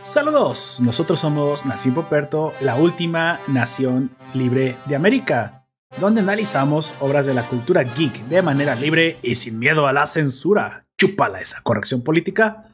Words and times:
Saludos, 0.00 0.78
nosotros 0.80 1.20
somos 1.20 1.66
Nación 1.66 1.94
Poperto, 1.94 2.52
la 2.60 2.76
última 2.76 3.40
nación 3.48 4.10
libre 4.34 4.76
de 4.86 4.94
América, 4.94 5.66
donde 6.00 6.20
analizamos 6.20 6.94
obras 7.00 7.26
de 7.26 7.34
la 7.34 7.42
cultura 7.42 7.82
geek 7.82 8.26
de 8.26 8.42
manera 8.42 8.74
libre 8.74 9.18
y 9.22 9.34
sin 9.34 9.58
miedo 9.58 9.86
a 9.86 9.92
la 9.92 10.06
censura. 10.06 10.86
Chúpala 10.96 11.40
esa 11.40 11.60
corrección 11.62 12.02
política. 12.02 12.70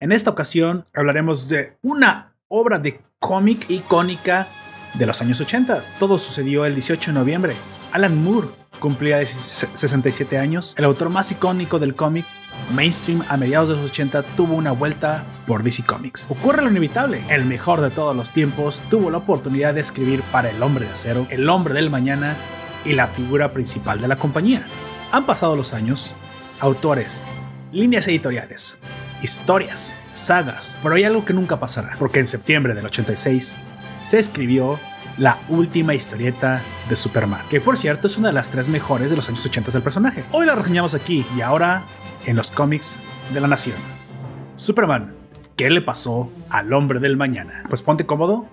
En 0.00 0.12
esta 0.12 0.30
ocasión 0.30 0.84
hablaremos 0.92 1.48
de 1.48 1.78
una 1.82 2.36
obra 2.48 2.78
de 2.78 3.00
cómic 3.18 3.66
icónica 3.70 4.48
de 4.98 5.06
los 5.06 5.20
años 5.20 5.40
80. 5.40 5.80
Todo 5.98 6.18
sucedió 6.18 6.64
el 6.64 6.74
18 6.74 7.12
de 7.12 7.18
noviembre. 7.18 7.56
Alan 7.92 8.22
Moore 8.22 8.48
cumplía 8.78 9.24
67 9.24 10.38
años. 10.38 10.74
El 10.76 10.84
autor 10.84 11.10
más 11.10 11.30
icónico 11.32 11.78
del 11.78 11.94
cómic 11.94 12.26
mainstream 12.74 13.22
a 13.28 13.36
mediados 13.36 13.68
de 13.68 13.76
los 13.76 13.90
80 13.90 14.22
tuvo 14.22 14.54
una 14.54 14.72
vuelta 14.72 15.24
por 15.46 15.62
DC 15.62 15.84
Comics. 15.84 16.30
Ocurre 16.30 16.62
lo 16.62 16.70
inevitable. 16.70 17.22
El 17.28 17.44
mejor 17.44 17.80
de 17.80 17.90
todos 17.90 18.16
los 18.16 18.30
tiempos 18.32 18.82
tuvo 18.90 19.10
la 19.10 19.18
oportunidad 19.18 19.74
de 19.74 19.80
escribir 19.80 20.22
para 20.32 20.50
El 20.50 20.62
Hombre 20.62 20.86
de 20.86 20.92
Acero, 20.92 21.26
El 21.30 21.48
Hombre 21.48 21.74
del 21.74 21.90
Mañana 21.90 22.36
y 22.84 22.92
la 22.92 23.06
figura 23.06 23.52
principal 23.52 24.00
de 24.00 24.08
la 24.08 24.16
compañía. 24.16 24.64
Han 25.12 25.26
pasado 25.26 25.56
los 25.56 25.72
años, 25.72 26.14
autores, 26.60 27.26
líneas 27.72 28.08
editoriales, 28.08 28.80
historias, 29.22 29.96
sagas, 30.12 30.80
pero 30.82 30.94
hay 30.94 31.04
algo 31.04 31.24
que 31.24 31.32
nunca 31.32 31.58
pasará, 31.60 31.96
porque 31.98 32.20
en 32.20 32.26
septiembre 32.26 32.74
del 32.74 32.86
86 32.86 33.56
se 34.06 34.20
escribió 34.20 34.78
la 35.18 35.40
última 35.48 35.92
historieta 35.92 36.62
de 36.88 36.94
Superman, 36.94 37.40
que 37.50 37.60
por 37.60 37.76
cierto 37.76 38.06
es 38.06 38.16
una 38.16 38.28
de 38.28 38.34
las 38.34 38.52
tres 38.52 38.68
mejores 38.68 39.10
de 39.10 39.16
los 39.16 39.28
años 39.28 39.44
80 39.44 39.72
del 39.72 39.82
personaje. 39.82 40.24
Hoy 40.30 40.46
la 40.46 40.54
reseñamos 40.54 40.94
aquí 40.94 41.26
y 41.36 41.40
ahora 41.40 41.84
en 42.24 42.36
los 42.36 42.52
cómics 42.52 43.00
de 43.34 43.40
la 43.40 43.48
nación. 43.48 43.74
Superman, 44.54 45.16
¿qué 45.56 45.70
le 45.70 45.82
pasó 45.82 46.30
al 46.50 46.72
hombre 46.72 47.00
del 47.00 47.16
mañana? 47.16 47.64
Pues 47.68 47.82
ponte 47.82 48.06
cómodo, 48.06 48.48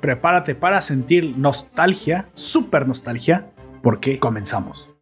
prepárate 0.00 0.56
para 0.56 0.82
sentir 0.82 1.38
nostalgia, 1.38 2.28
super 2.34 2.88
nostalgia, 2.88 3.52
porque 3.82 4.18
comenzamos. 4.18 4.95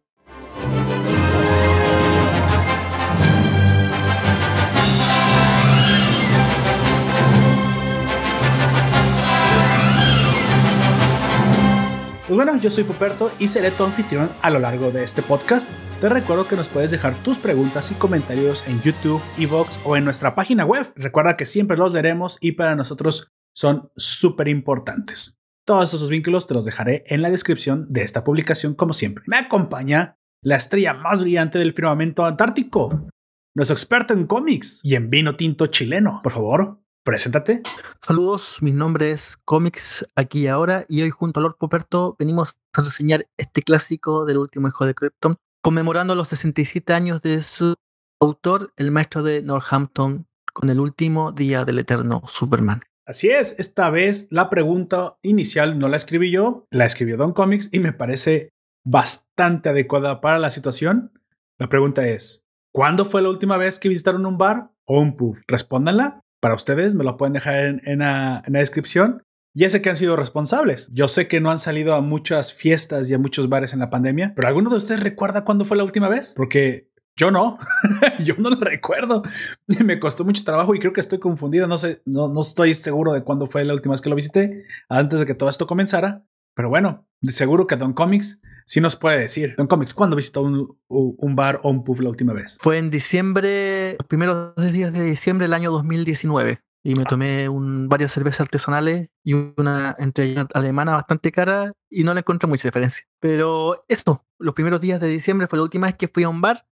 Pues 12.27 12.37
bueno, 12.37 12.57
yo 12.57 12.71
soy 12.71 12.83
Puperto 12.83 13.31
y 13.37 13.49
seré 13.49 13.69
tu 13.69 13.83
anfitrión 13.83 14.31
a 14.41 14.49
lo 14.49 14.57
largo 14.57 14.89
de 14.89 15.03
este 15.03 15.21
podcast. 15.21 15.69
Te 16.01 16.09
recuerdo 16.09 16.47
que 16.47 16.55
nos 16.55 16.69
puedes 16.69 16.89
dejar 16.89 17.13
tus 17.21 17.37
preguntas 17.37 17.91
y 17.91 17.95
comentarios 17.95 18.67
en 18.67 18.81
YouTube, 18.81 19.21
Evox 19.37 19.79
o 19.83 19.95
en 19.95 20.05
nuestra 20.05 20.33
página 20.33 20.65
web. 20.65 20.91
Recuerda 20.95 21.37
que 21.37 21.45
siempre 21.45 21.77
los 21.77 21.93
leeremos 21.93 22.39
y 22.41 22.53
para 22.53 22.75
nosotros 22.75 23.31
son 23.53 23.91
súper 23.95 24.47
importantes. 24.47 25.39
Todos 25.67 25.93
esos 25.93 26.09
vínculos 26.09 26.47
te 26.47 26.55
los 26.55 26.65
dejaré 26.65 27.03
en 27.05 27.21
la 27.21 27.29
descripción 27.29 27.85
de 27.89 28.01
esta 28.01 28.23
publicación 28.23 28.73
como 28.73 28.93
siempre. 28.93 29.23
Me 29.27 29.37
acompaña 29.37 30.17
la 30.41 30.55
estrella 30.55 30.95
más 30.95 31.21
brillante 31.21 31.59
del 31.59 31.73
firmamento 31.73 32.25
antártico, 32.25 33.07
nuestro 33.53 33.75
experto 33.75 34.15
en 34.15 34.25
cómics 34.25 34.81
y 34.83 34.95
en 34.95 35.11
vino 35.11 35.35
tinto 35.35 35.67
chileno. 35.67 36.21
Por 36.23 36.31
favor, 36.31 36.81
Preséntate. 37.05 37.61
Saludos, 38.01 38.57
mi 38.61 38.71
nombre 38.71 39.11
es 39.11 39.37
Comics 39.45 40.07
aquí 40.15 40.39
y 40.39 40.47
ahora 40.47 40.85
y 40.89 41.03
hoy 41.03 41.11
junto 41.11 41.39
a 41.39 41.43
Lord 41.43 41.57
Poperto 41.59 42.15
venimos 42.17 42.55
a 42.73 42.81
reseñar 42.81 43.27
este 43.37 43.61
clásico 43.61 44.25
del 44.25 44.39
último 44.39 44.67
hijo 44.67 44.87
de 44.87 44.95
Krypton, 44.95 45.35
conmemorando 45.61 46.15
los 46.15 46.29
67 46.29 46.93
años 46.93 47.21
de 47.21 47.43
su 47.43 47.75
autor, 48.19 48.73
el 48.75 48.89
maestro 48.89 49.21
de 49.21 49.43
Northampton, 49.43 50.25
con 50.51 50.71
el 50.71 50.79
último 50.79 51.31
día 51.31 51.63
del 51.63 51.77
eterno 51.77 52.23
Superman. 52.25 52.81
Así 53.05 53.29
es, 53.29 53.59
esta 53.59 53.91
vez 53.91 54.27
la 54.31 54.49
pregunta 54.49 55.19
inicial 55.21 55.77
no 55.77 55.89
la 55.89 55.97
escribí 55.97 56.31
yo, 56.31 56.65
la 56.71 56.87
escribió 56.87 57.17
Don 57.17 57.33
Comics 57.33 57.69
y 57.71 57.81
me 57.81 57.93
parece 57.93 58.49
bastante 58.83 59.69
adecuada 59.69 60.21
para 60.21 60.39
la 60.39 60.49
situación. 60.49 61.11
La 61.59 61.69
pregunta 61.69 62.07
es, 62.07 62.47
¿cuándo 62.73 63.05
fue 63.05 63.21
la 63.21 63.29
última 63.29 63.57
vez 63.57 63.79
que 63.79 63.89
visitaron 63.89 64.25
un 64.25 64.39
bar 64.39 64.71
o 64.87 64.99
un 64.99 65.15
pub? 65.15 65.37
Respóndanla 65.47 66.24
para 66.39 66.55
ustedes, 66.55 66.95
me 66.95 67.03
lo 67.03 67.17
pueden 67.17 67.33
dejar 67.33 67.81
en, 67.83 67.99
la, 67.99 68.43
descripción. 68.47 69.23
Ya 69.53 69.69
sé 69.69 69.81
que 69.81 69.89
han 69.89 69.95
sido 69.95 70.15
responsables. 70.15 70.89
Yo 70.93 71.07
sé 71.07 71.27
que 71.27 71.39
no 71.39 71.49
han 71.49 71.59
salido 71.59 71.95
a 71.95 72.01
muchas 72.01 72.53
fiestas 72.53 73.09
y 73.09 73.13
a 73.13 73.19
muchos 73.19 73.47
bares 73.47 73.73
en 73.73 73.79
la 73.79 73.89
pandemia, 73.89 74.33
pero 74.35 74.47
¿alguno 74.47 74.69
de 74.69 74.77
ustedes 74.77 75.01
recuerda 75.01 75.45
cuándo 75.45 75.63
fue 75.63 75.77
la 75.77 75.85
última 75.85 76.09
vez? 76.09 76.33
Porque 76.35 76.89
yo 77.17 77.31
no, 77.31 77.57
yo 78.19 78.35
no 78.37 78.49
lo 78.49 78.57
recuerdo. 78.57 79.23
Me 79.85 79.99
costó 79.99 80.25
mucho 80.25 80.43
trabajo 80.43 80.75
y 80.75 80.79
creo 80.79 80.91
que 80.91 81.01
estoy 81.01 81.19
confundido. 81.19 81.67
No 81.67 81.77
sé, 81.77 82.01
no, 82.05 82.27
no 82.27 82.41
estoy 82.41 82.73
seguro 82.73 83.13
de 83.13 83.23
cuándo 83.23 83.47
fue 83.47 83.63
la 83.63 83.73
última 83.73 83.93
vez 83.93 84.01
que 84.01 84.09
lo 84.09 84.15
visité, 84.15 84.65
antes 84.89 85.21
de 85.21 85.25
que 85.25 85.35
todo 85.35 85.49
esto 85.49 85.67
comenzara. 85.67 86.25
Pero 86.53 86.69
bueno, 86.69 87.07
de 87.21 87.31
seguro 87.31 87.67
que 87.67 87.75
Don 87.75 87.93
Comics 87.93 88.41
sí 88.65 88.81
nos 88.81 88.95
puede 88.95 89.19
decir. 89.19 89.55
Don 89.57 89.67
Comics, 89.67 89.93
¿cuándo 89.93 90.15
visitó 90.15 90.41
un, 90.41 90.77
un, 90.87 91.35
bar 91.35 91.59
o 91.63 91.69
un 91.69 91.83
pub 91.83 92.01
la 92.01 92.09
última 92.09 92.33
vez? 92.33 92.57
Fue 92.61 92.77
en 92.77 92.89
diciembre, 92.89 93.95
los 93.97 94.07
primeros 94.07 94.55
días 94.73 94.91
de 94.91 95.03
diciembre 95.03 95.45
del 95.45 95.53
año 95.53 95.71
2019. 95.71 96.59
Y 96.83 96.93
me 96.93 97.05
tomé 97.05 97.49
un, 97.49 97.89
varias 97.89 98.11
cervezas 98.11 98.41
artesanales 98.41 99.09
y 99.23 99.33
una 99.33 99.95
entre 99.97 100.35
alemana 100.53 100.93
bastante 100.93 101.31
cara 101.31 101.71
y 101.89 102.03
no 102.03 102.13
le 102.13 102.19
encontré 102.19 102.47
mucha 102.47 102.67
diferencia. 102.67 103.05
Pero 103.19 103.85
esto, 103.87 104.23
los 104.37 104.53
primeros 104.53 104.81
días 104.81 104.99
de 104.99 105.07
diciembre 105.07 105.47
fue 105.47 105.57
la 105.57 105.63
última 105.63 105.87
vez 105.87 105.95
que 105.95 106.07
fui 106.07 106.23
a 106.23 106.29
un 106.29 106.41
bar 106.41 106.67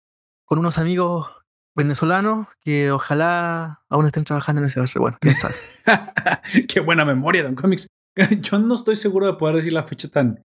con 0.45 0.59
unos 0.59 0.77
amigos 0.77 1.31
venezolanos 1.75 2.47
que 2.61 2.91
ojalá 2.91 3.81
aún 3.89 4.05
estén 4.05 4.23
trabajando 4.23 4.61
en 4.61 4.67
ese 4.67 4.79
bar. 4.79 4.89
Bueno, 4.97 5.17
quién 5.19 5.33
sabe. 5.33 5.55
Qué 6.67 6.79
buena 6.79 7.05
memoria, 7.05 7.41
Don 7.41 7.55
Comics. 7.55 7.87
Yo 8.41 8.59
no 8.59 8.75
estoy 8.75 8.95
seguro 8.95 9.25
de 9.25 9.33
poder 9.33 9.55
decir 9.55 9.73
la 9.73 9.81
fecha 9.81 10.09
tan, 10.09 10.43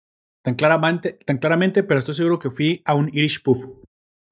tan, 0.43 0.55
claramente, 0.55 1.13
tan 1.25 1.37
claramente, 1.37 1.83
pero 1.83 1.99
estoy 1.99 2.15
seguro 2.15 2.39
que 2.39 2.49
fui 2.49 2.81
a 2.85 2.95
un 2.95 3.09
Irish 3.13 3.41
pub. 3.43 3.81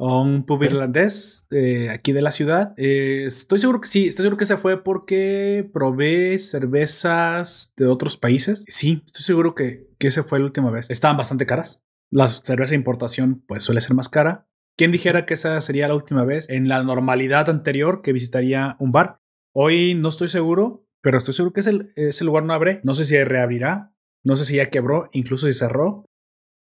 O 0.01 0.21
un 0.21 0.45
pub 0.45 0.63
irlandés 0.63 1.45
eh, 1.51 1.89
aquí 1.89 2.13
de 2.13 2.21
la 2.21 2.31
ciudad. 2.31 2.73
Eh, 2.77 3.25
estoy 3.25 3.59
seguro 3.59 3.81
que 3.81 3.89
sí, 3.89 4.07
estoy 4.07 4.23
seguro 4.23 4.37
que 4.37 4.45
se 4.45 4.55
fue 4.55 4.81
porque 4.81 5.69
probé 5.73 6.39
cervezas 6.39 7.73
de 7.75 7.85
otros 7.87 8.15
países. 8.15 8.63
Sí, 8.69 9.01
estoy 9.05 9.23
seguro 9.23 9.55
que, 9.55 9.89
que 9.97 10.07
esa 10.07 10.23
fue 10.23 10.39
la 10.39 10.45
última 10.45 10.71
vez. 10.71 10.89
Estaban 10.89 11.17
bastante 11.17 11.45
caras. 11.45 11.83
La 12.11 12.29
cerveza 12.29 12.71
de 12.71 12.77
importación 12.77 13.43
pues 13.45 13.65
suele 13.65 13.81
ser 13.81 13.93
más 13.93 14.07
cara. 14.07 14.47
¿Quién 14.77 14.93
dijera 14.93 15.25
que 15.25 15.33
esa 15.33 15.59
sería 15.59 15.89
la 15.89 15.95
última 15.95 16.23
vez 16.23 16.49
en 16.49 16.69
la 16.69 16.81
normalidad 16.81 17.49
anterior 17.49 18.01
que 18.01 18.13
visitaría 18.13 18.77
un 18.79 18.93
bar? 18.93 19.19
Hoy 19.53 19.93
no 19.93 20.07
estoy 20.07 20.29
seguro, 20.29 20.87
pero 21.01 21.17
estoy 21.17 21.33
seguro 21.33 21.51
que 21.51 21.59
ese, 21.59 22.23
lugar 22.23 22.43
no 22.45 22.53
abre. 22.53 22.79
No 22.85 22.95
sé 22.95 23.03
si 23.03 23.21
reabrirá, 23.21 23.93
no 24.23 24.37
sé 24.37 24.45
si 24.45 24.55
ya 24.57 24.69
quebró, 24.69 25.09
incluso 25.11 25.47
si 25.47 25.53
cerró. 25.53 26.05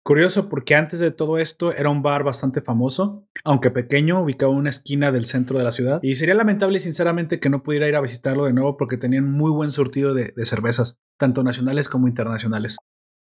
Curioso 0.04 0.48
porque 0.48 0.76
antes 0.76 1.02
de 1.02 1.12
todo 1.12 1.38
esto 1.38 1.74
era 1.74 1.90
un 1.90 2.02
bar 2.02 2.24
bastante 2.24 2.62
famoso, 2.62 3.28
aunque 3.44 3.72
pequeño, 3.72 4.22
ubicado 4.22 4.54
en 4.54 4.60
una 4.60 4.70
esquina 4.70 5.12
del 5.12 5.26
centro 5.26 5.58
de 5.58 5.66
la 5.66 5.74
ciudad. 5.74 6.00
Y 6.02 6.16
sería 6.16 6.34
lamentable 6.34 6.80
sinceramente 6.80 7.42
que 7.42 7.50
no 7.50 7.62
pudiera 7.62 7.90
ir 7.90 7.96
a 7.98 8.02
visitarlo 8.02 8.46
de 8.46 8.54
nuevo 8.54 8.78
porque 8.78 8.98
tenían 8.98 9.30
muy 9.30 9.52
buen 9.52 9.70
surtido 9.70 10.14
de, 10.14 10.34
cervezas, 10.46 11.02
tanto 11.20 11.44
nacionales 11.44 11.90
como 11.90 12.08
internacionales. 12.08 12.78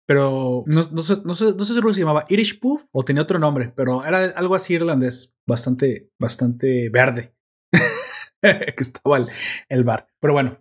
Pero 0.06 0.62
no, 0.66 0.82
sé, 0.84 0.90
no, 0.92 1.02
sé, 1.02 1.16
no 1.24 1.34
sé 1.34 1.74
si 1.74 1.92
se 1.94 2.00
llamaba 2.00 2.24
Irish 2.28 2.60
Pub 2.60 2.80
o 2.92 3.04
tenía 3.04 3.24
otro 3.24 3.40
nombre, 3.40 3.72
pero 3.74 4.04
era 4.04 4.26
algo 4.36 4.54
así 4.54 4.74
irlandés, 4.74 5.36
bastante, 5.46 6.12
bastante 6.16 6.90
verde. 6.90 7.34
que 8.40 8.74
estaba 8.78 9.26
el 9.68 9.84
bar. 9.84 10.08
Pero 10.20 10.32
bueno, 10.32 10.58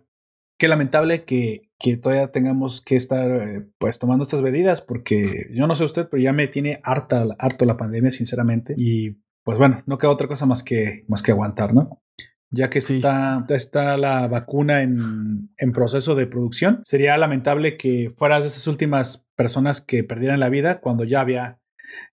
qué 0.58 0.66
lamentable 0.66 1.24
que, 1.24 1.67
que 1.78 1.96
todavía 1.96 2.32
tengamos 2.32 2.80
que 2.80 2.96
estar 2.96 3.30
eh, 3.30 3.66
pues 3.78 3.98
tomando 3.98 4.24
estas 4.24 4.42
medidas 4.42 4.80
porque 4.80 5.46
yo 5.52 5.66
no 5.66 5.74
sé 5.74 5.84
usted, 5.84 6.08
pero 6.10 6.22
ya 6.22 6.32
me 6.32 6.48
tiene 6.48 6.80
harta, 6.82 7.24
harto 7.38 7.64
la 7.64 7.76
pandemia, 7.76 8.10
sinceramente. 8.10 8.74
Y 8.76 9.18
pues 9.44 9.58
bueno, 9.58 9.82
no 9.86 9.96
queda 9.96 10.10
otra 10.10 10.28
cosa 10.28 10.44
más 10.46 10.62
que, 10.62 11.04
más 11.08 11.22
que 11.22 11.32
aguantar, 11.32 11.72
¿no? 11.72 12.02
Ya 12.50 12.70
que 12.70 12.78
está, 12.78 13.44
está 13.50 13.96
la 13.98 14.26
vacuna 14.26 14.82
en, 14.82 15.50
en, 15.58 15.72
proceso 15.72 16.14
de 16.14 16.26
producción, 16.26 16.80
sería 16.82 17.16
lamentable 17.18 17.76
que 17.76 18.12
fueras 18.16 18.44
de 18.44 18.48
esas 18.48 18.66
últimas 18.66 19.28
personas 19.36 19.82
que 19.82 20.02
perdieran 20.02 20.40
la 20.40 20.48
vida 20.48 20.80
cuando 20.80 21.04
ya 21.04 21.20
había, 21.20 21.60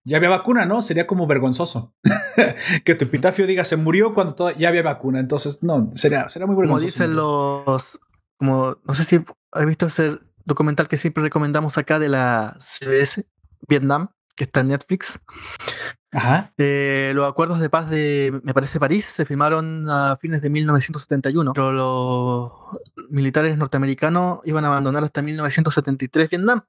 ya 0.04 0.18
había 0.18 0.28
vacuna, 0.28 0.66
¿no? 0.66 0.82
Sería 0.82 1.06
como 1.06 1.26
vergonzoso 1.26 1.94
que 2.84 2.94
tu 2.94 3.06
epitafio 3.06 3.46
diga 3.46 3.64
se 3.64 3.78
murió 3.78 4.12
cuando 4.12 4.50
ya 4.50 4.68
había 4.68 4.82
vacuna. 4.82 5.20
Entonces, 5.20 5.62
no, 5.62 5.88
sería, 5.92 6.28
sería 6.28 6.46
muy 6.46 6.56
vergonzoso. 6.56 6.92
Como 6.92 7.06
dicen 7.06 7.16
los, 7.16 7.98
como, 8.38 8.76
no 8.84 8.94
sé 8.94 9.04
si 9.04 9.24
has 9.56 9.66
visto 9.66 9.86
ese 9.86 10.18
documental 10.44 10.88
que 10.88 10.96
siempre 10.96 11.22
recomendamos 11.22 11.78
acá 11.78 11.98
de 11.98 12.08
la 12.08 12.56
CBS, 12.60 13.26
Vietnam, 13.68 14.10
que 14.34 14.44
está 14.44 14.60
en 14.60 14.68
Netflix. 14.68 15.20
Ajá. 16.12 16.52
Eh, 16.56 17.12
los 17.14 17.28
acuerdos 17.28 17.60
de 17.60 17.68
paz 17.68 17.90
de, 17.90 18.40
me 18.42 18.54
parece, 18.54 18.78
París 18.78 19.04
se 19.04 19.24
firmaron 19.26 19.88
a 19.90 20.16
fines 20.16 20.40
de 20.40 20.50
1971, 20.50 21.52
pero 21.52 21.72
los 21.72 22.52
militares 23.10 23.58
norteamericanos 23.58 24.40
iban 24.44 24.64
a 24.64 24.68
abandonar 24.68 25.04
hasta 25.04 25.22
1973 25.22 26.30
Vietnam. 26.30 26.62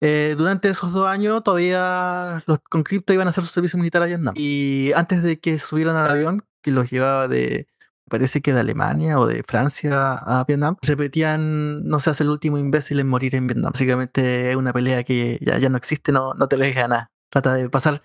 Eh, 0.00 0.34
durante 0.38 0.70
esos 0.70 0.92
dos 0.92 1.06
años 1.06 1.42
todavía 1.44 2.42
los 2.46 2.60
con 2.60 2.82
cripto 2.82 3.12
iban 3.12 3.26
a 3.26 3.30
hacer 3.30 3.44
su 3.44 3.50
servicio 3.50 3.78
militar 3.78 4.02
a 4.02 4.06
Vietnam. 4.06 4.34
Y 4.36 4.92
antes 4.94 5.22
de 5.22 5.38
que 5.38 5.58
subieran 5.58 5.96
al 5.96 6.08
avión, 6.08 6.44
que 6.62 6.70
los 6.70 6.90
llevaba 6.90 7.28
de 7.28 7.66
parece 8.10 8.42
que 8.42 8.52
de 8.52 8.60
Alemania 8.60 9.18
o 9.18 9.26
de 9.26 9.42
Francia 9.42 10.12
a 10.12 10.44
Vietnam, 10.44 10.76
repetían, 10.82 11.84
no 11.88 12.00
seas 12.00 12.20
el 12.20 12.28
último 12.28 12.58
imbécil 12.58 13.00
en 13.00 13.08
morir 13.08 13.34
en 13.34 13.46
Vietnam. 13.46 13.72
Básicamente 13.72 14.50
es 14.50 14.56
una 14.56 14.74
pelea 14.74 15.02
que 15.04 15.38
ya, 15.40 15.58
ya 15.58 15.70
no 15.70 15.78
existe, 15.78 16.12
no, 16.12 16.34
no 16.34 16.48
te 16.48 16.56
dejes 16.56 16.76
ganar. 16.76 17.06
Trata 17.30 17.54
de 17.54 17.70
pasar 17.70 18.02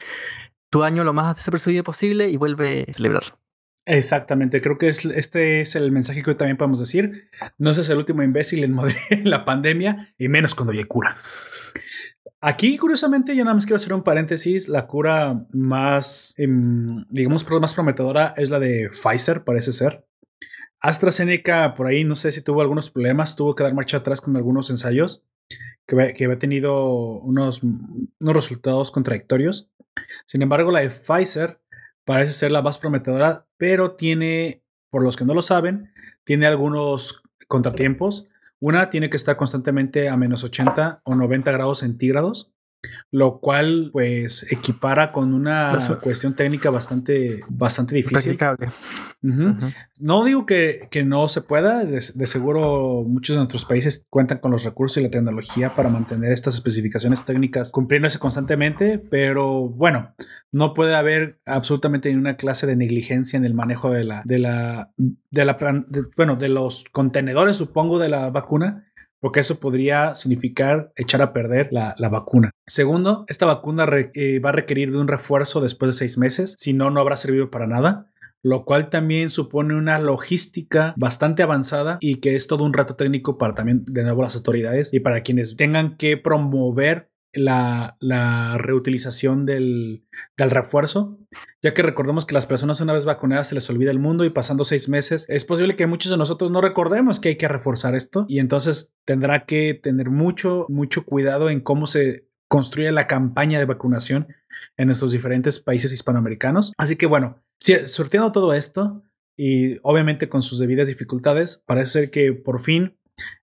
tu 0.69 0.84
año 0.84 1.04
lo 1.04 1.13
más 1.13 1.36
desapercibido 1.36 1.84
posible 1.84 2.30
y 2.30 2.38
vuelve 2.38 2.86
a 2.88 2.94
celebrar. 2.94 3.38
Exactamente, 3.86 4.62
creo 4.62 4.80
que 4.80 4.88
es, 4.88 5.06
este 5.06 5.62
es 5.62 5.75
el 5.75 5.92
mensaje 5.92 6.24
que 6.24 6.31
hoy 6.31 6.38
también 6.38 6.57
podemos 6.57 6.80
decir. 6.80 7.30
No 7.60 7.74
seas 7.74 7.90
el 7.90 7.98
último 7.98 8.24
imbécil 8.24 8.63
en, 8.63 9.30
la 9.30 9.46
pandemia 9.46 10.13
y 10.18 10.28
menos 10.28 10.56
cuando 10.56 10.74
hay 10.74 10.84
cura. 10.86 11.18
Aquí, 12.47 12.77
curiosamente, 12.77 13.36
yo 13.36 13.44
nada 13.44 13.56
más 13.56 13.65
quiero 13.65 13.77
hacer 13.77 13.92
un 13.92 14.03
paréntesis. 14.03 14.69
La 14.69 14.86
cura 14.86 15.47
más, 15.51 16.36
em, 16.38 17.03
digamos, 17.09 17.44
más 17.59 17.74
prometedora 17.74 18.36
es 18.38 18.51
la 18.51 18.59
de 18.59 18.92
Pfizer, 18.92 19.44
parece 19.44 19.71
ser. 19.71 20.06
AstraZeneca, 20.80 21.74
por 21.74 21.88
ahí, 21.88 22.03
no 22.03 22.15
sé 22.15 22.31
si 22.31 22.44
tuvo 22.44 22.62
algunos 22.62 22.92
problemas, 22.92 23.36
tuvo 23.36 23.56
que 23.56 23.63
dar 23.63 23.74
marcha 23.74 23.97
atrás 23.97 24.21
con 24.21 24.38
algunos 24.38 24.69
ensayos, 24.69 25.24
que, 25.88 26.13
que 26.15 26.25
había 26.25 26.38
tenido 26.38 27.18
unos, 27.18 27.63
unos 27.63 28.36
resultados 28.36 28.92
contradictorios. 28.92 29.71
Sin 30.25 30.44
embargo, 30.44 30.69
la 30.69 30.81
de 30.81 30.92
Pfizer 30.92 31.59
parece 32.03 32.33
ser 32.33 32.51
la 32.51 32.62
más 32.62 32.77
prometedora, 32.77 33.47
pero 33.57 33.94
tiene, 33.94 34.62
por 34.92 35.01
los 35.01 35.18
que 35.18 35.25
no 35.25 35.33
lo 35.33 35.42
saben, 35.42 35.92
tiene 36.25 36.45
algunos 36.45 37.24
contratiempos. 37.47 38.27
Una 38.60 38.90
tiene 38.90 39.10
que 39.10 39.18
estar 39.18 39.38
constantemente 39.38 40.10
a 40.10 40.18
menos 40.18 40.44
80 40.44 41.02
o 41.04 41.16
90 41.16 41.52
grados 41.52 41.80
centígrados 41.80 42.55
lo 43.12 43.40
cual 43.40 43.90
pues 43.94 44.52
equipara 44.52 45.12
con 45.12 45.34
una 45.34 45.80
cuestión 46.02 46.36
técnica 46.36 46.70
bastante, 46.70 47.42
bastante 47.48 47.96
difícil. 47.96 48.38
No 50.00 50.24
digo 50.24 50.46
que, 50.46 50.88
que, 50.92 51.04
no 51.04 51.28
se 51.28 51.42
pueda, 51.42 51.86
de, 51.86 52.02
seguro 52.02 53.04
muchos 53.08 53.36
de 53.36 53.40
nuestros 53.40 53.66
países 53.66 54.06
cuentan 54.10 54.40
con 54.40 54.52
los 54.52 54.64
recursos 54.64 54.98
y 54.98 55.04
la 55.04 55.10
tecnología 55.10 55.76
para 55.76 55.90
mantener 55.90 56.32
estas 56.32 56.56
especificaciones 56.56 57.26
técnicas 57.26 57.72
cumpliéndose 57.72 58.20
constantemente, 58.20 59.00
pero 59.00 59.70
bueno, 59.70 60.14
no 60.52 60.74
puede 60.74 60.96
haber 60.96 61.40
absolutamente 61.46 62.10
ninguna 62.10 62.36
clase 62.36 62.68
de 62.68 62.76
negligencia 62.76 63.38
en 63.38 63.46
el 63.46 63.54
manejo 63.54 63.90
de 63.92 64.04
la, 64.04 64.22
de 64.26 64.40
la, 64.40 64.92
de 64.98 65.46
la, 65.46 65.58
bueno, 66.18 66.36
de 66.36 66.50
los 66.50 66.86
contenedores, 66.92 67.58
supongo, 67.58 68.00
de 68.00 68.10
la 68.10 68.30
vacuna 68.30 68.86
porque 69.25 69.39
eso 69.39 69.60
podría 69.60 70.13
significar 70.13 70.94
echar 70.95 71.24
a 71.24 71.33
perder 71.33 71.69
la, 71.72 71.95
vacuna. 72.10 72.51
Segundo, 72.68 73.25
esta 73.27 73.48
vacuna 73.48 73.88
eh, 74.13 74.38
va 74.38 74.50
a 74.50 74.51
requerir 74.54 74.92
de 74.92 75.00
un 75.00 75.07
refuerzo 75.07 75.62
después 75.62 75.89
de 75.89 75.94
seis 75.94 76.19
meses, 76.19 76.54
si 76.60 76.74
no, 76.74 76.92
no 76.92 77.01
habrá 77.01 77.18
servido 77.18 77.50
para 77.50 77.66
nada 77.66 78.12
lo 78.44 78.63
cual 78.63 78.92
también 78.92 79.31
supone 79.31 79.74
una 79.74 79.98
logística 79.98 80.94
bastante 80.98 81.42
avanzada 81.42 81.98
y 82.00 82.18
que 82.18 82.36
es 82.36 82.45
todo 82.45 82.63
un 82.63 82.74
rato 82.74 82.95
técnico 82.95 83.39
para 83.39 83.56
también 83.56 83.83
de 83.86 84.04
nuevo 84.04 84.22
las 84.22 84.36
autoridades 84.36 84.94
y 84.94 85.00
para 85.00 85.24
quienes 85.24 85.57
tengan 85.57 85.98
que 85.98 86.18
promover 86.18 87.10
la, 87.36 88.58
reutilización 88.58 89.46
del, 89.46 90.06
refuerzo, 90.38 91.18
ya 91.62 91.74
que 91.74 91.82
recordemos 91.82 92.26
que 92.26 92.34
las 92.34 92.46
personas 92.46 92.82
una 92.82 92.94
vez 92.94 93.06
vacunadas 93.06 93.50
se 93.50 93.56
les 93.56 93.70
olvida 93.70 93.92
el 93.92 94.00
mundo 94.00 94.26
y 94.26 94.30
pasando 94.30 94.66
seis 94.66 94.90
meses 94.90 95.26
es 95.30 95.46
posible 95.46 95.76
que 95.76 95.88
muchos 95.88 96.12
de 96.12 96.18
nosotros 96.18 96.52
no 96.52 96.62
recordemos 96.62 97.20
que 97.20 97.30
hay 97.30 97.36
que 97.38 97.48
reforzar 97.48 97.96
esto 97.96 98.26
y 98.28 98.40
entonces 98.40 98.94
tendrá 99.06 99.46
que 99.46 99.74
tener 99.74 100.10
mucho, 100.10 100.66
mucho 100.70 101.06
cuidado 101.06 101.50
en 101.50 101.62
cómo 101.62 101.88
se 101.88 102.28
construye 102.48 102.92
la 102.92 103.08
campaña 103.08 103.60
de 103.60 103.66
vacunación 103.66 104.28
en 104.78 104.88
nuestros 104.88 105.12
diferentes 105.12 105.60
países 105.60 105.92
hispanoamericanos. 105.92 106.74
Así 106.78 106.96
que 106.96 107.06
bueno, 107.06 107.44
sorteando 107.60 108.31
todo 108.31 108.54
esto 108.54 109.04
y 109.38 109.78
obviamente 109.84 110.30
con 110.30 110.42
sus 110.42 110.60
debidas 110.60 110.88
dificultades, 110.88 111.64
parece 111.66 111.92
ser 111.92 112.12
que 112.12 112.34
por 112.34 112.60
fin 112.60 112.98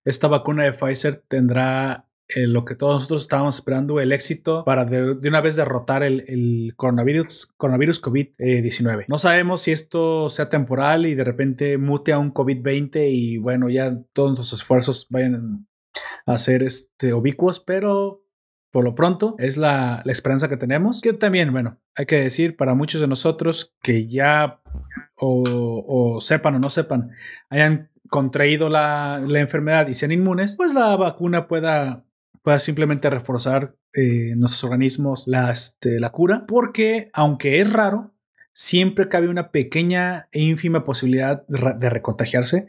esta 0.05 0.27
vacuna 0.27 0.63
de 0.63 0.73
Pfizer 0.73 1.23
tendrá 1.27 2.07
eh, 2.35 2.47
lo 2.47 2.65
que 2.65 2.75
todos 2.75 2.95
nosotros 2.95 3.23
estábamos 3.23 3.55
esperando, 3.55 3.99
el 3.99 4.11
éxito 4.11 4.63
para 4.65 4.85
de, 4.85 5.27
una 5.27 5.41
vez 5.41 5.55
derrotar 5.55 6.03
el, 6.03 6.73
coronavirus, 6.75 7.53
coronavirus 7.57 8.01
COVID-19. 8.01 9.05
no 9.07 9.17
sabemos 9.17 9.61
si 9.61 9.71
esto 9.71 10.29
sea 10.29 10.49
temporal 10.49 11.05
y 11.05 11.15
de 11.15 11.23
repente 11.23 11.77
mute 11.77 12.11
a 12.13 12.19
un 12.19 12.33
COVID-20 12.33 13.07
y 13.11 13.37
bueno, 13.37 13.69
ya 13.69 13.99
todos 14.13 14.37
los 14.37 14.53
esfuerzos 14.53 15.07
vayan 15.09 15.67
a 16.25 16.37
ser 16.37 16.63
este, 16.63 17.13
ubicuos, 17.13 17.59
pero 17.59 18.23
por 18.71 18.83
lo 18.83 18.95
pronto 18.95 19.35
es 19.37 19.57
la, 19.57 20.01
esperanza 20.05 20.49
que 20.49 20.57
tenemos. 20.57 21.01
Que 21.01 21.13
también, 21.13 21.51
bueno, 21.51 21.79
hay 21.95 22.07
que 22.07 22.19
decir 22.19 22.55
para 22.57 22.73
muchos 22.73 22.99
de 23.01 23.07
nosotros 23.07 23.75
que 23.83 24.07
ya 24.07 24.61
o, 25.15 26.17
sepan 26.19 26.55
o 26.55 26.59
no 26.59 26.69
sepan, 26.71 27.11
hayan 27.49 27.91
contraído 28.09 28.69
la, 28.69 29.21
la, 29.25 29.39
enfermedad 29.39 29.87
y 29.87 29.95
sean 29.95 30.11
inmunes, 30.11 30.57
pues 30.57 30.73
la 30.73 30.95
vacuna 30.95 31.47
pueda 31.47 32.03
pueda 32.43 32.59
simplemente 32.59 33.09
reforzar 33.09 33.75
eh, 33.93 34.35
nuestros 34.35 34.63
organismos 34.65 35.27
la, 35.27 35.51
este, 35.51 35.99
la 35.99 36.11
cura, 36.11 36.45
porque 36.47 37.09
aunque 37.13 37.61
es 37.61 37.71
raro, 37.71 38.13
siempre 38.53 39.09
cabe 39.09 39.29
una 39.29 39.51
pequeña 39.51 40.27
e 40.31 40.41
ínfima 40.41 40.83
posibilidad 40.83 41.45
de 41.47 41.89
recontagiarse. 41.89 42.67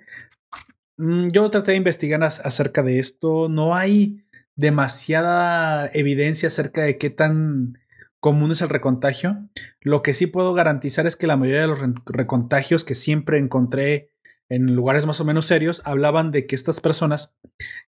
Mm, 0.97 1.31
yo 1.31 1.50
traté 1.50 1.73
de 1.73 1.79
investigar 1.79 2.23
acerca 2.23 2.82
de 2.82 2.99
esto, 3.00 3.49
no 3.49 3.75
hay 3.75 4.25
demasiada 4.56 5.91
evidencia 5.93 6.47
acerca 6.47 6.82
de 6.82 6.97
qué 6.97 7.11
tan 7.11 7.79
común 8.20 8.53
es 8.53 8.62
el 8.62 8.69
recontagio. 8.69 9.50
Lo 9.81 10.03
que 10.03 10.15
sí 10.15 10.27
puedo 10.27 10.55
garantizar 10.55 11.06
es 11.06 11.17
que 11.17 11.27
la 11.27 11.37
mayoría 11.37 11.62
de 11.62 11.69
los 11.69 11.81
recontagios 12.06 12.85
que 12.85 12.94
siempre 12.94 13.38
encontré 13.38 14.13
en 14.49 14.75
lugares 14.75 15.06
más 15.06 15.20
o 15.20 15.25
menos 15.25 15.46
serios, 15.46 15.82
hablaban 15.85 16.31
de 16.31 16.46
que 16.46 16.55
estas 16.55 16.81
personas 16.81 17.35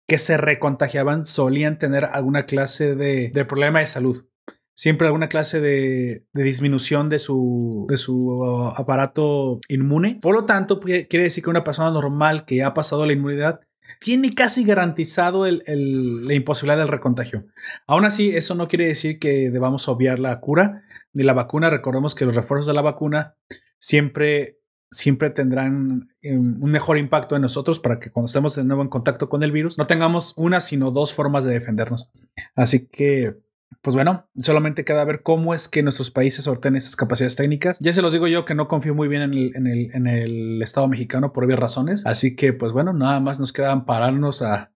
que 0.08 0.18
se 0.18 0.38
recontagiaban 0.38 1.26
solían 1.26 1.80
tener 1.80 2.06
alguna 2.06 2.46
clase 2.46 2.96
de, 2.96 3.46
problema 3.48 3.80
de 3.80 3.88
salud. 3.88 4.26
Siempre 4.74 5.08
alguna 5.08 5.30
clase 5.30 5.62
de, 5.62 6.26
disminución 6.34 7.10
de 7.10 7.20
su, 7.20 7.86
de 7.90 7.98
su 7.98 8.28
uh, 8.28 8.68
aparato 8.76 9.60
inmune. 9.70 10.20
Por 10.22 10.36
lo 10.36 10.46
tanto, 10.46 10.80
quiere 10.80 11.24
decir 11.24 11.44
que 11.44 11.50
una 11.50 11.64
persona 11.64 11.92
normal 11.92 12.46
que 12.46 12.64
ha 12.64 12.74
pasado 12.74 13.06
la 13.06 13.14
inmunidad 13.14 13.62
tiene 14.00 14.34
casi 14.34 14.66
garantizado 14.66 15.46
la 15.48 16.34
imposibilidad 16.34 16.78
del 16.78 16.90
recontagio. 16.90 17.46
Aún 17.88 18.06
así, 18.06 18.36
eso 18.36 18.54
no 18.56 18.68
quiere 18.68 18.88
decir 18.88 19.20
que 19.20 19.50
debamos 19.50 19.88
obviar 19.88 20.20
la 20.20 20.40
cura 20.40 20.84
ni 21.14 21.24
la 21.24 21.34
vacuna. 21.34 21.70
Recordemos 21.70 22.14
que 22.14 22.26
los 22.26 22.36
refuerzos 22.36 22.68
de 22.68 22.74
la 22.74 22.82
vacuna 22.82 23.36
siempre 23.80 24.60
siempre 24.96 25.30
tendrán 25.30 26.10
em, 26.22 26.62
un 26.62 26.72
mejor 26.72 26.98
impacto 26.98 27.36
en 27.36 27.42
nosotros 27.42 27.80
para 27.80 28.00
que 28.00 28.10
cuando 28.12 28.28
estemos 28.28 28.56
de 28.56 28.64
nuevo 28.64 28.82
en 28.82 28.88
contacto 28.88 29.30
con 29.30 29.44
el 29.44 29.52
virus 29.52 29.78
no 29.78 29.88
tengamos 29.88 30.34
una 30.38 30.62
sino 30.62 30.92
dos 30.92 31.14
formas 31.14 31.46
de 31.46 31.54
defendernos. 31.54 32.12
Así 32.56 32.88
que, 32.88 33.36
pues 33.82 33.96
bueno, 33.96 34.30
solamente 34.40 34.86
queda 34.86 35.04
ver 35.04 35.22
cómo 35.22 35.54
es 35.54 35.68
que 35.68 35.84
nuestros 35.84 36.12
países 36.12 36.46
sortean 36.46 36.76
esas 36.76 36.96
capacidades 36.96 37.36
técnicas. 37.36 37.78
Ya 37.80 37.94
se 37.94 38.02
los 38.02 38.14
digo 38.14 38.28
yo 38.28 38.46
que 38.46 38.56
no 38.56 38.68
confío 38.68 38.96
muy 38.96 39.08
bien 39.08 39.22
en 39.22 39.34
el, 39.34 39.92
en 39.94 40.08
el, 40.08 40.62
Estado 40.62 40.88
mexicano 40.88 41.34
por 41.34 41.44
obvias 41.44 41.60
razones. 41.60 42.06
Así 42.06 42.36
que, 42.36 42.54
pues 42.54 42.72
bueno, 42.72 42.94
nada 42.94 43.20
más 43.20 43.40
nos 43.40 43.52
queda 43.52 43.72
ampararnos 43.72 44.42
a, 44.42 44.72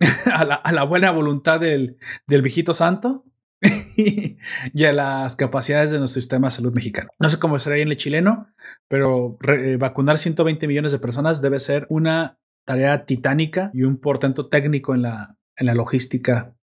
a, 0.32 0.44
la, 0.44 0.54
a 0.54 0.72
la 0.72 0.84
buena 0.84 1.10
voluntad 1.10 1.60
del, 1.60 1.98
del 2.26 2.42
viejito 2.42 2.74
santo 2.74 3.24
y 4.74 4.84
a 4.84 4.92
las 4.92 5.36
capacidades 5.36 5.90
de 5.90 5.98
nuestro 5.98 6.20
sistema 6.20 6.48
de 6.48 6.52
salud 6.52 6.72
mexicano. 6.72 7.10
No 7.18 7.28
sé 7.28 7.38
cómo 7.38 7.58
será 7.58 7.76
en 7.78 7.88
el 7.88 7.96
chileno, 7.96 8.48
pero 8.88 9.38
eh, 9.48 9.76
vacunar 9.76 10.18
120 10.18 10.66
millones 10.66 10.92
de 10.92 10.98
personas 10.98 11.40
debe 11.40 11.58
ser 11.58 11.86
una 11.88 12.38
tarea 12.64 13.04
titánica 13.04 13.70
y 13.74 13.82
un 13.82 13.98
portento 13.98 14.48
técnico 14.48 14.94
en 14.94 15.02
la, 15.02 15.36
en 15.56 15.66
la 15.66 15.74
logística 15.74 16.54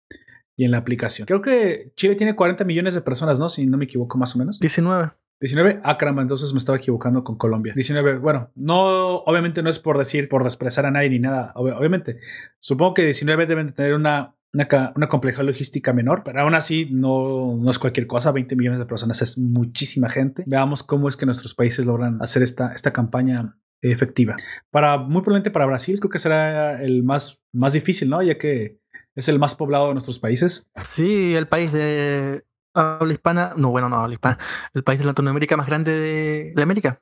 y 0.55 0.65
en 0.65 0.71
la 0.71 0.79
aplicación. 0.79 1.25
Creo 1.25 1.41
que 1.41 1.91
Chile 1.95 2.15
tiene 2.15 2.35
40 2.35 2.63
millones 2.65 2.95
de 2.95 3.01
personas, 3.01 3.39
¿no? 3.39 3.49
Si 3.49 3.65
no 3.65 3.77
me 3.77 3.85
equivoco, 3.85 4.17
más 4.17 4.35
o 4.35 4.39
menos. 4.39 4.59
19. 4.59 5.11
19. 5.39 5.81
Ah, 5.83 5.97
caramba, 5.97 6.23
entonces 6.23 6.51
me 6.51 6.57
estaba 6.57 6.77
equivocando 6.77 7.23
con 7.23 7.37
Colombia. 7.37 7.73
19. 7.75 8.17
Bueno, 8.17 8.51
no, 8.55 9.17
obviamente 9.17 9.61
no 9.61 9.69
es 9.69 9.77
por 9.77 9.97
decir, 9.97 10.29
por 10.29 10.43
desprezar 10.43 10.85
a 10.87 10.91
nadie 10.91 11.11
ni 11.11 11.19
nada. 11.19 11.51
obviamente, 11.55 12.19
supongo 12.59 12.95
que 12.95 13.03
19 13.03 13.45
deben 13.45 13.73
tener 13.73 13.93
una 13.93 14.36
una, 14.57 14.93
una 14.95 15.07
complejidad 15.07 15.45
logística 15.45 15.93
menor, 15.93 16.23
pero 16.23 16.41
aún 16.41 16.55
así 16.55 16.89
no, 16.91 17.57
no 17.59 17.71
es 17.71 17.79
cualquier 17.79 18.07
cosa. 18.07 18.31
20 18.31 18.55
millones 18.55 18.79
de 18.79 18.85
personas 18.85 19.21
es 19.21 19.37
muchísima 19.37 20.09
gente. 20.09 20.43
Veamos 20.47 20.83
cómo 20.83 21.07
es 21.07 21.15
que 21.15 21.25
nuestros 21.25 21.53
países 21.53 21.85
logran 21.85 22.21
hacer 22.21 22.43
esta, 22.43 22.73
esta 22.73 22.91
campaña 22.91 23.57
efectiva. 23.81 24.35
Para 24.71 24.97
muy 24.97 25.21
probablemente 25.21 25.51
para 25.51 25.65
Brasil 25.65 25.99
creo 25.99 26.09
que 26.09 26.19
será 26.19 26.81
el 26.81 27.03
más, 27.03 27.41
más 27.53 27.73
difícil, 27.73 28.09
¿no? 28.09 28.21
Ya 28.23 28.37
que 28.37 28.79
es 29.15 29.29
el 29.29 29.39
más 29.39 29.55
poblado 29.55 29.87
de 29.87 29.93
nuestros 29.93 30.19
países. 30.19 30.67
Sí, 30.95 31.33
el 31.35 31.47
país 31.47 31.71
de 31.71 32.43
habla 32.73 33.13
hispana, 33.13 33.53
no, 33.57 33.69
bueno, 33.69 33.89
no 33.89 33.97
habla 33.97 34.13
hispana, 34.13 34.37
el 34.73 34.83
país 34.83 34.99
de 34.99 35.05
Latinoamérica 35.05 35.57
más 35.57 35.67
grande 35.67 36.53
de, 36.53 36.61
América. 36.61 37.01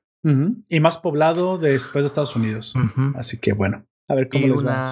Y 0.69 0.79
más 0.79 0.97
poblado 0.97 1.59
después 1.59 2.03
de 2.03 2.07
Estados 2.07 2.35
Unidos. 2.35 2.73
Así 3.15 3.39
que 3.39 3.53
bueno. 3.53 3.85
A 4.07 4.15
ver 4.15 4.29
cómo 4.29 4.47
les 4.47 4.61
una, 4.61 4.91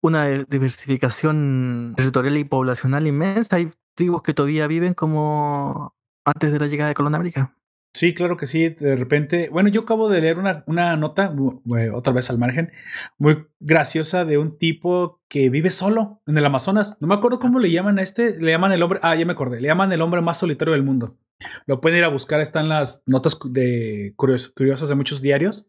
una 0.00 0.28
diversificación 0.44 1.94
territorial 1.96 2.36
y 2.38 2.44
poblacional 2.44 3.06
inmensa. 3.06 3.56
Hay 3.56 3.70
tribus 3.94 4.22
que 4.22 4.34
todavía 4.34 4.66
viven 4.66 4.94
como 4.94 5.94
antes 6.24 6.52
de 6.52 6.58
la 6.58 6.66
llegada 6.66 6.88
de 6.88 6.94
Colón 6.94 7.14
América. 7.14 7.54
Sí, 7.94 8.14
claro 8.14 8.36
que 8.36 8.46
sí. 8.46 8.68
De 8.68 8.96
repente, 8.96 9.48
bueno, 9.50 9.68
yo 9.68 9.80
acabo 9.80 10.08
de 10.08 10.20
leer 10.20 10.38
una, 10.38 10.62
una 10.66 10.96
nota, 10.96 11.34
otra 11.94 12.12
vez 12.12 12.30
al 12.30 12.38
margen, 12.38 12.70
muy 13.16 13.46
graciosa 13.58 14.24
de 14.24 14.38
un 14.38 14.56
tipo 14.58 15.20
que 15.28 15.50
vive 15.50 15.70
solo 15.70 16.22
en 16.26 16.38
el 16.38 16.44
Amazonas. 16.44 16.96
No 17.00 17.08
me 17.08 17.14
acuerdo 17.14 17.40
cómo 17.40 17.58
le 17.58 17.70
llaman 17.70 17.98
a 17.98 18.02
este. 18.02 18.40
Le 18.40 18.52
llaman 18.52 18.72
el 18.72 18.82
hombre. 18.82 19.00
Ah, 19.02 19.16
ya 19.16 19.26
me 19.26 19.32
acordé. 19.32 19.60
Le 19.60 19.68
llaman 19.68 19.92
el 19.92 20.00
hombre 20.00 20.20
más 20.20 20.38
solitario 20.38 20.74
del 20.74 20.84
mundo. 20.84 21.16
Lo 21.66 21.80
pueden 21.80 21.98
ir 21.98 22.04
a 22.04 22.08
buscar. 22.08 22.40
Están 22.40 22.68
las 22.68 23.02
notas 23.06 23.38
de 23.50 24.14
curiosas 24.16 24.88
de 24.88 24.94
muchos 24.94 25.22
diarios. 25.22 25.68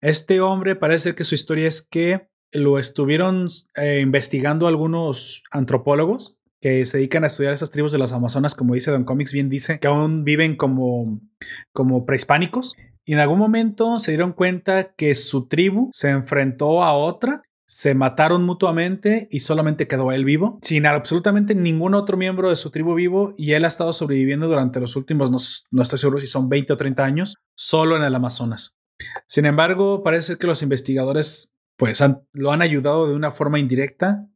Este 0.00 0.40
hombre 0.40 0.76
parece 0.76 1.14
que 1.14 1.24
su 1.24 1.34
historia 1.34 1.68
es 1.68 1.82
que 1.82 2.28
lo 2.52 2.78
estuvieron 2.78 3.48
eh, 3.76 4.00
investigando 4.00 4.66
algunos 4.66 5.42
antropólogos 5.50 6.36
que 6.60 6.84
se 6.84 6.96
dedican 6.98 7.24
a 7.24 7.26
estudiar 7.28 7.52
esas 7.52 7.70
tribus 7.70 7.92
de 7.92 7.98
las 7.98 8.12
Amazonas, 8.12 8.54
como 8.54 8.74
dice 8.74 8.90
Don 8.90 9.04
Comics, 9.04 9.32
bien 9.32 9.48
dice, 9.48 9.78
que 9.78 9.88
aún 9.88 10.24
viven 10.24 10.56
como, 10.56 11.20
como 11.72 12.06
prehispánicos. 12.06 12.74
Y 13.04 13.12
en 13.12 13.20
algún 13.20 13.38
momento 13.38 14.00
se 14.00 14.12
dieron 14.12 14.32
cuenta 14.32 14.94
que 14.94 15.14
su 15.14 15.46
tribu 15.46 15.90
se 15.92 16.10
enfrentó 16.10 16.82
a 16.82 16.94
otra, 16.94 17.42
se 17.68 17.94
mataron 17.94 18.44
mutuamente 18.44 19.28
y 19.30 19.40
solamente 19.40 19.86
quedó 19.86 20.12
él 20.12 20.24
vivo, 20.24 20.58
sin 20.62 20.86
absolutamente 20.86 21.54
ningún 21.54 21.94
otro 21.94 22.16
miembro 22.16 22.48
de 22.48 22.56
su 22.56 22.70
tribu 22.70 22.94
vivo, 22.94 23.32
y 23.36 23.52
él 23.52 23.64
ha 23.64 23.68
estado 23.68 23.92
sobreviviendo 23.92 24.48
durante 24.48 24.80
los 24.80 24.96
últimos, 24.96 25.30
no, 25.30 25.38
no 25.70 25.82
estoy 25.82 25.98
seguro 25.98 26.20
si 26.20 26.26
son 26.26 26.48
20 26.48 26.72
o 26.72 26.76
30 26.76 27.04
años, 27.04 27.36
solo 27.54 27.96
en 27.96 28.02
el 28.02 28.14
Amazonas. 28.14 28.76
Sin 29.26 29.46
embargo, 29.46 30.02
parece 30.02 30.36
que 30.36 30.46
los 30.46 30.62
investigadores 30.62 31.52
pues 31.76 32.02
lo 32.32 32.52
han 32.52 32.62
ayudado 32.62 33.06
de 33.06 33.14
una 33.14 33.30
forma 33.30 33.58
indirecta 33.58 34.26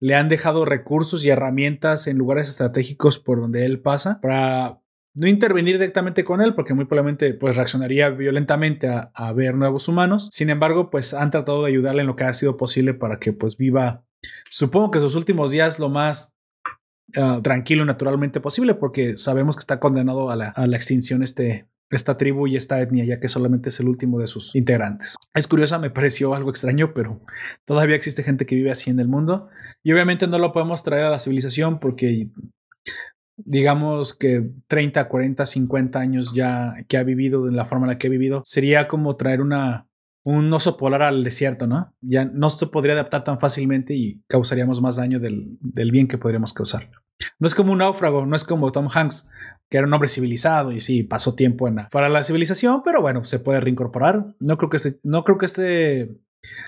le 0.00 0.14
han 0.14 0.28
dejado 0.28 0.64
recursos 0.64 1.24
y 1.24 1.30
herramientas 1.30 2.06
en 2.06 2.18
lugares 2.18 2.48
estratégicos 2.48 3.18
por 3.18 3.40
donde 3.40 3.64
él 3.64 3.80
pasa 3.80 4.20
para 4.20 4.80
no 5.14 5.26
intervenir 5.26 5.78
directamente 5.78 6.24
con 6.24 6.42
él 6.42 6.54
porque 6.54 6.74
muy 6.74 6.84
probablemente 6.84 7.32
pues 7.34 7.56
reaccionaría 7.56 8.10
violentamente 8.10 8.88
a, 8.88 9.32
ver 9.32 9.54
nuevos 9.54 9.88
humanos. 9.88 10.28
Sin 10.30 10.50
embargo, 10.50 10.90
pues 10.90 11.14
han 11.14 11.30
tratado 11.30 11.62
de 11.62 11.70
ayudarle 11.70 12.02
en 12.02 12.06
lo 12.06 12.16
que 12.16 12.24
ha 12.24 12.34
sido 12.34 12.56
posible 12.56 12.92
para 12.92 13.18
que 13.18 13.32
pues 13.32 13.56
viva, 13.56 14.04
supongo 14.50 14.90
que 14.90 15.00
sus 15.00 15.16
últimos 15.16 15.50
días 15.50 15.78
lo 15.78 15.88
más 15.88 16.36
ah, 17.16 17.40
tranquilo 17.42 17.82
y 17.82 17.86
naturalmente 17.86 18.40
posible 18.40 18.74
porque 18.74 19.16
sabemos 19.16 19.56
que 19.56 19.60
está 19.60 19.80
condenado 19.80 20.30
a 20.30 20.36
la, 20.36 20.48
a 20.50 20.66
la 20.66 20.76
extinción 20.76 21.22
este, 21.22 21.66
esta 21.90 22.16
tribu 22.16 22.46
y 22.46 22.56
esta 22.56 22.80
etnia, 22.80 23.04
ya 23.04 23.20
que 23.20 23.28
solamente 23.28 23.68
es 23.68 23.80
el 23.80 23.88
último 23.88 24.18
de 24.18 24.26
sus 24.26 24.54
integrantes. 24.54 25.16
Es 25.34 25.46
curiosa, 25.46 25.78
me 25.78 25.90
pareció 25.90 26.34
algo 26.34 26.50
extraño, 26.50 26.92
pero 26.94 27.20
todavía 27.64 27.96
existe 27.96 28.22
gente 28.22 28.46
que 28.46 28.56
vive 28.56 28.70
así 28.70 28.90
en 28.90 29.00
el 29.00 29.08
mundo 29.08 29.48
y 29.82 29.92
obviamente 29.92 30.26
no 30.26 30.38
lo 30.38 30.52
podemos 30.52 30.82
traer 30.82 31.04
a 31.04 31.10
la 31.10 31.18
civilización 31.18 31.78
porque 31.78 32.30
digamos 33.36 34.14
que 34.14 34.50
30, 34.66 35.08
40, 35.08 35.46
50 35.46 35.98
años 35.98 36.32
ya 36.34 36.74
que 36.88 36.96
ha 36.96 37.02
vivido 37.02 37.44
de 37.44 37.52
la 37.52 37.66
forma 37.66 37.86
en 37.86 37.90
la 37.90 37.98
que 37.98 38.06
ha 38.06 38.10
vivido, 38.10 38.42
sería 38.44 38.88
como 38.88 39.16
traer 39.16 39.40
un 39.42 40.52
oso 40.52 40.76
polar 40.76 41.02
al 41.02 41.22
desierto, 41.22 41.66
¿no? 41.66 41.94
Ya 42.00 42.24
no 42.24 42.50
se 42.50 42.66
podría 42.66 42.94
adaptar 42.94 43.24
tan 43.24 43.38
fácilmente 43.38 43.94
y 43.94 44.22
causaríamos 44.26 44.80
más 44.80 44.96
daño 44.96 45.20
del 45.20 45.90
bien 45.90 46.08
que 46.08 46.18
podríamos 46.18 46.52
causar. 46.52 46.90
No 47.38 47.46
es 47.46 47.54
como 47.54 47.72
un 47.72 47.78
náufrago, 47.78 48.26
no 48.26 48.36
es 48.36 48.44
como 48.44 48.72
Tom 48.72 48.88
Hanks, 48.92 49.30
que 49.68 49.78
era 49.78 49.86
un 49.86 49.92
hombre 49.92 50.08
civilizado 50.08 50.72
y 50.72 50.80
sí, 50.80 51.02
pasó 51.02 51.34
tiempo 51.34 51.68
en 51.68 51.76
la, 51.76 52.08
la 52.08 52.22
civilización, 52.22 52.82
pero 52.84 53.00
bueno, 53.00 53.24
se 53.24 53.38
puede 53.38 53.60
reincorporar. 53.60 54.34
No 54.38 54.58
creo 54.58 54.70
que 54.70 54.76
este, 54.76 55.00
no 55.02 55.24
creo 55.24 55.38
que 55.38 55.46
este 55.46 56.16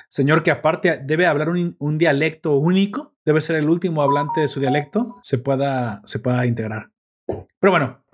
señor 0.08 0.42
que 0.42 0.50
aparte 0.50 1.00
debe 1.04 1.26
hablar 1.26 1.50
un, 1.50 1.76
un 1.78 1.98
dialecto 1.98 2.56
único, 2.56 3.14
debe 3.24 3.40
ser 3.40 3.56
el 3.56 3.68
último 3.68 4.02
hablante 4.02 4.40
de 4.40 4.48
su 4.48 4.60
dialecto, 4.60 5.16
se 5.22 5.38
pueda, 5.38 6.00
se 6.04 6.18
pueda 6.18 6.46
integrar. 6.46 6.90
Pero 7.26 7.70
bueno, 7.70 8.04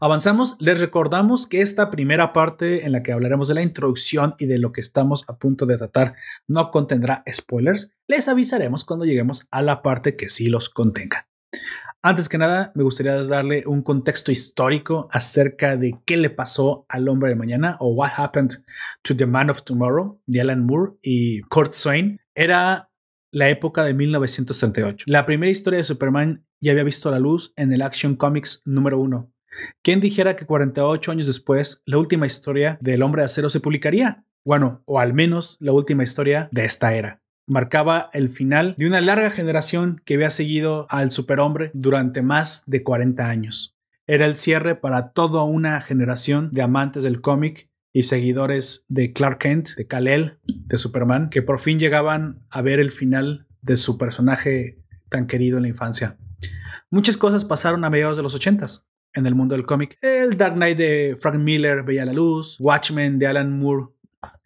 Avanzamos, 0.00 0.56
les 0.58 0.80
recordamos 0.80 1.46
que 1.46 1.60
esta 1.60 1.90
primera 1.90 2.32
parte 2.32 2.86
en 2.86 2.92
la 2.92 3.02
que 3.04 3.12
hablaremos 3.12 3.46
de 3.46 3.54
la 3.54 3.62
introducción 3.62 4.34
y 4.38 4.46
de 4.46 4.58
lo 4.58 4.72
que 4.72 4.80
estamos 4.80 5.24
a 5.28 5.38
punto 5.38 5.64
de 5.64 5.78
tratar 5.78 6.16
no 6.48 6.72
contendrá 6.72 7.22
spoilers. 7.30 7.92
Les 8.08 8.26
avisaremos 8.26 8.84
cuando 8.84 9.04
lleguemos 9.04 9.46
a 9.52 9.62
la 9.62 9.80
parte 9.82 10.16
que 10.16 10.28
sí 10.28 10.48
los 10.48 10.70
contenga. 10.70 11.29
Antes 12.02 12.30
que 12.30 12.38
nada, 12.38 12.72
me 12.74 12.82
gustaría 12.82 13.22
darle 13.22 13.64
un 13.66 13.82
contexto 13.82 14.32
histórico 14.32 15.08
acerca 15.12 15.76
de 15.76 15.98
qué 16.06 16.16
le 16.16 16.30
pasó 16.30 16.86
al 16.88 17.06
hombre 17.08 17.28
de 17.28 17.36
mañana 17.36 17.76
o 17.78 17.92
What 17.92 18.12
Happened 18.16 18.64
to 19.02 19.14
the 19.14 19.26
Man 19.26 19.50
of 19.50 19.64
Tomorrow 19.64 20.18
de 20.24 20.40
Alan 20.40 20.64
Moore 20.64 20.92
y 21.02 21.42
Kurt 21.42 21.72
Swain. 21.72 22.18
Era 22.34 22.90
la 23.32 23.50
época 23.50 23.84
de 23.84 23.92
1938. 23.92 25.04
La 25.08 25.26
primera 25.26 25.52
historia 25.52 25.76
de 25.76 25.84
Superman 25.84 26.46
ya 26.58 26.72
había 26.72 26.84
visto 26.84 27.10
la 27.10 27.18
luz 27.18 27.52
en 27.56 27.70
el 27.70 27.82
Action 27.82 28.16
Comics 28.16 28.62
número 28.64 28.98
uno. 28.98 29.30
¿Quién 29.82 30.00
dijera 30.00 30.36
que 30.36 30.46
48 30.46 31.12
años 31.12 31.26
después 31.26 31.82
la 31.84 31.98
última 31.98 32.26
historia 32.26 32.78
del 32.80 33.02
hombre 33.02 33.20
de 33.20 33.26
acero 33.26 33.50
se 33.50 33.60
publicaría? 33.60 34.24
Bueno, 34.42 34.82
o 34.86 35.00
al 35.00 35.12
menos 35.12 35.58
la 35.60 35.72
última 35.72 36.02
historia 36.02 36.48
de 36.50 36.64
esta 36.64 36.94
era 36.94 37.20
marcaba 37.50 38.10
el 38.12 38.30
final 38.30 38.76
de 38.78 38.86
una 38.86 39.00
larga 39.00 39.30
generación 39.30 40.00
que 40.04 40.14
había 40.14 40.30
seguido 40.30 40.86
al 40.88 41.10
superhombre 41.10 41.72
durante 41.74 42.22
más 42.22 42.62
de 42.66 42.84
40 42.84 43.28
años. 43.28 43.76
Era 44.06 44.26
el 44.26 44.36
cierre 44.36 44.76
para 44.76 45.10
toda 45.10 45.42
una 45.42 45.80
generación 45.80 46.50
de 46.52 46.62
amantes 46.62 47.02
del 47.02 47.20
cómic 47.20 47.68
y 47.92 48.04
seguidores 48.04 48.84
de 48.88 49.12
Clark 49.12 49.38
Kent, 49.38 49.70
de 49.76 49.86
Kal-El, 49.88 50.38
de 50.46 50.76
Superman, 50.76 51.28
que 51.28 51.42
por 51.42 51.58
fin 51.58 51.80
llegaban 51.80 52.46
a 52.50 52.62
ver 52.62 52.78
el 52.78 52.92
final 52.92 53.48
de 53.62 53.76
su 53.76 53.98
personaje 53.98 54.78
tan 55.08 55.26
querido 55.26 55.56
en 55.56 55.64
la 55.64 55.68
infancia. 55.70 56.16
Muchas 56.88 57.16
cosas 57.16 57.44
pasaron 57.44 57.84
a 57.84 57.90
mediados 57.90 58.16
de 58.16 58.22
los 58.22 58.34
80 58.36 58.66
en 59.14 59.26
el 59.26 59.34
mundo 59.34 59.56
del 59.56 59.66
cómic. 59.66 59.98
El 60.02 60.36
Dark 60.36 60.54
Knight 60.54 60.78
de 60.78 61.18
Frank 61.20 61.40
Miller 61.40 61.82
veía 61.82 62.04
la 62.04 62.12
luz, 62.12 62.56
Watchmen 62.60 63.18
de 63.18 63.26
Alan 63.26 63.58
Moore 63.58 63.88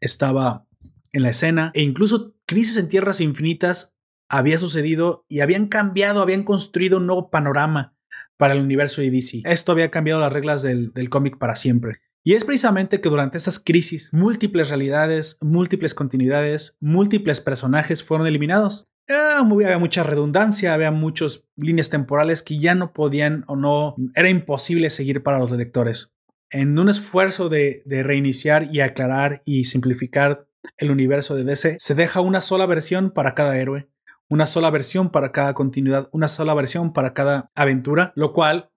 estaba 0.00 0.66
en 1.12 1.22
la 1.22 1.30
escena 1.30 1.70
e 1.74 1.82
incluso 1.82 2.33
Crisis 2.46 2.76
en 2.76 2.88
Tierras 2.88 3.20
Infinitas 3.20 3.96
había 4.28 4.58
sucedido 4.58 5.24
y 5.28 5.40
habían 5.40 5.66
cambiado, 5.66 6.20
habían 6.20 6.42
construido 6.42 6.98
un 6.98 7.06
nuevo 7.06 7.30
panorama 7.30 7.96
para 8.36 8.54
el 8.54 8.60
universo 8.60 9.00
de 9.00 9.10
DC. 9.10 9.42
Esto 9.44 9.72
había 9.72 9.90
cambiado 9.90 10.20
las 10.20 10.32
reglas 10.32 10.62
del, 10.62 10.92
cómic 11.08 11.38
para 11.38 11.56
siempre. 11.56 12.00
Y 12.22 12.34
es 12.34 12.44
precisamente 12.44 13.00
que 13.00 13.08
durante 13.08 13.36
estas 13.36 13.58
crisis, 13.58 14.10
múltiples 14.12 14.70
realidades, 14.70 15.38
múltiples 15.40 15.94
continuidades, 15.94 16.76
múltiples 16.80 17.40
personajes 17.40 18.02
fueron 18.02 18.26
eliminados. 18.26 18.86
Eh, 19.08 19.14
había 19.14 19.78
mucha 19.78 20.02
redundancia, 20.02 20.72
había 20.72 20.90
muchas 20.90 21.44
líneas 21.56 21.90
temporales 21.90 22.42
que 22.42 22.58
ya 22.58 22.74
no 22.74 22.94
podían 22.94 23.44
o 23.46 23.56
no, 23.56 23.94
era 24.14 24.30
imposible 24.30 24.88
seguir 24.88 25.22
para 25.22 25.38
los 25.38 25.50
lectores. 25.50 26.12
En 26.50 26.78
un 26.78 26.88
esfuerzo 26.88 27.48
de 27.48 27.82
reiniciar 27.86 28.68
y 28.72 28.80
aclarar 28.80 29.42
y 29.44 29.64
simplificar 29.64 30.46
el 30.76 30.90
universo 30.90 31.34
de 31.34 31.44
DC, 31.44 31.76
se 31.78 31.94
deja 31.94 32.20
una 32.20 32.40
sola 32.40 32.66
versión 32.66 33.10
para 33.10 33.34
cada 33.34 33.56
héroe, 33.58 33.88
una 34.28 34.46
sola 34.46 34.70
versión 34.70 35.10
para 35.10 35.32
cada 35.32 35.54
continuidad, 35.54 36.08
una 36.12 36.28
sola 36.28 36.54
versión 36.54 36.92
para 36.92 37.14
cada 37.14 37.50
aventura, 37.54 38.12
lo 38.16 38.32
cual 38.32 38.70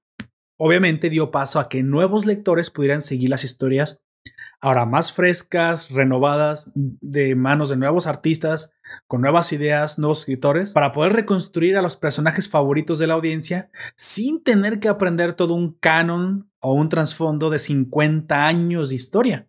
obviamente 0.57 1.09
dio 1.09 1.31
paso 1.31 1.59
a 1.59 1.69
que 1.69 1.83
nuevos 1.83 2.25
lectores 2.25 2.69
pudieran 2.69 3.01
seguir 3.01 3.29
las 3.29 3.43
historias 3.43 4.01
ahora 4.59 4.85
más 4.85 5.11
frescas, 5.11 5.91
renovadas, 5.91 6.71
de 6.75 7.35
manos 7.35 7.69
de 7.69 7.77
nuevos 7.77 8.07
artistas, 8.07 8.73
con 9.07 9.21
nuevas 9.21 9.51
ideas, 9.53 9.99
nuevos 9.99 10.19
escritores, 10.19 10.73
para 10.73 10.91
poder 10.91 11.13
reconstruir 11.13 11.77
a 11.77 11.81
los 11.81 11.95
personajes 11.95 12.49
favoritos 12.49 12.99
de 12.99 13.07
la 13.07 13.13
audiencia 13.13 13.69
sin 13.95 14.43
tener 14.43 14.79
que 14.79 14.89
aprender 14.89 15.33
todo 15.33 15.53
un 15.53 15.73
canon 15.73 16.49
o 16.59 16.73
un 16.73 16.89
trasfondo 16.89 17.49
de 17.49 17.59
50 17.59 18.47
años 18.47 18.89
de 18.89 18.95
historia. 18.95 19.47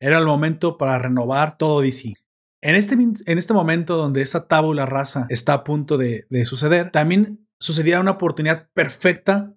Era 0.00 0.18
el 0.18 0.26
momento 0.26 0.78
para 0.78 0.98
renovar 0.98 1.58
todo 1.58 1.80
DC. 1.80 2.14
En 2.60 2.74
este, 2.74 2.94
en 2.94 3.38
este 3.38 3.54
momento 3.54 3.96
donde 3.96 4.20
esta 4.20 4.48
tabula 4.48 4.86
rasa 4.86 5.26
está 5.28 5.52
a 5.52 5.64
punto 5.64 5.96
de, 5.96 6.26
de 6.28 6.44
suceder, 6.44 6.90
también 6.90 7.46
sucedía 7.60 8.00
una 8.00 8.12
oportunidad 8.12 8.68
perfecta 8.74 9.54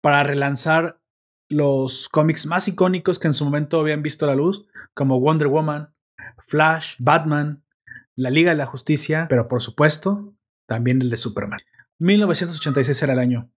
para 0.00 0.22
relanzar 0.22 1.00
los 1.48 2.08
cómics 2.08 2.46
más 2.46 2.68
icónicos 2.68 3.18
que 3.18 3.26
en 3.26 3.32
su 3.32 3.44
momento 3.44 3.80
habían 3.80 4.02
visto 4.02 4.26
la 4.26 4.34
luz, 4.34 4.66
como 4.94 5.20
Wonder 5.20 5.48
Woman, 5.48 5.94
Flash, 6.46 6.96
Batman, 6.98 7.64
la 8.14 8.30
Liga 8.30 8.50
de 8.50 8.56
la 8.56 8.66
Justicia, 8.66 9.26
pero 9.28 9.48
por 9.48 9.62
supuesto, 9.62 10.34
también 10.66 11.00
el 11.00 11.10
de 11.10 11.16
Superman. 11.16 11.60
1986 11.98 13.02
era 13.02 13.14
el 13.14 13.18
año. 13.18 13.50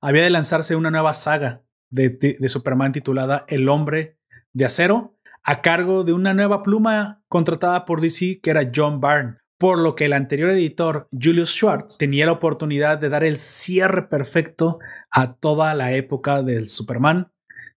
Había 0.00 0.22
de 0.22 0.30
lanzarse 0.30 0.76
una 0.76 0.90
nueva 0.90 1.14
saga 1.14 1.64
de, 1.90 2.10
de 2.10 2.48
Superman 2.48 2.92
titulada 2.92 3.44
El 3.48 3.68
hombre 3.68 4.18
de 4.52 4.64
acero, 4.64 5.11
a 5.44 5.62
cargo 5.62 6.04
de 6.04 6.12
una 6.12 6.34
nueva 6.34 6.62
pluma 6.62 7.22
contratada 7.28 7.84
por 7.84 8.00
DC 8.00 8.40
que 8.42 8.50
era 8.50 8.70
John 8.74 9.00
Byrne, 9.00 9.38
por 9.58 9.78
lo 9.78 9.94
que 9.94 10.06
el 10.06 10.12
anterior 10.12 10.50
editor, 10.50 11.08
Julius 11.12 11.50
Schwartz, 11.50 11.98
tenía 11.98 12.26
la 12.26 12.32
oportunidad 12.32 12.98
de 12.98 13.08
dar 13.08 13.24
el 13.24 13.38
cierre 13.38 14.08
perfecto 14.08 14.78
a 15.10 15.34
toda 15.34 15.74
la 15.74 15.92
época 15.92 16.42
del 16.42 16.68
Superman 16.68 17.32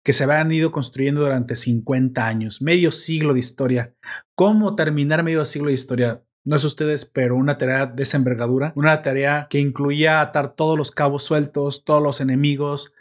que 0.05 0.13
se 0.13 0.25
habían 0.25 0.51
ido 0.51 0.73
construyendo 0.73 1.21
durante 1.21 1.57
50 1.57 2.27
años, 2.27 2.61
medio 2.61 2.91
siglo 2.91 3.35
de 3.35 3.41
historia. 3.41 3.95
¿Cómo 4.35 4.75
terminar 4.75 5.23
medio 5.23 5.45
siglo 5.45 5.69
de 5.69 5.75
historia? 5.75 6.23
No 6.45 6.57
es 6.57 6.65
ustedes, 6.65 7.05
pero 7.05 7.37
una 7.37 7.57
tarea 7.57 7.87
de 7.87 8.03
esa 8.03 8.21
una 8.75 9.03
tarea 9.03 9.47
que 9.49 9.61
incluía 9.61 10.21
atar 10.21 10.57
todos 10.57 10.77
los 10.77 10.91
cabos 10.91 11.23
sueltos, 11.23 11.85
todos 11.85 12.03
los 12.03 12.21
enemigos, 12.21 12.93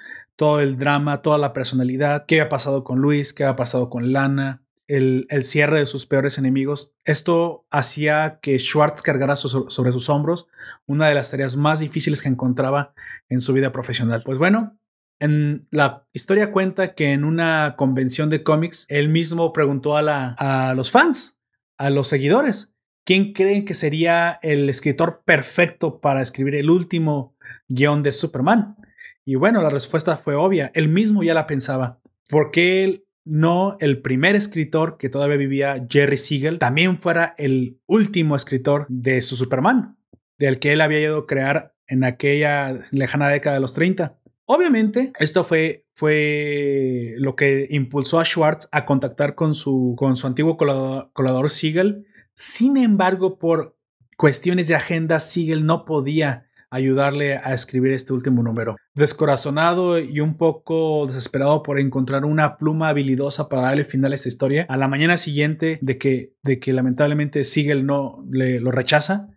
todo 0.41 0.59
el 0.59 0.75
drama, 0.79 1.21
toda 1.21 1.37
la 1.37 1.53
personalidad, 1.53 2.25
qué 2.25 2.41
había 2.41 2.49
pasado 2.49 2.83
con 2.83 2.97
Luis, 2.97 3.31
qué 3.31 3.43
había 3.43 3.55
pasado 3.55 3.91
con 3.91 4.11
Lana, 4.11 4.63
el, 4.87 5.27
cierre 5.43 5.77
de 5.77 5.85
sus 5.85 6.07
peores 6.07 6.39
enemigos. 6.39 6.95
Esto 7.05 7.67
hacía 7.69 8.39
que 8.41 8.57
Schwartz 8.57 9.03
cargara 9.03 9.35
sobre 9.35 9.91
sus 9.91 10.09
hombros 10.09 10.47
una 10.87 11.07
de 11.07 11.13
las 11.13 11.29
tareas 11.29 11.57
más 11.57 11.79
difíciles 11.79 12.23
que 12.23 12.29
encontraba 12.29 12.95
en 13.29 13.39
su 13.39 13.53
vida 13.53 13.71
profesional. 13.71 14.23
Pues 14.25 14.39
bueno, 14.39 14.79
en 15.19 15.67
la 15.69 16.07
historia 16.11 16.51
cuenta 16.51 16.95
que 16.95 17.11
en 17.11 17.23
una 17.23 17.75
convención 17.77 18.31
de 18.31 18.41
cómics, 18.41 18.87
él 18.89 19.09
mismo 19.09 19.53
preguntó 19.53 19.95
a, 19.95 20.01
la, 20.01 20.31
a 20.39 20.73
los 20.73 20.89
fans, 20.89 21.39
a 21.77 21.91
los 21.91 22.07
seguidores, 22.07 22.73
¿quién 23.05 23.33
creen 23.33 23.63
que 23.63 23.75
sería 23.75 24.39
el 24.41 24.71
escritor 24.71 25.21
perfecto 25.23 26.01
para 26.01 26.23
escribir 26.23 26.55
el 26.55 26.71
último 26.71 27.35
guion 27.67 28.01
de 28.01 28.11
Superman? 28.11 28.80
Y 29.25 29.35
bueno, 29.35 29.61
la 29.61 29.69
respuesta 29.69 30.17
fue 30.17 30.35
obvia. 30.35 30.71
Él 30.73 30.89
mismo 30.89 31.23
ya 31.23 31.33
la 31.33 31.47
pensaba. 31.47 31.99
porque 32.29 32.83
él 32.85 33.05
no 33.25 33.75
el 33.79 34.01
primer 34.01 34.35
escritor 34.35 34.97
que 34.97 35.09
todavía 35.09 35.37
vivía, 35.37 35.85
Jerry 35.89 36.17
Siegel, 36.17 36.59
también 36.59 36.97
fuera 36.97 37.35
el 37.37 37.79
último 37.85 38.35
escritor 38.35 38.85
de 38.89 39.21
su 39.21 39.35
Superman, 39.35 39.97
del 40.39 40.57
que 40.57 40.73
él 40.73 40.81
había 40.81 41.01
ido 41.01 41.17
a 41.19 41.27
crear 41.27 41.75
en 41.91 42.05
aquella 42.05 42.79
lejana 42.91 43.27
década 43.27 43.55
de 43.55 43.61
los 43.61 43.73
30? 43.73 44.17
Obviamente, 44.45 45.11
esto 45.19 45.43
fue, 45.43 45.85
fue 45.93 47.15
lo 47.17 47.35
que 47.35 47.67
impulsó 47.69 48.19
a 48.19 48.25
Schwartz 48.25 48.67
a 48.71 48.85
contactar 48.85 49.35
con 49.35 49.53
su, 49.53 49.95
con 49.97 50.15
su 50.15 50.25
antiguo 50.25 50.57
colaborador 50.57 51.49
Siegel. 51.49 52.07
Sin 52.33 52.77
embargo, 52.77 53.37
por 53.37 53.77
cuestiones 54.17 54.67
de 54.67 54.75
agenda, 54.75 55.19
Siegel 55.19 55.65
no 55.65 55.85
podía 55.85 56.49
ayudarle 56.71 57.35
a 57.35 57.53
escribir 57.53 57.91
este 57.91 58.13
último 58.13 58.41
número. 58.41 58.77
Descorazonado 58.95 59.99
y 59.99 60.21
un 60.21 60.37
poco 60.37 61.05
desesperado 61.05 61.61
por 61.61 61.79
encontrar 61.79 62.25
una 62.25 62.57
pluma 62.57 62.89
habilidosa 62.89 63.49
para 63.49 63.63
darle 63.63 63.85
final 63.85 64.13
a 64.13 64.15
esta 64.15 64.29
historia, 64.29 64.65
a 64.69 64.77
la 64.77 64.87
mañana 64.87 65.17
siguiente 65.17 65.77
de 65.81 65.97
que, 65.97 66.33
de 66.41 66.59
que 66.59 66.73
lamentablemente 66.73 67.43
Siegel 67.43 67.85
no 67.85 68.25
le 68.31 68.59
lo 68.59 68.71
rechaza, 68.71 69.29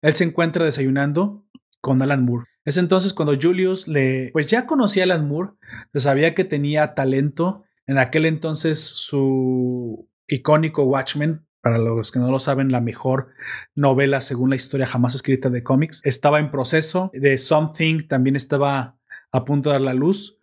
él 0.00 0.14
se 0.14 0.24
encuentra 0.24 0.64
desayunando 0.64 1.46
con 1.80 2.00
Alan 2.02 2.24
Moore. 2.24 2.46
Es 2.64 2.76
entonces 2.76 3.12
cuando 3.12 3.38
Julius 3.40 3.86
le, 3.86 4.30
pues 4.32 4.46
ya 4.48 4.66
conocía 4.66 5.02
a 5.02 5.04
Alan 5.04 5.28
Moore, 5.28 5.52
sabía 5.94 6.34
que 6.34 6.44
tenía 6.44 6.94
talento. 6.94 7.64
En 7.86 7.98
aquel 7.98 8.24
entonces 8.24 8.80
su 8.80 10.08
icónico 10.26 10.84
Watchmen 10.84 11.46
para 11.62 11.78
los 11.78 12.10
que 12.10 12.18
no 12.18 12.30
lo 12.30 12.40
saben, 12.40 12.72
la 12.72 12.80
mejor 12.80 13.28
novela 13.74 14.20
según 14.20 14.50
la 14.50 14.56
historia 14.56 14.86
jamás 14.86 15.14
escrita 15.14 15.48
de 15.48 15.62
cómics. 15.62 16.00
Estaba 16.04 16.40
en 16.40 16.50
proceso. 16.50 17.10
De 17.14 17.38
Something 17.38 18.08
también 18.08 18.34
estaba 18.34 18.98
a 19.30 19.44
punto 19.44 19.70
de 19.70 19.74
dar 19.74 19.82
la 19.82 19.94
luz. 19.94 20.38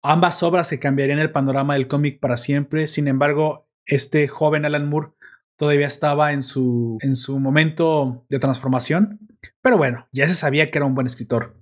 Ambas 0.00 0.42
obras 0.44 0.68
se 0.68 0.78
cambiarían 0.78 1.18
el 1.18 1.32
panorama 1.32 1.74
del 1.74 1.88
cómic 1.88 2.20
para 2.20 2.36
siempre. 2.36 2.86
Sin 2.86 3.08
embargo, 3.08 3.68
este 3.84 4.28
joven 4.28 4.64
Alan 4.64 4.88
Moore 4.88 5.08
todavía 5.56 5.88
estaba 5.88 6.32
en 6.32 6.44
su, 6.44 6.98
en 7.00 7.16
su 7.16 7.40
momento 7.40 8.24
de 8.28 8.38
transformación. 8.38 9.18
Pero 9.60 9.76
bueno, 9.76 10.08
ya 10.12 10.28
se 10.28 10.34
sabía 10.34 10.70
que 10.70 10.78
era 10.78 10.86
un 10.86 10.94
buen 10.94 11.08
escritor. 11.08 11.56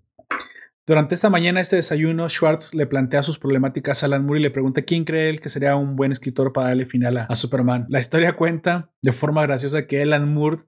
Durante 0.88 1.16
esta 1.16 1.30
mañana, 1.30 1.60
este 1.60 1.74
desayuno, 1.74 2.28
Schwartz 2.28 2.72
le 2.72 2.86
plantea 2.86 3.24
sus 3.24 3.40
problemáticas 3.40 4.02
a 4.02 4.06
Alan 4.06 4.24
Moore 4.24 4.38
y 4.38 4.42
le 4.44 4.52
pregunta 4.52 4.82
quién 4.82 5.04
cree 5.04 5.28
él 5.28 5.40
que 5.40 5.48
sería 5.48 5.74
un 5.74 5.96
buen 5.96 6.12
escritor 6.12 6.52
para 6.52 6.68
darle 6.68 6.86
final 6.86 7.26
a, 7.28 7.34
Superman. 7.34 7.86
La 7.88 7.98
historia 7.98 8.36
cuenta 8.36 8.92
de 9.02 9.10
forma 9.10 9.42
graciosa 9.42 9.88
que 9.88 10.00
Alan 10.00 10.32
Moore, 10.32 10.58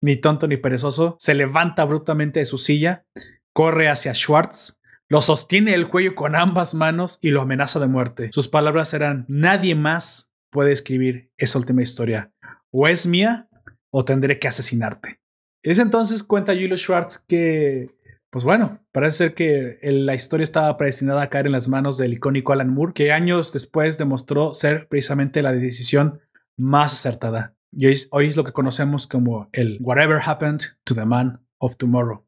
ni 0.00 0.14
tonto 0.14 0.46
ni 0.46 0.56
perezoso, 0.56 1.16
se 1.18 1.34
levanta 1.34 1.82
abruptamente 1.82 2.38
de 2.38 2.46
su 2.46 2.58
silla, 2.58 3.06
corre 3.52 3.88
hacia 3.88 4.14
Schwartz, 4.14 4.78
lo 5.08 5.20
sostiene 5.20 5.74
el 5.74 5.88
cuello 5.88 6.14
con 6.14 6.36
ambas 6.36 6.76
manos 6.76 7.18
y 7.20 7.30
lo 7.30 7.40
amenaza 7.40 7.80
de 7.80 7.88
muerte. 7.88 8.30
Sus 8.32 8.46
palabras 8.46 8.94
eran: 8.94 9.24
Nadie 9.26 9.74
más 9.74 10.32
puede 10.50 10.70
escribir 10.70 11.32
esa 11.38 11.58
última 11.58 11.82
historia. 11.82 12.32
O 12.70 12.86
es 12.86 13.08
mía 13.08 13.48
o 13.90 14.04
tendré 14.04 14.38
que 14.38 14.46
asesinarte. 14.46 15.20
En 15.64 15.72
ese 15.72 15.82
entonces 15.82 16.22
cuenta 16.22 16.52
Julio 16.52 16.76
Schwartz 16.76 17.18
que 17.18 17.95
pues 18.36 18.44
bueno, 18.44 18.84
parece 18.92 19.16
ser 19.16 19.34
que 19.34 19.78
la 19.80 20.14
historia 20.14 20.44
estaba 20.44 20.76
predestinada 20.76 21.22
a 21.22 21.30
caer 21.30 21.46
en 21.46 21.52
las 21.52 21.70
manos 21.70 21.96
del 21.96 22.12
icónico 22.12 22.52
Alan 22.52 22.68
Moore, 22.68 22.92
que 22.92 23.10
años 23.10 23.50
después 23.54 23.96
demostró 23.96 24.52
ser 24.52 24.88
precisamente 24.88 25.40
la 25.40 25.54
decisión 25.54 26.20
más 26.54 26.92
acertada. 26.92 27.56
Y 27.72 27.86
hoy, 28.10 28.26
es 28.26 28.36
lo 28.36 28.44
que 28.44 28.52
conocemos 28.52 29.06
como 29.06 29.48
el 29.52 29.78
Whatever 29.80 30.20
Happened 30.22 30.60
to 30.84 30.94
the 30.94 31.06
Man 31.06 31.46
of 31.56 31.78
Tomorrow. 31.78 32.26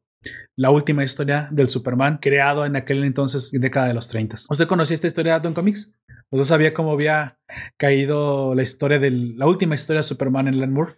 La 0.55 0.71
última 0.71 1.03
historia 1.03 1.47
del 1.51 1.69
Superman 1.69 2.17
creado 2.19 2.65
en 2.65 2.75
aquel 2.75 3.03
entonces 3.03 3.51
década 3.51 3.85
de 3.85 3.93
los 3.93 4.07
30. 4.07 4.35
¿Usted 4.49 4.67
conocía 4.67 4.95
esta 4.95 5.05
historia 5.05 5.35
de 5.35 5.41
Don 5.41 5.53
Comics? 5.53 5.93
¿Usted 6.31 6.45
sabía 6.45 6.73
cómo 6.73 6.91
había 6.91 7.37
caído 7.77 8.55
la 8.55 8.63
historia 8.63 8.97
de 8.97 9.11
la 9.11 9.45
última 9.45 9.75
historia 9.75 9.99
de 9.99 10.03
Superman 10.05 10.47
en 10.47 10.55
Alan 10.55 10.73
Moore? 10.73 10.95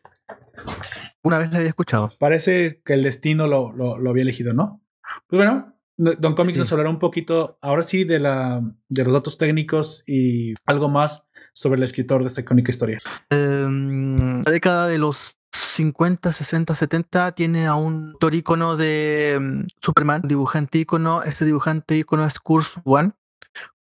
Una 1.21 1.38
vez 1.38 1.52
la 1.52 1.58
había 1.58 1.67
escuchado. 1.67 2.13
Parece 2.17 2.82
que 2.86 2.93
el 2.93 3.04
destino 3.04 3.47
lo, 3.47 3.74
lo 3.74 4.10
había 4.10 4.24
elegido, 4.24 4.54
¿no? 4.54 4.82
Pues 5.32 5.39
bueno, 5.39 5.74
Don 5.96 6.36
Comics 6.36 6.60
nos 6.60 6.74
hablará 6.74 6.89
un 6.89 7.00
poquito, 7.00 7.58
ahora 7.62 7.84
sí, 7.84 8.04
de, 8.04 8.20
la, 8.20 8.62
de 8.89 9.06
los 9.06 9.13
datos 9.13 9.38
técnicos 9.38 10.04
y 10.06 10.56
algo 10.65 10.89
más 10.89 11.30
sobre 11.54 11.78
el 11.78 11.84
escritor 11.84 12.20
de 12.20 12.28
esta 12.28 12.41
icónica 12.41 12.70
historia. 12.70 12.98
Em, 13.30 14.44
la 14.44 14.52
década 14.52 14.88
de 14.88 14.98
los 14.98 15.38
50, 15.54 16.34
60, 16.34 16.76
70 16.76 17.32
tiene 17.32 17.65
a 17.65 17.76
un 17.76 18.10
autor 18.10 18.36
ícono 18.36 18.76
de 18.76 19.38
um, 19.39 19.65
Superman, 19.82 20.22
dibujante 20.26 20.80
ícono. 20.80 21.24
Este 21.24 21.46
dibujante 21.46 21.96
ícono 21.96 22.26
es 22.26 22.38
Kurt 22.38 22.67
One. 22.84 23.13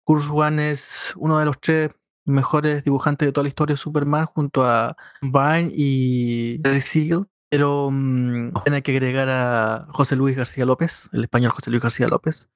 Kurt 0.04 0.30
One 0.30 0.70
es 0.70 1.12
uno 1.16 1.40
de 1.40 1.46
los 1.46 1.60
tres 1.60 1.90
mejores 2.26 2.84
dibujantes 2.84 3.26
de 3.26 3.32
toda 3.32 3.42
la 3.42 3.48
historia 3.48 3.74
de 3.74 3.78
Superman 3.78 4.26
junto 4.26 4.64
a 4.64 4.96
Byrne 5.20 5.72
y 5.72 6.60
Terry 6.60 6.80
Siegel. 6.80 7.26
Pero 7.50 7.90
tiene 8.64 8.82
que 8.82 8.92
agregar 8.92 9.28
a 9.28 9.86
José 9.90 10.16
Luis 10.16 10.36
García 10.36 10.64
López, 10.64 11.10
el 11.12 11.24
español 11.24 11.50
José 11.50 11.70
Luis 11.70 11.82
García 11.82 12.08
López. 12.08 12.48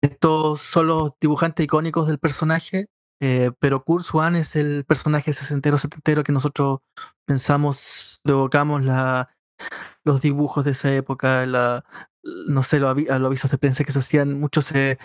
Estos 0.00 0.62
son 0.62 0.86
los 0.86 1.12
dibujantes 1.20 1.64
icónicos 1.64 2.06
del 2.06 2.18
personaje, 2.18 2.88
eh, 3.20 3.50
pero 3.58 3.80
Kurt 3.80 4.04
Swan 4.04 4.36
es 4.36 4.54
el 4.54 4.84
personaje 4.84 5.32
sesentero, 5.32 5.78
setentero 5.78 6.22
que 6.22 6.32
nosotros 6.32 6.80
pensamos, 7.24 8.20
evocamos 8.24 8.84
la, 8.84 9.30
los 10.04 10.20
dibujos 10.20 10.64
de 10.64 10.72
esa 10.72 10.94
época, 10.94 11.44
la, 11.46 11.84
no 12.22 12.62
sé, 12.62 12.78
los, 12.78 12.90
avisos 12.90 13.50
de 13.50 13.58
prensa 13.58 13.84
que 13.84 13.92
se 13.92 13.98
hacían, 13.98 14.38
muchos 14.38 14.66
se... 14.66 14.98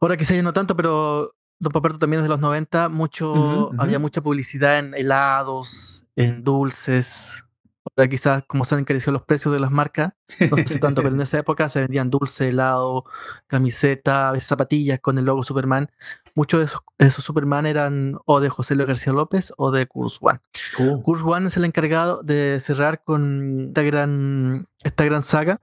Ahora 0.00 0.16
quizás 0.16 0.36
ya 0.36 0.42
no 0.42 0.52
tanto, 0.52 0.76
pero 0.76 1.32
Don 1.58 1.72
Paperto 1.72 1.98
también 1.98 2.22
de 2.22 2.28
los 2.28 2.40
90, 2.40 2.88
mucho, 2.88 3.70
había 3.78 3.98
mucha 3.98 4.20
publicidad 4.20 4.78
en 4.78 4.94
helados, 4.94 6.06
en 6.16 6.44
dulces, 6.44 7.45
Ahora 7.94 8.08
quizás 8.08 8.44
como 8.46 8.64
se 8.64 8.74
han 8.74 8.80
encarecido 8.80 9.12
los 9.12 9.22
precios 9.22 9.52
de 9.52 9.60
las 9.60 9.70
marcas, 9.70 10.12
no 10.50 10.56
sé 10.56 10.68
si 10.68 10.80
tanto, 10.80 11.02
pero 11.02 11.14
en 11.14 11.20
esa 11.22 11.38
época 11.38 11.68
se 11.68 11.80
vendían 11.80 12.10
dulce, 12.10 12.48
helado, 12.48 13.04
camiseta, 13.46 14.32
zapatillas 14.40 15.00
con 15.00 15.18
el 15.18 15.24
logo 15.24 15.42
Superman. 15.42 15.90
Muchos 16.34 16.60
de 16.60 17.06
esos, 17.06 17.24
Superman 17.24 17.66
eran 17.66 18.18
o 18.26 18.40
de 18.40 18.48
José 18.48 18.74
Luis 18.74 18.88
García 18.88 19.12
López 19.12 19.52
o 19.56 19.70
de 19.70 19.86
Kurs 19.86 20.18
One. 20.20 20.40
Uh. 20.78 21.02
One 21.26 21.48
es 21.48 21.56
el 21.56 21.64
encargado 21.64 22.22
de 22.22 22.60
cerrar 22.60 23.02
con 23.04 23.68
esta 23.68 23.82
gran, 23.82 24.68
esta 24.82 25.04
gran 25.04 25.22
saga 25.22 25.60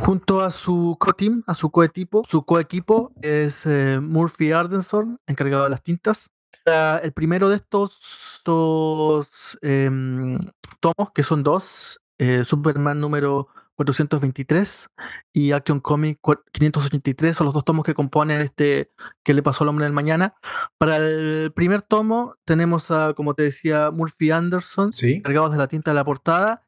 junto 0.00 0.40
a 0.40 0.50
su 0.50 0.96
co-team, 0.98 1.42
a 1.46 1.54
su 1.54 1.70
coequipo. 1.70 2.22
Su 2.28 2.44
coequipo 2.44 3.12
es 3.22 3.64
eh, 3.66 3.98
Murphy 4.00 4.52
Ardenson, 4.52 5.18
encargado 5.26 5.64
de 5.64 5.70
las 5.70 5.82
tintas. 5.82 6.30
El 7.02 7.12
primero 7.12 7.48
de 7.48 7.56
estos, 7.56 7.98
estos 8.36 9.58
em, 9.62 10.38
tomos, 10.80 11.12
que 11.14 11.22
son 11.22 11.42
dos, 11.42 12.00
eh, 12.18 12.44
Superman 12.44 13.00
número 13.00 13.48
423 13.76 14.88
y 15.32 15.52
Action 15.52 15.80
Comic 15.80 16.18
583 16.52 17.36
son 17.36 17.46
los 17.46 17.54
dos 17.54 17.64
tomos 17.64 17.84
que 17.84 17.94
componen 17.94 18.40
este 18.40 18.90
que 19.24 19.34
le 19.34 19.42
pasó 19.42 19.64
al 19.64 19.68
hombre 19.68 19.84
del 19.84 19.92
mañana. 19.92 20.34
Para 20.78 20.98
el 20.98 21.52
primer 21.54 21.82
tomo 21.82 22.36
tenemos 22.44 22.90
a, 22.90 23.14
como 23.14 23.34
te 23.34 23.42
decía, 23.42 23.90
Murphy 23.90 24.30
Anderson, 24.30 24.92
¿Sí? 24.92 25.22
cargados 25.22 25.52
de 25.52 25.58
la 25.58 25.68
tinta 25.68 25.90
de 25.90 25.96
la 25.96 26.04
portada. 26.04 26.62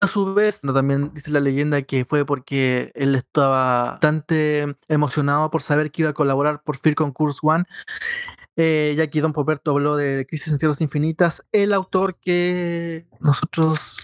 A 0.00 0.06
su 0.06 0.32
vez, 0.32 0.62
no, 0.62 0.72
también 0.72 1.12
dice 1.12 1.30
la 1.32 1.40
leyenda 1.40 1.82
que 1.82 2.04
fue 2.04 2.24
porque 2.24 2.92
él 2.94 3.16
estaba 3.16 3.90
bastante 3.90 4.76
emocionado 4.86 5.50
por 5.50 5.60
saber 5.60 5.90
que 5.90 6.02
iba 6.02 6.10
a 6.10 6.14
colaborar 6.14 6.62
por 6.62 6.76
fin 6.76 6.94
con 6.94 7.12
Curse 7.12 7.40
One 7.42 7.64
eh, 8.60 8.92
ya 8.96 9.04
aquí 9.04 9.20
Don 9.20 9.32
Poperto 9.32 9.70
habló 9.70 9.94
de 9.94 10.26
Crisis 10.26 10.52
en 10.52 10.58
Tierras 10.58 10.80
Infinitas, 10.80 11.46
el 11.52 11.72
autor 11.72 12.16
que 12.16 13.06
nosotros 13.20 13.96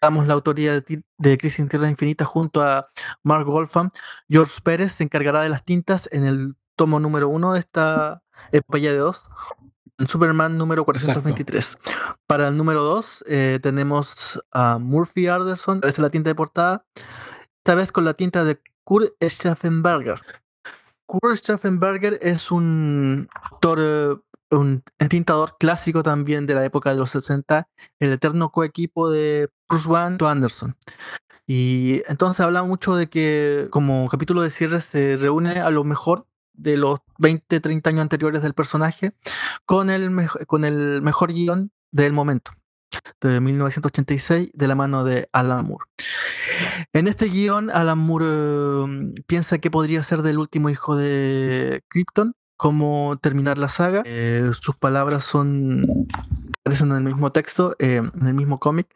damos 0.00 0.28
la 0.28 0.34
autoría 0.34 0.80
de, 0.80 1.38
Crisis 1.38 1.58
en 1.58 1.68
Tierras 1.68 1.90
Infinitas 1.90 2.28
junto 2.28 2.62
a 2.62 2.88
Mark 3.24 3.44
Wolfram. 3.44 3.90
George 4.28 4.60
Pérez 4.62 4.92
se 4.92 5.02
encargará 5.02 5.42
de 5.42 5.48
las 5.48 5.64
tintas 5.64 6.08
en 6.12 6.24
el 6.24 6.54
tomo 6.76 7.00
número 7.00 7.28
uno 7.28 7.54
de 7.54 7.58
esta 7.58 8.22
epopeya 8.52 8.92
de 8.92 8.98
dos. 8.98 9.28
Superman 9.98 10.56
número 10.56 10.84
423. 10.84 11.78
Para 12.28 12.48
el 12.48 12.56
número 12.56 12.84
2 12.84 13.24
eh, 13.26 13.58
tenemos 13.60 14.40
a 14.52 14.78
Murphy 14.78 15.26
Arderson, 15.26 15.80
es 15.82 15.98
la 15.98 16.10
tinta 16.10 16.30
de 16.30 16.34
portada, 16.36 16.84
esta 17.56 17.74
vez 17.74 17.90
con 17.90 18.04
la 18.04 18.14
tinta 18.14 18.44
de 18.44 18.60
Kurt 18.84 19.14
Schaffenberger. 19.20 20.20
Kurt 21.06 21.48
es 22.20 22.50
un 22.50 23.28
autor, 23.42 24.24
un 24.50 24.82
tintador 25.08 25.56
clásico 25.58 26.02
también 26.02 26.46
de 26.46 26.54
la 26.54 26.64
época 26.64 26.90
de 26.90 26.98
los 26.98 27.10
60, 27.10 27.68
el 28.00 28.12
eterno 28.12 28.50
coequipo 28.50 29.10
de 29.10 29.48
Bruce 29.68 29.88
Wayne 29.88 30.18
Anderson. 30.20 30.76
Y 31.46 32.02
entonces 32.08 32.40
habla 32.40 32.64
mucho 32.64 32.96
de 32.96 33.08
que 33.08 33.68
como 33.70 34.08
capítulo 34.08 34.42
de 34.42 34.50
cierre 34.50 34.80
se 34.80 35.16
reúne 35.16 35.60
a 35.60 35.70
lo 35.70 35.84
mejor 35.84 36.26
de 36.52 36.76
los 36.76 37.00
20, 37.18 37.60
30 37.60 37.90
años 37.90 38.02
anteriores 38.02 38.42
del 38.42 38.54
personaje 38.54 39.12
con 39.64 39.90
el, 39.90 40.10
con 40.46 40.64
el 40.64 41.02
mejor 41.02 41.32
guion 41.32 41.70
del 41.92 42.12
momento, 42.12 42.52
de 43.20 43.40
1986, 43.40 44.50
de 44.52 44.68
la 44.68 44.74
mano 44.74 45.04
de 45.04 45.28
Alan 45.32 45.64
Moore. 45.64 45.86
En 46.92 47.08
este 47.08 47.26
guion, 47.26 47.70
Alan 47.70 47.98
Moore 47.98 48.26
em, 48.26 49.14
piensa 49.26 49.58
que 49.58 49.70
podría 49.70 50.02
ser 50.02 50.22
del 50.22 50.38
último 50.38 50.70
hijo 50.70 50.96
de 50.96 51.82
Krypton, 51.88 52.34
cómo 52.56 53.18
terminar 53.20 53.58
la 53.58 53.68
saga. 53.68 54.02
Eh, 54.04 54.50
sus 54.60 54.76
palabras 54.76 55.24
son 55.24 56.06
aparecen 56.60 56.90
en 56.90 56.96
el 56.96 57.04
mismo 57.04 57.30
texto, 57.30 57.76
em, 57.78 58.10
en 58.20 58.26
el 58.26 58.34
mismo 58.34 58.58
cómic. 58.58 58.88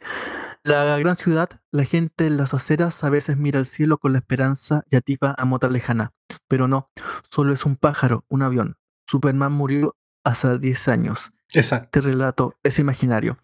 La 0.65 0.99
gran 0.99 1.17
ciudad, 1.17 1.49
la 1.71 1.85
gente 1.85 2.27
en 2.27 2.37
las 2.37 2.53
aceras 2.53 3.03
a 3.05 3.11
veces 3.11 3.39
mira 3.39 3.59
al 3.59 3.67
cielo 3.67 3.97
con 3.99 4.13
la 4.13 4.19
esperanza 4.19 4.83
y 4.91 4.97
ativa 4.97 5.35
a 5.39 5.45
mota 5.45 5.69
lejana. 5.69 6.13
Pero 6.49 6.69
no, 6.69 6.91
solo 7.31 7.53
es 7.53 7.65
un 7.65 7.77
pájaro, 7.77 8.25
un 8.29 8.43
avión. 8.43 8.77
Superman 9.07 9.53
murió 9.53 9.97
hace 10.25 10.59
10 10.59 10.89
años. 10.89 11.33
Exacto. 11.55 11.99
Este 11.99 12.01
relato 12.01 12.55
es 12.63 12.79
imaginario. 12.79 13.39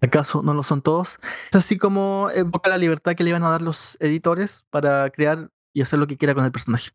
¿Acaso 0.00 0.42
no 0.42 0.54
lo 0.54 0.62
son 0.62 0.82
todos? 0.82 1.18
Es 1.50 1.56
así 1.56 1.78
como 1.78 2.28
evoca 2.34 2.70
la 2.70 2.78
libertad 2.78 3.14
que 3.14 3.24
le 3.24 3.30
iban 3.30 3.44
a 3.44 3.50
dar 3.50 3.62
los 3.62 3.96
editores 4.00 4.64
para 4.70 5.08
crear 5.10 5.50
y 5.72 5.82
hacer 5.82 5.98
lo 5.98 6.06
que 6.06 6.16
quiera 6.16 6.34
con 6.34 6.44
el 6.44 6.52
personaje. 6.52 6.90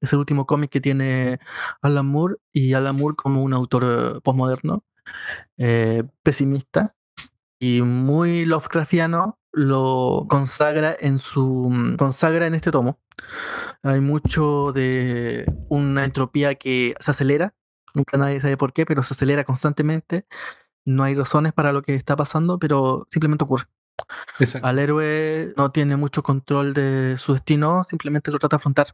Es 0.00 0.12
el 0.12 0.18
último 0.18 0.46
cómic 0.46 0.70
que 0.70 0.80
tiene 0.80 1.40
Alan 1.80 2.06
Moore 2.06 2.36
y 2.52 2.74
Alan 2.74 2.96
Moore 2.96 3.16
como 3.16 3.42
un 3.42 3.52
autor 3.54 3.84
eh, 3.84 4.20
postmoderno, 4.22 4.84
eh, 5.56 6.02
pesimista 6.22 6.94
y 7.58 7.80
muy 7.82 8.44
Lovecraftiano, 8.44 9.38
lo 9.52 10.26
consagra 10.28 10.94
en 10.98 11.18
su 11.18 11.94
consagra 11.98 12.46
en 12.46 12.54
este 12.54 12.70
tomo. 12.70 13.00
Hay 13.82 14.00
mucho 14.00 14.72
de 14.72 15.46
una 15.70 16.04
entropía 16.04 16.54
que 16.56 16.94
se 17.00 17.10
acelera 17.10 17.54
Nunca 17.96 18.18
nadie 18.18 18.42
sabe 18.42 18.58
por 18.58 18.74
qué, 18.74 18.84
pero 18.84 19.02
se 19.02 19.14
acelera 19.14 19.42
constantemente. 19.44 20.26
No 20.84 21.02
hay 21.02 21.14
razones 21.14 21.54
para 21.54 21.72
lo 21.72 21.80
que 21.80 21.94
está 21.94 22.14
pasando, 22.14 22.58
pero 22.58 23.06
simplemente 23.10 23.44
ocurre. 23.44 23.64
Al 24.62 24.78
héroe 24.78 25.54
no 25.56 25.72
tiene 25.72 25.96
mucho 25.96 26.22
control 26.22 26.74
de 26.74 27.16
su 27.16 27.32
destino, 27.32 27.84
simplemente 27.84 28.30
lo 28.30 28.38
trata 28.38 28.56
de 28.56 28.60
afrontar, 28.60 28.88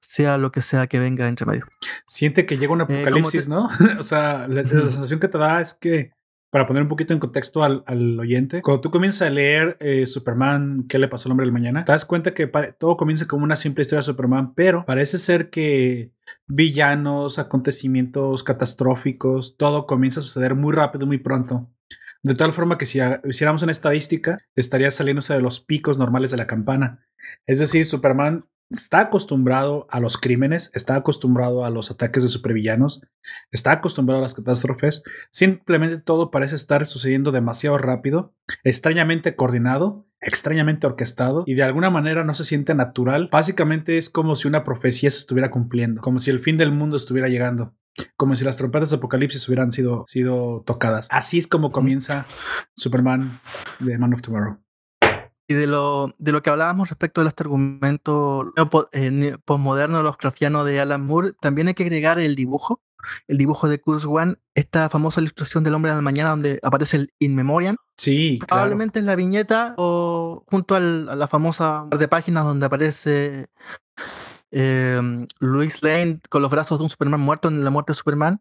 sea 0.00 0.38
lo 0.38 0.50
que 0.50 0.60
sea 0.60 0.88
que 0.88 0.98
venga 0.98 1.28
entre 1.28 1.46
medio. 1.46 1.66
Siente 2.04 2.44
que 2.44 2.58
llega 2.58 2.72
un 2.72 2.80
eh, 2.80 2.84
apocalipsis, 2.84 3.48
¿no? 3.48 3.68
o 3.98 4.02
sea, 4.02 4.48
la, 4.48 4.64
sensación 4.64 5.20
que 5.20 5.28
te 5.28 5.38
da 5.38 5.60
es 5.60 5.74
que, 5.74 6.10
para 6.50 6.66
poner 6.66 6.82
un 6.82 6.88
poquito 6.88 7.12
en 7.12 7.20
contexto 7.20 7.62
al, 7.62 8.18
oyente, 8.18 8.60
cuando 8.60 8.80
tú 8.80 8.90
comienzas 8.90 9.28
a 9.28 9.30
leer 9.30 9.76
eh, 9.78 10.04
Superman, 10.06 10.86
¿qué 10.88 10.98
le 10.98 11.06
pasó 11.06 11.28
al 11.28 11.32
hombre 11.32 11.46
del 11.46 11.52
mañana? 11.52 11.84
Te 11.84 11.92
das 11.92 12.04
cuenta 12.04 12.34
que 12.34 12.50
todo 12.76 12.96
comienza 12.96 13.26
como 13.26 13.44
una 13.44 13.54
simple 13.54 13.82
historia 13.82 14.00
de 14.00 14.06
Superman, 14.06 14.52
pero 14.52 14.84
parece 14.84 15.18
ser 15.18 15.48
que 15.48 16.10
villanos, 16.46 17.38
acontecimientos 17.38 18.44
catastróficos, 18.44 19.56
todo 19.56 19.86
comienza 19.86 20.20
a 20.20 20.22
suceder 20.22 20.54
muy 20.54 20.72
rápido, 20.74 21.06
muy 21.06 21.18
pronto. 21.18 21.70
De 22.22 22.34
tal 22.34 22.52
forma 22.52 22.78
que 22.78 22.86
si 22.86 23.00
hiciéramos 23.28 23.62
una 23.62 23.72
estadística, 23.72 24.38
estaría 24.54 24.90
saliéndose 24.90 25.34
de 25.34 25.40
los 25.40 25.60
picos 25.60 25.98
normales 25.98 26.30
de 26.30 26.36
la 26.36 26.46
campana. 26.46 27.04
Es 27.46 27.58
decir, 27.58 27.84
Superman 27.84 28.46
está 28.72 29.00
acostumbrado 29.00 29.86
a 29.90 30.00
los 30.00 30.18
crímenes, 30.18 30.70
está 30.74 30.96
acostumbrado 30.96 31.64
a 31.64 31.70
los 31.70 31.90
ataques 31.90 32.22
de 32.22 32.28
supervillanos, 32.28 33.02
está 33.50 33.72
acostumbrado 33.72 34.20
a 34.20 34.22
las 34.22 34.34
catástrofes. 34.34 35.02
Simplemente 35.30 35.98
todo 35.98 36.30
parece 36.30 36.56
estar 36.56 36.86
sucediendo 36.86 37.32
demasiado 37.32 37.78
rápido, 37.78 38.34
extrañamente 38.64 39.36
coordinado, 39.36 40.06
extrañamente 40.20 40.86
orquestado 40.86 41.44
y 41.46 41.54
de 41.54 41.64
alguna 41.64 41.90
manera 41.90 42.24
no 42.24 42.34
se 42.34 42.44
siente 42.44 42.74
natural. 42.74 43.28
Básicamente 43.30 43.98
es 43.98 44.08
como 44.08 44.36
si 44.36 44.48
una 44.48 44.64
profecía 44.64 45.10
se 45.10 45.18
estuviera 45.18 45.50
cumpliendo, 45.50 46.00
como 46.00 46.18
si 46.18 46.30
el 46.30 46.40
fin 46.40 46.56
del 46.58 46.72
mundo 46.72 46.96
estuviera 46.96 47.28
llegando. 47.28 47.74
Como 48.16 48.34
si 48.36 48.44
las 48.44 48.56
trompetas 48.56 48.88
de 48.88 48.96
Apocalipsis 48.96 49.46
hubieran 49.48 49.70
sido, 49.70 50.04
sido 50.06 50.62
tocadas. 50.64 51.08
Así 51.10 51.36
es 51.36 51.46
como 51.46 51.72
comienza 51.72 52.26
Superman 52.74 53.40
de 53.80 53.98
Man 53.98 54.14
of 54.14 54.22
Tomorrow. 54.22 54.62
Y 55.52 55.54
de 55.54 55.66
lo, 55.66 56.14
de 56.16 56.32
lo 56.32 56.42
que 56.42 56.48
hablábamos 56.48 56.88
respecto 56.88 57.20
de 57.20 57.28
este 57.28 57.42
argumento 57.42 58.54
eh, 58.92 59.36
postmoderno, 59.44 60.02
los 60.02 60.16
grafianos 60.16 60.64
de 60.64 60.80
Alan 60.80 61.04
Moore, 61.04 61.34
también 61.42 61.68
hay 61.68 61.74
que 61.74 61.82
agregar 61.82 62.18
el 62.18 62.34
dibujo, 62.34 62.80
el 63.28 63.36
dibujo 63.36 63.68
de 63.68 63.78
Kurt 63.78 64.02
One, 64.06 64.36
esta 64.54 64.88
famosa 64.88 65.20
ilustración 65.20 65.62
del 65.62 65.74
hombre 65.74 65.90
de 65.90 65.96
la 65.96 66.00
mañana 66.00 66.30
donde 66.30 66.58
aparece 66.62 66.96
el 66.96 67.12
In 67.18 67.34
Memoriam. 67.34 67.76
Sí, 67.98 68.40
Probablemente 68.48 68.98
en 68.98 69.04
la 69.04 69.14
viñeta 69.14 69.74
o 69.76 70.42
junto 70.48 70.74
a 70.74 70.80
la 70.80 71.28
famosa 71.28 71.84
de 71.90 72.08
páginas 72.08 72.44
donde 72.44 72.64
aparece 72.64 73.48
eh, 74.52 75.26
Luis 75.38 75.82
Lane 75.82 76.20
con 76.30 76.40
los 76.40 76.50
brazos 76.50 76.78
de 76.78 76.84
un 76.84 76.88
Superman 76.88 77.20
muerto 77.20 77.48
en 77.48 77.62
la 77.62 77.68
muerte 77.68 77.92
de 77.92 77.96
Superman. 77.96 78.40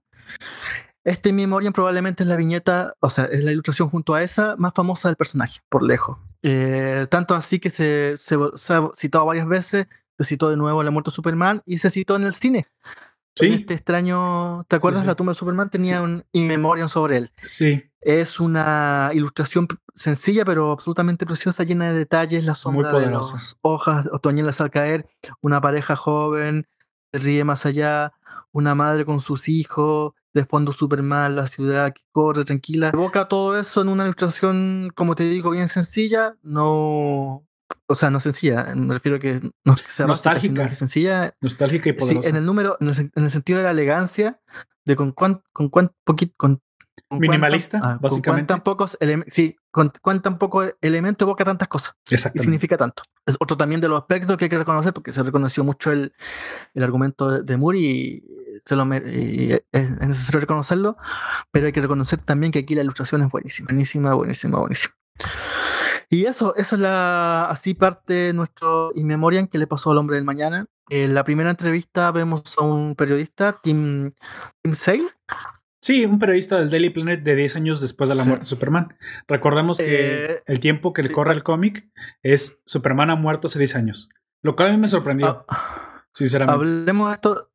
Este 1.03 1.27
In 1.27 1.35
Memoriam 1.35 1.73
probablemente 1.73 2.23
es 2.23 2.29
la 2.29 2.37
viñeta, 2.37 2.93
o 3.01 3.09
sea, 3.09 3.25
es 3.25 3.43
la 3.43 3.51
ilustración 3.51 3.89
junto 3.89 4.13
a 4.13 4.23
esa 4.23 4.55
más 4.55 4.71
famosa 4.73 5.09
del 5.09 5.17
personaje, 5.17 5.59
por 5.67 5.83
lejos. 5.83 6.17
Eh, 6.43 7.07
tanto 7.09 7.35
así 7.35 7.59
que 7.59 7.69
se, 7.69 8.15
se, 8.17 8.35
ha 8.73 8.89
citado 8.95 9.25
varias 9.25 9.47
veces, 9.47 9.87
se 10.17 10.23
citó 10.23 10.49
de 10.49 10.57
nuevo 10.57 10.81
La 10.83 10.91
muerte 10.91 11.11
de 11.11 11.15
Superman 11.15 11.61
y 11.65 11.77
se 11.77 11.89
citó 11.89 12.15
en 12.15 12.23
el 12.23 12.33
cine. 12.33 12.67
Sí. 13.35 13.53
Este 13.53 13.75
extraño, 13.75 14.63
¿te 14.67 14.75
acuerdas? 14.75 15.05
La 15.05 15.15
tumba 15.15 15.31
de 15.31 15.39
Superman 15.39 15.69
tenía 15.69 16.01
un 16.01 16.25
in 16.33 16.47
memoriam 16.47 16.89
sobre 16.89 17.17
él. 17.17 17.31
Sí. 17.43 17.83
Es 18.01 18.39
una 18.39 19.11
ilustración 19.13 19.67
sencilla, 19.93 20.43
pero 20.43 20.71
absolutamente 20.71 21.25
preciosa, 21.25 21.63
llena 21.63 21.91
de 21.91 21.97
detalles. 21.97 22.43
La 22.43 22.55
sombra 22.55 22.91
de 22.99 23.09
las 23.09 23.57
hojas 23.61 24.07
otoñales 24.11 24.59
al 24.59 24.71
caer, 24.71 25.07
una 25.39 25.61
pareja 25.61 25.95
joven, 25.95 26.67
se 27.11 27.19
ríe 27.19 27.43
más 27.43 27.65
allá, 27.65 28.13
una 28.51 28.75
madre 28.75 29.05
con 29.05 29.19
sus 29.21 29.47
hijos, 29.47 30.13
de 30.33 30.45
fondo 30.45 30.71
Superman, 30.71 31.35
la 31.35 31.47
ciudad 31.47 31.93
que 31.93 32.01
corre 32.11 32.45
tranquila. 32.45 32.89
Evoca 32.89 33.27
todo 33.27 33.59
eso 33.59 33.81
en 33.81 33.89
una 33.89 34.03
ilustración, 34.03 34.91
como 34.95 35.15
te 35.15 35.23
digo, 35.23 35.51
bien 35.51 35.69
sencilla, 35.69 36.35
no. 36.41 37.45
O 37.87 37.95
sea, 37.95 38.09
no 38.09 38.19
sencilla, 38.19 38.73
me 38.75 38.93
refiero 38.93 39.17
a 39.17 39.19
que 39.19 39.41
no 39.65 39.75
sea 39.75 40.05
nostálgica, 40.05 40.73
sencilla. 40.75 41.35
Nostálgica 41.41 41.89
y 41.89 41.93
poderosa. 41.93 42.23
Sí, 42.23 42.29
en 42.29 42.37
el 42.37 42.45
número, 42.45 42.77
en 42.79 42.87
el, 43.15 43.31
sentido 43.31 43.59
de 43.59 43.63
la 43.63 43.71
elegancia, 43.71 44.41
de 44.85 44.95
con 44.95 45.11
cuán, 45.11 45.41
con 45.53 45.69
cuán 45.69 45.91
poquito, 46.03 46.33
con 46.37 46.61
Minimalista, 47.11 47.79
ah, 47.83 47.97
básicamente. 48.01 48.53
Con 48.53 48.59
tan 48.59 48.63
pocos 48.63 48.97
sí, 49.27 49.57
con 49.69 49.91
cuán 50.01 50.21
tan 50.21 50.37
poco 50.37 50.63
elemento 50.81 51.25
evoca 51.25 51.43
tantas 51.43 51.67
cosas. 51.67 51.95
Y 52.09 52.17
significa 52.17 52.77
tanto. 52.77 53.03
Es 53.25 53.35
otro 53.39 53.57
también 53.57 53.81
de 53.81 53.87
los 53.87 53.99
aspectos 53.99 54.37
que 54.37 54.45
hay 54.45 54.49
que 54.49 54.57
reconocer, 54.57 54.93
porque 54.93 55.11
se 55.11 55.21
reconoció 55.23 55.63
mucho 55.63 55.91
el, 55.91 56.13
el 56.73 56.83
argumento 56.83 57.41
de, 57.43 57.57
Moore 57.57 57.79
y, 57.79 58.23
se 58.65 58.75
lo, 58.75 58.83
es 58.93 59.99
necesario 59.99 60.41
reconocerlo, 60.41 60.97
pero 61.51 61.65
hay 61.65 61.71
que 61.71 61.81
reconocer 61.81 62.19
también 62.19 62.51
que 62.51 62.59
aquí 62.59 62.75
la 62.75 62.81
ilustración 62.81 63.21
es 63.21 63.29
buenísima, 63.29 63.67
buenísima, 63.67 64.13
buenísima, 64.13 64.59
buenísima. 64.59 64.95
Y 66.09 66.25
eso, 66.25 66.53
eso 66.57 66.75
es 66.75 66.81
la, 66.81 67.45
así 67.45 67.73
parte 67.73 68.33
nuestro 68.33 68.91
In 68.95 69.07
Memoriam 69.07 69.47
que 69.47 69.57
le 69.57 69.65
pasó 69.65 69.91
al 69.91 69.97
hombre 69.97 70.17
del 70.17 70.25
mañana. 70.25 70.65
En 70.89 71.13
la 71.13 71.23
primera 71.23 71.49
entrevista 71.49 72.11
vemos 72.11 72.43
a 72.57 72.63
un 72.65 72.95
periodista, 72.95 73.57
Tim, 73.63 74.11
Tim 74.61 74.75
Sale, 74.75 75.07
Sí, 75.81 76.05
un 76.05 76.19
periodista 76.19 76.59
del 76.59 76.69
Daily 76.69 76.91
Planet 76.91 77.23
de 77.23 77.35
10 77.35 77.55
años 77.55 77.81
después 77.81 78.07
de 78.07 78.15
la 78.15 78.23
muerte 78.23 78.43
de 78.43 78.49
Superman. 78.49 78.95
Recordemos 79.27 79.79
que 79.79 80.25
eh, 80.25 80.43
el 80.45 80.59
tiempo 80.59 80.93
que 80.93 81.01
le 81.01 81.11
corre 81.11 81.33
el 81.33 81.43
cómic 81.43 81.89
es 82.21 82.61
Superman 82.65 83.09
ha 83.09 83.15
muerto 83.15 83.47
hace 83.47 83.57
10 83.57 83.75
años. 83.75 84.09
Lo 84.43 84.55
cual 84.55 84.69
a 84.69 84.71
mí 84.73 84.77
me 84.77 84.87
sorprendió. 84.87 85.45
Ah, 85.49 86.05
sinceramente. 86.13 86.69
Hablemos 86.69 87.09
de 87.09 87.13
esto. 87.15 87.51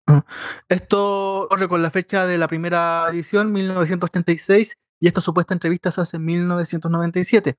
Esto 0.69 1.47
corre 1.49 1.69
con 1.69 1.83
la 1.83 1.91
fecha 1.91 2.27
de 2.27 2.39
la 2.39 2.49
primera 2.49 3.07
edición, 3.11 3.53
1986, 3.53 4.79
y 4.99 5.09
esta 5.09 5.21
supuesta 5.21 5.55
entrevista 5.55 5.91
se 5.91 6.01
hace 6.01 6.17
en 6.17 6.25
1997. 6.25 7.59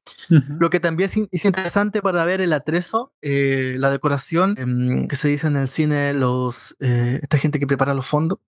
Lo 0.59 0.69
que 0.69 0.79
también 0.79 1.09
es, 1.31 1.45
interesante 1.45 2.01
para 2.01 2.25
ver 2.25 2.41
el 2.41 2.53
atrezo, 2.53 3.13
eh, 3.21 3.75
la 3.77 3.91
decoración 3.91 4.55
em, 4.57 5.07
que 5.07 5.15
se 5.15 5.27
dice 5.27 5.47
en 5.47 5.55
el 5.57 5.67
cine, 5.67 6.13
los, 6.13 6.75
eh, 6.79 7.19
esta 7.21 7.37
gente 7.37 7.59
que 7.59 7.67
prepara 7.67 7.93
los 7.93 8.07
fondos, 8.07 8.39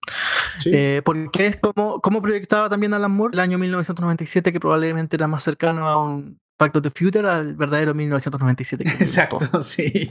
eh, 0.66 1.02
porque 1.06 1.48
es 1.48 1.58
como, 1.58 2.02
como 2.02 2.22
proyectaba 2.22 2.70
también 2.70 2.94
Alan 2.94 3.12
Moore 3.12 3.34
el 3.34 3.40
año 3.40 3.58
1997, 3.58 4.52
que 4.52 4.60
probablemente 4.60 5.16
era 5.16 5.28
más 5.28 5.44
cercano 5.44 5.88
a 5.88 6.04
un 6.04 6.40
Back 6.60 6.74
to 6.74 6.82
the 6.82 6.90
Future 6.90 7.28
al 7.30 7.56
verdadero 7.56 7.94
1997. 7.94 8.84
Exacto, 9.00 9.40
sí, 9.62 10.10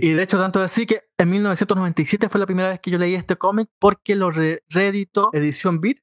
Y 0.00 0.10
de 0.10 0.22
hecho, 0.22 0.38
tanto 0.38 0.60
así 0.60 0.84
que 0.84 1.02
en 1.16 1.30
1997 1.30 2.28
fue 2.28 2.40
la 2.40 2.46
primera 2.46 2.70
vez 2.70 2.80
que 2.80 2.90
yo 2.90 2.98
leí 2.98 3.14
este 3.14 3.36
cómic 3.36 3.68
porque 3.78 4.16
lo 4.16 4.30
reeditó 4.30 5.30
Edición 5.32 5.80
Beat 5.80 5.98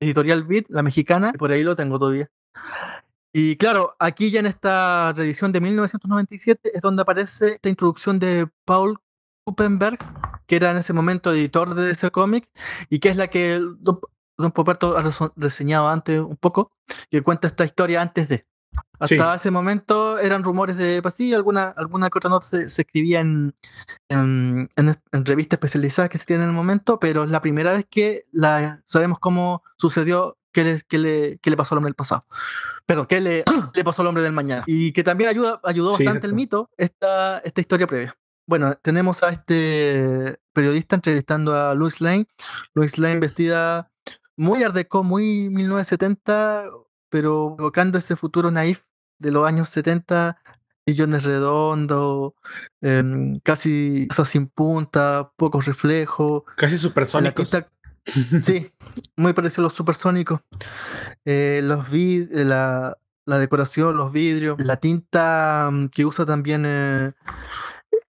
Editorial 0.00 0.44
Beat, 0.44 0.66
la 0.68 0.82
mexicana, 0.82 1.32
por 1.32 1.50
ahí 1.50 1.62
lo 1.62 1.76
tengo 1.76 1.98
todavía. 1.98 2.30
Y 3.32 3.56
claro, 3.56 3.94
aquí 3.98 4.30
ya 4.30 4.40
en 4.40 4.46
esta 4.46 5.12
reedición 5.12 5.52
de 5.52 5.60
1997 5.60 6.72
es 6.74 6.80
donde 6.80 7.02
aparece 7.02 7.54
esta 7.54 7.68
introducción 7.68 8.18
de 8.18 8.48
Paul 8.64 8.98
Kuppenberg, 9.44 9.98
que 10.46 10.56
era 10.56 10.70
en 10.70 10.78
ese 10.78 10.92
momento 10.92 11.32
editor 11.32 11.74
de 11.74 11.90
ese 11.90 12.10
cómic, 12.10 12.48
y 12.88 12.98
que 12.98 13.10
es 13.10 13.16
la 13.16 13.28
que 13.28 13.60
Don, 13.78 14.00
Don 14.38 14.52
Poperto 14.52 14.96
ha 14.96 15.02
reseñado 15.36 15.88
antes 15.88 16.20
un 16.20 16.36
poco, 16.36 16.72
que 17.10 17.22
cuenta 17.22 17.48
esta 17.48 17.64
historia 17.64 18.02
antes 18.02 18.28
de. 18.28 18.46
Hasta 18.98 19.34
ese 19.34 19.50
momento 19.50 20.18
eran 20.18 20.42
rumores 20.42 20.76
de 20.76 21.02
pasillo, 21.02 21.36
alguna, 21.36 21.74
alguna 21.76 22.08
que 22.08 22.18
otra 22.18 22.30
nota 22.30 22.46
se, 22.46 22.64
escribía 22.64 23.20
en, 23.20 23.54
en, 24.08 24.68
revistas 25.12 25.58
especializadas 25.58 26.10
que 26.10 26.18
se 26.18 26.24
tienen 26.24 26.44
en 26.44 26.50
el 26.50 26.54
momento, 26.54 26.98
pero 26.98 27.24
es 27.24 27.30
la 27.30 27.42
primera 27.42 27.72
vez 27.72 27.86
que 27.90 28.24
la, 28.32 28.80
sabemos 28.84 29.18
cómo 29.18 29.62
sucedió, 29.76 30.38
qué 30.52 30.64
le, 30.64 30.80
qué 30.88 30.98
le, 30.98 31.38
qué 31.42 31.50
le 31.50 31.56
pasó 31.56 31.74
al 31.74 31.78
hombre 31.78 31.90
del 31.90 31.96
pasado. 31.96 32.24
Pero 32.86 33.06
qué 33.06 33.20
le, 33.20 33.44
le, 33.74 33.84
pasó 33.84 34.02
al 34.02 34.08
hombre 34.08 34.22
del 34.22 34.32
mañana. 34.32 34.64
Y 34.66 34.92
que 34.92 35.04
también 35.04 35.28
ayuda, 35.28 35.60
ayudó 35.62 35.90
bastante 35.90 36.26
el 36.26 36.32
mito 36.32 36.70
esta, 36.76 37.38
esta 37.40 37.60
historia 37.60 37.86
previa. 37.86 38.16
Bueno, 38.46 38.74
tenemos 38.76 39.22
a 39.24 39.30
este 39.30 40.38
periodista 40.52 40.94
entrevistando 40.94 41.52
a 41.52 41.74
Louis 41.74 42.00
Lane. 42.00 42.26
Louis 42.74 42.96
Lane 42.96 43.18
vestida 43.18 43.90
muy 44.36 44.62
art 44.62 44.76
muy 45.02 45.50
1970, 45.50 46.70
pero 47.08 47.56
evocando 47.58 47.98
ese 47.98 48.16
futuro 48.16 48.50
naif 48.50 48.82
de 49.18 49.30
los 49.30 49.46
años 49.46 49.68
70, 49.68 50.38
sillones 50.86 51.24
redondos, 51.24 52.34
em, 52.80 53.40
casi 53.40 54.08
sin 54.26 54.46
punta, 54.46 55.32
pocos 55.36 55.66
reflejos. 55.66 56.44
Casi 56.56 56.78
supersónicos. 56.78 57.56
sí, 58.44 58.72
muy 59.16 59.32
parecido 59.32 59.62
a 59.62 59.64
los 59.64 59.72
supersónicos. 59.72 60.40
Eh, 61.24 61.60
los 61.64 61.90
vid 61.90 62.32
eh, 62.32 62.44
la, 62.44 62.96
la, 63.24 63.38
decoración, 63.38 63.96
los 63.96 64.12
vidrios, 64.12 64.60
la 64.60 64.76
tinta 64.76 65.68
mm, 65.72 65.88
que 65.88 66.04
usa 66.04 66.24
también 66.24 66.64
eh, 66.66 67.12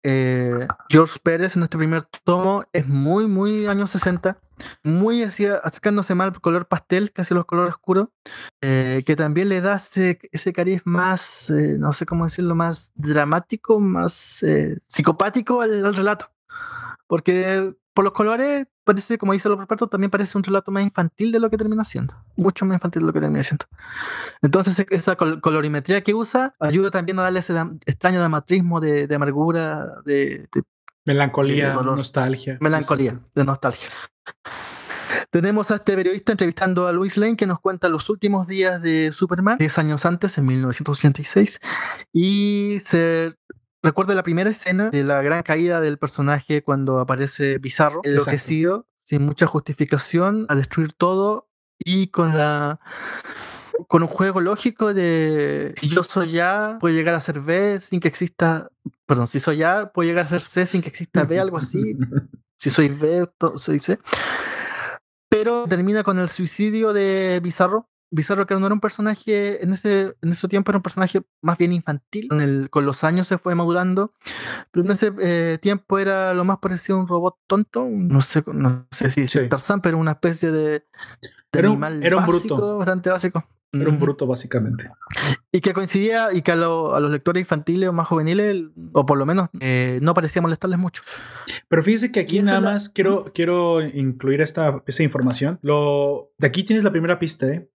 eh, 0.08 0.68
George 0.88 1.18
Pérez 1.20 1.56
en 1.56 1.64
este 1.64 1.76
primer 1.76 2.04
tomo 2.22 2.62
es 2.72 2.86
muy, 2.86 3.26
muy 3.26 3.66
años 3.66 3.90
60, 3.90 4.38
muy 4.84 5.24
así, 5.24 5.46
acercándose 5.46 6.14
mal 6.14 6.28
al 6.28 6.40
color 6.40 6.68
pastel, 6.68 7.10
casi 7.10 7.34
los 7.34 7.44
colores 7.44 7.74
oscuros, 7.74 8.06
eh, 8.60 9.02
que 9.04 9.16
también 9.16 9.48
le 9.48 9.60
da 9.60 9.74
ese, 9.74 10.20
ese 10.30 10.52
cariz 10.52 10.82
más, 10.84 11.50
eh, 11.50 11.76
no 11.80 11.92
sé 11.92 12.06
cómo 12.06 12.22
decirlo, 12.22 12.54
más 12.54 12.92
dramático, 12.94 13.80
más 13.80 14.44
psicopático 14.86 15.60
al, 15.60 15.96
relato. 15.96 16.30
Porque 17.08 17.74
por 17.96 18.04
los 18.04 18.12
colores, 18.12 18.66
parece, 18.84 19.16
como 19.16 19.32
dice 19.32 19.48
los 19.48 19.58
expertos, 19.58 19.88
también 19.88 20.10
parece 20.10 20.36
un 20.36 20.44
relato 20.44 20.70
más 20.70 20.82
infantil 20.82 21.32
de 21.32 21.40
lo 21.40 21.48
que 21.48 21.56
termina 21.56 21.82
siendo. 21.82 22.14
Mucho 22.36 22.66
más 22.66 22.74
infantil 22.74 23.00
de 23.00 23.06
lo 23.06 23.12
que 23.14 23.20
termina 23.20 23.42
siendo. 23.42 23.64
Entonces, 24.42 24.84
esa 24.90 25.16
colorimetría 25.16 26.02
que 26.02 26.12
usa 26.12 26.54
ayuda 26.60 26.90
también 26.90 27.18
a 27.18 27.22
darle 27.22 27.38
ese 27.38 27.54
extraño 27.86 28.20
dramatrismo 28.20 28.80
de, 28.80 29.08
amargura, 29.14 29.94
de, 30.04 30.46
melancolía, 31.06 31.70
de 31.70 31.84
nostalgia. 31.84 32.58
Melancolía, 32.60 33.18
de 33.34 33.44
nostalgia. 33.46 33.88
Tenemos 35.30 35.70
a 35.70 35.76
este 35.76 35.96
periodista 35.96 36.32
entrevistando 36.32 36.86
a 36.86 36.92
Louis 36.92 37.16
Lane 37.16 37.36
que 37.36 37.46
nos 37.46 37.60
cuenta 37.60 37.88
los 37.88 38.10
últimos 38.10 38.46
días 38.46 38.82
de 38.82 39.10
Superman, 39.10 39.56
10 39.56 39.78
años 39.78 40.04
antes, 40.04 40.36
en 40.36 40.44
1986, 40.44 41.60
y 42.12 42.76
se 42.80 43.34
Recuerdo 43.82 44.14
la 44.14 44.22
primera 44.22 44.50
escena 44.50 44.90
de 44.90 45.04
la 45.04 45.22
gran 45.22 45.42
caída 45.42 45.80
del 45.80 45.98
personaje 45.98 46.62
cuando 46.62 46.98
aparece 46.98 47.58
Bizarro, 47.58 48.00
enloquecido, 48.04 48.86
sin 49.04 49.22
mucha 49.22 49.46
justificación, 49.46 50.46
a 50.48 50.54
destruir 50.54 50.92
todo 50.92 51.48
y 51.78 52.08
con 52.08 52.36
la 52.36 52.80
con 53.88 54.02
un 54.02 54.08
juego 54.08 54.40
lógico 54.40 54.94
de 54.94 55.74
si 55.78 55.88
yo 55.88 56.02
soy 56.02 56.40
A, 56.40 56.78
puede 56.80 56.94
llegar 56.94 57.14
a 57.14 57.20
ser 57.20 57.40
B 57.40 57.78
sin 57.80 58.00
que 58.00 58.08
exista, 58.08 58.70
perdón, 59.04 59.26
si 59.26 59.38
soy 59.38 59.62
A, 59.62 59.92
puede 59.92 60.08
llegar 60.08 60.24
a 60.24 60.28
ser 60.28 60.40
C 60.40 60.66
sin 60.66 60.82
que 60.82 60.88
exista 60.88 61.24
B, 61.24 61.38
algo 61.38 61.58
así. 61.58 61.96
si 62.58 62.70
soy 62.70 62.88
B, 62.88 63.28
se 63.58 63.72
dice. 63.72 63.98
Pero 65.28 65.66
termina 65.68 66.02
con 66.02 66.18
el 66.18 66.28
suicidio 66.28 66.92
de 66.92 67.40
Bizarro, 67.42 67.88
Bizarro 68.10 68.46
que 68.46 68.54
no 68.54 68.66
era 68.66 68.74
un 68.74 68.80
personaje, 68.80 69.62
en 69.62 69.72
ese, 69.72 70.14
en 70.22 70.32
ese 70.32 70.48
tiempo 70.48 70.70
era 70.70 70.78
un 70.78 70.82
personaje 70.82 71.22
más 71.42 71.58
bien 71.58 71.72
infantil, 71.72 72.28
con, 72.28 72.40
el, 72.40 72.70
con 72.70 72.86
los 72.86 73.02
años 73.04 73.26
se 73.26 73.38
fue 73.38 73.54
madurando, 73.54 74.12
pero 74.70 74.86
en 74.86 74.92
ese 74.92 75.12
eh, 75.20 75.58
tiempo 75.60 75.98
era 75.98 76.32
lo 76.32 76.44
más 76.44 76.58
parecido 76.58 76.98
a 76.98 77.00
un 77.00 77.08
robot 77.08 77.36
tonto, 77.46 77.86
no 77.90 78.20
sé, 78.20 78.44
no 78.46 78.86
sé 78.90 79.10
si 79.10 79.26
sí. 79.26 79.48
Tarzán, 79.48 79.80
pero 79.80 79.98
una 79.98 80.12
especie 80.12 80.52
de, 80.52 80.84
era 81.52 81.68
un, 81.70 81.82
animal 81.84 82.04
era 82.04 82.16
un 82.18 82.26
bruto. 82.26 82.78
bastante 82.78 83.10
básico. 83.10 83.44
Era 83.80 83.90
un 83.90 83.98
bruto, 83.98 84.26
básicamente. 84.26 84.90
Y 85.52 85.60
que 85.60 85.72
coincidía 85.72 86.32
y 86.32 86.42
que 86.42 86.52
a, 86.52 86.56
los 86.56 87.10
lectores 87.10 87.40
infantiles 87.40 87.88
o 87.88 87.92
más 87.92 88.08
juveniles, 88.08 88.64
o 88.92 89.06
por 89.06 89.18
lo 89.18 89.26
menos, 89.26 89.48
eh, 89.60 89.98
no 90.02 90.14
parecía 90.14 90.42
molestarles 90.42 90.78
mucho. 90.78 91.02
Pero 91.68 91.82
fíjese 91.82 92.12
que 92.12 92.20
aquí 92.20 92.40
nada 92.40 92.60
más 92.60 92.88
quiero, 92.88 93.32
quiero 93.34 93.82
incluir 93.82 94.40
esta, 94.40 94.82
esa 94.86 95.02
información. 95.02 95.58
Lo, 95.62 96.30
de 96.38 96.46
aquí 96.46 96.64
tienes 96.64 96.84
la 96.84 96.90
primera 96.90 97.18
pista, 97.18 97.46
¿eh? 97.46 97.68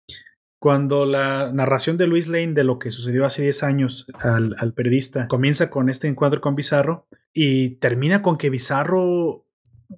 Cuando 0.59 1.05
la 1.05 1.51
narración 1.51 1.97
de 1.97 2.05
Luis 2.05 2.27
Lane 2.27 2.53
de 2.53 2.63
lo 2.63 2.77
que 2.77 2.91
sucedió 2.91 3.25
hace 3.25 3.41
10 3.41 3.63
años 3.63 4.05
al, 4.19 4.55
al 4.59 4.73
periodista 4.73 5.27
comienza 5.27 5.71
con 5.71 5.89
este 5.89 6.07
encuentro 6.07 6.39
con 6.39 6.53
Bizarro 6.53 7.07
y 7.33 7.77
termina 7.77 8.21
con 8.21 8.37
que 8.37 8.51
Bizarro 8.51 9.47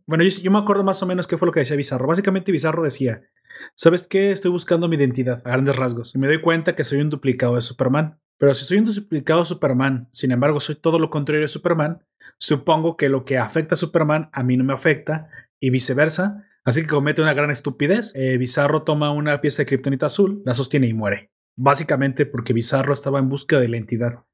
bueno, 0.05 0.23
yo, 0.23 0.51
me 0.51 0.57
acuerdo 0.57 0.83
más 0.83 1.01
o 1.03 1.05
menos 1.05 1.27
qué 1.27 1.37
fue 1.37 1.45
lo 1.45 1.51
que 1.51 1.61
decía 1.61 1.75
Bizarro. 1.75 2.07
Básicamente 2.07 2.51
Bizarro 2.51 2.83
decía, 2.83 3.21
¿sabes 3.75 4.07
qué? 4.07 4.31
Estoy 4.31 4.51
buscando 4.51 4.87
mi 4.87 4.95
identidad 4.95 5.41
a 5.45 5.51
grandes 5.51 5.75
rasgos. 5.75 6.13
Y 6.15 6.17
me 6.17 6.27
doy 6.27 6.41
cuenta 6.41 6.75
que 6.75 6.83
soy 6.83 7.01
un 7.01 7.09
duplicado 7.09 7.55
de 7.55 7.61
Superman. 7.61 8.19
Pero 8.37 8.53
si 8.53 8.65
soy 8.65 8.79
un 8.79 8.85
duplicado 8.85 9.41
de 9.41 9.45
Superman, 9.45 10.07
sin 10.11 10.31
embargo 10.31 10.59
soy 10.59 10.75
todo 10.75 10.99
lo 10.99 11.09
contrario 11.09 11.41
de 11.41 11.47
Superman, 11.47 12.03
supongo 12.37 12.97
que 12.97 13.09
lo 13.09 13.25
que 13.25 13.37
afecta 13.37 13.75
a 13.75 13.77
Superman 13.77 14.29
a 14.33 14.43
mí 14.43 14.57
no 14.57 14.63
me 14.63 14.73
afecta 14.73 15.29
y 15.59 15.69
viceversa. 15.69 16.45
Así 16.65 16.81
que 16.81 16.87
comete 16.87 17.21
una 17.21 17.33
gran 17.33 17.51
estupidez. 17.51 18.11
Eh, 18.15 18.37
Bizarro 18.37 18.83
toma 18.83 19.11
una 19.11 19.39
pieza 19.41 19.61
de 19.61 19.67
kriptonita 19.67 20.07
azul, 20.07 20.41
la 20.45 20.53
sostiene 20.53 20.87
y 20.87 20.93
muere. 20.93 21.31
Básicamente 21.55 22.25
porque 22.25 22.53
Bizarro 22.53 22.93
estaba 22.93 23.19
en 23.19 23.29
busca 23.29 23.59
de 23.59 23.67
la 23.67 23.77
entidad. 23.77 24.25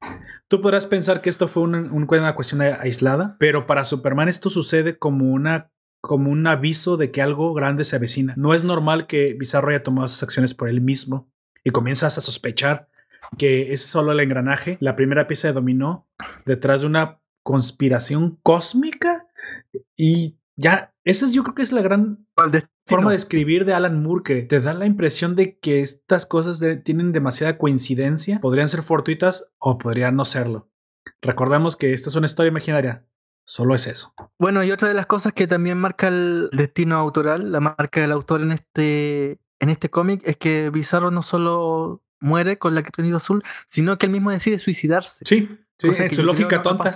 Tú 0.48 0.60
podrás 0.60 0.86
pensar 0.86 1.20
que 1.20 1.30
esto 1.30 1.48
fue 1.48 1.62
una, 1.62 1.80
una 1.92 2.34
cuestión 2.34 2.62
aislada, 2.62 3.36
pero 3.38 3.66
para 3.66 3.84
Superman 3.84 4.28
esto 4.28 4.48
sucede 4.48 4.98
como 4.98 5.30
una 5.30 5.70
como 6.00 6.30
un 6.30 6.46
aviso 6.46 6.96
de 6.96 7.10
que 7.10 7.22
algo 7.22 7.52
grande 7.54 7.84
se 7.84 7.96
avecina. 7.96 8.34
No 8.36 8.54
es 8.54 8.64
normal 8.64 9.06
que 9.06 9.34
Bizarro 9.34 9.68
haya 9.68 9.82
tomado 9.82 10.06
esas 10.06 10.22
acciones 10.22 10.54
por 10.54 10.68
él 10.68 10.80
mismo 10.80 11.30
y 11.64 11.70
comienzas 11.70 12.18
a 12.18 12.20
sospechar 12.20 12.88
que 13.38 13.72
es 13.72 13.82
solo 13.82 14.12
el 14.12 14.20
engranaje, 14.20 14.76
la 14.80 14.96
primera 14.96 15.26
pieza 15.26 15.48
de 15.48 15.54
dominó 15.54 16.08
detrás 16.46 16.80
de 16.80 16.88
una 16.88 17.20
conspiración 17.42 18.38
cósmica 18.42 19.28
y 19.96 20.38
ya, 20.56 20.94
esa 21.04 21.24
es 21.24 21.32
yo 21.32 21.42
creo 21.42 21.54
que 21.54 21.62
es 21.62 21.72
la 21.72 21.82
gran 21.82 22.26
forma 22.86 23.12
de 23.12 23.16
escribir 23.16 23.64
de 23.64 23.72
Alan 23.72 24.02
Moore 24.02 24.22
que 24.24 24.42
te 24.42 24.60
da 24.60 24.74
la 24.74 24.86
impresión 24.86 25.36
de 25.36 25.58
que 25.58 25.80
estas 25.80 26.26
cosas 26.26 26.60
tienen 26.84 27.12
demasiada 27.12 27.56
coincidencia, 27.56 28.40
podrían 28.40 28.68
ser 28.68 28.82
fortuitas 28.82 29.52
o 29.58 29.78
podrían 29.78 30.16
no 30.16 30.24
serlo. 30.24 30.70
Recordamos 31.22 31.76
que 31.76 31.92
esta 31.92 32.08
es 32.08 32.16
una 32.16 32.26
historia 32.26 32.50
imaginaria, 32.50 33.06
solo 33.44 33.74
es 33.74 33.86
eso. 33.86 34.14
Bueno, 34.38 34.62
y 34.62 34.70
otra 34.70 34.88
de 34.88 34.94
las 34.94 35.06
cosas 35.06 35.32
que 35.32 35.46
también 35.46 35.78
marca 35.78 36.08
el 36.08 36.48
destino 36.52 36.96
autoral, 36.96 37.52
la 37.52 37.60
marca 37.60 38.00
del 38.00 38.12
autor 38.12 38.42
en 38.42 38.52
este, 38.52 39.38
en 39.58 39.68
este 39.68 39.90
cómic, 39.90 40.22
es 40.24 40.36
que 40.36 40.70
Bizarro 40.70 41.10
no 41.10 41.22
solo 41.22 42.02
muere 42.20 42.58
con 42.58 42.74
la 42.74 42.82
criptonita 42.82 43.16
azul, 43.16 43.42
sino 43.66 43.98
que 43.98 44.06
él 44.06 44.12
mismo 44.12 44.30
decide 44.30 44.58
suicidarse. 44.58 45.24
Sí, 45.26 45.58
sí, 45.78 45.88
en 45.88 46.10
su 46.10 46.22
lógica 46.22 46.62
tonta. 46.62 46.94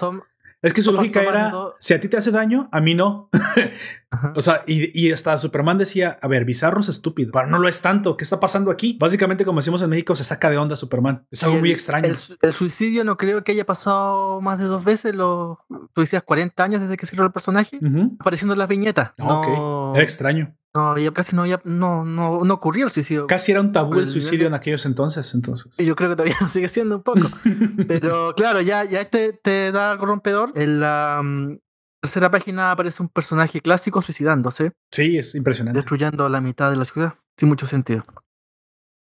Es 0.65 0.73
que 0.73 0.81
su 0.81 0.93
lógica 0.93 1.23
era, 1.23 1.53
si 1.79 1.93
a 1.93 2.01
ti 2.01 2.09
te 2.09 2.17
hace 2.17 2.31
daño, 2.31 2.71
a 2.73 2.81
mí 2.81 2.95
no. 2.95 3.29
o 4.35 4.41
sea, 4.41 4.65
y, 4.67 4.99
y, 4.99 5.13
hasta 5.13 5.37
Superman 5.37 5.77
decía, 5.77 6.19
a 6.23 6.27
ver, 6.27 6.47
Bizarro 6.47 6.81
es 6.81 6.89
estúpido, 6.89 7.33
pero 7.33 7.49
no 7.49 7.59
lo 7.59 7.69
es 7.69 7.83
tanto. 7.83 8.17
¿Qué 8.17 8.25
está 8.25 8.41
pasando 8.41 8.71
aquí? 8.71 8.97
Básicamente, 8.99 9.45
como 9.45 9.61
decimos 9.61 9.83
en 9.83 9.91
México, 9.91 10.17
se 10.17 10.25
saca 10.25 10.49
de 10.49 10.57
onda 10.57 10.75
Superman. 10.75 11.27
Es 11.31 11.45
algo 11.45 11.59
muy 11.59 11.71
extraño. 11.71 12.15
El, 12.41 12.53
suicidio 12.55 13.05
no 13.05 13.19
creo 13.19 13.45
que 13.45 13.53
haya 13.53 13.67
pasado 13.67 14.41
más 14.41 14.59
de 14.59 14.65
dos 14.65 14.83
veces, 14.83 15.15
los, 15.15 15.59
tú 15.93 16.01
decías 16.01 16.23
40 16.23 16.65
años 16.65 16.81
desde 16.81 16.97
que 16.97 17.05
se 17.05 17.13
creó 17.13 17.27
el 17.27 17.33
personaje, 17.33 17.79
apareciendo 18.19 18.55
en 18.55 18.59
las 18.59 18.69
viñetas. 18.69 19.11
No, 19.19 19.93
Era 19.95 20.03
extraño. 20.03 20.57
No, 20.75 20.99
ya 20.99 21.13
casi 21.13 21.37
no, 21.37 21.47
ya 21.47 21.61
no, 21.63 22.05
no, 22.05 22.45
no 22.45 22.55
ocurrió 22.55 22.87
el 22.87 22.91
suicidio. 22.91 23.29
Casi 23.29 23.53
era 23.53 23.61
un 23.61 23.71
tabú 23.71 24.01
el 24.01 24.09
suicidio 24.09 24.49
en 24.49 24.55
aquellos 24.55 24.85
entonces, 24.87 25.33
entonces. 25.33 25.79
Y 25.79 25.85
yo 25.85 25.95
creo 25.95 26.11
que 26.11 26.17
todavía 26.17 26.37
sigue 26.49 26.69
siendo 26.69 26.97
un 26.97 27.03
poco. 27.03 27.29
Pero 27.89 28.35
claro, 28.35 28.61
ya, 28.61 28.83
ya 28.85 29.03
este 29.03 29.33
te 29.33 29.71
da 29.71 29.93
algo 29.93 30.07
rompedor. 30.07 30.51
En 30.57 30.81
la 30.81 31.21
mm, 31.23 31.59
tercera 32.03 32.29
página 32.31 32.73
aparece 32.73 33.05
un 33.05 33.09
personaje 33.09 33.61
clásico 33.61 34.03
suicidándose. 34.03 34.73
Sí, 34.91 35.17
es 35.17 35.37
impresionante. 35.37 35.79
Destruyendo 35.79 36.29
la 36.29 36.41
mitad 36.41 36.71
de 36.71 36.77
la 36.77 36.85
ciudad. 36.85 37.15
Sin 37.39 37.49
mucho 37.49 37.67
sentido. 37.69 38.05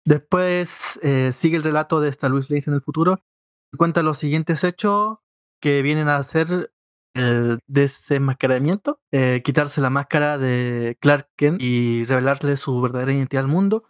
Después 0.05 0.99
eh, 1.03 1.33
sigue 1.33 1.57
el 1.57 1.63
relato 1.63 2.01
de 2.01 2.11
esta 2.11 2.29
Luis 2.29 2.51
Lace 2.51 2.69
en 2.69 2.75
el 2.75 2.83
futuro. 2.83 3.25
Cuenta 3.79 4.03
los 4.03 4.19
siguientes 4.19 4.63
hechos 4.65 5.19
que 5.63 5.81
vienen 5.81 6.09
a 6.09 6.23
ser 6.23 6.72
el 7.15 7.59
desenmascaramiento, 7.67 9.01
eh, 9.13 9.43
quitarse 9.45 9.81
la 9.81 9.91
máscara 9.91 10.39
de 10.39 10.97
Clark 11.01 11.29
Kent 11.37 11.61
y 11.63 12.05
revelarle 12.05 12.57
su 12.57 12.81
verdadera 12.81 13.13
identidad 13.13 13.45
al 13.45 13.51
mundo. 13.51 13.85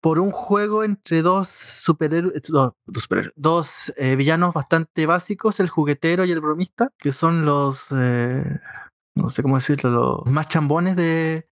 por 0.00 0.18
un 0.18 0.32
juego 0.32 0.82
entre 0.82 1.22
dos 1.22 1.48
superhéroes, 1.48 2.42
dos, 2.48 2.72
dos, 3.36 3.92
eh, 3.96 4.16
villanos 4.16 4.52
bastante 4.52 5.06
básicos, 5.06 5.60
el 5.60 5.68
juguetero 5.68 6.24
y 6.24 6.32
el 6.32 6.40
bromista, 6.40 6.90
que 6.98 7.12
son 7.12 7.44
los, 7.44 7.86
eh, 7.92 8.60
no 9.14 9.30
sé 9.30 9.42
cómo 9.42 9.56
decirlo, 9.56 9.90
los 10.24 10.32
más 10.32 10.48
chambones 10.48 10.96
de, 10.96 11.46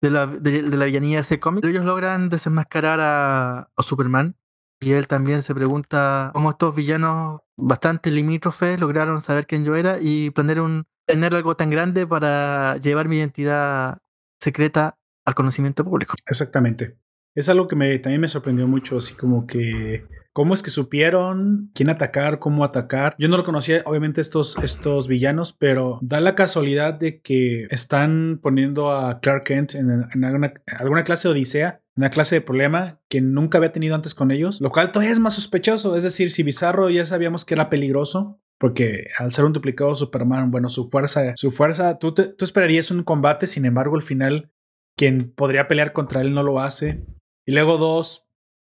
de, 0.00 0.10
la, 0.10 0.26
de, 0.26 0.62
la 0.62 0.86
villanía 0.86 1.18
de 1.18 1.22
ese 1.22 1.40
cómic. 1.40 1.64
Ellos 1.64 1.84
logran 1.84 2.30
desenmascarar 2.30 3.00
a, 3.02 3.70
Superman 3.78 4.36
y 4.80 4.92
él 4.92 5.06
también 5.06 5.42
se 5.42 5.54
pregunta 5.54 6.30
cómo 6.32 6.50
estos 6.50 6.74
villanos 6.74 7.40
bastante 7.56 8.10
limítrofes 8.10 8.80
lograron 8.80 9.20
saber 9.20 9.46
quién 9.46 9.64
yo 9.64 9.74
era 9.76 9.98
y 10.00 10.30
planear 10.30 10.60
un, 10.60 10.86
tener 11.06 11.34
algo 11.34 11.54
tan 11.54 11.70
grande 11.70 12.06
para 12.06 12.76
llevar 12.78 13.08
mi 13.08 13.16
identidad 13.18 13.98
secreta 14.40 14.96
al 15.26 15.34
conocimiento 15.34 15.84
público. 15.84 16.14
Exactamente. 16.26 16.96
Es 17.34 17.48
algo 17.48 17.68
que 17.68 17.76
me, 17.76 17.98
también 17.98 18.20
me 18.20 18.28
sorprendió 18.28 18.66
mucho, 18.66 18.96
así 18.96 19.14
como 19.14 19.46
que 19.46 20.04
cómo 20.32 20.54
es 20.54 20.62
que 20.62 20.70
supieron 20.70 21.70
quién 21.74 21.90
atacar, 21.90 22.38
cómo 22.38 22.64
atacar. 22.64 23.14
Yo 23.18 23.28
no 23.28 23.36
lo 23.36 23.44
conocía, 23.44 23.82
obviamente, 23.84 24.20
estos, 24.20 24.56
estos 24.62 25.08
villanos, 25.08 25.52
pero 25.52 25.98
da 26.02 26.20
la 26.20 26.34
casualidad 26.34 26.94
de 26.94 27.20
que 27.20 27.66
están 27.70 28.40
poniendo 28.42 28.92
a 28.92 29.20
Clark 29.20 29.44
Kent 29.44 29.74
en, 29.74 30.24
alguna, 30.24 31.04
clase 31.04 31.28
de 31.28 31.32
odisea, 31.32 31.82
una 31.96 32.10
clase 32.10 32.36
de 32.36 32.40
problema 32.40 33.00
que 33.08 33.20
nunca 33.20 33.58
había 33.58 33.72
tenido 33.72 33.94
antes 33.94 34.14
con 34.14 34.30
ellos, 34.30 34.60
lo 34.60 34.70
cual 34.70 34.92
todavía 34.92 35.12
es 35.12 35.18
más 35.18 35.34
sospechoso. 35.34 35.96
Es 35.96 36.02
decir, 36.02 36.30
si 36.30 36.42
Bizarro 36.42 36.88
ya 36.90 37.04
sabíamos 37.04 37.44
que 37.44 37.54
era 37.54 37.68
peligroso, 37.68 38.40
porque 38.58 39.06
al 39.18 39.32
ser 39.32 39.44
un 39.44 39.52
duplicado 39.52 39.94
Superman, 39.96 40.50
bueno, 40.50 40.68
su 40.68 40.88
fuerza, 40.88 41.34
su 41.36 41.50
fuerza, 41.50 41.98
tú, 41.98 42.14
tú 42.14 42.44
esperarías 42.44 42.90
un 42.90 43.02
combate, 43.02 43.46
sin 43.46 43.64
embargo, 43.64 43.96
al 43.96 44.02
final, 44.02 44.50
quien 44.96 45.32
podría 45.32 45.66
pelear 45.66 45.92
contra 45.92 46.20
él 46.20 46.34
no 46.34 46.42
lo 46.42 46.60
hace. 46.60 47.04
Y 47.50 47.52
luego 47.52 47.78
dos 47.78 48.28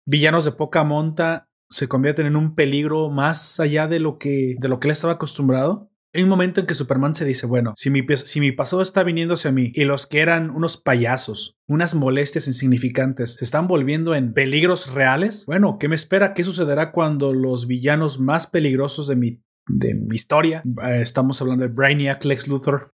villanos 0.05 0.45
de 0.45 0.51
poca 0.51 0.83
monta 0.83 1.49
se 1.67 1.87
convierten 1.87 2.27
en 2.27 2.35
un 2.35 2.53
peligro 2.53 3.09
más 3.09 3.59
allá 3.59 3.87
de 3.87 3.99
lo 3.99 4.19
que, 4.19 4.55
de 4.59 4.67
lo 4.67 4.79
que 4.79 4.87
él 4.87 4.91
estaba 4.91 5.13
acostumbrado. 5.13 5.89
Hay 6.13 6.21
un 6.21 6.29
momento 6.29 6.59
en 6.59 6.67
que 6.67 6.75
Superman 6.75 7.15
se 7.15 7.25
dice, 7.25 7.47
bueno, 7.47 7.73
si 7.75 7.89
mi, 7.89 8.05
si 8.15 8.39
mi 8.39 8.51
pasado 8.51 8.83
está 8.83 9.01
viniendo 9.01 9.33
hacia 9.33 9.51
mí 9.51 9.71
y 9.73 9.85
los 9.85 10.05
que 10.05 10.19
eran 10.19 10.51
unos 10.51 10.77
payasos, 10.77 11.57
unas 11.65 11.95
molestias 11.95 12.45
insignificantes, 12.45 13.33
se 13.33 13.45
están 13.45 13.67
volviendo 13.67 14.13
en 14.13 14.33
peligros 14.33 14.93
reales, 14.93 15.47
bueno, 15.47 15.79
¿qué 15.79 15.87
me 15.87 15.95
espera? 15.95 16.35
¿Qué 16.35 16.43
sucederá 16.43 16.91
cuando 16.91 17.33
los 17.33 17.65
villanos 17.65 18.19
más 18.19 18.45
peligrosos 18.45 19.07
de 19.07 19.15
mi, 19.15 19.41
de 19.67 19.95
mi 19.95 20.15
historia, 20.15 20.61
eh, 20.83 20.99
estamos 21.01 21.41
hablando 21.41 21.67
de 21.67 21.73
Brainiac, 21.73 22.23
Lex 22.23 22.47
Luthor, 22.47 22.93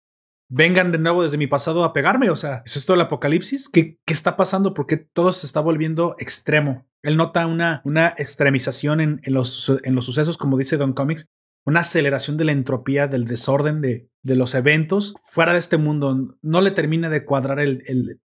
vengan 0.51 0.93
de 0.93 0.99
nuevo 0.99 1.23
desde 1.23 1.39
mi 1.39 1.47
pasado 1.47 1.85
a 1.85 1.93
pegarme. 1.95 2.29
O 2.29 2.37
sea, 2.37 2.63
¿es 2.67 2.77
esto 2.77 2.93
el 2.93 3.01
apocalipsis? 3.01 3.69
¿Qué, 3.69 3.99
qué 4.05 4.13
está 4.13 4.37
pasando? 4.37 4.75
¿Por 4.75 4.87
qué 4.87 4.99
todo 4.99 5.33
se 5.33 5.47
está 5.47 5.61
volviendo 5.61 6.17
extremo? 6.19 6.87
Él 7.03 7.17
nota 7.17 7.47
una, 7.47 7.81
una 7.85 8.09
extremización 8.09 9.01
en, 9.01 9.21
en, 9.23 9.33
los, 9.33 9.81
en 9.85 9.95
los 9.95 10.05
sucesos, 10.05 10.37
como 10.37 10.59
dice 10.59 10.77
Don 10.77 10.93
Comics, 10.93 11.27
una 11.65 11.81
aceleración 11.81 12.37
de 12.37 12.45
la 12.45 12.53
entropía, 12.53 13.07
del 13.07 13.25
desorden 13.25 13.81
de, 13.81 14.11
de 14.23 14.35
los 14.35 14.55
eventos 14.55 15.15
fuera 15.23 15.53
de 15.53 15.61
este 15.61 15.77
mundo. 15.77 16.37
No 16.43 16.61
le 16.61 16.73
termina 16.73 17.09
de 17.09 17.25
cuadrar 17.25 17.59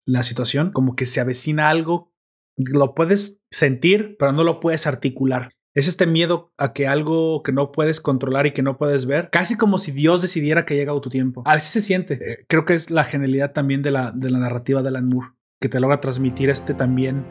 la 0.05 0.23
situación, 0.23 0.71
como 0.71 0.95
que 0.95 1.05
se 1.05 1.21
avecina 1.21 1.69
algo. 1.69 2.11
Lo 2.57 2.95
puedes 2.95 3.41
sentir, 3.51 4.15
pero 4.17 4.31
no 4.31 4.43
lo 4.43 4.59
puedes 4.59 4.87
articular. 4.87 5.51
Es 5.75 5.89
este 5.89 6.07
miedo 6.07 6.53
a 6.57 6.71
que 6.71 6.87
algo 6.87 7.43
que 7.43 7.51
no 7.51 7.73
puedes 7.73 7.99
controlar 7.99 8.47
y 8.47 8.53
que 8.53 8.61
no 8.61 8.77
puedes 8.77 9.05
ver, 9.05 9.29
casi 9.29 9.57
como 9.57 9.77
si 9.77 9.91
Dios 9.91 10.21
decidiera 10.21 10.63
que 10.63 10.75
llega 10.75 10.97
tu 11.01 11.09
tiempo. 11.09 11.43
Así 11.45 11.67
se 11.67 11.81
siente. 11.81 12.13
Eh, 12.13 12.45
creo 12.47 12.63
que 12.63 12.73
es 12.73 12.91
la 12.91 13.03
genialidad 13.03 13.51
también 13.51 13.81
de 13.81 13.91
la, 13.91 14.11
de 14.11 14.31
la 14.31 14.39
narrativa 14.39 14.81
de 14.81 14.87
Alan 14.87 15.09
Moore, 15.09 15.33
que 15.59 15.67
te 15.67 15.81
logra 15.81 15.99
transmitir 15.99 16.49
este 16.49 16.73
también, 16.73 17.25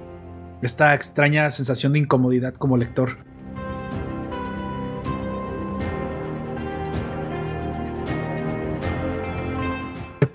esta 0.60 0.92
extraña 0.92 1.50
sensación 1.50 1.94
de 1.94 2.00
incomodidad 2.00 2.52
como 2.52 2.76
lector. 2.76 3.24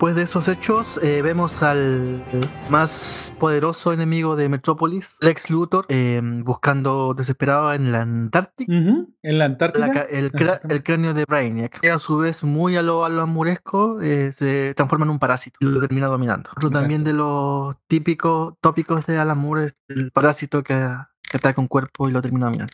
Después 0.00 0.16
de 0.16 0.22
esos 0.22 0.48
hechos, 0.48 0.98
eh, 1.02 1.20
vemos 1.20 1.62
al 1.62 2.24
más 2.70 3.34
poderoso 3.38 3.92
enemigo 3.92 4.34
de 4.34 4.48
Metrópolis, 4.48 5.18
Lex 5.20 5.50
Luthor, 5.50 5.84
em, 5.90 6.42
buscando 6.42 7.12
desesperado 7.12 7.74
en 7.74 7.92
la 7.92 8.00
Antártica. 8.00 8.72
En 8.72 9.38
la 9.38 9.44
Antártida. 9.44 10.06
el, 10.08 10.32
cráneo 10.82 11.12
de 11.12 11.26
Brainiac, 11.26 11.80
que 11.80 11.90
a 11.90 11.98
su 11.98 12.16
vez, 12.16 12.42
muy 12.42 12.76
a 12.76 12.82
lo, 12.82 13.04
amuresco, 13.04 14.00
eh, 14.00 14.32
se 14.32 14.72
transforma 14.72 15.04
en 15.04 15.10
un 15.10 15.18
parásito 15.18 15.58
y 15.60 15.66
lo 15.66 15.78
termina 15.80 16.06
dominando. 16.06 16.48
también 16.72 17.04
de 17.04 17.12
los 17.12 17.76
típicos 17.86 18.54
tópicos 18.62 19.04
de 19.04 19.18
Alan 19.18 19.36
Moore 19.36 19.66
es 19.66 19.76
el 19.88 20.12
parásito 20.12 20.62
que, 20.62 20.72
ataca 20.72 21.60
un 21.60 21.68
cuerpo 21.68 22.08
y 22.08 22.12
lo 22.12 22.22
termina 22.22 22.46
dominando. 22.46 22.72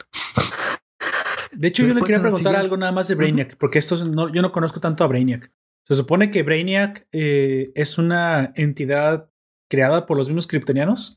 De 1.51 1.67
hecho, 1.67 1.85
yo 1.85 1.93
le 1.93 2.03
quería 2.03 2.21
preguntar 2.21 2.55
algo 2.55 2.77
nada 2.77 2.93
más 2.93 3.09
de 3.09 3.17
Brainiac, 3.17 3.57
porque 3.59 3.81
esto 3.81 3.97
no, 4.05 4.33
yo 4.33 4.43
no 4.43 4.53
conozco 4.53 4.79
tanto 4.79 5.03
a 5.03 5.09
Brainiac. 5.09 5.51
Se 5.87 5.95
supone 5.95 6.33
que 6.33 6.43
Brainiac 6.43 7.07
eh, 7.13 7.71
es 7.77 7.97
una 7.97 8.53
entidad 8.57 9.31
creada 9.69 10.05
por 10.07 10.17
los 10.17 10.27
mismos 10.29 10.49
kryptonianos, 10.49 11.17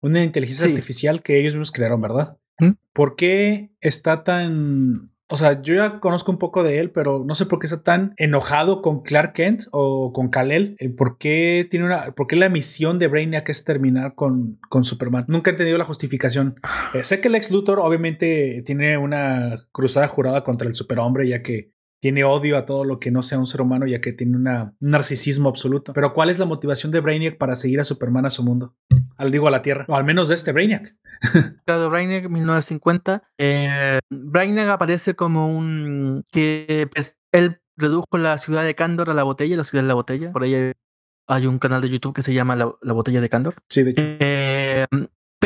una 0.00 0.24
inteligencia 0.24 0.66
artificial 0.66 1.22
que 1.22 1.38
ellos 1.38 1.52
mismos 1.52 1.70
crearon, 1.70 2.00
¿verdad? 2.00 2.38
¿Mm? 2.58 2.72
¿Por 2.94 3.14
qué 3.14 3.72
está 3.80 4.24
tan... 4.24 5.12
O 5.28 5.36
sea, 5.36 5.60
yo 5.60 5.74
ya 5.74 6.00
conozco 6.00 6.30
un 6.30 6.38
poco 6.38 6.62
de 6.62 6.78
él, 6.78 6.92
pero 6.92 7.24
no 7.26 7.34
sé 7.34 7.44
por 7.44 7.58
qué 7.58 7.66
está 7.66 7.82
tan 7.82 8.14
enojado 8.16 8.80
con 8.80 9.02
Clark 9.02 9.34
Kent 9.34 9.64
o 9.72 10.12
con 10.14 10.28
Kal-El. 10.30 10.76
Eh, 10.78 10.88
¿Por 10.88 11.18
qué 11.18 11.66
tiene 11.68 11.84
una, 11.84 12.12
por 12.12 12.26
qué 12.26 12.36
la 12.36 12.48
misión 12.48 12.98
de 12.98 13.08
Brainiac 13.08 13.46
es 13.50 13.64
terminar 13.64 14.14
con, 14.14 14.60
con 14.70 14.84
Superman? 14.84 15.26
Nunca 15.28 15.50
he 15.50 15.52
entendido 15.52 15.76
la 15.76 15.84
justificación. 15.84 16.58
Eh, 16.94 17.02
sé 17.04 17.20
que 17.20 17.28
el 17.28 17.34
ex 17.34 17.50
Luthor 17.50 17.80
obviamente 17.80 18.62
tiene 18.64 18.96
una 18.96 19.66
cruzada 19.72 20.06
jurada 20.06 20.42
contra 20.44 20.68
el 20.68 20.76
superhombre, 20.76 21.28
ya 21.28 21.42
que 21.42 21.75
tiene 22.06 22.22
odio 22.22 22.56
a 22.56 22.66
todo 22.66 22.84
lo 22.84 23.00
que 23.00 23.10
no 23.10 23.20
sea 23.24 23.36
un 23.36 23.46
ser 23.46 23.62
humano, 23.62 23.84
ya 23.84 24.00
que 24.00 24.12
tiene 24.12 24.36
un 24.36 24.76
narcisismo 24.78 25.48
absoluto. 25.48 25.92
Pero 25.92 26.12
¿cuál 26.12 26.30
es 26.30 26.38
la 26.38 26.44
motivación 26.44 26.92
de 26.92 27.00
Brainiac 27.00 27.36
para 27.36 27.56
seguir 27.56 27.80
a 27.80 27.84
Superman 27.84 28.24
a 28.26 28.30
su 28.30 28.44
mundo? 28.44 28.76
Al 29.16 29.32
digo 29.32 29.48
a 29.48 29.50
la 29.50 29.60
Tierra, 29.60 29.86
o 29.88 29.96
al 29.96 30.04
menos 30.04 30.28
de 30.28 30.36
este 30.36 30.52
Brainiac. 30.52 30.96
Claro, 31.66 31.90
Brainiac 31.90 32.28
1950. 32.28 33.24
Eh, 33.38 33.98
Brainiac 34.08 34.68
aparece 34.68 35.16
como 35.16 35.48
un 35.48 36.24
que 36.30 36.88
pues, 36.94 37.18
él 37.32 37.60
redujo 37.76 38.18
la 38.18 38.38
ciudad 38.38 38.62
de 38.62 38.76
Candor 38.76 39.10
a 39.10 39.14
la 39.14 39.24
botella, 39.24 39.56
la 39.56 39.64
ciudad 39.64 39.82
de 39.82 39.88
la 39.88 39.94
botella. 39.94 40.30
Por 40.30 40.44
ahí 40.44 40.74
hay 41.26 41.46
un 41.46 41.58
canal 41.58 41.82
de 41.82 41.88
YouTube 41.88 42.14
que 42.14 42.22
se 42.22 42.34
llama 42.34 42.54
La, 42.54 42.92
Botella 42.92 43.20
de 43.20 43.28
Candor. 43.28 43.54
Sí, 43.68 43.82
de 43.82 43.90
hecho. 43.90 44.02
Eh, 44.04 44.86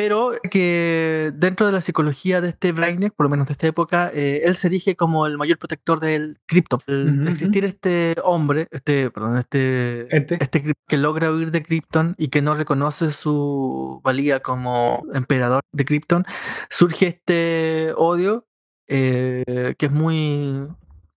pero 0.01 0.33
que 0.51 1.31
dentro 1.35 1.67
de 1.67 1.73
la 1.73 1.83
psicología 1.83 2.41
de 2.41 2.49
este 2.49 2.73
Brainiac, 2.73 3.13
por 3.13 3.27
lo 3.27 3.31
menos 3.31 3.49
de 3.49 3.53
esta 3.53 3.67
época, 3.67 4.11
eh, 4.15 4.41
él 4.45 4.57
se 4.57 4.69
erige 4.69 4.97
como 4.97 5.27
el 5.27 5.37
mayor 5.37 5.59
protector 5.59 6.01
del 6.01 6.39
Krypton. 6.47 6.81
existir 7.29 7.67
este 7.67 8.15
hombre, 8.25 8.67
este, 8.71 9.11
perdón, 9.11 9.37
este, 9.37 10.09
este 10.17 10.75
que 10.89 10.97
logra 10.97 11.31
huir 11.31 11.51
de 11.51 11.63
Krypton 11.63 12.15
y 12.17 12.29
que 12.29 12.41
no 12.41 12.55
reconoce 12.55 13.13
su 13.13 14.01
valía 14.03 14.41
como 14.41 15.03
emperador 15.13 15.61
de 15.71 15.85
Krypton, 15.85 16.25
surge 16.71 17.09
este 17.09 17.93
odio 17.95 18.47
eh, 18.89 19.75
que 19.77 19.85
es 19.85 19.93
muy, 19.93 20.67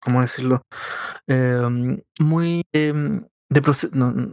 ¿cómo 0.01 0.19
decirlo? 0.19 0.61
Em, 1.25 2.01
muy 2.19 2.63
de, 3.53 3.61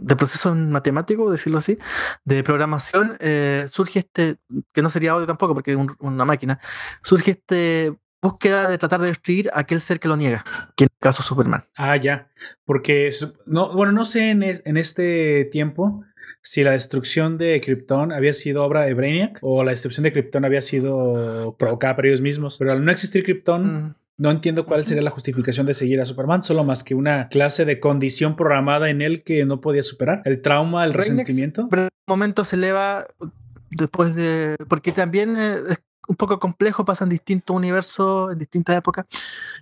de 0.00 0.16
proceso 0.16 0.54
matemático, 0.54 1.30
decirlo 1.30 1.58
así, 1.58 1.78
de 2.24 2.42
programación, 2.42 3.16
eh, 3.20 3.66
surge 3.70 4.00
este, 4.00 4.36
que 4.72 4.82
no 4.82 4.90
sería 4.90 5.12
audio 5.12 5.26
tampoco 5.26 5.54
porque 5.54 5.72
es 5.72 5.78
una 5.98 6.24
máquina, 6.24 6.60
surge 7.02 7.32
este 7.32 7.94
búsqueda 8.22 8.68
de 8.68 8.78
tratar 8.78 9.00
de 9.00 9.08
destruir 9.08 9.50
a 9.54 9.60
aquel 9.60 9.80
ser 9.80 9.98
que 9.98 10.08
lo 10.08 10.16
niega, 10.16 10.44
que 10.76 10.84
en 10.84 10.88
el 10.92 10.98
caso 11.00 11.22
Superman. 11.22 11.64
Ah, 11.76 11.96
ya, 11.96 12.30
porque, 12.64 13.10
no, 13.46 13.74
bueno, 13.74 13.92
no 13.92 14.04
sé 14.04 14.30
en, 14.30 14.42
en 14.42 14.76
este 14.76 15.46
tiempo 15.46 16.04
si 16.42 16.62
la 16.62 16.72
destrucción 16.72 17.38
de 17.38 17.60
Krypton 17.60 18.12
había 18.12 18.32
sido 18.32 18.64
obra 18.64 18.84
de 18.84 18.94
Brainiac 18.94 19.38
o 19.42 19.62
la 19.62 19.72
destrucción 19.72 20.04
de 20.04 20.12
Krypton 20.12 20.44
había 20.44 20.62
sido 20.62 21.54
provocada 21.58 21.96
por 21.96 22.06
ellos 22.06 22.20
mismos, 22.20 22.56
pero 22.58 22.72
al 22.72 22.84
no 22.84 22.90
existir 22.92 23.24
Krypton... 23.24 23.84
Mm. 23.84 23.94
No 24.20 24.30
entiendo 24.30 24.66
cuál 24.66 24.84
sería 24.84 25.02
la 25.02 25.10
justificación 25.10 25.64
de 25.64 25.72
seguir 25.72 25.98
a 25.98 26.04
Superman, 26.04 26.42
solo 26.42 26.62
más 26.62 26.84
que 26.84 26.94
una 26.94 27.30
clase 27.30 27.64
de 27.64 27.80
condición 27.80 28.36
programada 28.36 28.90
en 28.90 29.00
él 29.00 29.24
que 29.24 29.46
no 29.46 29.62
podía 29.62 29.82
superar. 29.82 30.20
El 30.26 30.42
trauma, 30.42 30.84
el 30.84 30.92
resentimiento. 30.92 31.68
Pero 31.70 31.84
en 31.84 31.88
un 31.88 32.12
momento 32.12 32.44
se 32.44 32.56
eleva 32.56 33.06
después 33.70 34.14
de. 34.14 34.56
Porque 34.68 34.92
también 34.92 35.36
es 35.36 35.82
un 36.06 36.16
poco 36.16 36.38
complejo, 36.38 36.84
pasa 36.84 37.04
en 37.04 37.10
distintos 37.10 37.56
universos, 37.56 38.32
en 38.32 38.38
distintas 38.38 38.76
épocas. 38.76 39.06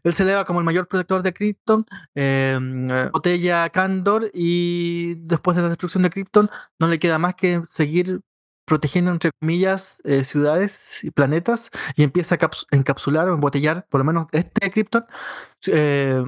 Él 0.02 0.12
se 0.12 0.24
eleva 0.24 0.44
como 0.44 0.59
el 0.59 0.64
mayor 0.64 0.88
protector 0.88 1.22
de 1.22 1.32
Krypton, 1.32 1.86
em, 2.16 2.88
botella 3.12 3.70
Candor, 3.70 4.28
y 4.34 5.14
después 5.18 5.56
de 5.56 5.62
la 5.62 5.68
destrucción 5.68 6.02
de 6.02 6.11
Krypton, 6.11 6.50
no 6.80 6.88
le 6.88 6.98
queda 6.98 7.20
más 7.20 7.36
que 7.36 7.62
seguir 7.68 8.22
protegiendo, 8.68 9.10
entre 9.10 9.30
comillas, 9.40 10.00
eh, 10.04 10.22
ciudades 10.22 11.02
y 11.02 11.10
planetas 11.10 11.70
y 11.96 12.02
empieza 12.02 12.36
a 12.36 12.50
encapsular 12.70 13.28
o 13.28 13.34
embotellar, 13.34 13.86
por 13.88 14.00
lo 14.00 14.04
menos 14.04 14.26
este 14.32 14.70
Krypton, 14.70 15.06
eh, 15.66 16.22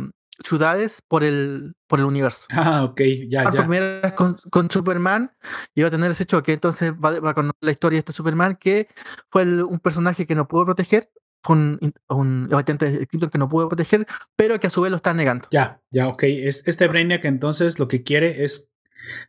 ciudades 0.44 1.02
por 1.06 1.22
el, 1.22 1.74
por 1.86 2.00
el 2.00 2.06
universo. 2.06 2.46
Ah, 2.70 2.84
ok, 2.84 3.00
ya, 3.28 3.44
ya. 3.44 3.50
Primera 3.50 4.14
con, 4.14 4.36
con 4.50 4.70
Superman 4.70 5.32
iba 5.74 5.88
a 5.88 5.90
tener 5.90 6.10
ese 6.10 6.24
choque, 6.24 6.52
entonces 6.52 6.92
va, 6.92 7.20
va, 7.20 7.30
a 7.30 7.34
conocer 7.34 7.58
la 7.60 7.72
historia 7.72 7.96
de 7.96 8.00
este 8.00 8.12
Superman 8.12 8.56
que 8.56 8.88
fue 9.30 9.44
un 9.62 9.78
personaje 9.78 10.26
que 10.26 10.34
no 10.34 10.48
pudo 10.48 10.64
proteger, 10.64 11.10
fue 11.42 11.56
un, 11.56 11.94
un 12.08 12.48
de 12.48 13.30
que 13.30 13.38
no 13.38 13.48
pudo 13.48 13.68
proteger, 13.68 14.06
pero 14.36 14.58
que 14.60 14.66
a 14.66 14.70
su 14.70 14.80
vez 14.80 14.90
lo 14.90 14.96
está 14.96 15.14
negando. 15.14 15.48
Ya, 15.50 15.80
ya, 15.90 16.08
ok. 16.08 16.22
Es, 16.24 16.66
este 16.66 16.88
Brainiac 16.88 17.24
entonces 17.24 17.78
lo 17.78 17.88
que 17.88 18.02
quiere 18.02 18.44
es 18.44 18.69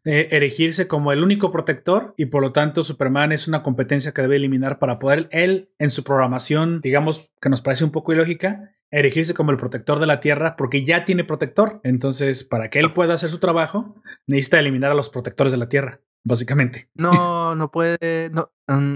eh, 0.05 0.27
erigirse 0.31 0.87
como 0.87 1.11
el 1.11 1.23
único 1.23 1.51
protector 1.51 2.13
y 2.17 2.25
por 2.27 2.41
lo 2.41 2.51
tanto 2.51 2.83
Superman 2.83 3.31
es 3.31 3.47
una 3.47 3.63
competencia 3.63 4.13
que 4.13 4.21
debe 4.21 4.35
eliminar 4.35 4.79
para 4.79 4.99
poder 4.99 5.27
él 5.31 5.69
en 5.79 5.89
su 5.89 6.03
programación, 6.03 6.81
digamos 6.81 7.31
que 7.41 7.49
nos 7.49 7.61
parece 7.61 7.83
un 7.83 7.91
poco 7.91 8.13
ilógica, 8.13 8.75
erigirse 8.91 9.33
como 9.33 9.51
el 9.51 9.57
protector 9.57 9.99
de 9.99 10.07
la 10.07 10.19
Tierra 10.19 10.55
porque 10.55 10.83
ya 10.83 11.05
tiene 11.05 11.23
protector. 11.23 11.79
Entonces, 11.83 12.43
para 12.43 12.69
que 12.69 12.79
él 12.79 12.93
pueda 12.93 13.13
hacer 13.13 13.29
su 13.29 13.39
trabajo, 13.39 13.95
necesita 14.27 14.59
eliminar 14.59 14.91
a 14.91 14.95
los 14.95 15.09
protectores 15.09 15.51
de 15.51 15.57
la 15.57 15.69
Tierra, 15.69 16.01
básicamente. 16.23 16.89
No, 16.93 17.55
no 17.55 17.71
puede, 17.71 18.29
no, 18.31 18.51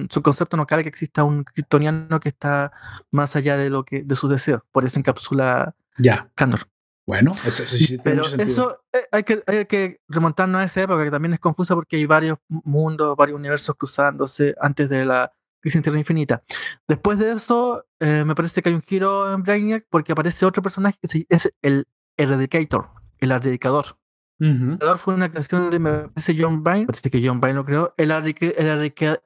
su 0.10 0.22
concepto 0.22 0.58
no 0.58 0.68
cabe 0.68 0.84
que 0.84 0.90
exista 0.90 1.24
un 1.24 1.44
kryptoniano 1.44 2.20
que 2.20 2.30
está 2.30 2.72
más 3.12 3.36
allá 3.36 3.58
de 3.58 3.70
lo 3.70 3.86
que 3.86 4.04
de 4.04 4.16
sus 4.16 4.30
deseos. 4.30 4.62
Por 4.72 4.86
eso 4.86 5.00
encapsula 5.00 5.76
ya. 5.98 6.30
Candor. 6.36 6.68
Bueno, 7.08 7.36
eso, 7.45 7.66
sí 7.68 7.99
tiene 7.99 8.22
Pero 8.36 8.43
eso 8.43 8.82
eh, 8.91 9.06
hay 9.12 9.24
que, 9.24 9.43
hay 9.45 9.66
que 9.66 10.01
remontarnos 10.08 10.62
a 10.62 10.66
esa 10.66 10.82
época 10.82 11.03
que 11.03 11.12
también 11.12 11.34
es 11.34 11.39
confusa 11.39 11.76
porque 11.76 11.97
hay 11.97 12.06
varios 12.06 12.39
mundos, 12.47 13.16
varios 13.16 13.38
universos 13.38 13.76
cruzándose 13.76 14.56
antes 14.60 14.89
de 14.89 15.06
la 15.06 15.32
crisis 15.62 15.86
infinita. 15.86 16.43
Después 16.88 17.20
de 17.20 17.32
eso, 17.32 17.86
eh, 17.99 18.24
me 18.26 18.34
parece 18.34 18.62
que 18.62 18.70
hay 18.70 18.76
un 18.76 18.82
giro 18.82 19.32
en 19.32 19.43
Brainiac 19.43 19.86
porque 19.89 20.14
aparece 20.14 20.45
otro 20.45 20.64
personaje 20.64 20.97
que 20.99 21.26
es 21.30 21.53
el 21.62 21.88
Eradicator, 22.18 22.89
el 23.20 23.32
Erradicador. 23.32 23.97
El 24.39 24.56
Erradicador 24.56 24.97
fue 24.97 25.14
una 25.14 25.30
creación 25.30 25.70
de, 25.70 25.80
me 25.80 25.91
parece, 26.10 26.36
John 26.39 26.64
Bryan, 26.64 26.88
parece 26.88 27.10
que 27.10 27.26
John 27.26 27.39
Bryan 27.39 27.56
lo 27.56 27.66
creó. 27.66 27.93
El, 27.97 28.12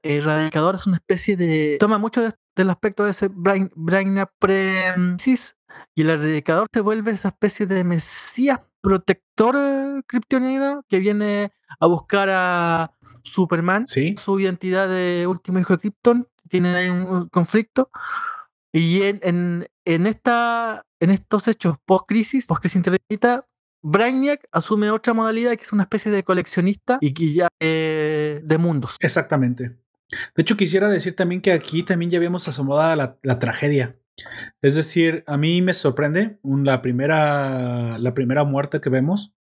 Erradicador 0.03 0.75
es 0.75 0.86
una 0.86 0.97
especie 0.97 1.38
de... 1.38 1.77
Toma 1.80 1.97
mucho 1.97 2.30
del 2.55 2.69
aspecto 2.69 3.05
de 3.05 3.11
ese 3.11 3.30
Brainiac 3.30 4.32
pre-cis 4.38 5.55
y 6.00 6.02
el 6.02 6.12
erradicador 6.12 6.68
se 6.74 6.80
vuelve 6.80 7.12
esa 7.12 7.28
especie 7.28 7.66
de 7.66 7.84
mesías 7.84 8.62
protector 8.80 10.02
kryptoniano 10.08 10.86
que 10.88 10.97
viene 10.97 11.52
a 11.78 11.88
buscar 11.88 12.30
a 12.32 12.93
Superman, 13.22 13.86
su 13.86 14.39
identidad 14.39 14.88
de 14.88 15.28
último 15.28 15.60
hijo 15.60 15.74
de 15.74 15.80
Krypton, 15.80 16.26
tienen 16.47 16.74
ahí 16.74 16.88
un 16.88 17.28
conflicto. 17.28 17.89
Y 18.72 19.02
en, 19.02 19.68
en, 19.84 20.08
esta, 20.08 20.86
en 21.02 21.10
estos 21.10 21.50
hechos 21.50 21.76
post-crisis, 21.86 22.45
post-crisis 22.45 22.78
internet, 22.78 23.43
Brainiac 23.82 24.47
asume 24.54 24.91
otra 24.91 25.14
modalidad 25.14 25.58
que 25.58 25.64
es 25.64 25.74
una 25.74 25.84
especie 25.84 26.14
de 26.14 26.24
coleccionista 26.24 26.97
y 27.02 27.14
que 27.14 27.34
ya 27.34 27.50
eh, 27.60 28.39
de 28.41 28.58
mundos. 28.58 28.95
Exactamente. 29.02 29.76
De 30.34 30.43
hecho, 30.43 30.56
quisiera 30.56 30.88
decir 30.88 31.14
también 31.18 31.41
que 31.41 31.52
aquí 31.52 31.84
también 31.84 32.10
ya 32.10 32.22
vemos 32.22 32.47
asomada 32.47 32.95
la, 32.95 33.18
la 33.22 33.38
tragedia. 33.38 33.99
Es 34.61 34.76
decir, 34.76 35.24
a 35.28 35.38
mí 35.38 35.61
me 35.61 35.74
sorprende 35.74 36.39
la, 36.43 36.82
primera, 36.82 37.97
la 37.97 38.13
primera 38.13 38.43
muerte 38.43 38.82
que 38.82 38.89
vemos, 38.89 39.34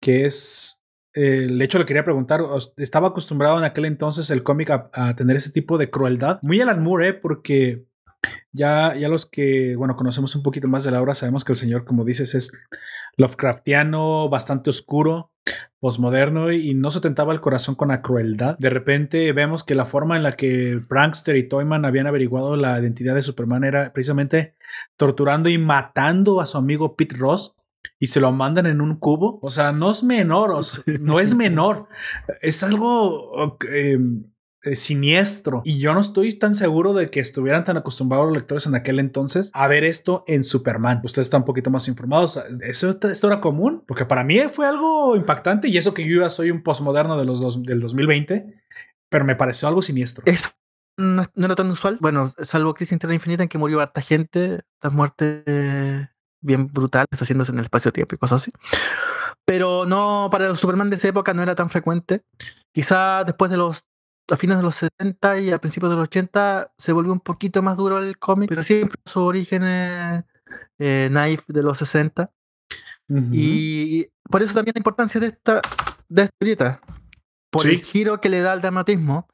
que 0.00 0.26
es, 0.26 0.82
eh, 1.14 1.48
de 1.50 1.64
hecho 1.64 1.78
le 1.78 1.86
quería 1.86 2.04
preguntar, 2.04 2.42
estaba 2.76 3.08
acostumbrado 3.08 3.58
en 3.58 3.64
aquel 3.64 3.84
entonces 3.84 4.30
el 4.30 4.42
cómic 4.42 4.70
a, 4.70 5.14
tener 5.16 5.36
ese 5.36 5.52
tipo 5.52 5.78
de 5.78 5.90
crueldad. 5.90 6.38
Muy 6.42 6.60
Alan 6.60 6.82
Moore, 6.82 7.08
¿eh? 7.08 7.14
porque 7.14 7.86
ya, 8.52 8.94
ya 8.94 9.08
los 9.08 9.26
que, 9.26 9.76
bueno, 9.76 9.96
conocemos 9.96 10.36
un 10.36 10.42
poquito 10.42 10.68
más 10.68 10.84
de 10.84 10.90
la 10.90 11.00
obra, 11.00 11.14
sabemos 11.14 11.44
que 11.44 11.52
el 11.52 11.56
señor, 11.56 11.84
como 11.84 12.04
dices, 12.04 12.34
es 12.34 12.68
Lovecraftiano, 13.16 14.28
bastante 14.28 14.70
oscuro, 14.70 15.32
posmoderno 15.80 16.52
y 16.52 16.74
no 16.74 16.90
se 16.90 17.00
tentaba 17.00 17.32
el 17.32 17.40
corazón 17.40 17.74
con 17.74 17.88
la 17.88 18.02
crueldad. 18.02 18.56
De 18.58 18.70
repente 18.70 19.32
vemos 19.32 19.64
que 19.64 19.74
la 19.74 19.84
forma 19.84 20.16
en 20.16 20.22
la 20.22 20.32
que 20.32 20.80
Prankster 20.88 21.36
y 21.36 21.48
Toyman 21.48 21.84
habían 21.84 22.06
averiguado 22.06 22.56
la 22.56 22.78
identidad 22.78 23.14
de 23.14 23.22
Superman 23.22 23.64
era 23.64 23.92
precisamente 23.92 24.54
torturando 24.96 25.48
y 25.48 25.58
matando 25.58 26.40
a 26.40 26.46
su 26.46 26.58
amigo 26.58 26.94
Pete 26.94 27.16
Ross 27.16 27.56
y 27.98 28.08
se 28.08 28.20
lo 28.20 28.30
mandan 28.32 28.66
en 28.66 28.80
un 28.80 28.96
cubo. 28.96 29.40
O 29.42 29.50
sea, 29.50 29.72
no 29.72 29.90
es 29.90 30.04
menor, 30.04 30.54
no 31.00 31.20
es 31.20 31.34
menor. 31.36 31.88
Es 32.40 32.62
algo 32.62 33.58
eh, 33.72 33.98
eh, 34.64 34.76
siniestro. 34.76 35.62
Y 35.64 35.78
yo 35.78 35.92
no 35.92 36.00
estoy 36.00 36.34
tan 36.34 36.54
seguro 36.54 36.92
de 36.92 37.10
que 37.10 37.18
estuvieran 37.18 37.64
tan 37.64 37.76
acostumbrados 37.76 38.26
los 38.26 38.36
lectores 38.36 38.66
en 38.66 38.76
aquel 38.76 39.00
entonces 39.00 39.50
a 39.54 39.66
ver 39.66 39.82
esto 39.82 40.22
en 40.28 40.44
Superman. 40.44 41.00
Ustedes 41.02 41.26
están 41.26 41.40
un 41.40 41.46
poquito 41.46 41.70
más 41.70 41.88
informados. 41.88 42.36
¿Eso 42.62 42.90
esto 42.90 43.26
era 43.26 43.40
común? 43.40 43.82
Porque 43.86 44.04
para 44.04 44.22
mí 44.22 44.38
fue 44.52 44.66
algo 44.66 45.16
impactante 45.16 45.66
y 45.66 45.76
eso 45.76 45.94
que 45.94 46.06
yo 46.06 46.20
ya 46.20 46.28
soy 46.28 46.52
un 46.52 46.62
postmoderno 46.62 47.18
de 47.18 47.24
los 47.24 47.40
dos, 47.40 47.62
del 47.62 47.80
2020, 47.80 48.54
pero 49.08 49.24
me 49.24 49.34
pareció 49.34 49.66
algo 49.66 49.82
siniestro. 49.82 50.24
no, 50.96 51.26
era 51.36 51.54
tan 51.56 51.70
usual. 51.70 51.98
Bueno, 52.00 52.32
salvo 52.42 52.74
Crisis 52.74 52.92
Interna 52.92 53.14
Infinita 53.14 53.42
en 53.42 53.48
que 53.48 53.58
murió 53.58 53.80
harta 53.80 54.00
gente, 54.00 54.60
estas 54.74 54.92
muertes 54.92 55.42
bien 56.40 56.66
brutales 56.68 57.20
haciéndose 57.20 57.52
en 57.52 57.58
el 57.58 57.64
espacio-tiempo 57.64 58.14
y 58.14 58.18
cosas 58.18 58.42
así. 58.42 58.52
Pero 59.44 59.86
no, 59.86 60.28
para 60.30 60.46
el 60.46 60.56
Superman 60.56 60.90
de 60.90 60.96
esa 60.96 61.08
época 61.08 61.34
no 61.34 61.42
era 61.42 61.54
tan 61.54 61.68
frecuente. 61.68 62.22
Quizá 62.72 63.24
después 63.24 63.50
de 63.50 63.56
los 63.56 63.88
a 64.32 64.36
fines 64.36 64.56
de 64.56 64.62
los 64.62 64.76
70 64.76 65.40
y 65.40 65.50
a 65.50 65.58
principios 65.58 65.90
de 65.90 65.96
los 65.96 66.04
80 66.04 66.72
se 66.78 66.92
volvió 66.92 67.12
un 67.12 67.20
poquito 67.20 67.62
más 67.62 67.76
duro 67.76 67.98
el 67.98 68.18
cómic, 68.18 68.48
pero 68.48 68.62
siempre 68.62 68.98
su 69.04 69.20
origen 69.20 69.62
es 69.64 70.24
eh, 70.78 71.08
Knife 71.10 71.44
de 71.48 71.62
los 71.62 71.78
60. 71.78 72.30
Y 73.30 74.06
por 74.30 74.42
eso 74.42 74.54
también 74.54 74.72
la 74.74 74.80
importancia 74.80 75.20
de 75.20 75.26
esta, 75.26 75.60
de 76.08 76.30
esta 76.40 76.80
por 77.50 77.66
el 77.66 77.82
giro 77.82 78.22
que 78.22 78.30
le 78.30 78.40
da 78.40 78.54
al 78.54 78.62
dramatismo. 78.62 79.28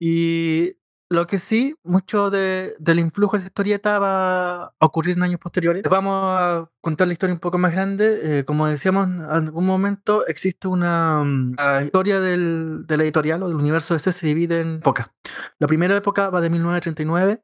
Y 0.00 0.74
lo 1.12 1.26
que 1.26 1.38
sí, 1.38 1.76
mucho 1.84 2.30
de, 2.30 2.74
del 2.78 2.98
influjo 2.98 3.36
de 3.36 3.40
esta 3.40 3.48
historieta 3.48 3.98
va 3.98 4.64
a 4.64 4.72
ocurrir 4.80 5.16
en 5.16 5.22
años 5.22 5.40
posteriores. 5.40 5.82
Vamos 5.88 6.40
a 6.40 6.68
contar 6.80 7.06
la 7.06 7.12
historia 7.12 7.34
un 7.34 7.40
poco 7.40 7.58
más 7.58 7.72
grande. 7.72 8.40
Eh, 8.40 8.44
como 8.44 8.66
decíamos, 8.66 9.06
en 9.06 9.20
algún 9.20 9.66
momento 9.66 10.26
existe 10.26 10.68
una 10.68 11.22
mm, 11.22 11.56
historia 11.84 12.20
del, 12.20 12.86
de 12.86 12.96
la 12.96 13.02
editorial 13.04 13.42
o 13.42 13.48
del 13.48 13.56
universo 13.56 13.94
ese 13.94 14.12
se 14.12 14.26
divide 14.26 14.60
en 14.60 14.76
épocas. 14.76 15.10
La 15.58 15.66
primera 15.66 15.96
época 15.96 16.30
va 16.30 16.40
de 16.40 16.50
1939 16.50 17.42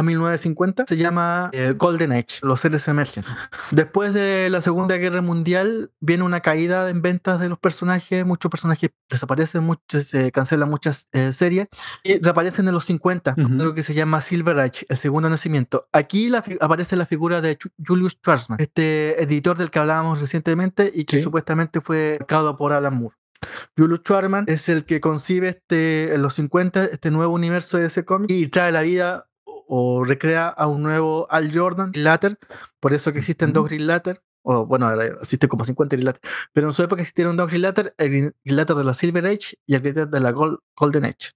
a 0.00 0.02
1950 0.02 0.86
se 0.86 0.96
llama 0.96 1.50
eh, 1.52 1.74
Golden 1.76 2.12
Age, 2.12 2.40
los 2.42 2.60
seres 2.60 2.88
emergen. 2.88 3.24
Después 3.70 4.14
de 4.14 4.48
la 4.50 4.60
Segunda 4.60 4.96
Guerra 4.96 5.20
Mundial 5.20 5.92
viene 6.00 6.24
una 6.24 6.40
caída 6.40 6.88
en 6.88 7.02
ventas 7.02 7.38
de 7.38 7.48
los 7.48 7.58
personajes, 7.58 8.24
muchos 8.24 8.50
personajes 8.50 8.90
desaparecen, 9.08 9.62
muchos, 9.62 10.04
se 10.04 10.32
cancelan 10.32 10.70
muchas 10.70 11.08
eh, 11.12 11.32
series 11.32 11.68
y 12.02 12.18
reaparecen 12.18 12.66
en 12.66 12.74
los 12.74 12.84
50, 12.86 13.34
lo 13.36 13.74
que 13.74 13.82
se 13.82 13.94
llama 13.94 14.20
Silver 14.20 14.58
Age, 14.58 14.86
el 14.88 14.96
segundo 14.96 15.28
nacimiento. 15.28 15.86
Aquí 15.92 16.32
aparece 16.60 16.96
la 16.96 17.06
figura 17.06 17.40
de 17.40 17.58
Julius 17.86 18.12
Schwarzman, 18.12 18.60
este 18.60 19.22
editor 19.22 19.58
del 19.58 19.70
que 19.70 19.78
hablábamos 19.78 20.20
recientemente 20.20 20.90
y 20.94 21.04
que 21.04 21.20
supuestamente 21.20 21.80
fue 21.80 22.16
marcado 22.18 22.56
por 22.56 22.72
Alan 22.72 22.96
Moore. 22.96 23.16
Julius 23.76 24.00
Schwarman 24.00 24.44
es 24.48 24.68
el 24.68 24.84
que 24.84 25.00
concibe 25.00 25.48
este, 25.48 26.14
en 26.14 26.22
los 26.22 26.34
50 26.34 26.84
este 26.84 27.10
nuevo 27.10 27.34
universo 27.34 27.78
de 27.78 27.86
ese 27.86 28.04
cómic 28.04 28.30
y 28.30 28.48
trae 28.48 28.72
la 28.72 28.82
vida 28.82 29.29
o 29.72 30.02
recrea 30.02 30.48
a 30.48 30.66
un 30.66 30.82
nuevo 30.82 31.28
Al 31.30 31.56
Jordan 31.56 31.92
Latter, 31.94 32.38
por 32.80 32.92
eso 32.92 33.12
que 33.12 33.20
existen 33.20 33.52
dos 33.52 33.66
Green 33.66 33.86
Latter, 33.86 34.20
o 34.42 34.66
bueno, 34.66 34.90
existe 35.00 35.46
como 35.46 35.64
50 35.64 35.94
Green 35.94 36.06
Latter, 36.06 36.20
pero 36.52 36.66
en 36.66 36.72
su 36.72 36.82
época 36.82 37.02
existieron 37.02 37.36
dos 37.36 37.46
Green 37.46 37.62
Latter, 37.62 37.94
el 37.96 38.10
Green 38.10 38.34
de 38.44 38.84
la 38.84 38.94
Silver 38.94 39.26
Age 39.26 39.58
y 39.66 39.76
el 39.76 39.80
Green 39.80 40.10
de 40.10 40.20
la 40.20 40.32
Golden 40.32 41.04
Age. 41.04 41.30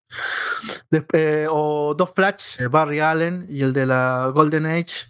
Eh, 1.13 1.47
o 1.49 1.95
dos 1.97 2.11
Flash, 2.13 2.61
eh, 2.61 2.67
Barry 2.67 2.99
Allen 2.99 3.47
y 3.49 3.63
el 3.63 3.73
de 3.73 3.87
la 3.87 4.33
Golden 4.35 4.67
Age. 4.67 5.07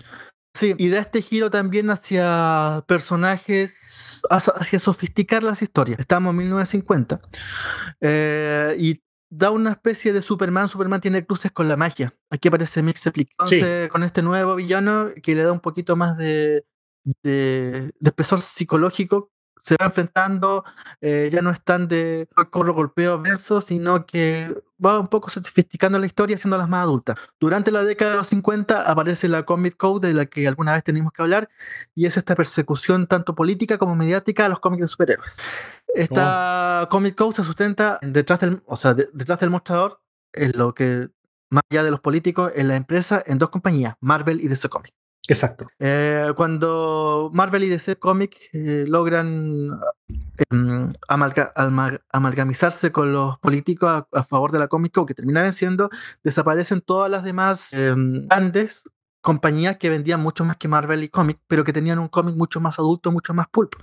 Sí, 0.52 0.74
y 0.76 0.88
de 0.88 0.98
este 0.98 1.22
giro 1.22 1.50
también 1.50 1.88
hacia 1.88 2.84
personajes, 2.86 4.20
hacia 4.28 4.78
sofisticar 4.78 5.42
las 5.42 5.62
historias. 5.62 5.98
Estamos 5.98 6.30
en 6.32 6.36
1950. 6.36 7.20
Eh, 8.02 8.76
y 8.78 9.02
da 9.36 9.50
una 9.50 9.70
especie 9.70 10.12
de 10.12 10.22
Superman. 10.22 10.68
Superman 10.68 11.00
tiene 11.00 11.26
cruces 11.26 11.50
con 11.50 11.68
la 11.68 11.76
magia. 11.76 12.14
Aquí 12.30 12.48
aparece 12.48 12.82
Mixeplic. 12.82 13.30
Entonces, 13.30 13.88
con 13.88 14.02
este 14.02 14.22
nuevo 14.22 14.54
villano 14.54 15.10
que 15.22 15.34
le 15.34 15.42
da 15.42 15.52
un 15.52 15.60
poquito 15.60 15.96
más 15.96 16.16
de, 16.16 16.64
de, 17.22 17.92
espesor 18.02 18.42
psicológico, 18.42 19.32
se 19.64 19.76
va 19.80 19.86
enfrentando, 19.86 20.62
eh, 21.00 21.30
ya 21.32 21.40
no 21.40 21.50
están 21.50 21.88
de 21.88 22.28
corro, 22.50 22.74
golpeo, 22.74 23.20
verso, 23.20 23.62
sino 23.62 24.04
que 24.04 24.54
va 24.84 24.98
un 24.98 25.08
poco 25.08 25.30
sofisticando 25.30 25.98
la 25.98 26.04
historia, 26.04 26.36
haciéndolas 26.36 26.68
más 26.68 26.82
adultas. 26.82 27.16
Durante 27.40 27.70
la 27.70 27.82
década 27.82 28.10
de 28.10 28.18
los 28.18 28.28
50 28.28 28.82
aparece 28.82 29.26
la 29.26 29.44
Comic 29.44 29.78
Code, 29.78 30.08
de 30.08 30.14
la 30.14 30.26
que 30.26 30.46
alguna 30.46 30.74
vez 30.74 30.84
tenemos 30.84 31.12
que 31.14 31.22
hablar, 31.22 31.48
y 31.94 32.04
es 32.04 32.18
esta 32.18 32.34
persecución 32.34 33.06
tanto 33.06 33.34
política 33.34 33.78
como 33.78 33.96
mediática 33.96 34.44
a 34.44 34.50
los 34.50 34.60
cómics 34.60 34.82
de 34.82 34.88
superhéroes. 34.88 35.38
Esta 35.94 36.82
oh. 36.82 36.88
Comic 36.90 37.14
Code 37.14 37.36
se 37.36 37.44
sustenta 37.44 37.98
detrás 38.02 38.40
del, 38.40 38.62
o 38.66 38.76
sea, 38.76 38.92
detrás 38.92 39.40
del 39.40 39.48
mostrador, 39.48 40.02
en 40.34 40.52
lo 40.56 40.74
que, 40.74 41.08
más 41.48 41.62
allá 41.70 41.84
de 41.84 41.90
los 41.90 42.00
políticos, 42.00 42.52
en 42.54 42.68
la 42.68 42.76
empresa, 42.76 43.22
en 43.26 43.38
dos 43.38 43.48
compañías, 43.48 43.94
Marvel 44.00 44.42
y 44.42 44.48
DC 44.48 44.68
Comics. 44.68 45.03
Exacto. 45.26 45.66
Eh, 45.78 46.32
cuando 46.36 47.30
Marvel 47.32 47.64
y 47.64 47.70
DC 47.70 47.96
Comics 47.96 48.36
eh, 48.52 48.84
logran 48.86 49.70
em, 50.50 50.92
amalgamizarse 51.08 52.92
con 52.92 53.12
los 53.12 53.38
políticos 53.38 54.04
a, 54.12 54.22
favor 54.24 54.52
de 54.52 54.58
la 54.58 54.68
cómica, 54.68 55.04
que 55.06 55.14
terminan 55.14 55.44
venciendo, 55.44 55.88
desaparecen 56.22 56.82
todas 56.82 57.10
las 57.10 57.24
demás 57.24 57.72
em, 57.72 58.26
grandes 58.28 58.84
compañías 59.22 59.78
que 59.78 59.88
vendían 59.88 60.20
mucho 60.20 60.44
más 60.44 60.58
que 60.58 60.68
Marvel 60.68 61.02
y 61.02 61.08
Comics, 61.08 61.40
pero 61.46 61.64
que 61.64 61.72
tenían 61.72 61.98
un 61.98 62.08
cómic 62.08 62.36
mucho 62.36 62.60
más 62.60 62.78
adulto, 62.78 63.10
mucho 63.10 63.32
más 63.32 63.48
pulp. 63.48 63.74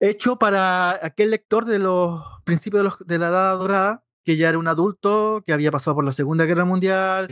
Hecho 0.00 0.36
para 0.36 1.04
aquel 1.04 1.30
lector 1.30 1.64
de 1.64 1.78
los 1.78 2.22
principios 2.44 2.96
de, 3.06 3.18
la 3.18 3.28
Edad 3.28 3.58
Dorada, 3.58 4.02
que 4.26 4.36
ya 4.36 4.48
era 4.48 4.58
un 4.58 4.66
adulto, 4.66 5.44
que 5.46 5.52
había 5.52 5.70
pasado 5.70 5.94
por 5.94 6.04
la 6.04 6.10
Segunda 6.10 6.44
Guerra 6.44 6.64
Mundial. 6.64 7.28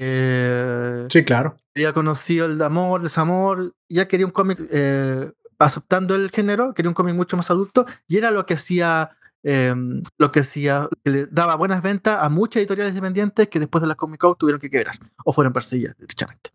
sí, 1.11 1.25
claro. 1.25 1.57
Había 1.75 1.93
conocido 1.93 2.47
el 2.47 2.63
amor, 2.63 3.03
desamor, 3.03 3.75
ya 3.89 4.07
quería 4.07 4.25
un 4.25 4.31
cómic, 4.31 4.61
eh, 4.71 5.33
aceptando 5.59 6.15
el 6.15 6.31
género, 6.31 6.73
quería 6.73 6.89
un 6.91 6.95
cómic 6.95 7.17
mucho 7.17 7.37
más 7.37 7.51
adulto, 7.51 7.85
y 8.07 8.17
era 8.17 8.31
lo 8.31 8.47
que 8.47 8.55
hacía 8.55 9.11
Em, 9.47 10.03
lo 10.17 10.33
que 10.33 10.41
hacía, 10.41 10.89
que 11.05 11.11
le 11.11 11.27
daba 11.27 11.55
buenas 11.55 11.83
ventas 11.83 12.23
a 12.23 12.31
muchas 12.31 12.61
editoriales 12.61 12.93
independientes 12.93 13.47
que 13.49 13.61
después 13.61 13.83
de 13.83 13.89
la 13.89 13.95
Comic 13.95 14.19
Con 14.19 14.37
tuvieron 14.37 14.59
que 14.59 14.71
quebrar 14.71 14.95
o 15.23 15.35
fueron 15.35 15.53
perseguidas, 15.53 15.95
derechamente. 15.99 16.51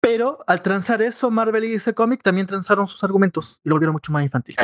Pero 0.00 0.38
al 0.46 0.62
transar 0.62 1.02
eso, 1.02 1.28
Marvel 1.32 1.64
y 1.64 1.72
DC 1.72 1.92
Comics 1.92 2.22
también 2.22 2.46
transaron 2.46 2.86
sus 2.86 3.02
argumentos 3.02 3.60
y 3.64 3.68
lo 3.68 3.74
volvieron 3.74 3.94
mucho 3.94 4.12
más 4.12 4.22
infantil. 4.22 4.54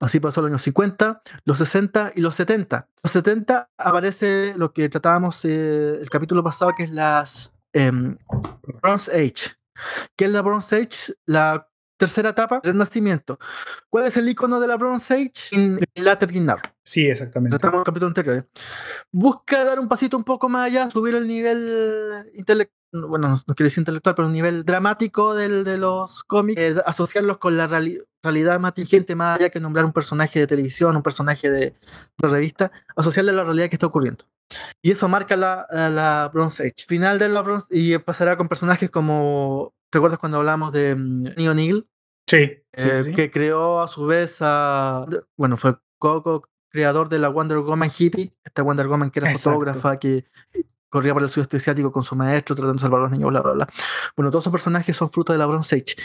Así 0.00 0.18
pasó 0.18 0.40
los 0.40 0.50
años 0.50 0.62
50, 0.62 1.22
los 1.44 1.58
60 1.58 2.14
y 2.16 2.20
los 2.20 2.34
70. 2.34 2.88
Los 3.00 3.12
70 3.12 3.70
aparece 3.78 4.54
lo 4.56 4.72
que 4.72 4.88
tratábamos 4.88 5.44
eh, 5.44 6.00
el 6.00 6.10
capítulo 6.10 6.42
pasado, 6.42 6.72
que 6.76 6.82
es 6.82 6.90
las 6.90 7.54
em, 7.72 8.18
Bronze 8.82 9.12
Age. 9.12 9.54
¿Qué 10.16 10.24
es 10.24 10.32
la 10.32 10.42
Bronze 10.42 10.76
Age? 10.76 11.12
La 11.26 11.68
tercera 12.02 12.30
etapa, 12.30 12.60
Renacimiento. 12.64 13.38
¿Cuál 13.88 14.06
es 14.06 14.16
el 14.16 14.28
icono 14.28 14.58
de 14.58 14.66
la 14.66 14.76
Bronze 14.76 15.14
Age? 15.14 15.32
In 15.52 15.78
Later 15.94 16.28
Sí, 16.82 17.08
exactamente. 17.08 17.56
Tratamos 17.56 17.78
el 17.78 17.84
capítulo 17.84 18.08
anterior. 18.08 18.36
¿eh? 18.38 18.44
Busca 19.12 19.64
dar 19.64 19.78
un 19.78 19.86
pasito 19.86 20.16
un 20.16 20.24
poco 20.24 20.48
más 20.48 20.66
allá, 20.66 20.90
subir 20.90 21.14
el 21.14 21.28
nivel 21.28 22.26
intelectual 22.34 22.82
bueno, 22.92 23.28
no, 23.28 23.54
quiero 23.54 23.68
decir 23.68 23.80
intelectual, 23.80 24.14
pero 24.14 24.28
el 24.28 24.34
nivel 24.34 24.64
dramático 24.66 25.34
del, 25.34 25.64
de 25.64 25.78
los 25.78 26.24
cómics, 26.24 26.60
eh, 26.60 26.74
asociarlos 26.84 27.38
con 27.38 27.56
la 27.56 27.66
realidad 27.66 28.60
más 28.60 28.72
inteligente, 28.72 29.14
más 29.14 29.38
allá 29.38 29.48
que 29.48 29.60
nombrar 29.60 29.86
un 29.86 29.94
personaje 29.94 30.40
de 30.40 30.46
televisión, 30.46 30.94
un 30.94 31.02
personaje 31.02 31.50
de, 31.50 31.74
revista, 32.18 32.70
asociarle 32.94 33.30
a 33.30 33.34
la 33.34 33.44
realidad 33.44 33.70
que 33.70 33.76
está 33.76 33.86
ocurriendo. 33.86 34.26
Y 34.82 34.90
eso 34.90 35.08
marca 35.08 35.36
la, 35.36 35.66
la 35.70 36.30
Bronze 36.34 36.64
Age. 36.64 36.84
Final 36.86 37.18
de 37.18 37.30
la 37.30 37.40
Bronze 37.40 37.66
y 37.70 37.96
pasará 37.96 38.36
con 38.36 38.48
personajes 38.48 38.90
como, 38.90 39.72
¿te 39.88 39.96
acuerdas 39.96 40.18
cuando 40.18 40.36
hablamos 40.36 40.70
de 40.72 40.94
mm, 40.94 41.54
Neil 41.54 41.86
Sí, 42.32 42.62
eh, 42.72 43.12
Que 43.14 43.30
creó 43.30 43.82
a 43.82 43.88
su 43.88 44.06
vez 44.06 44.38
a. 44.40 45.04
Bueno, 45.36 45.58
fue 45.58 45.76
Coco, 45.98 46.48
creador 46.70 47.10
de 47.10 47.18
la 47.18 47.28
Wonder 47.28 47.58
Woman 47.58 47.90
hippie. 47.96 48.32
Esta 48.42 48.62
Wonder 48.62 48.88
Woman 48.88 49.10
que 49.10 49.20
era 49.20 49.30
fotógrafa, 49.30 49.98
que 49.98 50.24
corría 50.88 51.12
por 51.12 51.22
el 51.22 51.28
sudeste 51.28 51.58
asiático 51.58 51.92
con 51.92 52.04
su 52.04 52.14
maestro 52.14 52.54
tratando 52.56 52.74
de 52.74 52.80
salvar 52.80 53.00
a 53.00 53.02
los 53.04 53.12
niños, 53.12 53.30
bla, 53.30 53.42
bla, 53.42 53.52
bla. 53.52 53.68
Bueno, 54.16 54.30
todos 54.30 54.44
esos 54.44 54.50
personajes 54.50 54.96
son 54.96 55.10
fruto 55.10 55.32
de 55.32 55.38
la 55.38 55.46
Bronze 55.46 55.76
Age. 55.76 55.96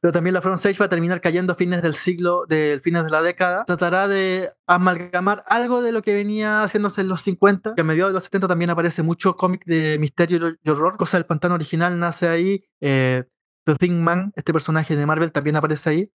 Pero 0.00 0.12
también 0.12 0.34
la 0.34 0.40
Bronze 0.40 0.68
Age 0.68 0.78
va 0.78 0.86
a 0.86 0.88
terminar 0.88 1.20
cayendo 1.20 1.52
a 1.52 1.56
fines 1.56 1.80
del 1.80 1.94
siglo, 1.94 2.44
del 2.48 2.80
fines 2.80 3.04
de 3.04 3.10
la 3.10 3.22
década. 3.22 3.64
Tratará 3.64 4.08
de 4.08 4.52
amalgamar 4.66 5.44
algo 5.46 5.80
de 5.80 5.92
lo 5.92 6.02
que 6.02 6.12
venía 6.12 6.62
haciéndose 6.62 7.02
en 7.02 7.08
los 7.08 7.22
50, 7.22 7.74
que 7.74 7.80
a 7.80 7.84
mediados 7.84 8.10
de 8.10 8.14
los 8.14 8.24
70 8.24 8.48
también 8.48 8.70
aparece 8.70 9.04
mucho 9.04 9.36
cómic 9.36 9.64
de 9.64 9.96
misterio 9.98 10.56
y 10.60 10.70
horror. 10.70 10.96
Cosa 10.96 11.16
del 11.16 11.26
pantano 11.26 11.54
original 11.54 11.98
nace 11.98 12.28
ahí. 12.28 12.64
Eh, 12.80 13.24
The 13.68 13.76
Thing 13.76 14.02
Man, 14.02 14.32
este 14.34 14.52
personaje 14.52 14.96
de 14.96 15.06
Marvel, 15.06 15.30
también 15.30 15.56
aparece 15.56 15.90
ahí. 15.90 16.12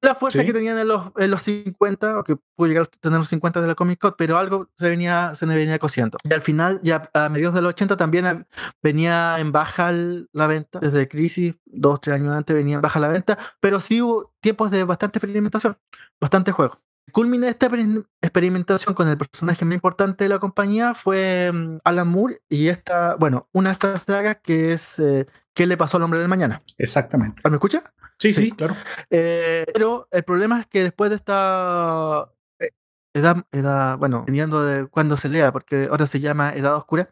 La 0.00 0.14
fuerza 0.14 0.44
que 0.44 0.52
tenían 0.52 0.78
en 0.78 0.88
los, 0.88 1.10
en 1.16 1.30
los 1.30 1.42
50, 1.42 2.20
o 2.20 2.24
que 2.24 2.36
pudo 2.36 2.68
llegar 2.68 2.84
a 2.84 2.86
tener 2.86 3.18
los 3.18 3.28
50 3.28 3.60
de 3.60 3.66
la 3.66 3.74
Comic 3.74 3.98
Con, 3.98 4.14
pero 4.16 4.38
algo 4.38 4.68
se 4.76 4.88
venía, 4.88 5.34
se 5.34 5.46
venía 5.46 5.78
cosiendo. 5.78 6.18
Y 6.22 6.32
al 6.32 6.42
final, 6.42 6.80
ya 6.82 7.10
a 7.12 7.28
mediados 7.28 7.54
de 7.54 7.60
los 7.60 7.70
80 7.70 7.96
también 7.96 8.46
venía 8.82 9.38
en 9.38 9.52
baja 9.52 9.92
la 9.92 10.46
venta, 10.46 10.78
desde 10.78 11.08
crisis, 11.08 11.54
dos, 11.66 12.00
tres 12.00 12.16
años 12.16 12.32
antes 12.32 12.54
venía 12.54 12.76
en 12.76 12.82
baja 12.82 13.00
la 13.00 13.08
venta, 13.08 13.38
pero 13.60 13.80
sí 13.80 14.00
hubo 14.00 14.32
tiempos 14.40 14.70
de 14.70 14.84
bastante 14.84 15.18
experimentación, 15.18 15.76
bastante 16.20 16.52
juego. 16.52 16.80
Culmina 17.10 17.48
esta 17.48 17.68
experimentación 18.22 18.94
con 18.94 19.08
el 19.08 19.18
personaje 19.18 19.64
más 19.64 19.74
importante 19.74 20.24
de 20.24 20.28
la 20.28 20.38
compañía 20.38 20.94
fue 20.94 21.50
mm, 21.52 21.78
Alan 21.84 22.08
Moore 22.08 22.40
y 22.48 22.68
esta, 22.68 23.16
bueno, 23.16 23.48
una 23.52 23.70
de 23.70 23.72
estas 23.74 24.02
sagas 24.04 24.38
que 24.42 24.72
es 24.72 24.98
eh, 25.00 25.26
¿Qué 25.54 25.66
le 25.66 25.76
pasó 25.76 25.96
al 25.96 26.04
hombre 26.04 26.20
del 26.20 26.28
mañana? 26.28 26.62
Exactamente. 26.78 27.42
¿Me 27.48 27.56
escucha? 27.56 27.82
Sí, 28.18 28.32
sí, 28.32 28.52
claro. 28.52 28.76
Eh, 29.10 29.64
pero 29.72 30.08
el 30.10 30.22
problema 30.22 30.60
es 30.60 30.66
que 30.66 30.82
después 30.82 31.10
de 31.10 31.16
esta 31.16 32.30
eh, 32.58 32.70
edad, 33.14 33.44
edad, 33.52 33.98
bueno, 33.98 34.20
dependiendo 34.20 34.64
de 34.64 34.86
cuándo 34.86 35.16
se 35.16 35.28
lea, 35.28 35.52
porque 35.52 35.88
ahora 35.90 36.06
se 36.06 36.20
llama 36.20 36.52
Edad 36.54 36.76
Oscura, 36.76 37.08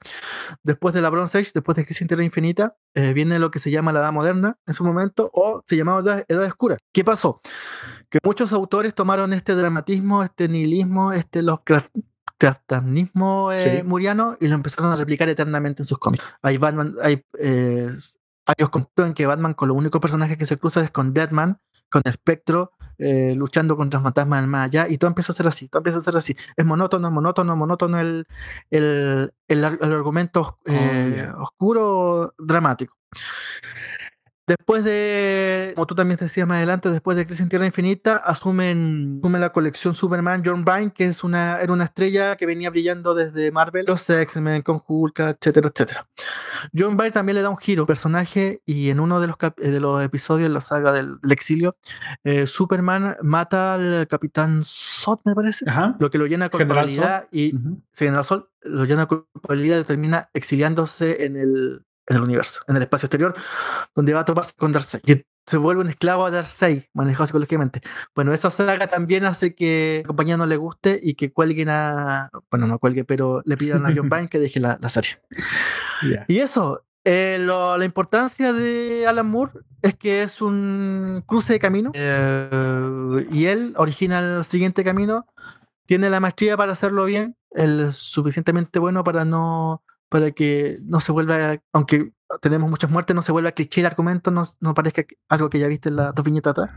después 0.62 0.94
de 0.94 1.02
la 1.02 1.10
Bronze 1.10 1.38
Age, 1.38 1.50
después 1.54 1.76
de 1.76 1.84
Crisis 1.84 2.06
Tierra 2.06 2.24
Infinita, 2.24 2.76
viene 2.94 3.38
lo 3.38 3.50
que 3.50 3.58
se 3.58 3.70
llama 3.70 3.92
la 3.92 4.00
Edad 4.00 4.12
Moderna 4.12 4.58
en 4.66 4.74
su 4.74 4.84
momento, 4.84 5.30
o 5.32 5.62
se 5.66 5.76
llamaba 5.76 6.00
Edad, 6.00 6.24
edad 6.28 6.44
Oscura. 6.44 6.78
¿Qué 6.92 7.04
pasó? 7.04 7.40
que 8.10 8.18
muchos 8.24 8.52
autores 8.52 8.94
tomaron 8.94 9.32
este 9.32 9.54
dramatismo, 9.54 10.24
este 10.24 10.48
nihilismo, 10.48 11.12
este 11.12 11.42
Lovecraftianismo 11.42 13.52
eh, 13.52 13.84
muriano 13.84 14.36
y 14.40 14.48
lo 14.48 14.56
empezaron 14.56 14.90
a 14.92 14.96
replicar 14.96 15.28
eternamente 15.28 15.84
en 15.84 15.86
sus 15.86 15.98
cómics. 15.98 16.24
Hay 16.42 16.56
Batman, 16.58 16.96
hay 17.00 17.24
eh, 17.38 17.90
en 18.96 19.14
que 19.14 19.26
Batman 19.26 19.54
con 19.54 19.68
los 19.68 19.76
únicos 19.76 20.00
personajes 20.00 20.36
que 20.36 20.46
se 20.46 20.58
cruza 20.58 20.82
es 20.82 20.90
con 20.90 21.12
Deadman, 21.12 21.58
con 21.88 22.02
el 22.04 22.12
espectro, 22.12 22.72
eh, 22.98 23.34
luchando 23.34 23.76
contra 23.76 24.00
fantasmas 24.00 24.40
del 24.40 24.50
más 24.50 24.66
allá, 24.66 24.86
y 24.88 24.98
todo 24.98 25.08
empieza 25.08 25.32
a 25.32 25.34
ser 25.34 25.48
así, 25.48 25.68
todo 25.68 25.80
empieza 25.80 25.98
a 25.98 26.02
ser 26.02 26.16
así. 26.16 26.36
Es 26.56 26.64
monótono, 26.64 27.10
monótono, 27.10 27.56
monótono 27.56 27.98
el, 27.98 28.26
el, 28.70 29.32
el, 29.48 29.64
argumento 29.64 30.40
oh, 30.40 30.58
eh, 30.66 31.28
oscuro, 31.38 32.34
dramático. 32.38 32.94
Después 34.50 34.82
de, 34.82 35.70
como 35.76 35.86
tú 35.86 35.94
también 35.94 36.18
decías 36.18 36.44
más 36.44 36.56
adelante, 36.56 36.90
después 36.90 37.16
de 37.16 37.24
Crisis 37.24 37.42
en 37.42 37.48
Tierra 37.50 37.66
Infinita, 37.66 38.16
asumen, 38.16 39.20
asumen 39.22 39.40
la 39.40 39.52
colección 39.52 39.94
Superman 39.94 40.42
John 40.44 40.64
Byrne, 40.64 40.92
que 40.92 41.04
es 41.04 41.22
una, 41.22 41.60
era 41.60 41.72
una 41.72 41.84
estrella 41.84 42.34
que 42.34 42.46
venía 42.46 42.68
brillando 42.68 43.14
desde 43.14 43.52
Marvel, 43.52 43.84
los 43.86 44.10
X-Men, 44.10 44.62
con 44.62 44.82
Hulk, 44.84 45.20
etcétera, 45.20 45.70
etcétera. 45.72 46.08
John 46.76 46.96
Byrne 46.96 47.12
también 47.12 47.36
le 47.36 47.42
da 47.42 47.48
un 47.48 47.58
giro 47.58 47.86
personaje 47.86 48.60
y 48.66 48.90
en 48.90 48.98
uno 48.98 49.20
de 49.20 49.28
los, 49.28 49.36
de 49.56 49.78
los 49.78 50.02
episodios 50.02 50.48
de 50.48 50.54
la 50.54 50.60
saga 50.60 50.90
del, 50.92 51.20
exilio, 51.30 51.76
eh, 52.24 52.48
Superman 52.48 53.18
mata 53.22 53.74
al 53.74 54.08
capitán 54.08 54.62
Zod, 54.64 55.20
me 55.24 55.36
parece, 55.36 55.64
lo 56.00 56.10
que 56.10 56.18
lo 56.18 56.26
llena 56.26 56.48
con 56.48 56.58
culpabilidad 56.58 57.28
y 57.30 57.54
General 57.94 58.24
Sol 58.24 58.48
lo 58.62 58.84
llena 58.84 59.06
con 59.06 59.26
culpabilidad 59.32 59.78
y 59.78 59.84
termina 59.84 60.28
exiliándose 60.34 61.24
en 61.24 61.36
el 61.36 61.84
en 62.10 62.16
el 62.16 62.22
universo, 62.22 62.60
en 62.66 62.76
el 62.76 62.82
espacio 62.82 63.06
exterior, 63.06 63.34
donde 63.94 64.12
va 64.12 64.20
a 64.20 64.24
toparse 64.24 64.52
con 64.56 64.72
Darkseid. 64.72 65.00
Y 65.06 65.24
se 65.46 65.56
vuelve 65.56 65.80
un 65.80 65.88
esclavo 65.88 66.26
a 66.26 66.30
Darkseid, 66.30 66.82
manejado 66.92 67.26
psicológicamente. 67.26 67.80
Bueno, 68.14 68.34
esa 68.34 68.50
saga 68.50 68.88
también 68.88 69.24
hace 69.24 69.54
que 69.54 70.00
la 70.02 70.08
compañía 70.08 70.36
no 70.36 70.46
le 70.46 70.56
guste 70.56 71.00
y 71.02 71.14
que 71.14 71.32
cuelguen 71.32 71.68
a. 71.70 72.30
Bueno, 72.50 72.66
no 72.66 72.78
cuelgue, 72.78 73.04
pero 73.04 73.42
le 73.46 73.56
pidan 73.56 73.86
a 73.86 73.94
John 73.94 74.08
Byrne 74.10 74.28
que 74.28 74.40
deje 74.40 74.60
la, 74.60 74.78
la 74.80 74.88
serie. 74.88 75.20
Y 76.28 76.38
eso, 76.38 76.84
eh, 77.04 77.38
la 77.40 77.84
importancia 77.84 78.52
de 78.52 79.06
Alan 79.06 79.28
Moore 79.28 79.52
es 79.80 79.94
que 79.94 80.22
es 80.22 80.42
un 80.42 81.22
cruce 81.26 81.54
de 81.54 81.58
camino 81.58 81.92
eh, 81.94 83.26
y 83.30 83.46
él 83.46 83.72
origina 83.76 84.18
el 84.18 84.44
siguiente 84.44 84.84
camino, 84.84 85.26
tiene 85.86 86.10
la 86.10 86.20
maestría 86.20 86.56
para 86.56 86.72
hacerlo 86.72 87.06
bien, 87.06 87.36
es 87.52 87.96
suficientemente 87.96 88.78
bueno 88.78 89.02
para 89.02 89.24
no 89.24 89.82
para 90.10 90.32
que 90.32 90.78
no 90.82 91.00
se 91.00 91.12
vuelva, 91.12 91.62
aunque 91.72 92.12
tenemos 92.42 92.68
muchas 92.68 92.90
muertes, 92.90 93.16
no 93.16 93.22
se 93.22 93.32
vuelva 93.32 93.52
cliché 93.52 93.80
el 93.80 93.86
argumento, 93.86 94.30
no, 94.30 94.42
no 94.60 94.74
parezca 94.74 95.04
algo 95.28 95.48
que 95.48 95.58
ya 95.58 95.68
viste 95.68 95.88
en 95.88 95.96
las 95.96 96.14
dos 96.14 96.24
viñetas 96.24 96.50
atrás. 96.50 96.70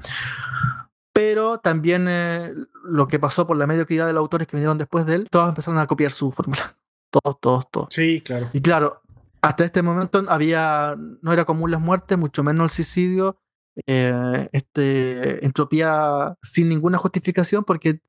Pero 1.12 1.60
también 1.60 2.06
eh, 2.08 2.54
lo 2.86 3.08
que 3.08 3.20
pasó 3.20 3.46
por 3.46 3.58
la 3.58 3.68
mediocridad 3.68 4.08
de 4.08 4.14
los 4.14 4.22
autores 4.22 4.48
que 4.48 4.56
vinieron 4.56 4.78
después 4.78 5.06
de 5.06 5.16
él, 5.16 5.28
todos 5.30 5.50
empezaron 5.50 5.80
a 5.80 5.88
copiar 5.88 6.12
su 6.12 6.32
fórmula. 6.32 6.78
Todos, 7.14 7.40
todos, 7.40 7.70
todos. 7.70 7.88
Sí, 7.92 8.22
claro. 8.22 8.50
Y 8.54 8.60
claro, 8.60 9.04
hasta 9.40 9.66
este 9.66 9.84
momento 9.84 10.24
había, 10.30 10.96
no 11.22 11.32
era 11.32 11.46
común 11.46 11.70
las 11.70 11.80
muertes, 11.80 12.18
mucho 12.18 12.44
menos 12.44 12.64
el 12.64 12.70
suicidio, 12.72 13.38
eh, 13.86 14.50
este, 14.52 15.46
entropía 15.46 16.36
sin 16.42 16.70
ninguna 16.70 16.98
justificación, 16.98 17.66
porque 17.66 18.00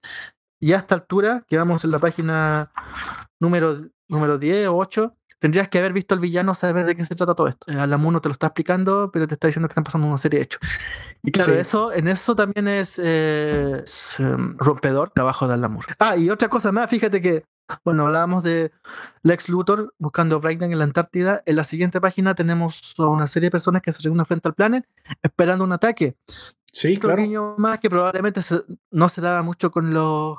ya 0.66 0.76
a 0.76 0.78
esta 0.80 0.94
altura, 0.94 1.44
que 1.48 1.56
vamos 1.56 1.84
en 1.84 1.90
la 1.90 1.98
página 1.98 2.70
número 3.40 3.90
número 4.08 4.38
10 4.38 4.68
o 4.68 4.76
8, 4.76 5.16
tendrías 5.38 5.68
que 5.68 5.78
haber 5.78 5.92
visto 5.92 6.14
al 6.14 6.20
villano, 6.20 6.54
saber 6.54 6.86
de 6.86 6.96
qué 6.96 7.04
se 7.04 7.14
trata 7.14 7.34
todo 7.34 7.48
esto. 7.48 7.70
Eh, 7.70 7.78
Alamuno 7.78 8.20
te 8.20 8.28
lo 8.28 8.32
está 8.32 8.46
explicando, 8.46 9.10
pero 9.12 9.26
te 9.26 9.34
está 9.34 9.48
diciendo 9.48 9.68
que 9.68 9.72
están 9.72 9.84
pasando 9.84 10.06
una 10.06 10.18
serie 10.18 10.38
de 10.38 10.44
hechos. 10.44 10.60
Y 11.22 11.32
claro, 11.32 11.54
eso, 11.54 11.92
en 11.92 12.08
eso 12.08 12.34
también 12.34 12.68
es, 12.68 12.98
eh, 13.02 13.84
em, 14.18 14.56
rompedor 14.58 15.10
trabajo 15.10 15.46
de 15.46 15.54
Alamur. 15.54 15.84
Ah, 15.98 16.16
y 16.16 16.30
otra 16.30 16.48
cosa 16.48 16.72
más, 16.72 16.88
fíjate 16.88 17.20
que 17.20 17.44
Bueno, 17.82 18.04
hablábamos 18.04 18.42
de 18.44 18.72
Lex 19.22 19.48
Luthor 19.48 19.94
buscando 19.98 20.36
a 20.36 20.38
Brainiac 20.38 20.70
en 20.70 20.78
la 20.78 20.84
Antártida. 20.84 21.42
En 21.46 21.56
la 21.56 21.64
siguiente 21.64 21.98
página 21.98 22.34
tenemos 22.34 22.94
a 22.98 23.06
una 23.06 23.26
serie 23.26 23.46
de 23.46 23.52
personas 23.52 23.80
que 23.80 23.90
se 23.90 24.02
reúnen 24.02 24.26
frente 24.26 24.48
al 24.48 24.54
planet 24.54 24.86
esperando 25.22 25.64
un 25.64 25.72
ataque. 25.72 26.14
Sí, 26.70 26.98
claro. 26.98 27.22
Un 27.22 27.54
más 27.56 27.80
que 27.80 27.88
probablemente 27.88 28.42
no 28.90 29.08
se 29.08 29.20
daba 29.22 29.42
mucho 29.42 29.70
con 29.70 29.94
los 29.94 30.36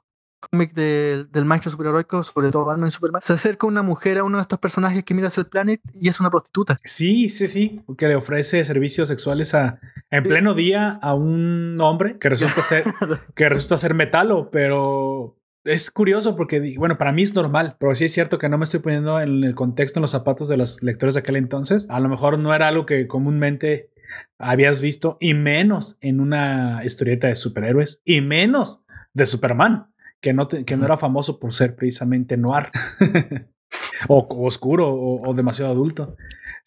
cómics 0.48 0.74
del 0.74 1.46
mancho 1.46 1.70
superheroico, 1.70 2.24
sobre 2.24 2.52
todo 2.52 2.66
Batman 2.66 2.90
y 2.90 2.92
Superman. 2.92 3.22
Se 3.22 3.34
acerca 3.34 3.68
una 3.68 3.84
mujer 3.84 4.18
a 4.18 4.24
uno 4.24 4.38
de 4.38 4.42
estos 4.42 4.60
personajes 4.60 5.04
que 5.04 5.14
mira 5.14 5.28
hacia 5.28 5.42
el 5.42 5.48
planet 5.48 5.82
y 6.00 6.10
es 6.10 6.20
una 6.20 6.30
prostituta. 6.30 6.78
Sí, 6.84 7.30
sí, 7.30 7.48
sí, 7.48 7.82
que 7.98 8.08
le 8.08 8.16
ofrece 8.16 8.64
servicios 8.66 9.08
sexuales 9.08 9.54
a, 9.54 9.80
en 10.10 10.24
pleno 10.24 10.54
día 10.54 11.00
a 11.02 11.14
un 11.14 11.78
hombre 11.82 12.18
que 12.18 12.30
resulta 12.30 12.62
ser, 12.62 12.84
que 13.36 13.50
resulta 13.50 13.78
ser 13.78 13.94
metalo, 13.94 14.50
pero 14.52 15.38
es 15.66 15.90
curioso 15.92 16.36
porque, 16.36 16.76
bueno, 16.78 16.98
para 16.98 17.12
mí 17.12 17.24
es 17.24 17.34
normal, 17.34 17.76
pero 17.80 17.96
sí 17.96 18.06
es 18.06 18.14
cierto 18.14 18.38
que 18.38 18.50
no 18.50 18.58
me 18.58 18.66
estoy 18.66 18.80
poniendo 18.80 19.20
en 19.20 19.44
el 19.44 19.56
contexto, 19.56 20.00
en 20.00 20.04
los 20.04 20.12
zapatos 20.12 20.48
de 20.48 20.58
los 20.58 20.84
lectores 20.84 21.16
de 21.16 21.22
aquel 21.22 21.36
entonces. 21.36 21.88
A 21.90 22.00
lo 22.00 22.08
mejor 22.08 22.40
no 22.40 22.54
era 22.54 22.68
algo 22.68 22.86
que 22.86 23.08
comúnmente 23.08 23.90
habías 24.38 24.82
visto, 24.82 25.18
y 25.20 25.34
menos 25.34 25.98
en 26.02 26.20
una 26.20 26.82
historieta 26.84 27.28
de 27.28 27.36
superhéroes, 27.36 28.02
y 28.06 28.22
menos 28.22 28.82
de 29.14 29.26
Superman, 29.26 29.88
que 30.26 30.34
no, 30.34 30.48
que 30.48 30.76
no 30.76 30.86
era 30.86 30.98
famoso 30.98 31.40
por 31.40 31.54
ser 31.54 31.76
precisamente 31.76 32.36
noir, 32.36 32.72
o, 34.10 34.28
oscuro, 34.44 34.92
o 34.92 35.34
demasiado 35.36 35.72
adulto. 35.72 36.16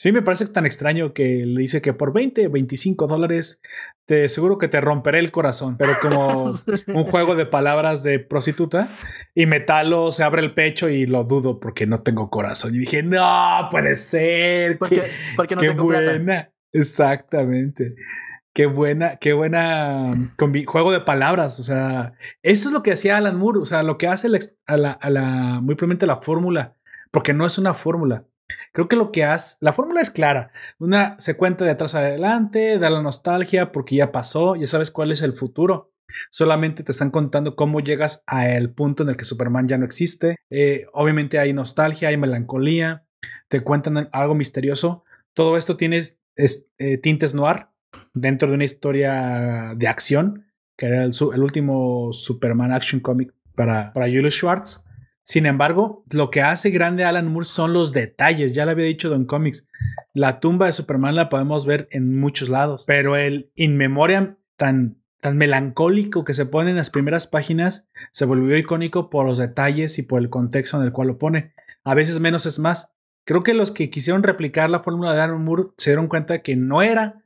Sí, 0.00 0.12
me 0.12 0.22
parece 0.22 0.46
tan 0.46 0.64
extraño 0.64 1.12
que 1.12 1.44
le 1.44 1.60
dice 1.60 1.82
que 1.82 1.92
por 1.92 2.12
20, 2.12 2.46
25 2.46 3.08
dólares, 3.08 3.60
te 4.06 4.28
seguro 4.28 4.56
que 4.56 4.68
te 4.68 4.80
romperé 4.80 5.18
el 5.18 5.32
corazón, 5.32 5.76
pero 5.76 5.94
como 6.00 6.54
un 6.86 7.04
juego 7.04 7.34
de 7.34 7.46
palabras 7.46 8.04
de 8.04 8.20
prostituta 8.20 8.90
y 9.34 9.46
Metalo 9.46 10.12
se 10.12 10.22
abre 10.22 10.42
el 10.42 10.54
pecho 10.54 10.88
y 10.88 11.06
lo 11.06 11.24
dudo 11.24 11.58
porque 11.58 11.88
no 11.88 11.98
tengo 12.04 12.30
corazón. 12.30 12.76
Y 12.76 12.78
dije, 12.78 13.02
no 13.02 13.66
puede 13.72 13.96
ser. 13.96 14.78
Porque, 14.78 15.02
qué, 15.48 15.56
no 15.56 15.60
qué 15.60 15.70
buena. 15.70 16.52
Exactamente. 16.70 17.96
Qué 18.58 18.66
buena, 18.66 19.18
qué 19.18 19.34
buena 19.34 20.34
juego 20.66 20.90
de 20.90 20.98
palabras. 20.98 21.60
O 21.60 21.62
sea, 21.62 22.14
eso 22.42 22.68
es 22.68 22.72
lo 22.72 22.82
que 22.82 22.90
hacía 22.90 23.16
Alan 23.16 23.38
Moore. 23.38 23.60
O 23.60 23.64
sea, 23.64 23.84
lo 23.84 23.98
que 23.98 24.08
hace 24.08 24.28
la, 24.28 24.40
a 24.66 25.10
la, 25.10 25.60
muy 25.62 25.76
probablemente 25.76 26.06
la 26.06 26.16
fórmula, 26.16 26.74
porque 27.12 27.32
no 27.32 27.46
es 27.46 27.56
una 27.58 27.72
fórmula. 27.72 28.26
Creo 28.72 28.88
que 28.88 28.96
lo 28.96 29.12
que 29.12 29.22
hace, 29.22 29.58
la 29.60 29.72
fórmula 29.72 30.00
es 30.00 30.10
clara. 30.10 30.50
Una 30.80 31.14
se 31.20 31.36
cuenta 31.36 31.64
de 31.64 31.70
atrás 31.70 31.94
adelante, 31.94 32.80
da 32.80 32.90
la 32.90 33.00
nostalgia 33.00 33.70
porque 33.70 33.94
ya 33.94 34.10
pasó, 34.10 34.56
ya 34.56 34.66
sabes 34.66 34.90
cuál 34.90 35.12
es 35.12 35.22
el 35.22 35.34
futuro. 35.34 35.92
Solamente 36.32 36.82
te 36.82 36.90
están 36.90 37.12
contando 37.12 37.54
cómo 37.54 37.78
llegas 37.78 38.24
al 38.26 38.72
punto 38.72 39.04
en 39.04 39.10
el 39.10 39.16
que 39.16 39.24
Superman 39.24 39.68
ya 39.68 39.78
no 39.78 39.84
existe. 39.84 40.34
Eh, 40.50 40.86
obviamente 40.92 41.38
hay 41.38 41.52
nostalgia, 41.52 42.08
hay 42.08 42.16
melancolía, 42.16 43.06
te 43.46 43.60
cuentan 43.60 44.08
algo 44.10 44.34
misterioso. 44.34 45.04
Todo 45.32 45.56
esto 45.56 45.76
tiene 45.76 46.02
eh, 46.78 46.98
tintes 46.98 47.36
noir 47.36 47.68
dentro 48.20 48.48
de 48.48 48.54
una 48.54 48.64
historia 48.64 49.74
de 49.76 49.88
acción, 49.88 50.46
que 50.76 50.86
era 50.86 51.04
el, 51.04 51.42
último 51.42 52.12
Superman 52.12 52.72
Action 52.72 53.00
Comic 53.00 53.34
para, 53.54 53.92
para 53.92 54.06
Julius 54.06 54.34
Schwartz. 54.34 54.84
Sin 55.22 55.44
embargo, 55.44 56.04
lo 56.10 56.30
que 56.30 56.40
hace 56.40 56.70
grande 56.70 57.04
a 57.04 57.10
Alan 57.10 57.30
Moore 57.30 57.44
son 57.44 57.74
los 57.74 57.92
detalles. 57.92 58.54
Ya 58.54 58.64
lo 58.64 58.70
había 58.70 58.86
dicho 58.86 59.10
Don 59.10 59.26
Comics. 59.26 59.66
La 60.14 60.40
tumba 60.40 60.66
de 60.66 60.72
Superman 60.72 61.16
la 61.16 61.28
podemos 61.28 61.66
ver 61.66 61.86
en 61.90 62.18
muchos 62.18 62.48
lados, 62.48 62.84
pero 62.86 63.14
el 63.14 63.50
In 63.54 63.76
Memoriam 63.76 64.38
tan, 64.56 65.02
tan 65.20 65.36
melancólico 65.36 66.24
que 66.24 66.32
se 66.32 66.46
pone 66.46 66.70
en 66.70 66.76
las 66.76 66.88
primeras 66.88 67.26
páginas 67.26 67.88
se 68.10 68.24
volvió 68.24 68.56
icónico 68.56 69.10
por 69.10 69.26
los 69.26 69.36
detalles 69.36 69.98
y 69.98 70.02
por 70.02 70.20
el 70.22 70.30
contexto 70.30 70.78
en 70.78 70.84
el 70.84 70.92
cual 70.92 71.08
lo 71.08 71.18
pone. 71.18 71.52
A 71.84 71.94
veces 71.94 72.20
menos 72.20 72.46
es 72.46 72.58
más. 72.58 72.92
Creo 73.24 73.42
que 73.42 73.52
los 73.52 73.70
que 73.70 73.90
quisieron 73.90 74.22
replicar 74.22 74.70
la 74.70 74.80
fórmula 74.80 75.12
de 75.12 75.20
Alan 75.20 75.44
Moore 75.44 75.64
se 75.76 75.90
dieron 75.90 76.06
cuenta 76.06 76.40
que 76.40 76.56
no 76.56 76.80
era 76.80 77.22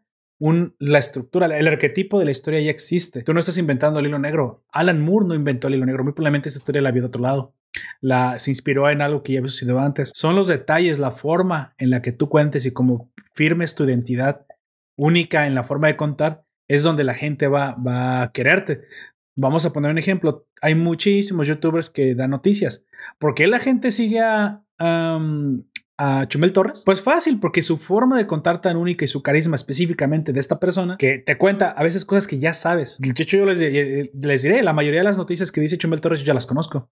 la 0.79 0.99
estructura, 0.99 1.47
el 1.47 1.69
arquetipo 1.69 2.19
de 2.19 2.25
la 2.25 2.31
historia 2.31 2.61
ya 2.61 2.71
existe. 2.71 3.23
Tú 3.23 3.33
no 3.33 3.41
estás 3.41 3.59
inventando 3.59 4.01
el 4.01 4.07
hilo 4.07 4.19
negro. 4.19 4.65
Alan 4.73 5.01
Moore 5.01 5.27
no 5.29 5.35
inventó 5.35 5.69
el 5.69 5.75
hilo 5.75 5.87
negro. 5.87 6.05
Muy 6.05 6.13
probablemente 6.13 6.49
esta 6.49 6.59
historia 6.59 6.83
la 6.83 6.91
vio 6.91 7.03
de 7.03 7.09
otro 7.09 7.23
lado 7.23 7.55
la, 8.01 8.39
se 8.39 8.51
inspiró 8.51 8.89
en 8.91 9.03
algo 9.03 9.23
que 9.23 9.33
ya 9.33 9.39
había 9.39 9.49
sucedido 9.49 9.79
antes. 9.81 10.13
Son 10.15 10.35
los 10.35 10.49
detalles, 10.49 10.99
la 10.99 11.11
forma 11.11 11.75
en 11.79 11.91
la 11.91 12.03
que 12.03 12.13
tú 12.13 12.29
cuentes 12.29 12.67
y 12.67 12.73
cómo 12.73 13.11
firmes 13.35 13.75
tu 13.75 13.85
identidad 13.85 14.47
única 14.97 15.47
en 15.47 15.55
la 15.55 15.65
forma 15.65 15.89
de 15.89 15.97
contar, 15.97 16.45
es 16.69 16.83
donde 16.83 17.05
la 17.05 17.15
gente 17.15 17.49
va, 17.49 17.75
va 17.75 18.23
a 18.23 18.33
quererte. 18.33 18.83
Vamos 19.37 19.65
a 19.65 19.73
poner 19.73 19.91
un 19.91 19.99
ejemplo. 19.99 20.47
Hay 20.61 20.75
muchísimos 20.75 21.47
youtubers 21.47 21.91
que 21.91 22.15
dan 22.15 22.31
noticias. 22.31 22.85
¿Por 23.19 23.35
qué 23.35 23.47
la 23.47 23.59
gente 23.59 23.91
sigue 23.91 24.21
a, 24.21 24.63
a 26.03 26.27
Chumel 26.27 26.53
Torres? 26.53 26.83
Pues 26.85 27.01
fácil, 27.01 27.39
porque 27.39 27.63
su 27.63 27.77
forma 27.77 28.19
de 28.19 28.27
contar 28.27 28.61
tan 28.61 28.77
única 28.77 29.05
y 29.05 29.09
su 29.09 29.23
carisma 29.23 29.55
específicamente 29.55 30.33
de 30.33 30.41
esta 30.41 30.59
persona, 30.59 30.97
que 30.99 31.19
te 31.19 31.39
cuenta 31.39 31.71
a 31.71 31.83
veces 31.85 32.05
cosas 32.05 32.27
que 32.27 32.41
ya 32.41 32.55
sabes. 32.55 32.99
De 32.99 33.11
hecho, 33.11 33.37
yo 33.37 33.47
les, 33.47 33.61
les 34.13 34.43
diré, 34.43 34.63
la 34.63 34.73
mayoría 34.73 35.01
de 35.01 35.05
las 35.05 35.17
noticias 35.19 35.53
que 35.53 35.61
dice 35.61 35.79
Chumel 35.79 36.01
Torres 36.01 36.19
yo 36.19 36.25
ya 36.25 36.35
las 36.35 36.47
conozco. 36.47 36.91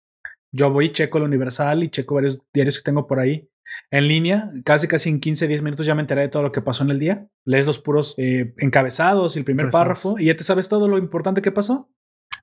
Yo 0.53 0.71
voy 0.71 0.87
y 0.87 0.89
checo 0.91 1.19
el 1.19 1.25
Universal 1.25 1.83
y 1.83 1.91
checo 1.91 2.15
varios 2.15 2.41
diarios 2.55 2.79
que 2.79 2.85
tengo 2.85 3.07
por 3.09 3.19
ahí 3.19 3.49
en 3.91 4.07
línea. 4.07 4.51
Casi, 4.65 4.87
casi 4.87 5.09
en 5.09 5.21
15, 5.21 5.49
10 5.49 5.63
minutos 5.63 5.87
ya 5.87 5.95
me 5.95 6.03
enteré 6.03 6.23
de 6.23 6.29
todo 6.29 6.45
lo 6.45 6.53
que 6.53 6.63
pasó 6.63 6.85
en 6.85 6.91
el 6.91 6.99
día. 6.99 7.29
Lees 7.45 7.67
los 7.67 7.79
puros 7.79 8.15
eh, 8.17 8.55
encabezados 8.59 9.35
y 9.35 9.41
el 9.41 9.45
primer 9.45 9.71
párrafo 9.71 10.17
y 10.19 10.27
ya 10.27 10.37
te 10.37 10.45
sabes 10.45 10.69
todo 10.69 10.89
lo 10.89 10.99
importante 10.99 11.43
que 11.43 11.53
pasó. 11.53 11.91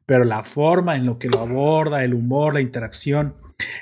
Pero 0.05 0.25
la 0.25 0.43
forma 0.43 0.95
en 0.95 1.05
lo 1.05 1.17
que 1.17 1.29
lo 1.29 1.39
aborda, 1.39 2.03
el 2.03 2.13
humor, 2.13 2.53
la 2.53 2.61
interacción, 2.61 3.35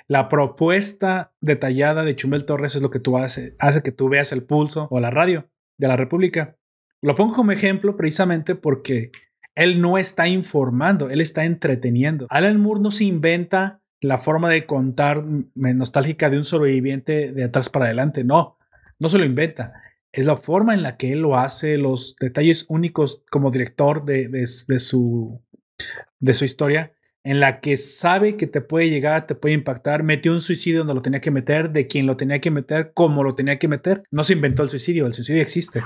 la 0.07 0.29
propuesta 0.29 1.33
detallada 1.41 2.03
de 2.03 2.15
Chumel 2.15 2.45
Torres 2.45 2.75
es 2.75 2.81
lo 2.81 2.91
que 2.91 2.99
tú 2.99 3.17
hace, 3.17 3.55
hace 3.59 3.81
que 3.81 3.91
tú 3.91 4.09
veas 4.09 4.31
el 4.31 4.43
pulso 4.43 4.87
o 4.91 4.99
la 4.99 5.11
radio 5.11 5.49
de 5.77 5.87
la 5.87 5.97
República. 5.97 6.57
Lo 7.01 7.15
pongo 7.15 7.33
como 7.33 7.51
ejemplo 7.51 7.95
precisamente 7.97 8.55
porque 8.55 9.11
él 9.55 9.81
no 9.81 9.97
está 9.97 10.27
informando, 10.27 11.09
él 11.09 11.21
está 11.21 11.45
entreteniendo. 11.45 12.27
Alan 12.29 12.59
Moore 12.59 12.81
no 12.81 12.91
se 12.91 13.05
inventa 13.05 13.81
la 14.01 14.17
forma 14.17 14.49
de 14.49 14.65
contar 14.65 15.23
nostálgica 15.55 16.29
de 16.29 16.37
un 16.37 16.43
sobreviviente 16.43 17.31
de 17.31 17.43
atrás 17.43 17.69
para 17.69 17.85
adelante. 17.85 18.23
No, 18.23 18.57
no 18.99 19.09
se 19.09 19.17
lo 19.17 19.25
inventa. 19.25 19.81
Es 20.11 20.25
la 20.25 20.37
forma 20.37 20.73
en 20.73 20.83
la 20.83 20.97
que 20.97 21.11
él 21.11 21.21
lo 21.21 21.37
hace, 21.37 21.77
los 21.77 22.15
detalles 22.19 22.65
únicos 22.69 23.23
como 23.29 23.51
director 23.51 24.05
de, 24.05 24.27
de, 24.27 24.45
su, 24.79 25.41
de 26.19 26.33
su 26.33 26.45
historia, 26.45 26.94
en 27.25 27.39
la 27.39 27.59
que 27.59 27.75
sabe 27.75 28.37
que 28.37 28.45
te 28.45 28.61
puede 28.61 28.91
llegar, 28.91 29.25
te 29.25 29.33
puede 29.33 29.55
impactar. 29.55 30.03
Metió 30.03 30.31
un 30.31 30.41
suicidio 30.41 30.79
donde 30.79 30.93
lo 30.93 31.01
tenía 31.01 31.21
que 31.21 31.31
meter, 31.31 31.71
de 31.71 31.87
quien 31.87 32.05
lo 32.05 32.15
tenía 32.15 32.39
que 32.39 32.51
meter, 32.51 32.91
como 32.93 33.23
lo 33.23 33.33
tenía 33.33 33.57
que 33.57 33.67
meter. 33.67 34.03
No 34.11 34.23
se 34.23 34.33
inventó 34.33 34.61
el 34.61 34.69
suicidio, 34.69 35.07
el 35.07 35.13
suicidio 35.13 35.41
existe. 35.41 35.83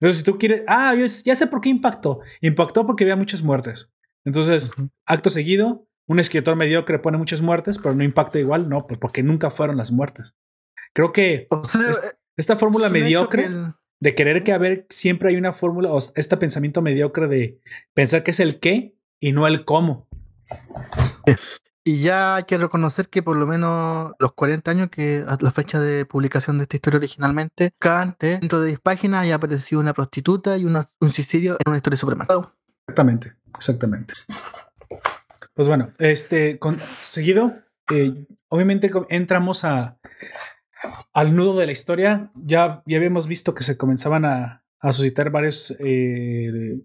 Entonces, 0.00 0.18
si 0.18 0.24
tú 0.24 0.38
quieres, 0.38 0.62
ah, 0.66 0.94
yo 0.94 1.04
ya 1.24 1.36
sé 1.36 1.46
por 1.46 1.60
qué 1.60 1.68
impactó. 1.68 2.20
Impactó 2.40 2.86
porque 2.86 3.04
había 3.04 3.16
muchas 3.16 3.42
muertes. 3.42 3.92
Entonces, 4.24 4.72
acto 5.04 5.28
seguido, 5.28 5.86
un 6.08 6.18
escritor 6.18 6.56
mediocre 6.56 6.98
pone 6.98 7.18
muchas 7.18 7.42
muertes, 7.42 7.76
pero 7.76 7.94
no 7.94 8.02
impacta 8.02 8.38
igual, 8.38 8.70
no, 8.70 8.86
pues 8.86 8.98
porque 8.98 9.22
nunca 9.22 9.50
fueron 9.50 9.76
las 9.76 9.92
muertes. 9.92 10.38
Creo 10.94 11.12
que 11.12 11.48
esta 12.38 12.56
fórmula 12.56 12.88
mediocre 12.88 13.46
de 14.00 14.14
querer 14.14 14.42
que 14.42 14.52
haber 14.52 14.86
siempre 14.88 15.28
hay 15.28 15.36
una 15.36 15.52
fórmula, 15.52 15.92
o 15.92 15.98
este 15.98 16.36
pensamiento 16.38 16.80
mediocre 16.80 17.28
de 17.28 17.60
pensar 17.92 18.22
que 18.22 18.30
es 18.30 18.40
el 18.40 18.58
qué 18.58 18.96
y 19.20 19.32
no 19.32 19.46
el 19.46 19.66
cómo. 19.66 20.08
Y 21.84 21.98
ya 21.98 22.36
hay 22.36 22.44
que 22.44 22.58
reconocer 22.58 23.08
que 23.08 23.24
por 23.24 23.36
lo 23.36 23.46
menos 23.46 24.12
los 24.20 24.32
40 24.34 24.70
años 24.70 24.90
que 24.90 25.24
a 25.26 25.36
la 25.40 25.50
fecha 25.50 25.80
de 25.80 26.06
publicación 26.06 26.58
de 26.58 26.64
esta 26.64 26.76
historia 26.76 26.98
originalmente, 26.98 27.72
cada 27.78 28.02
antes, 28.02 28.40
dentro 28.40 28.60
de 28.60 28.68
10 28.68 28.80
páginas, 28.80 29.22
haya 29.22 29.34
aparecido 29.34 29.80
una 29.80 29.92
prostituta 29.92 30.56
y 30.56 30.64
un 30.64 30.84
suicidio 31.12 31.54
en 31.54 31.68
una 31.68 31.78
historia 31.78 31.96
Superman. 31.96 32.28
Exactamente, 32.86 33.34
exactamente. 33.56 34.14
Pues 35.54 35.66
bueno, 35.66 35.92
este, 35.98 36.58
con, 36.60 36.80
seguido, 37.00 37.52
eh, 37.90 38.26
obviamente 38.48 38.90
entramos 39.10 39.64
a, 39.64 39.98
al 41.12 41.34
nudo 41.34 41.58
de 41.58 41.66
la 41.66 41.72
historia. 41.72 42.30
Ya, 42.36 42.82
ya 42.86 42.96
habíamos 42.96 43.26
visto 43.26 43.54
que 43.54 43.64
se 43.64 43.76
comenzaban 43.76 44.24
a, 44.24 44.61
a 44.82 44.92
suscitar 44.92 45.30
varios 45.30 45.74
eh, 45.78 46.80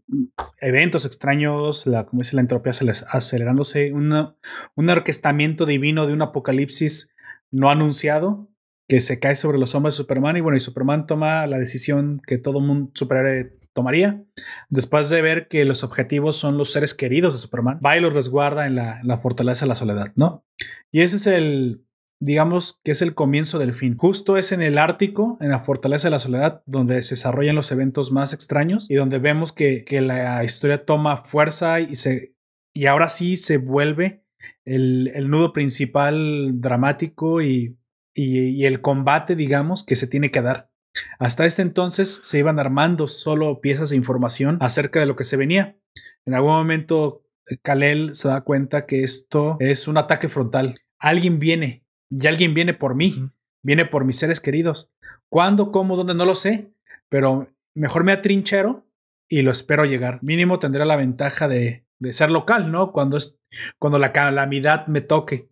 eventos 0.62 1.06
extraños, 1.06 1.88
la, 1.88 2.06
como 2.06 2.22
dice 2.22 2.36
la 2.36 2.42
entropía 2.42 2.72
acelerándose, 2.72 3.92
un 3.92 4.90
orquestamiento 4.90 5.66
divino 5.66 6.06
de 6.06 6.14
un 6.14 6.22
apocalipsis 6.22 7.14
no 7.50 7.72
anunciado 7.72 8.50
que 8.88 9.00
se 9.00 9.20
cae 9.20 9.36
sobre 9.36 9.58
los 9.58 9.74
hombres 9.74 9.96
de 9.96 10.04
Superman 10.04 10.38
y 10.38 10.42
bueno, 10.42 10.58
y 10.58 10.60
Superman 10.60 11.08
toma 11.08 11.48
la 11.48 11.58
decisión 11.58 12.22
que 12.26 12.38
todo 12.38 12.62
mundo 12.62 12.92
superhéroe 12.94 13.58
tomaría. 13.74 14.24
Después 14.70 15.10
de 15.10 15.22
ver 15.22 15.48
que 15.48 15.66
los 15.66 15.84
objetivos 15.84 16.38
son 16.38 16.58
los 16.58 16.72
seres 16.72 16.94
queridos 16.94 17.34
de 17.34 17.40
Superman, 17.40 17.80
va 17.86 17.98
y 17.98 18.02
los 18.02 18.14
resguarda 18.14 18.68
en 18.68 18.76
la, 18.76 19.20
fortaleza 19.22 19.66
de 19.66 19.70
la 19.70 19.76
soledad, 19.76 20.14
¿no? 20.16 20.46
Y 20.92 21.02
ese 21.02 21.18
es 21.18 21.28
el, 21.28 21.84
digamos 22.20 22.80
que 22.84 22.92
es 22.92 23.02
el 23.02 23.14
comienzo 23.14 23.60
del 23.60 23.74
fin. 23.74 23.98
Justo 23.98 24.38
es 24.38 24.52
en 24.52 24.62
el 24.62 24.78
Ártico, 24.78 25.38
en 25.40 25.50
la 25.50 25.60
Fortaleza 25.60 26.08
de 26.08 26.12
la 26.12 26.20
Soledad, 26.20 26.64
donde 26.66 27.02
se 27.02 27.16
desarrollan 27.16 27.56
los 27.56 27.72
eventos 27.72 28.12
más 28.12 28.34
extraños 28.34 28.90
y 28.90 28.96
donde 28.96 29.20
vemos 29.20 29.54
que, 29.54 29.84
que 29.84 30.02
la 30.02 30.44
historia 30.44 30.86
toma 30.86 31.24
fuerza 31.24 31.80
y, 31.80 31.96
se, 31.96 32.36
y 32.74 32.88
ahora 32.88 33.10
sí 33.10 33.38
se 33.38 33.58
vuelve 33.58 34.24
el, 34.66 35.12
el 35.14 35.30
nudo 35.30 35.54
principal 35.54 36.60
dramático 36.60 37.42
y, 37.42 37.78
y, 38.14 38.66
el 38.66 38.82
combate, 38.82 39.36
digamos, 39.36 39.86
que 39.86 39.96
se 39.96 40.08
tiene 40.08 40.32
que 40.32 40.42
dar. 40.42 40.72
Hasta 41.20 41.46
este 41.46 41.62
entonces 41.62 42.20
se 42.24 42.40
iban 42.40 42.60
armando 42.60 43.08
solo 43.08 43.62
piezas 43.62 43.92
de 43.92 43.96
información 43.96 44.58
acerca 44.62 45.00
de 45.00 45.06
lo 45.06 45.16
que 45.16 45.24
se 45.24 45.38
venía. 45.38 45.78
En 46.26 46.34
algún 46.34 46.54
momento 46.54 47.24
Kalel 47.62 48.16
se 48.16 48.28
da 48.28 48.42
cuenta 48.42 48.88
que 48.88 49.04
esto 49.04 49.58
es 49.60 49.88
un 49.88 49.98
ataque 49.98 50.28
frontal. 50.28 50.80
Alguien 51.00 51.38
viene 51.38 51.86
y 52.10 52.28
alguien 52.28 52.54
viene 52.54 52.74
por 52.74 52.96
mí, 52.96 53.32
viene 53.64 53.86
por 53.86 54.06
mis 54.06 54.18
seres 54.18 54.40
queridos. 54.40 54.92
¿Cuándo, 55.30 55.72
cómo, 55.72 55.96
dónde? 55.96 56.14
No 56.14 56.26
lo 56.26 56.36
sé, 56.36 56.72
pero 57.10 57.48
mejor 57.76 58.04
me 58.04 58.12
atrinchero 58.12 58.86
y 59.30 59.42
lo 59.42 59.52
espero 59.52 59.86
llegar. 59.86 60.20
Mínimo 60.24 60.60
tendrá 60.60 60.86
la 60.86 60.96
ventaja 60.96 61.48
de, 61.48 61.86
de 62.00 62.14
ser 62.14 62.32
local, 62.32 62.72
¿no? 62.72 62.92
Cuando, 62.92 63.18
es, 63.18 63.40
cuando 63.80 64.00
la 64.00 64.14
calamidad 64.14 64.88
me 64.88 65.02
toque. 65.02 65.50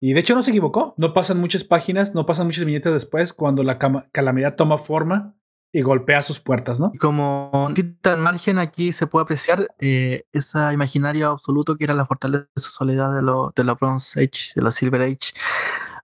Y 0.00 0.12
de 0.12 0.20
hecho 0.20 0.34
no 0.34 0.42
se 0.42 0.50
equivocó. 0.50 0.94
No 0.96 1.14
pasan 1.14 1.40
muchas 1.40 1.64
páginas, 1.64 2.14
no 2.14 2.26
pasan 2.26 2.46
muchas 2.46 2.64
viñetas 2.64 2.92
después 2.92 3.32
cuando 3.32 3.62
la 3.62 3.78
calamidad 4.12 4.56
toma 4.56 4.78
forma 4.78 5.36
y 5.74 5.82
golpea 5.82 6.22
sus 6.22 6.38
puertas, 6.38 6.78
¿no? 6.78 6.92
Y 6.94 6.98
como 6.98 7.68
al 8.04 8.18
margen 8.18 8.58
aquí 8.60 8.92
se 8.92 9.08
puede 9.08 9.24
apreciar 9.24 9.74
eh, 9.80 10.24
esa 10.32 10.72
imaginario 10.72 11.30
absoluto 11.30 11.76
que 11.76 11.82
era 11.82 11.94
la 11.94 12.06
fortaleza 12.06 12.46
soledad 12.56 13.12
de, 13.12 13.22
lo, 13.22 13.52
de 13.56 13.64
la 13.64 13.74
Bronze 13.74 14.20
Age, 14.20 14.52
de 14.54 14.62
la 14.62 14.70
Silver 14.70 15.02
Age. 15.02 15.32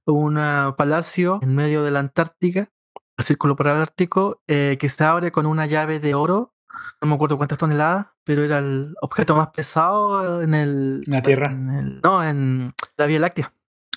Un 0.06 0.34
palacio 0.76 1.38
en 1.40 1.54
medio 1.54 1.84
de 1.84 1.92
la 1.92 2.00
Antártica, 2.00 2.68
el 3.16 3.24
círculo 3.24 3.54
polar 3.54 3.76
ártico, 3.76 4.42
eh, 4.48 4.76
que 4.80 4.88
se 4.88 5.04
abre 5.04 5.30
con 5.30 5.46
una 5.46 5.66
llave 5.66 6.00
de 6.00 6.14
oro 6.14 6.52
no 7.00 7.08
me 7.08 7.14
acuerdo 7.14 7.36
cuántas 7.36 7.58
toneladas, 7.58 8.06
pero 8.24 8.42
era 8.42 8.58
el 8.58 8.94
objeto 9.00 9.36
más 9.36 9.48
pesado 9.48 10.42
en 10.42 10.54
el. 10.54 11.02
¿En 11.06 11.12
la 11.12 11.22
Tierra? 11.22 11.50
no, 11.50 12.24
en 12.24 12.72
la 12.96 13.06
Vía 13.06 13.20
Láctea. 13.20 13.52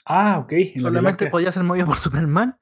Ah, 0.06 0.40
ok. 0.40 0.54
Solamente 0.80 1.28
podía 1.28 1.52
ser 1.52 1.64
movido 1.64 1.86
por 1.86 1.98
Superman. 1.98 2.58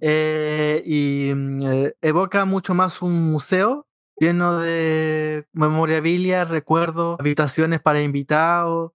Eh, 0.00 0.82
y 0.84 1.34
mm, 1.34 1.62
eh, 1.62 1.94
evoca 2.02 2.44
mucho 2.44 2.74
más 2.74 3.02
un 3.02 3.30
museo 3.30 3.86
lleno 4.18 4.58
de 4.58 5.46
memorabilia, 5.52 6.44
recuerdos, 6.44 7.18
habitaciones 7.18 7.80
para 7.80 8.02
invitados, 8.02 8.92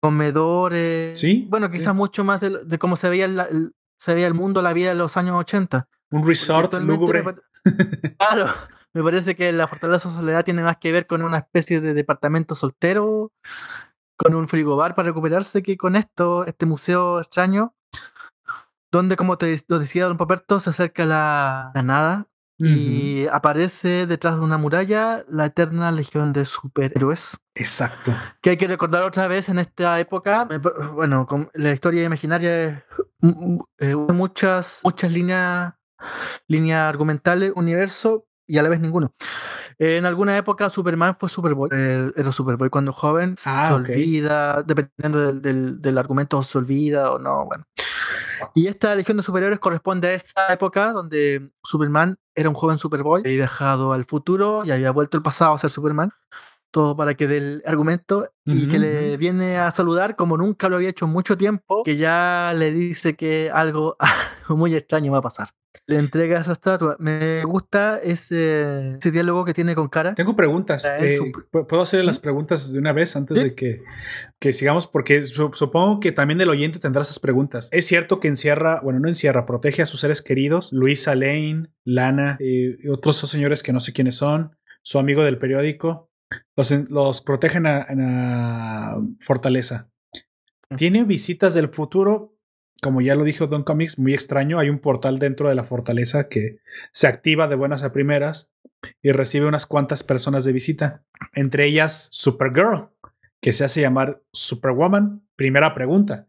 comedores. 0.00 1.18
Sí. 1.18 1.46
Bueno, 1.48 1.70
quizás 1.70 1.94
mucho 1.94 2.24
más 2.24 2.40
de, 2.40 2.78
cómo 2.78 2.96
se 2.96 3.08
veía, 3.08 3.26
el, 3.26 3.72
se 3.98 4.14
veía 4.14 4.26
el 4.26 4.34
mundo, 4.34 4.62
la 4.62 4.72
vida 4.72 4.88
de 4.88 4.96
los 4.96 5.16
años 5.16 5.36
80. 5.36 5.88
Un 6.10 6.26
resort 6.26 6.74
lúgubre. 6.74 7.22
Claro. 8.18 8.46
Me 8.94 9.02
parece 9.02 9.36
que 9.36 9.52
la 9.52 9.68
Fortaleza 9.68 10.08
Soledad 10.08 10.42
tiene 10.42 10.62
más 10.62 10.78
que 10.78 10.90
ver 10.90 11.06
con 11.06 11.20
una 11.20 11.36
especie 11.36 11.82
de 11.82 11.92
departamento 11.92 12.54
soltero, 12.54 13.30
con 14.16 14.34
un 14.34 14.48
frigobar 14.48 14.94
para 14.94 15.08
recuperarse, 15.08 15.62
que 15.62 15.76
con 15.76 15.96
esto, 15.96 16.46
este 16.46 16.64
museo 16.64 17.20
extraño, 17.20 17.74
donde, 18.90 19.16
como 19.16 19.38
te 19.38 19.58
lo 19.68 19.78
decía 19.78 20.06
Don 20.06 20.16
Paperto, 20.16 20.60
se 20.60 20.70
acerca 20.70 21.04
la, 21.04 21.72
la 21.74 21.82
nada 21.82 22.28
y 22.58 23.26
aparece 23.26 24.06
detrás 24.06 24.36
de 24.36 24.40
una 24.40 24.56
muralla 24.56 25.24
la 25.28 25.46
eterna 25.46 25.92
legión 25.92 26.32
de 26.32 26.44
superhéroes. 26.44 27.38
Exacto. 27.54 28.14
Que 28.40 28.50
hay 28.50 28.56
que 28.56 28.68
recordar 28.68 29.02
otra 29.02 29.28
vez 29.28 29.48
en 29.48 29.58
esta 29.58 30.00
época. 30.00 30.48
Bueno, 30.94 31.26
con 31.26 31.50
la 31.54 31.72
historia 31.72 32.04
imaginaria 32.04 32.68
es 32.68 32.82
eh, 33.78 33.94
muchas, 33.94 34.80
muchas 34.84 35.12
líneas, 35.12 35.74
líneas 36.48 36.88
argumentales, 36.88 37.52
universo, 37.54 38.26
y 38.46 38.58
a 38.58 38.62
la 38.62 38.68
vez 38.68 38.80
ninguno. 38.80 39.12
en 39.78 40.06
alguna 40.06 40.36
época 40.36 40.70
Superman 40.70 41.16
fue 41.18 41.28
Superboy, 41.28 41.68
eh, 41.72 42.10
era 42.16 42.32
Superboy 42.32 42.70
cuando 42.70 42.92
joven, 42.92 43.34
ah, 43.44 43.66
se 43.68 43.74
olvida, 43.74 44.62
dependiendo 44.62 45.32
del, 45.32 45.82
del, 45.82 45.98
argumento, 45.98 46.42
se 46.42 46.56
olvida 46.56 47.10
o 47.10 47.18
no, 47.18 47.44
bueno. 47.44 47.64
Y 48.54 48.66
esta 48.66 48.94
Legión 48.94 49.16
de 49.16 49.22
Superiores 49.22 49.58
corresponde 49.58 50.08
a 50.08 50.14
esa 50.14 50.52
época 50.52 50.92
donde 50.92 51.50
Superman 51.62 52.18
era 52.34 52.48
un 52.48 52.54
joven 52.54 52.78
Superboy, 52.78 53.22
había 53.24 53.36
viajado 53.36 53.92
al 53.92 54.04
futuro 54.04 54.64
y 54.64 54.70
había 54.70 54.90
vuelto 54.90 55.16
el 55.16 55.22
pasado 55.22 55.54
a 55.54 55.58
ser 55.58 55.70
Superman 55.70 56.12
todo 56.70 56.96
para 56.96 57.14
que 57.14 57.26
dé 57.26 57.38
el 57.38 57.62
argumento 57.66 58.30
y 58.44 58.68
que 58.68 58.78
le 58.78 59.16
viene 59.16 59.58
a 59.58 59.70
saludar 59.70 60.14
como 60.14 60.36
nunca 60.36 60.68
lo 60.68 60.76
había 60.76 60.90
hecho 60.90 61.06
en 61.06 61.12
mucho 61.12 61.36
tiempo, 61.36 61.82
que 61.82 61.96
ya 61.96 62.52
le 62.54 62.70
dice 62.70 63.16
que 63.16 63.50
algo 63.52 63.96
muy 64.48 64.74
extraño 64.74 65.12
va 65.12 65.18
a 65.18 65.22
pasar. 65.22 65.48
Le 65.86 65.98
entrega 65.98 66.40
esa 66.40 66.52
estatua. 66.52 66.96
Me 66.98 67.44
gusta 67.44 67.98
ese, 67.98 68.96
ese 68.96 69.10
diálogo 69.10 69.44
que 69.44 69.54
tiene 69.54 69.74
con 69.74 69.88
Cara. 69.88 70.14
Tengo 70.14 70.34
preguntas. 70.34 70.90
Eh, 71.00 71.20
¿Puedo 71.50 71.82
hacer 71.82 72.04
las 72.04 72.18
preguntas 72.18 72.72
de 72.72 72.78
una 72.78 72.92
vez 72.92 73.14
antes 73.14 73.42
de 73.42 73.54
que, 73.54 73.82
que 74.38 74.52
sigamos? 74.52 74.86
Porque 74.86 75.24
supongo 75.24 76.00
que 76.00 76.12
también 76.12 76.40
el 76.40 76.48
oyente 76.48 76.78
tendrá 76.78 77.02
esas 77.02 77.18
preguntas. 77.18 77.68
Es 77.72 77.86
cierto 77.86 78.20
que 78.20 78.28
encierra, 78.28 78.80
bueno, 78.82 79.00
no 79.00 79.08
encierra, 79.08 79.46
protege 79.46 79.82
a 79.82 79.86
sus 79.86 80.00
seres 80.00 80.22
queridos, 80.22 80.72
Luisa 80.72 81.14
Lane, 81.14 81.68
Lana 81.84 82.36
eh, 82.40 82.76
y 82.80 82.88
otros 82.88 83.16
señores 83.18 83.62
que 83.62 83.72
no 83.72 83.80
sé 83.80 83.92
quiénes 83.92 84.16
son, 84.16 84.56
su 84.82 84.98
amigo 84.98 85.24
del 85.24 85.38
periódico 85.38 86.05
los, 86.56 86.70
los 86.90 87.20
protegen 87.22 87.66
en 87.66 87.98
la 87.98 89.00
fortaleza. 89.20 89.90
Tiene 90.76 91.04
visitas 91.04 91.54
del 91.54 91.68
futuro. 91.68 92.32
Como 92.82 93.00
ya 93.00 93.14
lo 93.14 93.24
dijo 93.24 93.46
Don 93.46 93.62
Comics, 93.62 93.98
muy 93.98 94.12
extraño. 94.12 94.58
Hay 94.58 94.68
un 94.68 94.80
portal 94.80 95.18
dentro 95.18 95.48
de 95.48 95.54
la 95.54 95.64
fortaleza 95.64 96.28
que 96.28 96.58
se 96.92 97.06
activa 97.06 97.48
de 97.48 97.56
buenas 97.56 97.82
a 97.82 97.92
primeras 97.92 98.52
y 99.02 99.12
recibe 99.12 99.46
unas 99.46 99.66
cuantas 99.66 100.02
personas 100.02 100.44
de 100.44 100.52
visita. 100.52 101.04
Entre 101.32 101.66
ellas 101.66 102.08
Supergirl, 102.12 102.90
que 103.40 103.52
se 103.52 103.64
hace 103.64 103.80
llamar 103.80 104.22
Superwoman. 104.32 105.26
Primera 105.36 105.74
pregunta. 105.74 106.28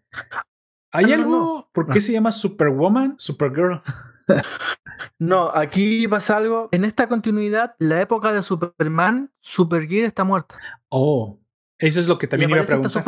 ¿Hay 0.91 1.11
ah, 1.11 1.15
algo? 1.15 1.69
¿Por 1.71 1.87
qué 1.87 1.99
ah. 1.99 2.01
se 2.01 2.13
llama 2.13 2.31
Superwoman? 2.31 3.15
Supergirl. 3.17 3.81
No, 5.19 5.51
aquí 5.53 6.07
pasa 6.07 6.37
algo. 6.37 6.69
En 6.71 6.85
esta 6.85 7.07
continuidad, 7.07 7.75
la 7.79 8.01
época 8.01 8.33
de 8.33 8.41
Superman, 8.41 9.31
Supergear 9.39 10.05
está 10.05 10.23
muerta. 10.23 10.57
Oh, 10.89 11.39
eso 11.77 11.99
es 11.99 12.07
lo 12.07 12.17
que 12.17 12.27
también 12.27 12.49
iba 12.49 12.61
a 12.61 12.65
preguntar. 12.65 13.03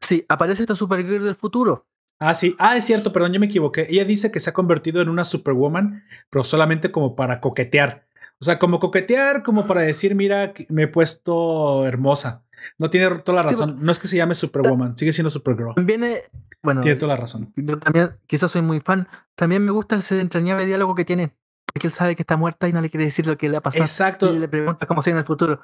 sí, 0.00 0.24
aparece 0.28 0.62
esta 0.62 0.74
Supergear 0.74 1.22
del 1.22 1.34
futuro. 1.34 1.86
Ah, 2.18 2.34
sí. 2.34 2.56
Ah, 2.58 2.76
es 2.76 2.84
cierto, 2.84 3.12
perdón, 3.12 3.32
yo 3.32 3.40
me 3.40 3.46
equivoqué. 3.46 3.86
Ella 3.88 4.04
dice 4.04 4.32
que 4.32 4.40
se 4.40 4.50
ha 4.50 4.54
convertido 4.54 5.00
en 5.00 5.08
una 5.08 5.24
Superwoman, 5.24 6.04
pero 6.30 6.44
solamente 6.44 6.90
como 6.90 7.14
para 7.14 7.40
coquetear. 7.40 8.06
O 8.40 8.44
sea, 8.44 8.58
como 8.58 8.80
coquetear, 8.80 9.42
como 9.42 9.66
para 9.66 9.82
decir, 9.82 10.14
mira, 10.14 10.52
me 10.68 10.84
he 10.84 10.88
puesto 10.88 11.86
hermosa. 11.86 12.44
No 12.78 12.90
tiene 12.90 13.08
toda 13.18 13.42
la 13.42 13.48
razón. 13.48 13.78
no 13.80 13.90
es 13.90 13.98
que 13.98 14.08
se 14.08 14.16
llame 14.16 14.34
Superwoman, 14.34 14.96
sigue 14.96 15.12
siendo 15.12 15.30
Supergirl. 15.30 15.74
Viene, 15.84 16.22
bueno. 16.62 16.80
Tiene 16.80 16.96
toda 16.96 17.14
la 17.14 17.20
razón. 17.20 17.52
Yo 17.56 17.78
también, 17.78 18.16
quizás 18.26 18.50
soy 18.50 18.62
muy 18.62 18.80
fan. 18.80 19.08
También 19.34 19.64
me 19.64 19.70
gusta 19.70 19.96
ese 19.96 20.20
entrañable 20.20 20.66
diálogo 20.66 20.94
que 20.94 21.04
tiene. 21.04 21.34
Porque 21.66 21.86
él 21.86 21.92
sabe 21.92 22.16
que 22.16 22.22
está 22.22 22.36
muerta 22.36 22.66
y 22.68 22.72
no 22.72 22.80
le 22.80 22.90
quiere 22.90 23.04
decir 23.04 23.26
lo 23.26 23.36
que 23.36 23.48
le 23.48 23.58
ha 23.58 23.60
pasado. 23.60 23.84
Exacto. 23.84 24.32
Y 24.32 24.38
le 24.38 24.48
pregunta 24.48 24.86
cómo 24.86 25.02
sigue 25.02 25.12
en 25.12 25.18
el 25.18 25.26
futuro. 25.26 25.60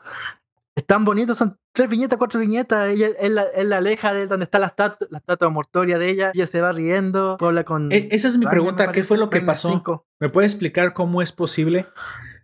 Es 0.77 0.85
tan 0.85 1.05
bonito, 1.05 1.37
son 1.37 1.57
tres 1.73 1.89
viñetas, 1.89 2.19
cuatro 2.19 2.41
viñetas. 2.41 2.93
Ella, 2.93 3.09
él, 3.21 3.37
la, 3.37 3.77
aleja 3.77 4.13
de 4.13 4.27
donde 4.27 4.45
está 4.45 4.59
la 4.59 4.67
estatua, 4.67 5.07
la 5.09 5.19
estatua 5.19 5.49
mortoria 5.49 5.99
de 5.99 6.11
ella. 6.11 6.33
Ella 6.35 6.49
se 6.49 6.61
va 6.61 6.73
riendo, 6.73 7.37
habla 7.41 7.65
con. 7.65 7.93
E, 7.93 8.09
esa 8.11 8.27
es 8.27 8.39
mi 8.39 8.47
pregunta. 8.47 8.91
¿Qué 8.91 9.05
fue 9.05 9.17
lo 9.17 9.31
que 9.31 9.41
pasó? 9.41 10.05
¿Me 10.19 10.29
puede 10.29 10.47
explicar 10.47 10.93
cómo 10.93 11.23
es 11.23 11.31
posible? 11.31 11.87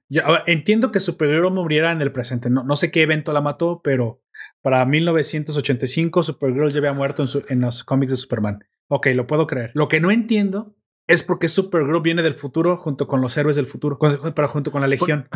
Yo, 0.09 0.23
entiendo 0.47 0.93
que 0.93 1.01
Supergirl 1.01 1.51
muriera 1.51 1.91
en 1.91 2.03
el 2.03 2.13
presente. 2.13 2.51
No, 2.51 2.63
no 2.63 2.77
sé 2.77 2.93
qué 2.93 3.03
evento 3.03 3.33
la 3.33 3.41
mató, 3.41 3.81
pero 3.83 4.23
para 4.63 4.85
1985, 4.85 6.23
Supergirl 6.23 6.71
ya 6.71 6.79
había 6.79 6.93
muerto 6.93 7.25
en, 7.49 7.61
los 7.61 7.85
cómics 7.85 8.13
de 8.13 8.17
Superman. 8.17 8.65
Ok, 8.89 9.09
lo 9.15 9.27
puedo 9.27 9.47
creer. 9.47 9.71
Lo 9.75 9.89
que 9.89 10.01
no 10.01 10.11
entiendo 10.11 10.77
es 11.07 11.23
por 11.23 11.39
qué 11.39 11.49
Supergirl 11.49 12.03
viene 12.03 12.23
del 12.23 12.35
futuro 12.35 12.77
junto 12.77 13.07
con 13.07 13.21
los 13.21 13.37
héroes 13.37 13.57
del 13.57 13.67
futuro, 13.67 13.99
pero 14.35 14.49
junto 14.49 14.71
con 14.71 14.81
la 14.81 14.87
Legión. 14.87 15.29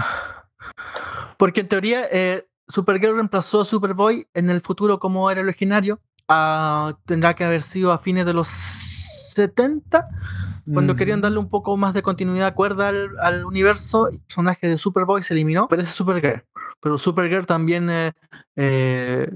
porque 1.38 1.60
en 1.60 1.68
teoría, 1.68 2.04
eh, 2.10 2.46
Supergirl 2.68 3.14
reemplazó 3.14 3.62
a 3.62 3.64
Superboy 3.64 4.28
en 4.34 4.50
el 4.50 4.60
futuro 4.60 4.98
como 4.98 5.30
era 5.30 5.40
originario. 5.40 6.00
Ah, 6.28 6.98
tendrá 7.06 7.34
que 7.34 7.44
haber 7.44 7.62
sido 7.62 7.92
a 7.92 7.98
fines 7.98 8.24
de 8.24 8.32
los 8.32 8.48
70 8.48 10.08
cuando 10.72 10.96
querían 10.96 11.20
darle 11.20 11.38
un 11.38 11.50
poco 11.50 11.76
más 11.76 11.92
de 11.94 12.02
continuidad 12.02 12.54
cuerda 12.54 12.88
al, 12.88 13.44
universo, 13.44 14.08
el 14.08 14.20
personaje 14.20 14.66
de 14.66 14.78
Superboy 14.78 15.22
se 15.22 15.34
eliminó, 15.34 15.68
parece 15.68 15.92
Supergirl. 15.92 16.44
Pero 16.84 16.98
Supergirl 16.98 17.46
también, 17.46 17.88
eh, 17.88 18.12
eh, 18.56 19.26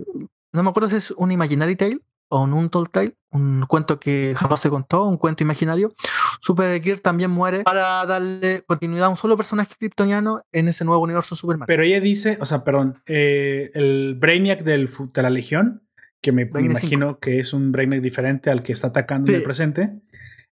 no 0.52 0.62
me 0.62 0.68
acuerdo 0.68 0.90
si 0.90 0.96
es 0.96 1.10
un 1.12 1.32
Imaginary 1.32 1.76
Tale 1.76 1.98
o 2.28 2.42
un 2.42 2.52
Untold 2.52 2.90
Tale, 2.90 3.14
un 3.30 3.64
cuento 3.66 3.98
que 3.98 4.34
jamás 4.36 4.60
se 4.60 4.68
contó, 4.68 5.04
un 5.04 5.16
cuento 5.16 5.44
imaginario. 5.44 5.94
Supergirl 6.42 7.00
también 7.00 7.30
muere 7.30 7.62
para 7.62 8.04
darle 8.04 8.64
continuidad 8.66 9.06
a 9.06 9.08
un 9.08 9.16
solo 9.16 9.34
personaje 9.38 9.74
kryptoniano 9.78 10.44
en 10.52 10.68
ese 10.68 10.84
nuevo 10.84 11.02
universo 11.02 11.36
Superman. 11.36 11.66
Pero 11.66 11.84
ella 11.84 12.02
dice, 12.02 12.36
o 12.38 12.44
sea, 12.44 12.64
perdón, 12.64 13.02
eh, 13.06 13.70
el 13.72 14.16
Brainiac 14.20 14.62
del, 14.62 14.90
de 15.14 15.22
la 15.22 15.30
Legión, 15.30 15.88
que 16.20 16.32
me, 16.32 16.42
imagino 16.42 17.18
que 17.18 17.40
es 17.40 17.54
un 17.54 17.72
Brainiac 17.72 18.02
diferente 18.02 18.50
al 18.50 18.62
que 18.62 18.72
está 18.72 18.88
atacando 18.88 19.30
en 19.30 19.36
el 19.36 19.42
presente. 19.42 19.98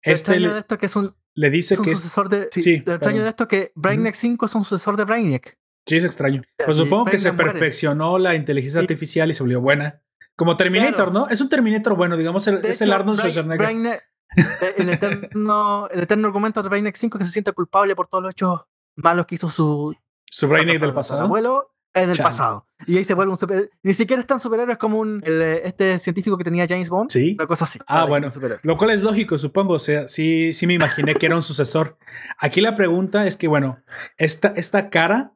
Este 0.00 0.40
le, 0.40 0.48
de 0.48 0.60
esto 0.60 0.78
que 0.78 0.86
es 0.86 0.96
un, 0.96 1.14
le 1.34 1.50
dice 1.50 1.76
que 1.76 1.90
es 1.90 2.00
sucesor 2.00 2.30
de. 2.30 2.48
Sí, 2.52 2.82
extraño 2.86 3.22
de 3.22 3.28
esto 3.28 3.46
que 3.48 3.72
Brainiac 3.74 4.14
5 4.14 4.46
es 4.46 4.54
un 4.54 4.64
sucesor 4.64 4.96
de 4.96 5.04
Brainiac. 5.04 5.58
Sí, 5.86 5.96
es 5.96 6.04
extraño. 6.04 6.42
Pues 6.64 6.76
supongo 6.76 7.04
que 7.06 7.18
se 7.18 7.32
perfeccionó 7.32 8.18
la 8.18 8.34
inteligencia 8.34 8.80
artificial 8.80 9.30
y 9.30 9.34
se 9.34 9.42
volvió 9.42 9.60
buena. 9.60 10.02
Como 10.34 10.56
Terminator, 10.56 11.12
¿no? 11.12 11.28
Es 11.28 11.40
un 11.40 11.48
Terminator 11.48 11.96
bueno, 11.96 12.16
digamos, 12.16 12.46
es 12.46 12.80
el 12.82 12.92
Arnold 12.92 13.18
Schwarzenegger. 13.18 14.02
Eh, 14.36 14.74
el, 14.76 14.90
eterno, 14.90 15.88
el 15.90 16.02
eterno 16.02 16.26
argumento 16.26 16.62
de 16.62 16.68
Brainiac 16.68 16.96
5 16.96 17.18
que 17.18 17.24
se 17.24 17.30
siente 17.30 17.52
culpable 17.52 17.94
por 17.94 18.08
todos 18.08 18.24
los 18.24 18.32
hechos 18.32 18.62
malos 18.96 19.26
que 19.26 19.36
hizo 19.36 19.48
su... 19.48 19.94
Su 20.28 20.48
Brainiac 20.48 20.80
del 20.80 20.92
pasado. 20.92 21.22
Abuelo 21.22 21.72
es 21.94 22.08
del 22.08 22.18
pasado. 22.18 22.66
Y 22.86 22.98
ahí 22.98 23.04
se 23.04 23.14
vuelve 23.14 23.32
un 23.32 23.38
super. 23.38 23.70
Ni 23.82 23.94
siquiera 23.94 24.20
es 24.20 24.26
tan 24.26 24.38
superhéroe 24.38 24.76
como 24.76 24.98
un, 24.98 25.22
este 25.24 25.98
científico 25.98 26.36
que 26.36 26.44
tenía 26.44 26.66
James 26.68 26.90
Bond. 26.90 27.10
Sí. 27.10 27.34
Una 27.38 27.46
cosa 27.46 27.64
así. 27.64 27.78
Ah, 27.86 28.04
bueno. 28.04 28.28
Lo 28.62 28.76
cual 28.76 28.90
es 28.90 29.02
lógico, 29.02 29.38
supongo. 29.38 29.74
O 29.74 29.78
sea, 29.78 30.06
sí, 30.08 30.52
sí 30.52 30.66
me 30.66 30.74
imaginé 30.74 31.14
que 31.14 31.26
era 31.26 31.36
un 31.36 31.42
sucesor. 31.42 31.96
Aquí 32.38 32.60
la 32.60 32.74
pregunta 32.74 33.26
es 33.26 33.36
que, 33.36 33.48
bueno, 33.48 33.82
esta, 34.18 34.48
esta 34.48 34.90
cara, 34.90 35.32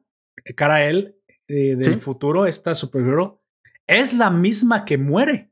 cara 0.55 0.85
él, 0.85 1.17
eh, 1.47 1.75
del 1.75 1.99
futuro, 1.99 2.45
esta 2.45 2.75
Supergirl, 2.75 3.39
es 3.87 4.13
la 4.13 4.29
misma 4.29 4.85
que 4.85 4.97
muere. 4.97 5.51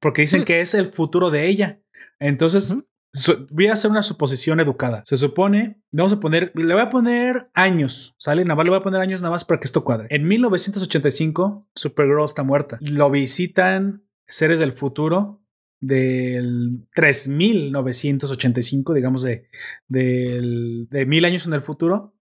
Porque 0.00 0.22
dicen 0.22 0.44
que 0.44 0.62
es 0.62 0.74
el 0.74 0.86
futuro 0.86 1.30
de 1.30 1.46
ella. 1.46 1.82
Entonces, 2.18 2.74
voy 3.50 3.66
a 3.66 3.74
hacer 3.74 3.90
una 3.90 4.02
suposición 4.02 4.60
educada. 4.60 5.02
Se 5.04 5.16
supone, 5.16 5.82
vamos 5.90 6.12
a 6.12 6.20
poner, 6.20 6.52
le 6.54 6.72
voy 6.72 6.82
a 6.82 6.90
poner 6.90 7.50
años, 7.54 8.14
¿sale? 8.18 8.44
Nada 8.44 8.56
más 8.56 8.64
le 8.64 8.70
voy 8.70 8.80
a 8.80 8.82
poner 8.82 9.00
años 9.00 9.20
nada 9.20 9.32
más 9.32 9.44
para 9.44 9.60
que 9.60 9.66
esto 9.66 9.84
cuadre. 9.84 10.06
En 10.10 10.26
1985, 10.26 11.68
Supergirl 11.74 12.24
está 12.24 12.42
muerta. 12.42 12.78
Lo 12.80 13.10
visitan 13.10 14.04
seres 14.26 14.58
del 14.58 14.72
futuro 14.72 15.42
del 15.80 16.86
3985, 16.94 18.94
digamos, 18.94 19.22
de, 19.22 19.48
de 19.88 21.04
mil 21.06 21.24
años 21.24 21.46
en 21.46 21.54
el 21.54 21.62
futuro, 21.62 22.14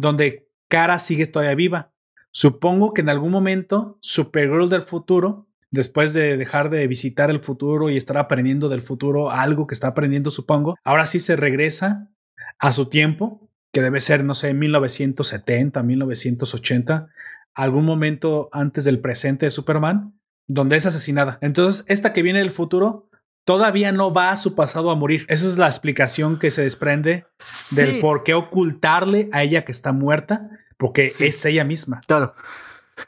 donde 0.00 0.47
Kara 0.68 0.98
sigue 0.98 1.26
todavía 1.26 1.54
viva. 1.54 1.92
Supongo 2.30 2.92
que 2.92 3.00
en 3.00 3.08
algún 3.08 3.32
momento 3.32 3.98
Supergirl 4.00 4.68
del 4.68 4.82
futuro 4.82 5.48
después 5.70 6.12
de 6.12 6.36
dejar 6.36 6.70
de 6.70 6.86
visitar 6.86 7.30
el 7.30 7.40
futuro 7.40 7.90
y 7.90 7.96
estar 7.96 8.16
aprendiendo 8.16 8.68
del 8.68 8.82
futuro 8.82 9.30
algo 9.30 9.66
que 9.66 9.74
está 9.74 9.88
aprendiendo, 9.88 10.30
supongo, 10.30 10.76
ahora 10.84 11.06
sí 11.06 11.20
se 11.20 11.36
regresa 11.36 12.10
a 12.58 12.72
su 12.72 12.86
tiempo, 12.86 13.50
que 13.72 13.82
debe 13.82 14.00
ser, 14.00 14.24
no 14.24 14.34
sé, 14.34 14.54
1970, 14.54 15.82
1980, 15.82 17.08
algún 17.54 17.84
momento 17.84 18.48
antes 18.52 18.84
del 18.84 19.00
presente 19.00 19.46
de 19.46 19.50
Superman, 19.50 20.18
donde 20.46 20.76
es 20.76 20.86
asesinada. 20.86 21.38
Entonces, 21.42 21.84
esta 21.88 22.12
que 22.12 22.22
viene 22.22 22.38
del 22.38 22.50
futuro 22.50 23.07
todavía 23.48 23.92
no 23.92 24.12
va 24.12 24.30
a 24.30 24.36
su 24.36 24.54
pasado 24.54 24.90
a 24.90 24.94
morir. 24.94 25.24
Esa 25.30 25.46
es 25.46 25.56
la 25.56 25.68
explicación 25.68 26.38
que 26.38 26.50
se 26.50 26.60
desprende 26.60 27.24
del 27.70 27.98
por 27.98 28.22
qué 28.22 28.34
ocultarle 28.34 29.30
a 29.32 29.42
ella 29.42 29.64
que 29.64 29.72
está 29.72 29.94
muerta, 29.94 30.50
porque 30.76 31.10
es 31.18 31.42
ella 31.46 31.64
misma. 31.64 32.02
Claro. 32.06 32.34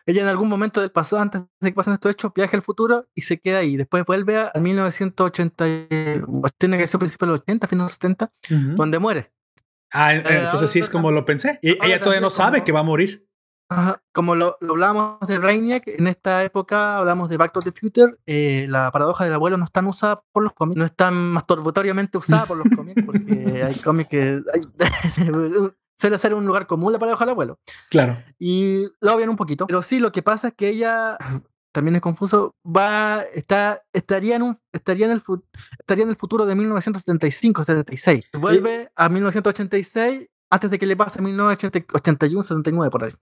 Ella 0.07 0.23
en 0.23 0.29
algún 0.29 0.49
momento 0.49 0.81
del 0.81 0.93
pasado, 0.93 1.21
antes 1.21 1.43
de 1.61 1.69
que 1.69 1.75
pasen 1.75 1.93
estos 1.93 2.13
hechos, 2.13 2.33
viaja 2.35 2.57
al 2.57 2.63
futuro 2.63 3.07
y 3.15 3.21
se 3.21 3.39
queda 3.39 3.59
ahí. 3.59 3.77
Después 3.77 4.03
vuelve 4.07 4.39
a 4.39 4.53
1980, 4.59 5.67
tiene 6.57 6.79
que 6.79 6.87
ser 6.87 6.99
principio 6.99 7.27
de 7.27 7.33
los 7.35 7.43
80, 7.43 7.67
fin 7.67 7.79
de 7.79 7.83
los 7.83 7.93
70, 7.93 8.33
donde 8.77 8.99
muere. 8.99 9.33
Ah, 9.93 10.15
eh, 10.15 10.23
entonces 10.25 10.71
sí 10.71 10.79
es 10.79 10.89
como 10.89 11.11
lo 11.11 11.27
pensé. 11.27 11.59
Y 11.61 11.73
ella 11.85 11.99
todavía 11.99 12.23
no 12.23 12.31
sabe 12.31 12.65
que 12.65 12.73
va 12.73 12.81
a 12.81 12.85
morir. 12.85 13.29
Como 14.13 14.35
lo, 14.35 14.57
lo, 14.61 14.73
hablábamos 14.73 15.21
de 15.27 15.39
Brainiac, 15.39 15.87
en 15.87 16.07
esta 16.07 16.43
época 16.43 16.99
hablamos 16.99 17.29
de 17.29 17.37
Back 17.37 17.53
to 17.53 17.63
the 17.63 17.73
Future, 17.73 18.17
eh, 18.27 18.67
la 18.69 18.91
paradoja 18.91 19.25
del 19.25 19.35
abuelo 19.35 19.57
no 19.57 19.65
está 19.65 19.81
usada 19.81 20.23
por 20.33 20.43
los 20.43 20.53
cómics, 20.53 20.77
no 20.77 20.85
está 20.85 21.11
masturbatoriamente 21.11 22.19
usada 22.19 22.47
por 22.47 22.57
los 22.57 22.67
cómics, 22.75 23.03
porque 23.05 23.63
hay 23.63 23.75
cómics 23.77 24.11
que 24.11 24.43
suele 25.97 26.19
ser 26.19 26.35
un 26.35 26.47
lugar 26.47 26.67
común 26.67 26.93
la 26.93 26.99
paradoja 26.99 27.25
del 27.25 27.33
abuelo. 27.33 27.61
Claro. 27.91 28.19
Y 28.39 28.87
lo 29.01 29.15
obvian 29.15 29.29
un 29.29 29.37
poquito. 29.37 29.67
Pero 29.67 29.83
sí, 29.83 30.01
lo 30.01 30.11
que 30.13 30.23
pasa 30.23 30.49
es 30.49 30.55
que 30.55 30.69
ella 30.71 31.17
también 31.73 31.97
es 31.97 32.03
confuso, 32.03 32.57
va, 32.65 33.23
está, 33.35 33.83
estaría, 33.93 34.37
en 34.37 34.43
un, 34.43 34.59
estaría, 34.73 35.07
en 35.07 35.13
el, 35.13 35.23
estaría 35.79 36.05
en 36.05 36.11
el 36.11 36.17
futuro 36.17 36.47
de 36.47 36.55
1975-76. 36.57 38.39
Vuelve 38.39 38.91
a 38.97 39.09
1986 39.09 40.29
antes 40.51 40.71
de 40.71 40.79
que 40.79 40.87
le 40.87 40.97
pase 40.97 41.21
1981-79 41.21 42.91
por 42.91 43.05
ahí. 43.05 43.13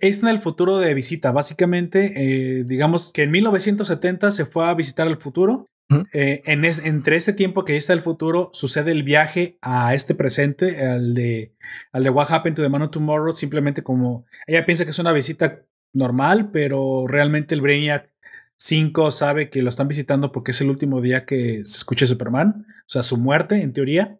Está 0.00 0.28
en 0.28 0.36
el 0.36 0.40
futuro 0.40 0.78
de 0.78 0.94
visita. 0.94 1.32
Básicamente, 1.32 2.12
eh, 2.16 2.64
digamos 2.64 3.12
que 3.12 3.24
en 3.24 3.30
1970 3.32 4.30
se 4.30 4.44
fue 4.44 4.66
a 4.66 4.74
visitar 4.74 5.08
el 5.08 5.16
futuro 5.16 5.66
eh, 6.12 6.42
en 6.44 6.64
entre 6.64 7.16
este 7.16 7.32
tiempo 7.32 7.64
que 7.64 7.76
está 7.76 7.92
el 7.92 8.00
futuro, 8.00 8.50
sucede 8.52 8.92
el 8.92 9.02
viaje 9.02 9.58
a 9.60 9.92
este 9.94 10.14
presente, 10.14 10.86
al 10.86 11.14
de, 11.14 11.52
al 11.92 12.04
de 12.04 12.10
What 12.10 12.30
Happened 12.30 12.56
to 12.56 12.62
the 12.62 12.68
Man 12.68 12.82
of 12.82 12.90
Tomorrow, 12.90 13.32
simplemente 13.32 13.82
como 13.82 14.24
ella 14.46 14.64
piensa 14.66 14.84
que 14.84 14.90
es 14.90 14.98
una 15.00 15.12
visita 15.12 15.62
normal, 15.92 16.50
pero 16.52 17.06
realmente 17.08 17.56
el 17.56 17.60
Brainiac 17.60 18.08
5 18.54 19.10
sabe 19.10 19.50
que 19.50 19.62
lo 19.62 19.68
están 19.68 19.88
visitando 19.88 20.30
porque 20.30 20.52
es 20.52 20.60
el 20.60 20.70
último 20.70 21.00
día 21.00 21.24
que 21.24 21.62
se 21.64 21.78
escucha 21.78 22.06
Superman, 22.06 22.66
o 22.68 22.88
sea, 22.88 23.02
su 23.02 23.16
muerte, 23.16 23.60
en 23.60 23.72
teoría. 23.72 24.19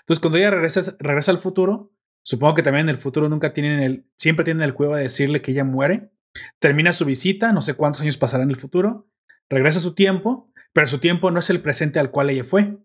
Entonces, 0.00 0.20
cuando 0.20 0.38
ella 0.38 0.50
regresa, 0.50 0.96
regresa 0.98 1.30
al 1.30 1.38
futuro, 1.38 1.92
supongo 2.22 2.54
que 2.54 2.62
también 2.62 2.86
en 2.86 2.90
el 2.90 2.98
futuro 2.98 3.28
nunca 3.28 3.52
tienen 3.52 3.80
el, 3.80 4.06
siempre 4.16 4.44
tienen 4.44 4.62
el 4.62 4.74
cueva 4.74 4.96
de 4.96 5.04
decirle 5.04 5.42
que 5.42 5.52
ella 5.52 5.64
muere. 5.64 6.10
Termina 6.58 6.92
su 6.92 7.04
visita, 7.04 7.52
no 7.52 7.62
sé 7.62 7.74
cuántos 7.74 8.02
años 8.02 8.16
pasará 8.16 8.44
en 8.44 8.50
el 8.50 8.56
futuro, 8.56 9.08
regresa 9.48 9.78
a 9.78 9.82
su 9.82 9.94
tiempo 9.94 10.48
pero 10.72 10.86
su 10.86 10.98
tiempo 10.98 11.30
no 11.30 11.40
es 11.40 11.50
el 11.50 11.60
presente 11.60 11.98
al 11.98 12.10
cual 12.12 12.30
ella 12.30 12.44
fue 12.44 12.78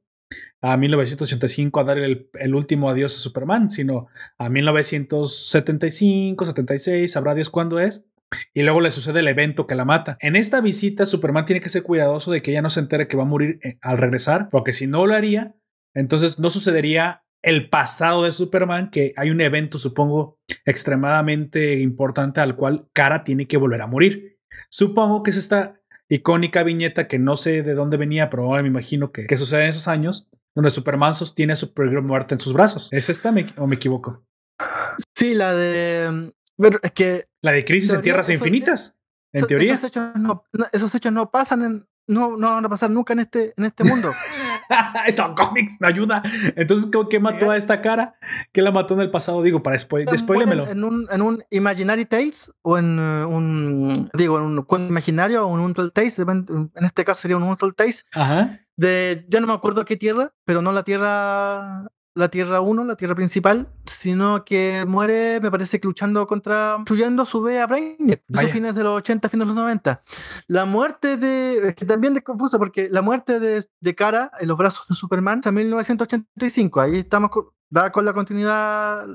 a 0.62 0.78
1985 0.78 1.80
a 1.80 1.84
dar 1.84 2.00
el, 2.00 2.56
último 2.56 2.90
adiós 2.90 3.16
a 3.16 3.20
Superman, 3.20 3.70
sino 3.70 4.08
a 4.40 4.50
1975, 4.50 6.44
76, 6.44 7.12
sabrá 7.12 7.36
Dios 7.36 7.52
cuándo 7.52 7.80
es. 7.80 8.06
Y 8.52 8.64
luego 8.64 8.82
le 8.82 8.90
sucede 8.90 9.20
el 9.20 9.28
evento 9.28 9.68
que 9.68 9.76
la 9.76 9.86
mata. 9.86 10.18
En 10.22 10.36
esta 10.36 10.60
visita, 10.60 11.06
Superman 11.06 11.46
tiene 11.46 11.60
que 11.60 11.70
ser 11.70 11.84
cuidadoso 11.84 12.32
de 12.32 12.42
que 12.42 12.50
ella 12.50 12.64
no 12.64 12.72
se 12.72 12.80
entere 12.80 13.08
que 13.08 13.16
va 13.16 13.22
a 13.24 13.28
morir 13.28 13.60
eh, 13.62 13.78
al 13.84 14.00
regresar, 14.00 14.50
porque 14.50 14.74
si 14.74 14.88
no 14.88 15.06
lo 15.06 15.14
haría, 15.14 15.56
entonces 15.94 16.40
no 16.40 16.50
sucedería 16.50 17.24
el 17.44 17.70
pasado 17.70 18.24
de 18.24 18.32
Superman, 18.32 18.90
que 18.90 19.14
hay 19.18 19.30
un 19.30 19.42
evento, 19.42 19.78
supongo, 19.78 20.40
extremadamente 20.66 21.80
importante 21.80 22.40
al 22.40 22.56
cual 22.56 22.88
Kara 22.94 23.24
tiene 23.24 23.48
que 23.48 23.58
volver 23.58 23.82
a 23.82 23.88
morir. 23.88 24.40
Supongo 24.70 25.24
que 25.24 25.32
es 25.32 25.38
esta 25.38 25.82
icónica 26.08 26.64
viñeta 26.64 27.08
que 27.08 27.20
no 27.20 27.36
sé 27.36 27.62
de 27.62 27.74
dónde 27.74 27.98
venía, 27.98 28.30
pero 28.30 28.46
ahora 28.46 28.62
me 28.62 28.70
imagino 28.70 29.12
que, 29.12 29.28
que 29.28 29.38
sucede 29.38 29.64
en 29.64 29.70
esos 29.70 29.90
años, 29.90 30.30
donde 30.56 30.70
Superman 30.70 31.14
sostiene 31.14 31.54
a 31.54 31.58
Supergirl 31.58 32.02
muerta 32.02 32.34
en 32.34 32.40
sus 32.40 32.54
brazos. 32.54 32.88
¿Es 32.92 33.10
esta 33.10 33.34
o 33.58 33.68
me 33.68 33.76
equivoco? 33.76 34.26
Sí, 35.16 35.34
la 35.34 35.54
de... 35.54 36.34
Pero 36.58 36.80
es 36.82 36.92
que... 36.92 37.28
La 37.42 37.52
de 37.52 37.66
Crisis 37.66 37.94
en 37.94 38.02
Tierras 38.04 38.30
Infinitas, 38.30 38.98
en 39.34 39.48
teoría. 39.48 39.74
Esos 39.74 39.90
hechos, 39.90 40.16
no, 40.16 40.46
esos 40.72 40.96
hechos 40.96 41.12
no 41.12 41.30
pasan 41.30 41.64
en, 41.64 41.88
no, 42.08 42.38
no 42.38 42.50
van 42.50 42.66
a 42.66 42.70
pasar 42.70 42.90
nunca 42.90 43.14
en 43.14 43.20
este, 43.20 43.54
en 43.58 43.66
este 43.66 43.84
mundo. 43.84 44.10
Tom 45.16 45.36
Comics 45.36 45.78
no 45.80 45.88
ayuda. 45.88 46.22
Entonces, 46.56 46.90
¿qué 47.10 47.20
mató 47.20 47.52
a 47.52 47.58
esta 47.58 47.82
cara? 47.82 48.16
¿Qué 48.52 48.62
la 48.62 48.72
mató 48.72 48.94
en 48.94 49.02
el 49.02 49.12
pasado? 49.12 49.42
Digo, 49.42 49.64
para 49.64 49.78
spoil 49.78 50.08
En 50.70 50.84
un, 50.84 51.08
en 51.12 51.22
un 51.22 51.44
Imaginary 51.50 52.06
Tales 52.06 52.52
o 52.62 52.78
en 52.78 53.00
uh, 53.00 53.28
un, 53.28 54.10
digo, 54.14 54.38
en 54.38 54.44
un 54.44 54.62
cuento 54.64 54.90
imaginario 54.90 55.46
o 55.46 55.54
en 55.54 55.60
un 55.60 55.66
Untold 55.68 55.94
Tales, 55.94 56.20
en 56.20 56.70
este 56.82 57.06
caso 57.06 57.22
sería 57.22 57.38
un 57.38 57.44
Untold 57.44 57.76
Tales. 57.76 58.06
Ajá. 58.14 58.60
De, 58.76 59.26
yo 59.30 59.40
no 59.40 59.48
me 59.48 59.54
acuerdo 59.54 59.86
qué 59.86 59.96
tierra, 59.96 60.34
pero 60.46 60.62
no 60.62 60.72
la 60.72 60.84
tierra 60.84 61.88
la 62.16 62.30
Tierra 62.30 62.62
1, 62.62 62.86
la 62.86 62.96
Tierra 62.96 63.16
principal, 63.16 63.70
sino 63.86 64.46
que 64.46 64.84
muere, 64.88 65.40
me 65.42 65.50
parece 65.50 65.80
que 65.80 65.88
luchando 65.88 66.28
contra, 66.28 66.78
destruyendo 66.78 67.26
su 67.26 67.46
a 67.48 67.66
Brainiac, 67.66 68.22
a 68.36 68.42
fines 68.42 68.76
de 68.76 68.84
los 68.84 68.98
80, 68.98 69.30
fines 69.30 69.48
de 69.48 69.54
los 69.54 69.56
90. 69.56 70.04
La 70.48 70.66
muerte 70.66 71.18
de, 71.18 71.70
es 71.70 71.76
que 71.76 71.86
también 71.86 72.16
es 72.16 72.24
confuso, 72.24 72.60
porque 72.60 72.90
la 72.90 73.02
muerte 73.02 73.40
de, 73.40 73.66
de 73.80 73.96
Cara 73.96 74.32
en 74.40 74.48
los 74.48 74.58
brazos 74.58 74.88
de 74.88 74.96
Superman 74.96 75.40
es 75.40 75.48
en 75.48 75.56
1985, 75.56 76.82
ahí 76.82 77.00
estamos 77.00 77.32
da 77.70 77.92
con 77.92 78.06
la 78.06 78.14
continuidad 78.14 79.08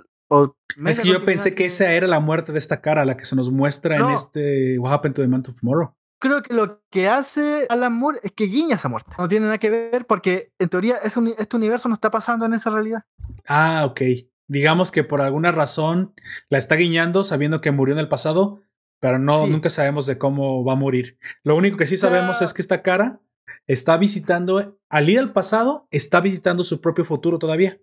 es 0.87 1.01
que 1.01 1.09
yo 1.09 1.25
pensé 1.25 1.55
que, 1.55 1.65
esa 1.65 1.91
era 1.93 2.07
la 2.07 2.21
muerte 2.21 2.53
de 2.53 2.59
esta 2.59 2.83
cara, 2.83 3.05
la 3.07 3.17
que 3.17 3.25
se 3.25 3.35
nos 3.35 3.51
muestra 3.51 3.97
en 3.97 4.11
este 4.11 4.79
What 4.79 4.93
Happened 4.93 5.15
to 5.17 5.23
the 5.23 5.29
Man 5.29 5.43
of 5.49 5.59
Tomorrow 5.59 5.95
creo 6.19 6.43
que 6.43 6.55
lo 6.55 6.83
que 6.91 7.09
hace 7.09 7.67
Alan 7.69 7.93
Moore 7.93 8.21
es 8.23 8.33
que 8.33 8.45
guiña 8.45 8.77
esa 8.77 8.89
muerte. 8.89 9.13
No 9.19 9.29
tiene 9.29 9.47
nada 9.47 9.59
que 9.59 9.71
ver 9.71 10.07
porque 10.07 10.53
en 10.59 10.69
teoría 10.69 10.97
este 10.99 11.57
universo 11.57 11.89
no 11.89 11.95
está 11.95 12.11
pasando 12.11 12.45
en 12.47 12.55
esa 12.55 12.71
realidad. 12.71 13.05
Ah, 13.47 13.85
ok. 13.87 14.01
Digamos 14.47 14.91
que 14.91 15.05
por 15.05 15.21
alguna 15.21 15.53
razón 15.53 16.15
la 16.49 16.59
está 16.59 16.75
guiñando 16.77 17.25
sabiendo 17.25 17.61
que 17.61 17.71
murió 17.71 17.95
en 17.95 18.01
el 18.01 18.09
pasado, 18.09 18.63
pero 19.01 19.19
no, 19.19 19.47
nunca 19.47 19.69
sabemos 19.69 20.07
de 20.07 20.19
cómo 20.19 20.65
va 20.65 20.73
a 20.73 20.77
morir. 20.77 21.19
Lo 21.45 21.55
único 21.57 21.77
que 21.77 21.87
sí 21.87 21.97
sabemos 21.97 22.43
es 22.43 22.55
que 22.55 22.63
esta 22.63 22.83
cara 22.83 23.21
está 23.67 23.97
visitando, 23.99 24.79
al 24.89 25.11
ir 25.11 25.19
al 25.19 25.33
pasado, 25.33 25.87
está 25.91 26.21
visitando 26.21 26.65
su 26.65 26.81
propio 26.81 27.05
futuro 27.05 27.39
todavía. 27.39 27.79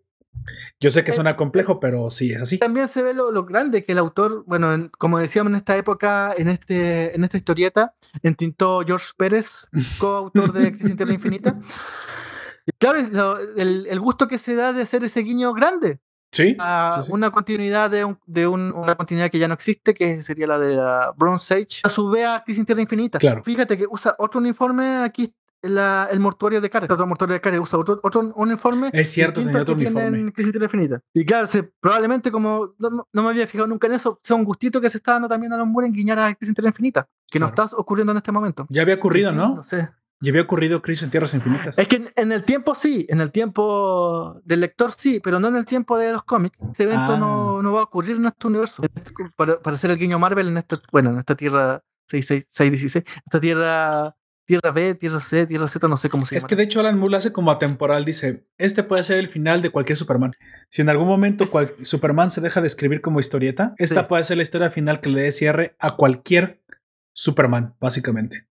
Yo 0.80 0.92
sé 0.92 1.04
que 1.04 1.12
eh, 1.12 1.14
suena 1.14 1.36
complejo, 1.36 1.80
pero 1.80 2.10
sí 2.10 2.32
es 2.32 2.42
así. 2.42 2.58
También 2.58 2.88
se 2.88 3.02
ve 3.02 3.14
lo, 3.14 3.46
grande 3.46 3.84
que 3.84 3.94
el 3.94 3.98
autor, 3.98 4.44
bueno, 4.46 4.90
como 4.98 5.20
decíamos 5.20 5.52
en 5.52 5.58
esta 5.58 5.78
época, 5.78 6.34
en, 6.38 6.50
este, 6.50 7.16
en 7.16 7.24
esta 7.24 7.38
historieta, 7.38 7.94
entintó 8.24 8.82
George 8.86 9.12
Pérez, 9.18 9.68
coautor 10.00 10.54
de 10.54 10.72
Crisis 10.72 10.92
en 10.92 10.98
Tierra 10.98 11.14
Infinita. 11.14 11.60
claro, 12.78 13.40
el, 13.56 13.88
el, 13.88 14.00
gusto 14.00 14.28
que 14.28 14.38
se 14.38 14.56
da 14.56 14.74
de 14.74 14.82
hacer 14.82 15.04
ese 15.04 15.22
guiño 15.22 15.54
grande. 15.54 16.00
Sí, 16.36 16.58
Una 17.12 17.32
continuidad 17.32 17.90
de, 17.90 18.14
de 18.26 18.46
una 18.46 18.96
continuidad 18.96 19.32
que 19.32 19.40
ya 19.40 19.48
no 19.48 19.54
existe, 19.54 19.94
que 19.94 20.22
sería 20.22 20.48
la 20.48 20.60
de 20.60 20.78
Bronze 21.16 21.54
Age. 21.54 21.80
A 21.84 21.90
su 21.90 22.10
vez 22.10 22.28
a 22.28 22.44
Crisis 22.44 22.66
Tierra 22.66 22.82
Infinita. 22.82 23.20
Claro. 23.20 23.42
Fíjate 23.42 23.78
que 23.78 23.86
usa 23.90 24.16
otro 24.18 24.42
uniforme 24.42 24.98
aquí. 24.98 25.34
El 25.66 26.20
mortuario 26.20 26.62
de 26.62 26.70
Karen. 26.70 26.92
Otro 26.92 27.08
mortuario 27.08 27.34
de 27.34 27.42
Karen 27.42 27.60
usa 27.60 27.80
otro, 27.80 28.00
otro 28.04 28.34
uniforme. 28.36 28.90
Es 28.94 29.12
cierto, 29.12 29.42
tenía 29.42 29.62
otro 29.62 29.76
uniforme. 29.76 30.32
Crisis 30.34 30.52
Tierra 30.52 30.66
Infinita. 30.66 31.02
Y 31.14 31.26
claro, 31.26 31.48
probablemente 31.80 32.32
como 32.32 32.76
no, 32.78 33.08
me 33.12 33.30
había 33.30 33.48
fijado 33.48 33.68
nunca 33.68 33.88
en 33.88 33.94
eso, 33.94 34.20
sea 34.24 34.36
un 34.36 34.44
gustito 34.44 34.80
que 34.80 34.90
se 34.90 34.98
está 34.98 35.14
dando 35.14 35.28
también 35.28 35.54
a 35.54 35.58
los 35.58 35.68
muros 35.68 35.88
en 35.88 35.94
guiñar 35.94 36.20
a 36.20 36.34
Crisis 36.36 36.56
Infinita, 36.58 37.08
que 37.30 37.40
no 37.40 37.48
está 37.48 37.66
ocurriendo 37.74 38.12
en 38.12 38.18
este 38.18 38.32
momento. 38.32 38.66
Ya 38.70 38.82
había 38.82 38.96
ocurrido, 38.96 39.32
¿no? 39.32 39.56
No 39.56 39.64
sé. 39.64 39.90
Ya 40.22 40.32
había 40.32 40.44
ocurrido 40.44 40.82
Crisis 40.82 41.04
en 41.04 41.12
Tierras 41.12 41.34
Infinitas. 41.34 41.78
Es 41.78 41.88
que 41.88 42.10
en, 42.16 42.32
el 42.32 42.44
tiempo 42.44 42.74
sí, 42.74 43.06
en 43.10 43.20
el 43.20 43.32
tiempo 43.32 44.42
del 44.46 44.62
lector 44.62 44.92
sí, 44.92 45.20
pero 45.20 45.40
no 45.40 45.50
en 45.50 45.58
el 45.58 45.66
tiempo 45.66 45.98
de 45.98 46.14
los 46.14 46.24
cómics. 46.24 46.58
Este 46.72 46.84
evento 46.84 47.18
no, 47.18 47.60
ah. 47.60 47.62
no, 47.62 47.74
va 47.74 47.82
a 47.82 47.84
ocurrir 47.84 48.16
en 48.16 48.26
este 48.26 48.48
universo. 48.48 48.82
Para, 49.36 49.60
para 49.60 49.76
hacer 49.76 49.92
el 49.92 49.98
guiño 49.98 50.18
Marvel 50.18 50.48
en 50.48 50.58
esta, 50.58 50.80
bueno, 50.92 51.12
en 51.12 51.20
esta 51.20 51.36
Tierra 51.36 51.84
616, 52.08 53.04
esta 53.26 53.40
Tierra 53.40 54.16
Tierra 54.46 54.72
B, 54.72 54.96
Tierra 54.96 55.20
C, 55.20 55.48
Tierra 55.48 55.68
Z, 55.68 55.88
no 55.88 55.98
sé 55.98 56.10
cómo 56.10 56.26
se 56.26 56.36
llama. 56.36 56.40
Es 56.40 56.46
que 56.46 56.56
de 56.56 56.64
hecho 56.64 56.80
Alan 56.80 57.00
Moore 57.00 57.18
hace 57.18 57.34
como 57.34 57.52
atemporal, 57.52 58.06
dice, 58.06 58.48
este 58.58 58.84
puede 58.84 59.04
ser 59.04 59.18
el 59.18 59.28
final 59.28 59.62
de 59.62 59.72
cualquier 59.72 59.98
Superman. 59.98 60.34
Si 60.70 60.82
en 60.82 60.90
algún 60.90 61.08
momento 61.08 61.46
Superman 61.82 62.32
se 62.32 62.42
deja 62.42 62.62
de 62.62 62.68
escribir 62.68 63.02
como 63.02 63.20
historieta, 63.20 63.74
esta 63.78 64.08
puede 64.08 64.24
ser 64.24 64.38
la 64.38 64.44
historia 64.44 64.70
final 64.70 65.00
que 65.00 65.10
le 65.10 65.22
dé 65.22 65.32
cierre 65.32 65.76
a 65.80 65.96
cualquier 65.96 66.64
Superman, 67.14 67.76
básicamente. 67.80 68.48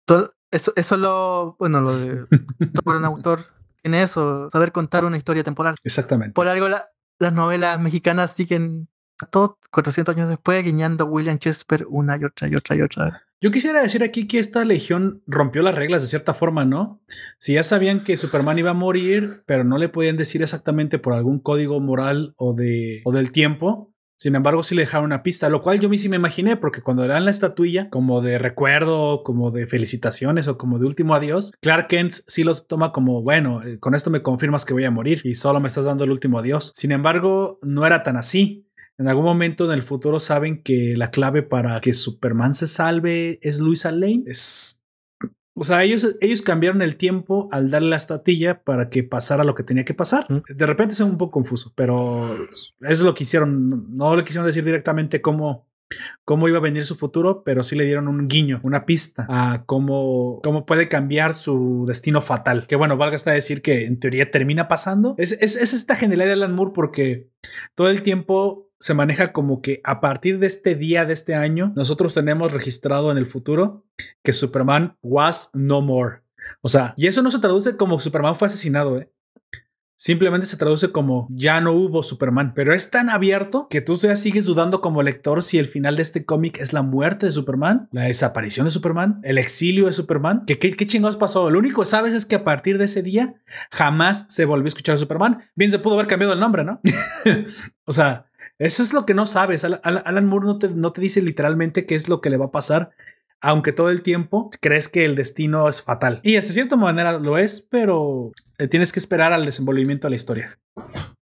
Eso, 0.52 0.74
eso 0.76 0.96
es 0.96 1.02
lo, 1.02 1.56
bueno, 1.58 1.82
lo 1.82 1.98
de 1.98 2.26
por 2.84 2.96
un 2.96 3.06
autor 3.06 3.46
tiene 3.84 4.02
eso, 4.02 4.50
saber 4.50 4.72
contar 4.72 5.04
una 5.04 5.18
historia 5.18 5.44
temporal. 5.44 5.76
Exactamente. 5.84 6.34
Por 6.34 6.48
algo 6.48 6.70
las 6.70 7.34
novelas 7.34 7.80
mexicanas 7.80 8.32
siguen 8.32 8.88
400 9.30 10.16
años 10.16 10.30
después 10.30 10.64
guiñando 10.64 11.06
a 11.06 11.08
William 11.08 11.38
Shakespeare 11.38 11.86
una 11.90 12.18
y 12.18 12.24
otra 12.26 12.48
y 12.48 12.56
otra 12.56 12.76
y 12.76 12.82
otra 12.82 13.06
vez. 13.06 13.16
Yo 13.42 13.52
quisiera 13.52 13.82
decir 13.82 14.04
aquí 14.04 14.26
que 14.26 14.40
esta 14.40 14.64
legión 14.64 15.22
rompió 15.28 15.64
las 15.64 15.76
reglas 15.76 16.02
de 16.02 16.08
cierta 16.08 16.34
forma, 16.34 16.64
¿no? 16.64 17.02
Si 17.38 17.54
ya 17.54 17.64
sabían 17.64 18.04
que 18.04 18.16
Superman 18.16 18.60
iba 18.60 18.70
a 18.70 18.74
morir, 18.74 19.44
pero 19.46 19.64
no 19.64 19.78
le 19.78 19.90
podían 19.90 20.16
decir 20.16 20.42
exactamente 20.42 20.98
por 20.98 21.14
algún 21.14 21.40
código 21.40 21.80
moral 21.82 22.34
o, 22.38 22.54
de, 22.54 23.02
o 23.04 23.12
del 23.12 23.32
tiempo, 23.32 23.94
sin 24.24 24.36
embargo, 24.36 24.64
sí 24.64 24.74
le 24.74 24.84
dejaron 24.84 25.08
una 25.08 25.22
pista, 25.22 25.50
lo 25.50 25.62
cual 25.62 25.82
yo 25.82 25.90
sí 25.98 26.08
me 26.08 26.16
imaginé, 26.16 26.56
porque 26.56 26.82
cuando 26.82 27.06
le 27.06 27.14
dan 27.14 27.26
la 27.26 27.32
estatuilla, 27.32 27.90
como 27.90 28.22
de 28.22 28.40
recuerdo, 28.40 29.22
como 29.22 29.52
de 29.52 29.68
felicitaciones 29.68 30.48
o 30.48 30.58
como 30.58 30.80
de 30.80 30.86
último 30.86 31.14
adiós, 31.14 31.52
Clark 31.60 31.88
Kent 31.88 32.14
sí 32.28 32.46
lo 32.46 32.56
toma 32.56 32.94
como, 32.94 33.22
bueno, 33.22 33.62
eh, 33.64 33.80
con 33.80 33.96
esto 33.96 34.10
me 34.10 34.22
confirmas 34.22 34.64
que 34.64 34.74
voy 34.74 34.86
a 34.86 34.92
morir 34.92 35.20
y 35.26 35.36
solo 35.36 35.60
me 35.60 35.68
estás 35.68 35.84
dando 35.84 36.06
el 36.06 36.12
último 36.12 36.40
adiós. 36.40 36.72
Sin 36.74 36.94
embargo, 36.94 37.60
no 37.64 37.86
era 37.86 38.02
tan 38.04 38.16
así. 38.16 38.66
En 38.98 39.08
algún 39.08 39.26
momento 39.26 39.66
en 39.66 39.72
el 39.72 39.82
futuro 39.82 40.20
saben 40.20 40.62
que 40.62 40.96
la 40.96 41.10
clave 41.12 41.42
para 41.42 41.80
que 41.82 41.94
Superman 41.94 42.54
se 42.54 42.68
salve 42.68 43.40
es 43.42 43.60
Luisa 43.60 43.92
Lane. 43.92 44.24
Es 44.28 44.84
o 45.56 45.64
sea, 45.64 45.84
ellos, 45.84 46.16
ellos 46.20 46.42
cambiaron 46.42 46.82
el 46.82 46.96
tiempo 46.96 47.48
al 47.52 47.70
darle 47.70 47.90
la 47.90 47.98
estatilla 47.98 48.64
para 48.64 48.90
que 48.90 49.04
pasara 49.04 49.44
lo 49.44 49.54
que 49.54 49.64
tenía 49.64 49.86
que 49.86 49.94
pasar. 49.94 50.26
De 50.28 50.66
repente 50.66 50.94
es 50.94 51.00
un 51.00 51.18
poco 51.18 51.34
confuso, 51.34 51.72
pero 51.76 52.44
eso 52.50 52.74
es 52.82 53.00
lo 53.02 53.14
que 53.14 53.24
hicieron. 53.24 53.96
No 53.96 54.16
le 54.16 54.24
quisieron 54.24 54.48
decir 54.48 54.64
directamente 54.64 55.22
cómo, 55.22 55.68
cómo 56.26 56.48
iba 56.48 56.58
a 56.58 56.62
venir 56.62 56.86
su 56.86 56.96
futuro, 56.96 57.44
pero 57.44 57.64
sí 57.64 57.76
le 57.76 57.86
dieron 57.86 58.08
un 58.08 58.28
guiño, 58.28 58.60
una 58.64 58.86
pista 58.86 59.26
a 59.30 59.64
cómo, 59.66 60.40
cómo 60.44 60.66
puede 60.66 60.88
cambiar 60.88 61.34
su 61.34 61.86
destino 61.88 62.22
fatal. 62.22 62.68
Que 62.68 62.76
bueno, 62.76 62.98
valga 62.98 63.16
hasta 63.16 63.32
decir 63.32 63.62
que 63.62 63.86
en 63.86 64.00
teoría 64.00 64.32
termina 64.32 64.68
pasando. 64.68 65.16
Es, 65.18 65.34
es, 65.34 65.56
es 65.56 65.74
esta 65.74 65.96
genialidad 65.96 66.28
de 66.28 66.34
Alan 66.34 66.56
Moore 66.56 66.72
porque 66.74 67.30
todo 67.76 67.90
el 67.90 68.04
tiempo 68.04 68.70
se 68.84 68.94
maneja 68.94 69.32
como 69.32 69.62
que 69.62 69.80
a 69.86 70.02
partir 70.02 70.40
de 70.40 70.48
este 70.48 70.76
día 70.76 71.06
de 71.06 71.14
este 71.14 71.36
año, 71.36 71.72
nosotros 71.74 72.14
tenemos 72.14 72.52
registrado 72.52 73.12
en 73.12 73.18
el 73.18 73.26
futuro 73.26 73.86
que 74.24 74.34
Superman 74.34 74.98
was 75.02 75.52
no 75.54 75.82
more. 75.82 76.18
O 76.60 76.68
sea, 76.68 76.94
y 76.98 77.08
eso 77.08 77.22
no 77.22 77.32
se 77.32 77.40
traduce 77.40 77.78
como 77.78 78.00
Superman 78.02 78.36
fue 78.36 78.48
asesinado, 78.48 78.98
¿eh? 79.00 79.10
Simplemente 79.96 80.48
se 80.48 80.58
traduce 80.58 80.92
como 80.92 81.28
ya 81.30 81.62
no 81.62 81.72
hubo 81.74 82.04
Superman, 82.04 82.54
pero 82.56 82.74
es 82.74 82.90
tan 82.90 83.10
abierto 83.10 83.68
que 83.70 83.82
tú 83.82 83.96
ya 83.96 84.16
sigues 84.16 84.46
dudando 84.46 84.82
como 84.82 85.04
lector 85.04 85.44
si 85.44 85.60
el 85.60 85.68
final 85.68 85.96
de 85.96 86.02
este 86.02 86.26
cómic 86.26 86.60
es 86.60 86.74
la 86.74 86.82
muerte 86.82 87.28
de 87.28 87.32
Superman, 87.32 87.88
la 87.92 88.06
desaparición 88.06 88.66
de 88.66 88.72
Superman, 88.72 89.20
el 89.24 89.38
exilio 89.38 89.86
de 89.86 89.94
Superman. 89.94 90.44
¿Qué, 90.46 90.58
qué, 90.58 90.88
chingados 90.88 91.18
pasó? 91.18 91.50
Lo 91.50 91.60
único 91.60 91.82
que 91.82 91.88
sabes 91.88 92.14
es 92.14 92.26
que 92.26 92.36
a 92.36 92.44
partir 92.44 92.78
de 92.78 92.86
ese 92.86 93.04
día 93.04 93.36
jamás 93.72 94.26
se 94.30 94.46
volvió 94.46 94.66
a 94.66 94.70
escuchar 94.70 94.96
a 94.96 94.98
Superman. 94.98 95.44
Bien, 95.56 95.72
se 95.72 95.80
pudo 95.80 95.94
haber 95.94 96.08
cambiado 96.08 96.34
el 96.34 96.40
nombre, 96.40 96.64
¿no? 96.64 96.82
o 97.86 97.92
sea, 97.92 98.26
eso 98.60 98.84
es 98.84 98.94
lo 98.94 99.06
que 99.06 99.14
no 99.14 99.28
sabes. 99.28 99.64
Alan 99.64 100.26
Moore 100.26 100.46
no 100.46 100.58
te, 100.58 100.70
no 100.70 100.92
te 100.92 101.02
dice 101.02 101.22
literalmente 101.22 101.86
qué 101.86 101.96
es 101.96 102.10
lo 102.10 102.22
que 102.22 102.30
le 102.30 102.38
va 102.38 102.46
a 102.46 102.52
pasar, 102.52 102.92
aunque 103.44 103.74
todo 103.74 103.90
el 103.90 104.02
tiempo 104.02 104.50
crees 104.60 104.90
que 104.90 105.06
el 105.06 105.16
destino 105.16 105.70
es 105.70 105.84
fatal. 105.84 106.20
Y 106.24 106.34
de 106.34 106.42
cierta 106.42 106.76
manera 106.76 107.20
lo 107.20 107.38
es, 107.38 107.62
pero 107.62 108.32
eh, 108.58 108.68
tienes 108.68 108.92
que 108.92 109.00
esperar 109.00 109.34
al 109.34 109.46
desenvolvimiento 109.46 110.08
de 110.08 110.10
la 110.10 110.16
historia. 110.16 110.60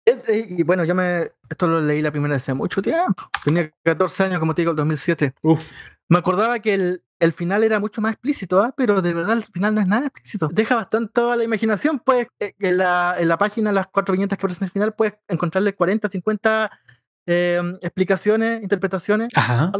Eh, 0.06 0.22
eh, 0.28 0.46
y 0.48 0.62
bueno, 0.62 0.84
yo 0.84 0.94
me. 0.94 1.32
Esto 1.50 1.66
lo 1.66 1.80
leí 1.80 2.00
la 2.00 2.12
primera 2.12 2.34
vez 2.34 2.42
hace 2.42 2.54
mucho 2.54 2.80
tiempo. 2.80 3.28
Tenía 3.44 3.70
14 3.84 4.24
años, 4.24 4.38
como 4.38 4.54
te 4.54 4.62
digo, 4.62 4.70
el 4.70 4.76
2007. 4.76 5.34
Uf. 5.42 5.70
Me 6.08 6.18
acordaba 6.18 6.60
que 6.60 6.74
el, 6.74 7.02
el 7.18 7.32
final 7.32 7.64
era 7.64 7.80
mucho 7.80 8.00
más 8.00 8.12
explícito, 8.12 8.62
¿ah? 8.62 8.72
pero 8.76 9.02
de 9.02 9.12
verdad 9.12 9.36
el 9.36 9.42
final 9.42 9.74
no 9.74 9.80
es 9.80 9.88
nada 9.88 10.06
explícito. 10.06 10.48
Deja 10.52 10.76
bastante 10.76 11.20
a 11.20 11.34
la 11.34 11.42
imaginación. 11.42 11.98
Pues 11.98 12.28
en 12.38 12.78
la, 12.78 13.16
en 13.18 13.26
la 13.26 13.36
página, 13.36 13.72
las 13.72 13.88
cuatro 13.88 14.12
viñetas 14.12 14.38
que 14.38 14.46
aparecen 14.46 14.66
el 14.66 14.70
final, 14.70 14.94
puedes 14.94 15.14
encontrarle 15.28 15.74
40, 15.74 16.08
50 16.08 16.70
Em, 17.28 17.76
explicaciones, 17.82 18.62
interpretaciones, 18.62 19.32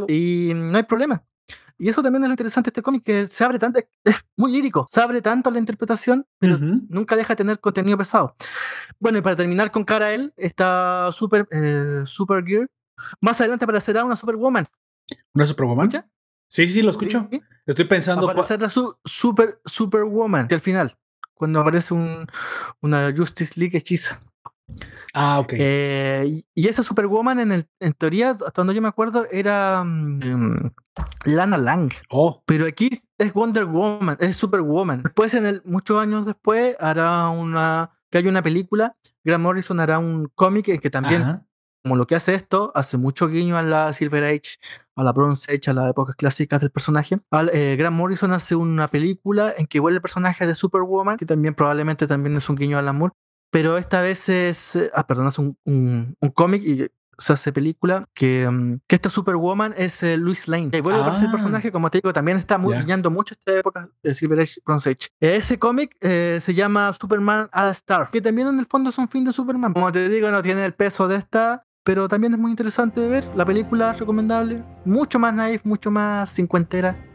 y 0.09 0.51
no 0.53 0.77
hay 0.77 0.83
problema. 0.83 1.23
Y 1.79 1.89
eso 1.89 2.01
también 2.01 2.23
es 2.23 2.27
lo 2.27 2.33
interesante 2.33 2.67
de 2.67 2.71
este 2.71 2.81
cómic, 2.81 3.03
que 3.03 3.27
se 3.27 3.43
abre 3.43 3.59
tanto, 3.59 3.79
es 4.03 4.15
muy 4.35 4.51
lírico, 4.51 4.87
se 4.89 4.99
abre 4.99 5.21
tanto 5.21 5.51
la 5.51 5.59
interpretación, 5.59 6.25
pero 6.39 6.57
nunca 6.59 7.15
deja 7.15 7.33
de 7.33 7.37
tener 7.37 7.59
contenido 7.59 7.97
pesado. 7.97 8.35
Bueno, 8.99 9.19
y 9.19 9.21
para 9.21 9.35
terminar 9.35 9.71
con 9.71 9.83
cara 9.83 10.07
a 10.07 10.13
él, 10.13 10.33
está 10.37 11.09
Super, 11.11 11.47
eh, 11.51 12.03
Gear 12.45 12.67
Más 13.21 13.39
adelante 13.39 13.65
aparecerá 13.65 14.03
una 14.03 14.15
Superwoman. 14.15 14.65
¿Una 15.33 15.45
Superwoman? 15.45 15.89
ya 15.89 16.07
Sí, 16.49 16.65
sí, 16.67 16.81
lo 16.81 16.91
escucho. 16.91 17.29
Estoy 17.65 17.85
pensando. 17.85 18.29
Aparecerá 18.29 18.69
su 18.69 18.97
Super, 19.03 19.59
Superwoman 19.65 20.47
al 20.49 20.61
final, 20.61 20.97
cuando 21.33 21.59
aparece 21.59 21.93
un, 21.93 22.25
una 22.81 23.13
Justice 23.15 23.59
League 23.59 23.77
hechiza. 23.77 24.19
Ah, 25.13 25.39
ok. 25.39 25.53
Eh, 25.57 26.43
y 26.53 26.67
esa 26.67 26.83
Superwoman, 26.83 27.39
en, 27.39 27.51
el, 27.51 27.67
en 27.79 27.93
teoría, 27.93 28.31
hasta 28.31 28.51
donde 28.55 28.75
yo 28.75 28.81
me 28.81 28.87
acuerdo, 28.87 29.25
era 29.31 29.81
em, 29.81 30.71
Lana 31.25 31.57
Lang. 31.57 31.91
Oh. 32.09 32.43
Pero 32.45 32.65
aquí 32.65 32.89
es 33.17 33.33
Wonder 33.33 33.65
Woman, 33.65 34.17
es 34.19 34.35
Superwoman. 34.35 35.03
Después, 35.03 35.33
en 35.33 35.45
el, 35.45 35.61
muchos 35.65 35.99
años 35.99 36.25
después, 36.25 36.75
hará 36.79 37.29
una. 37.29 37.91
que 38.11 38.19
hay 38.19 38.27
una 38.27 38.43
película. 38.43 38.95
Grant 39.23 39.43
Morrison 39.43 39.79
hará 39.79 39.99
un 39.99 40.29
cómic 40.35 40.69
en 40.69 40.79
que 40.79 40.89
también, 40.89 41.43
como 41.83 41.95
lo 41.95 42.07
que 42.07 42.15
hace 42.15 42.33
esto, 42.33 42.71
hace 42.75 42.97
mucho 42.97 43.27
guiño 43.27 43.57
a 43.57 43.61
la 43.61 43.91
Silver 43.91 44.23
Age, 44.23 44.57
a 44.95 45.03
la 45.03 45.11
Bronze 45.11 45.51
Age, 45.51 45.71
a 45.71 45.73
las 45.73 45.89
épocas 45.89 46.15
clásicas 46.15 46.61
del 46.61 46.71
personaje. 46.71 47.19
Al, 47.31 47.49
eh, 47.53 47.75
Grant 47.77 47.95
Morrison 47.95 48.31
hace 48.31 48.55
una 48.55 48.87
película 48.87 49.53
en 49.57 49.67
que 49.67 49.79
vuelve 49.79 49.97
el 49.97 50.01
personaje 50.01 50.45
de 50.45 50.55
Superwoman, 50.55 51.17
que 51.17 51.25
también 51.25 51.53
probablemente 51.53 52.07
también 52.07 52.37
es 52.37 52.47
un 52.49 52.55
guiño 52.55 52.77
al 52.77 52.87
amor 52.87 53.13
pero 53.49 53.77
esta 53.77 54.01
vez 54.01 54.29
es, 54.29 54.75
eh, 54.75 54.91
ah, 54.93 55.07
perdón, 55.07 55.27
es 55.27 55.39
un, 55.39 55.57
un, 55.65 56.15
cómic 56.33 56.63
y 56.63 56.87
se 57.17 57.33
hace 57.33 57.51
película 57.51 58.07
que, 58.13 58.47
mm, 58.49 58.79
que 58.87 58.95
esta 58.95 59.09
Superwoman 59.09 59.73
es 59.77 60.03
eh, 60.03 60.17
Louis 60.17 60.47
Lane. 60.47 60.69
Y 60.73 60.81
vuelve 60.81 60.99
a 60.99 61.01
aparecer 61.01 61.25
el 61.25 61.29
ah. 61.29 61.31
personaje, 61.31 61.71
como 61.71 61.89
te 61.89 61.99
digo, 61.99 62.13
también 62.13 62.37
está 62.37 62.57
muy 62.57 62.75
brillando 62.75 63.09
mucho 63.09 63.33
esta 63.33 63.53
época 63.57 63.89
de 64.03 64.13
Silver 64.13 64.41
Age, 64.41 64.61
Bronze 64.65 64.89
Age. 64.91 65.09
Ese 65.19 65.57
cómic 65.57 65.95
eh, 66.01 66.39
se 66.41 66.53
llama 66.53 66.93
Superman 66.93 67.49
All 67.51 67.71
Star, 67.71 68.09
que 68.11 68.21
también 68.21 68.47
en 68.49 68.59
el 68.59 68.65
fondo 68.65 68.89
es 68.89 68.97
un 68.97 69.09
fin 69.09 69.25
de 69.25 69.33
Superman. 69.33 69.73
Como 69.73 69.91
te 69.91 70.09
digo, 70.09 70.29
no 70.29 70.43
tiene 70.43 70.65
el 70.65 70.73
peso 70.73 71.07
de 71.07 71.15
esta, 71.17 71.65
pero 71.83 72.07
también 72.07 72.33
es 72.33 72.39
muy 72.39 72.51
interesante 72.51 72.99
de 72.99 73.07
ver. 73.07 73.23
La 73.35 73.45
película 73.45 73.91
es 73.91 73.99
recomendable, 73.99 74.63
mucho 74.85 75.19
más 75.19 75.33
naif, 75.33 75.63
mucho 75.65 75.89
más 75.89 76.33
cincuentera. 76.33 77.06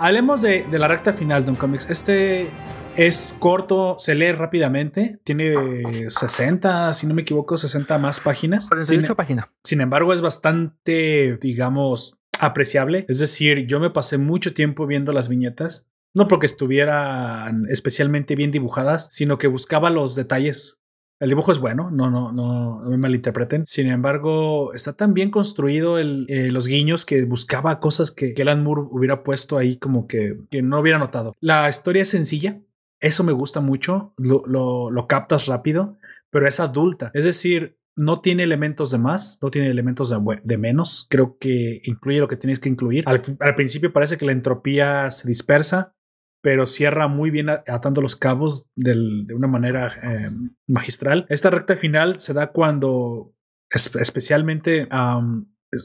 Hablemos 0.00 0.42
de, 0.42 0.64
la 0.70 0.86
recta 0.86 1.12
final 1.12 1.44
de 1.44 1.50
un 1.50 1.56
cómics. 1.56 1.90
Este 1.90 2.50
es 2.96 3.34
corto, 3.40 3.96
se 3.98 4.14
lee 4.14 4.30
rápidamente, 4.30 5.20
tiene 5.24 6.08
60, 6.08 6.94
si 6.94 7.06
no 7.08 7.14
me 7.14 7.22
equivoco, 7.22 7.58
60 7.58 7.98
más 7.98 8.20
páginas. 8.20 8.68
48 8.68 9.16
páginas. 9.16 9.46
Sin 9.64 9.80
embargo, 9.80 10.12
es 10.12 10.20
bastante, 10.20 11.36
digamos, 11.40 12.16
apreciable. 12.38 13.06
Es 13.08 13.18
decir, 13.18 13.66
yo 13.66 13.80
me 13.80 13.90
pasé 13.90 14.18
mucho 14.18 14.54
tiempo 14.54 14.86
viendo 14.86 15.12
las 15.12 15.28
viñetas, 15.28 15.88
no 16.14 16.28
porque 16.28 16.46
estuvieran 16.46 17.66
especialmente 17.68 18.36
bien 18.36 18.52
dibujadas, 18.52 19.08
sino 19.10 19.36
que 19.36 19.48
buscaba 19.48 19.90
los 19.90 20.14
detalles 20.14 20.80
El 21.20 21.30
dibujo 21.30 21.50
es 21.50 21.58
bueno, 21.58 21.90
no, 21.90 22.10
no, 22.10 22.32
no, 22.32 22.80
no 22.82 22.90
me 22.90 22.96
malinterpreten. 22.96 23.66
Sin 23.66 23.88
embargo, 23.88 24.72
está 24.72 24.92
tan 24.92 25.14
bien 25.14 25.30
construido 25.30 25.98
eh, 25.98 26.06
los 26.50 26.66
guiños 26.66 27.04
que 27.04 27.24
buscaba 27.24 27.80
cosas 27.80 28.10
que, 28.10 28.34
que 28.34 28.42
Alan 28.42 28.64
hubiera 28.66 29.24
puesto 29.24 29.58
ahí 29.58 29.78
como 29.78 30.06
que, 30.06 30.38
que 30.50 30.62
no 30.62 30.78
hubiera 30.78 30.98
notado. 30.98 31.34
La 31.40 31.68
historia 31.68 32.02
es 32.02 32.08
sencilla, 32.08 32.60
eso 33.00 33.24
me 33.24 33.32
gusta 33.32 33.60
mucho, 33.60 34.12
lo, 34.16 34.44
lo, 34.46 35.06
captas 35.06 35.46
rápido, 35.46 35.98
pero 36.30 36.46
es 36.46 36.60
adulta. 36.60 37.10
Es 37.14 37.24
decir, 37.24 37.78
no 37.96 38.20
tiene 38.20 38.42
elementos 38.42 38.90
de 38.90 38.98
más, 38.98 39.38
no 39.42 39.50
tiene 39.50 39.68
elementos 39.68 40.10
de, 40.10 40.58
menos. 40.58 41.06
Creo 41.08 41.36
que 41.38 41.80
incluye 41.84 42.20
lo 42.20 42.28
que 42.28 42.36
tienes 42.36 42.58
que 42.58 42.68
incluir. 42.68 43.04
Al, 43.06 43.54
principio 43.54 43.92
parece 43.92 44.16
que 44.16 44.26
la 44.26 44.32
entropía 44.32 45.10
se 45.10 45.28
dispersa, 45.28 45.94
pero 46.40 46.66
cierra 46.66 47.08
muy 47.08 47.30
bien 47.30 47.48
atando 47.48 48.00
los 48.00 48.16
cabos 48.16 48.68
de 48.76 49.26
una 49.34 49.48
manera 49.48 49.98
eh, 50.02 50.30
magistral. 50.66 51.26
Esta 51.28 51.50
recta 51.50 51.76
final 51.76 52.20
se 52.20 52.32
da 52.32 52.52
cuando, 52.52 53.34
es, 53.70 53.94
especialmente 53.96 54.88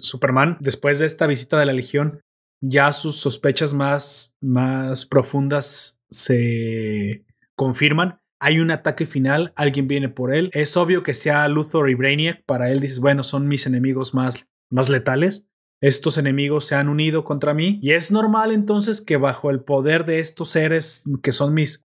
Superman, 0.02 0.58
después 0.60 1.00
de 1.00 1.06
esta 1.06 1.28
visita 1.28 1.60
de 1.60 1.66
la 1.66 1.74
Legión, 1.74 2.22
ya 2.62 2.94
sus 2.94 3.18
sospechas 3.18 3.74
más, 3.74 4.38
más 4.42 5.06
profundas 5.06 6.00
se 6.10 7.26
confirman 7.56 8.20
hay 8.46 8.60
un 8.60 8.72
ataque 8.72 9.06
final, 9.06 9.54
alguien 9.56 9.88
viene 9.88 10.10
por 10.10 10.36
él. 10.36 10.50
Es 10.52 10.76
obvio 10.76 11.02
que 11.02 11.14
sea 11.14 11.48
Luthor 11.48 11.90
y 11.90 11.94
Brainiac. 11.94 12.44
Para 12.46 12.70
él 12.74 12.82
dices, 12.82 13.00
bueno, 13.00 13.24
son 13.24 13.48
mis 13.48 13.66
enemigos 13.68 14.14
más, 14.14 14.50
más 14.70 14.90
letales. 14.90 15.48
Estos 15.82 16.18
enemigos 16.18 16.66
se 16.66 16.76
han 16.76 16.90
unido 16.90 17.24
contra 17.24 17.54
mí. 17.54 17.80
Y 17.82 17.92
es 17.92 18.12
normal 18.12 18.52
entonces 18.52 19.02
que 19.02 19.18
bajo 19.18 19.50
el 19.50 19.64
poder 19.64 20.06
de 20.06 20.20
estos 20.20 20.50
seres 20.50 21.06
que 21.22 21.32
son 21.32 21.54
mis 21.54 21.86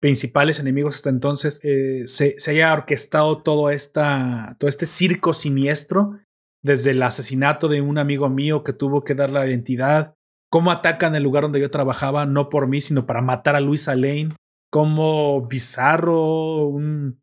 principales 0.00 0.60
enemigos 0.60 0.96
hasta 0.96 1.10
entonces, 1.10 1.60
eh, 1.64 2.02
se, 2.06 2.36
haya 2.48 2.72
orquestado 2.72 3.42
todo, 3.42 3.70
esta, 3.70 4.56
todo 4.58 4.68
este 4.68 4.86
circo 4.86 5.32
siniestro. 5.32 6.18
Desde 6.62 6.90
el 6.90 7.02
asesinato 7.02 7.68
de 7.68 7.80
un 7.80 7.96
amigo 7.96 8.28
mío 8.28 8.64
que 8.64 8.72
tuvo 8.72 9.04
que 9.04 9.14
dar 9.14 9.30
la 9.30 9.46
identidad, 9.46 10.14
cómo 10.50 10.72
atacan 10.72 11.14
el 11.14 11.22
lugar 11.22 11.44
donde 11.44 11.60
yo 11.60 11.70
trabajaba, 11.70 12.26
no 12.26 12.48
por 12.48 12.66
mí, 12.66 12.80
sino 12.80 13.06
para 13.06 13.22
matar 13.22 13.54
a 13.54 13.60
Luisa 13.60 13.94
Lane 13.94 14.34
como 14.70 15.46
Bizarro, 15.46 16.66
un 16.66 17.20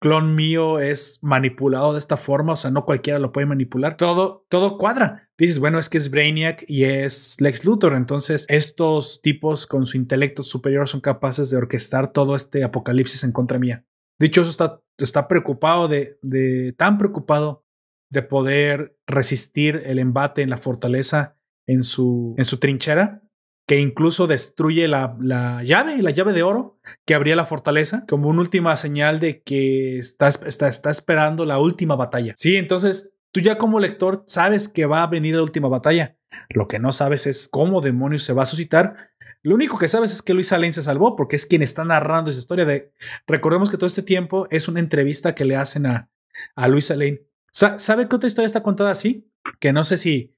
clon 0.00 0.34
mío 0.34 0.78
es 0.78 1.18
manipulado 1.22 1.92
de 1.92 1.98
esta 1.98 2.16
forma, 2.16 2.54
o 2.54 2.56
sea, 2.56 2.70
no 2.70 2.84
cualquiera 2.84 3.18
lo 3.18 3.32
puede 3.32 3.46
manipular. 3.46 3.96
Todo, 3.96 4.46
todo 4.48 4.78
cuadra. 4.78 5.25
Dices, 5.38 5.58
bueno, 5.58 5.78
es 5.78 5.88
que 5.88 5.98
es 5.98 6.10
Brainiac 6.10 6.64
y 6.66 6.84
es 6.84 7.40
Lex 7.40 7.64
Luthor, 7.64 7.94
entonces 7.94 8.46
estos 8.48 9.20
tipos 9.20 9.66
con 9.66 9.84
su 9.84 9.98
intelecto 9.98 10.42
superior 10.42 10.88
son 10.88 11.00
capaces 11.00 11.50
de 11.50 11.58
orquestar 11.58 12.12
todo 12.12 12.34
este 12.34 12.64
apocalipsis 12.64 13.22
en 13.22 13.32
contra 13.32 13.58
mía. 13.58 13.84
Dicho 14.18 14.40
eso, 14.40 14.50
está, 14.50 14.80
está 14.96 15.28
preocupado 15.28 15.88
de, 15.88 16.18
de, 16.22 16.72
tan 16.72 16.96
preocupado 16.96 17.66
de 18.10 18.22
poder 18.22 18.96
resistir 19.06 19.82
el 19.84 19.98
embate 19.98 20.40
en 20.40 20.48
la 20.48 20.58
fortaleza 20.58 21.36
en 21.66 21.82
su, 21.82 22.34
en 22.38 22.44
su 22.46 22.58
trinchera, 22.58 23.22
que 23.66 23.80
incluso 23.80 24.26
destruye 24.26 24.86
la, 24.88 25.16
la, 25.20 25.62
llave, 25.64 26.00
la 26.00 26.12
llave 26.12 26.32
de 26.32 26.44
oro 26.44 26.78
que 27.04 27.14
abría 27.14 27.36
la 27.36 27.44
fortaleza, 27.44 28.06
como 28.08 28.28
una 28.28 28.40
última 28.40 28.74
señal 28.76 29.18
de 29.18 29.42
que 29.42 29.98
está, 29.98 30.28
está, 30.28 30.68
está 30.68 30.90
esperando 30.90 31.44
la 31.44 31.58
última 31.58 31.96
batalla. 31.96 32.32
Sí, 32.36 32.56
entonces 32.56 33.12
tú 33.36 33.42
ya 33.42 33.58
como 33.58 33.80
lector 33.80 34.24
sabes 34.26 34.66
que 34.66 34.86
va 34.86 35.02
a 35.02 35.08
venir 35.08 35.34
la 35.34 35.42
última 35.42 35.68
batalla. 35.68 36.16
Lo 36.48 36.68
que 36.68 36.78
no 36.78 36.90
sabes 36.90 37.26
es 37.26 37.48
cómo 37.48 37.82
demonios 37.82 38.22
se 38.22 38.32
va 38.32 38.44
a 38.44 38.46
suscitar. 38.46 39.10
Lo 39.42 39.54
único 39.54 39.76
que 39.76 39.88
sabes 39.88 40.10
es 40.10 40.22
que 40.22 40.32
Luis 40.32 40.52
Lane 40.52 40.72
se 40.72 40.82
salvó 40.82 41.16
porque 41.16 41.36
es 41.36 41.44
quien 41.44 41.60
está 41.60 41.84
narrando 41.84 42.30
esa 42.30 42.38
historia 42.38 42.64
de... 42.64 42.94
Recordemos 43.26 43.70
que 43.70 43.76
todo 43.76 43.88
este 43.88 44.02
tiempo 44.02 44.46
es 44.50 44.68
una 44.68 44.80
entrevista 44.80 45.34
que 45.34 45.44
le 45.44 45.54
hacen 45.54 45.84
a, 45.84 46.08
a 46.54 46.68
Luis 46.68 46.88
Lane. 46.88 47.26
¿Sabe 47.52 48.08
qué 48.08 48.16
otra 48.16 48.26
historia 48.26 48.46
está 48.46 48.62
contada 48.62 48.90
así? 48.90 49.30
Que 49.60 49.74
no 49.74 49.84
sé 49.84 49.98
si 49.98 50.34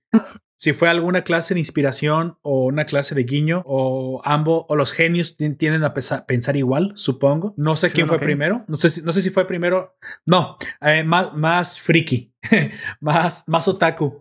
si 0.58 0.72
fue 0.72 0.88
alguna 0.88 1.22
clase 1.22 1.54
de 1.54 1.60
inspiración 1.60 2.36
o 2.42 2.66
una 2.66 2.84
clase 2.84 3.14
de 3.14 3.22
guiño 3.22 3.62
o 3.64 4.20
ambos 4.24 4.64
o 4.68 4.74
los 4.74 4.92
genios 4.92 5.36
tienden 5.36 5.84
a 5.84 5.94
pensar 5.94 6.56
igual, 6.56 6.90
supongo. 6.96 7.54
No 7.56 7.76
sé 7.76 7.92
quién 7.92 8.08
fue 8.08 8.18
primero. 8.18 8.64
No 8.66 8.76
sé, 8.76 8.90
si, 8.90 9.02
no 9.02 9.12
sé 9.12 9.22
si 9.22 9.30
fue 9.30 9.46
primero. 9.46 9.96
No, 10.26 10.56
eh, 10.80 11.04
más, 11.04 11.32
más 11.34 11.80
friki, 11.80 12.34
más, 13.00 13.44
más 13.46 13.68
otaku. 13.68 14.18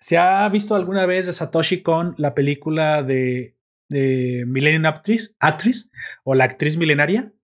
¿Se 0.00 0.16
ha 0.16 0.48
visto 0.48 0.74
alguna 0.74 1.04
vez 1.04 1.26
de 1.26 1.34
Satoshi 1.34 1.82
Kon 1.82 2.14
la 2.16 2.34
película 2.34 3.02
de, 3.02 3.58
de 3.90 4.44
Millennium 4.46 4.86
Actress, 4.86 5.36
actriz 5.38 5.90
o 6.24 6.34
la 6.34 6.44
actriz 6.44 6.78
milenaria? 6.78 7.34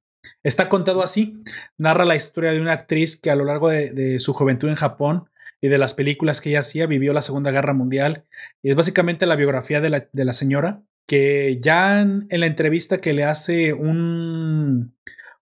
Está 0.42 0.70
contado 0.70 1.02
así. 1.02 1.42
Narra 1.76 2.06
la 2.06 2.16
historia 2.16 2.52
de 2.52 2.60
una 2.62 2.72
actriz 2.72 3.20
que 3.20 3.30
a 3.30 3.36
lo 3.36 3.44
largo 3.44 3.68
de, 3.68 3.90
de 3.90 4.18
su 4.18 4.32
juventud 4.32 4.70
en 4.70 4.76
Japón 4.76 5.29
y 5.60 5.68
de 5.68 5.78
las 5.78 5.94
películas 5.94 6.40
que 6.40 6.50
ella 6.50 6.60
hacía, 6.60 6.86
vivió 6.86 7.12
la 7.12 7.22
Segunda 7.22 7.50
Guerra 7.50 7.74
Mundial 7.74 8.24
y 8.62 8.70
es 8.70 8.76
básicamente 8.76 9.26
la 9.26 9.36
biografía 9.36 9.80
de 9.80 9.90
la, 10.24 10.32
señora 10.32 10.82
que 11.06 11.58
ya 11.60 12.00
en, 12.00 12.26
en, 12.30 12.40
la 12.40 12.46
entrevista 12.46 12.98
que 12.98 13.12
le 13.12 13.24
hace 13.24 13.72
un, 13.72 14.94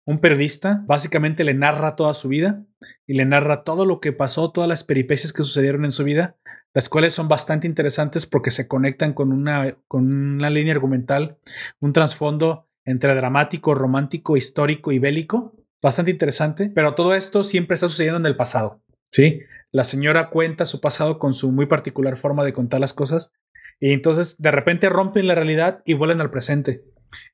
un 0.07 0.19
periodista, 0.19 0.83
básicamente 0.87 1.43
le 1.43 1.53
narra 1.53 1.97
toda 1.97 2.13
su 2.13 2.29
vida 2.29 2.63
y 3.05 3.15
le 3.15 3.25
narra 3.25 3.63
todo 3.63 3.85
lo 3.85 3.99
que 3.99 4.13
pasó, 4.13 4.51
todas 4.51 4.69
las 4.69 4.85
peripecias 4.85 5.33
que 5.33 5.43
sucedieron 5.43 5.83
en 5.83 5.91
su 5.91 6.05
vida, 6.05 6.37
las 6.73 6.87
cuales 6.87 7.13
son 7.13 7.27
bastante 7.27 7.67
interesantes 7.67 8.25
porque 8.25 8.49
se 8.49 8.69
conectan 8.69 9.13
con 9.13 9.33
una, 9.33 9.75
con 9.89 10.13
una 10.13 10.49
línea 10.49 10.73
argumental, 10.73 11.37
un 11.81 11.91
trasfondo 11.91 12.69
entre 12.85 13.15
dramático, 13.15 13.75
romántico, 13.75 14.37
histórico 14.37 14.93
y 14.93 14.99
bélico, 14.99 15.57
bastante 15.81 16.11
interesante, 16.11 16.71
pero 16.73 16.95
todo 16.95 17.13
esto 17.13 17.43
siempre 17.43 17.75
está 17.75 17.89
sucediendo 17.89 18.19
en 18.19 18.25
el 18.27 18.37
pasado. 18.37 18.81
Sí, 19.11 19.41
la 19.71 19.83
señora 19.83 20.29
cuenta 20.29 20.65
su 20.65 20.81
pasado 20.81 21.19
con 21.19 21.33
su 21.33 21.51
muy 21.51 21.65
particular 21.65 22.17
forma 22.17 22.43
de 22.43 22.53
contar 22.53 22.79
las 22.79 22.93
cosas 22.93 23.33
y 23.79 23.93
entonces 23.93 24.37
de 24.39 24.51
repente 24.51 24.89
rompen 24.89 25.27
la 25.27 25.35
realidad 25.35 25.81
y 25.85 25.93
vuelven 25.93 26.21
al 26.21 26.31
presente. 26.31 26.83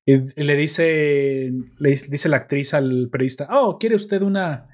Y, 0.06 0.18
le 0.44 0.56
dice, 0.56 1.52
le 1.80 1.90
dice 1.90 2.30
la 2.30 2.38
actriz 2.38 2.74
al 2.74 3.10
periodista, 3.12 3.48
oh, 3.52 3.78
¿quiere 3.80 3.96
usted 3.96 4.22
una, 4.22 4.68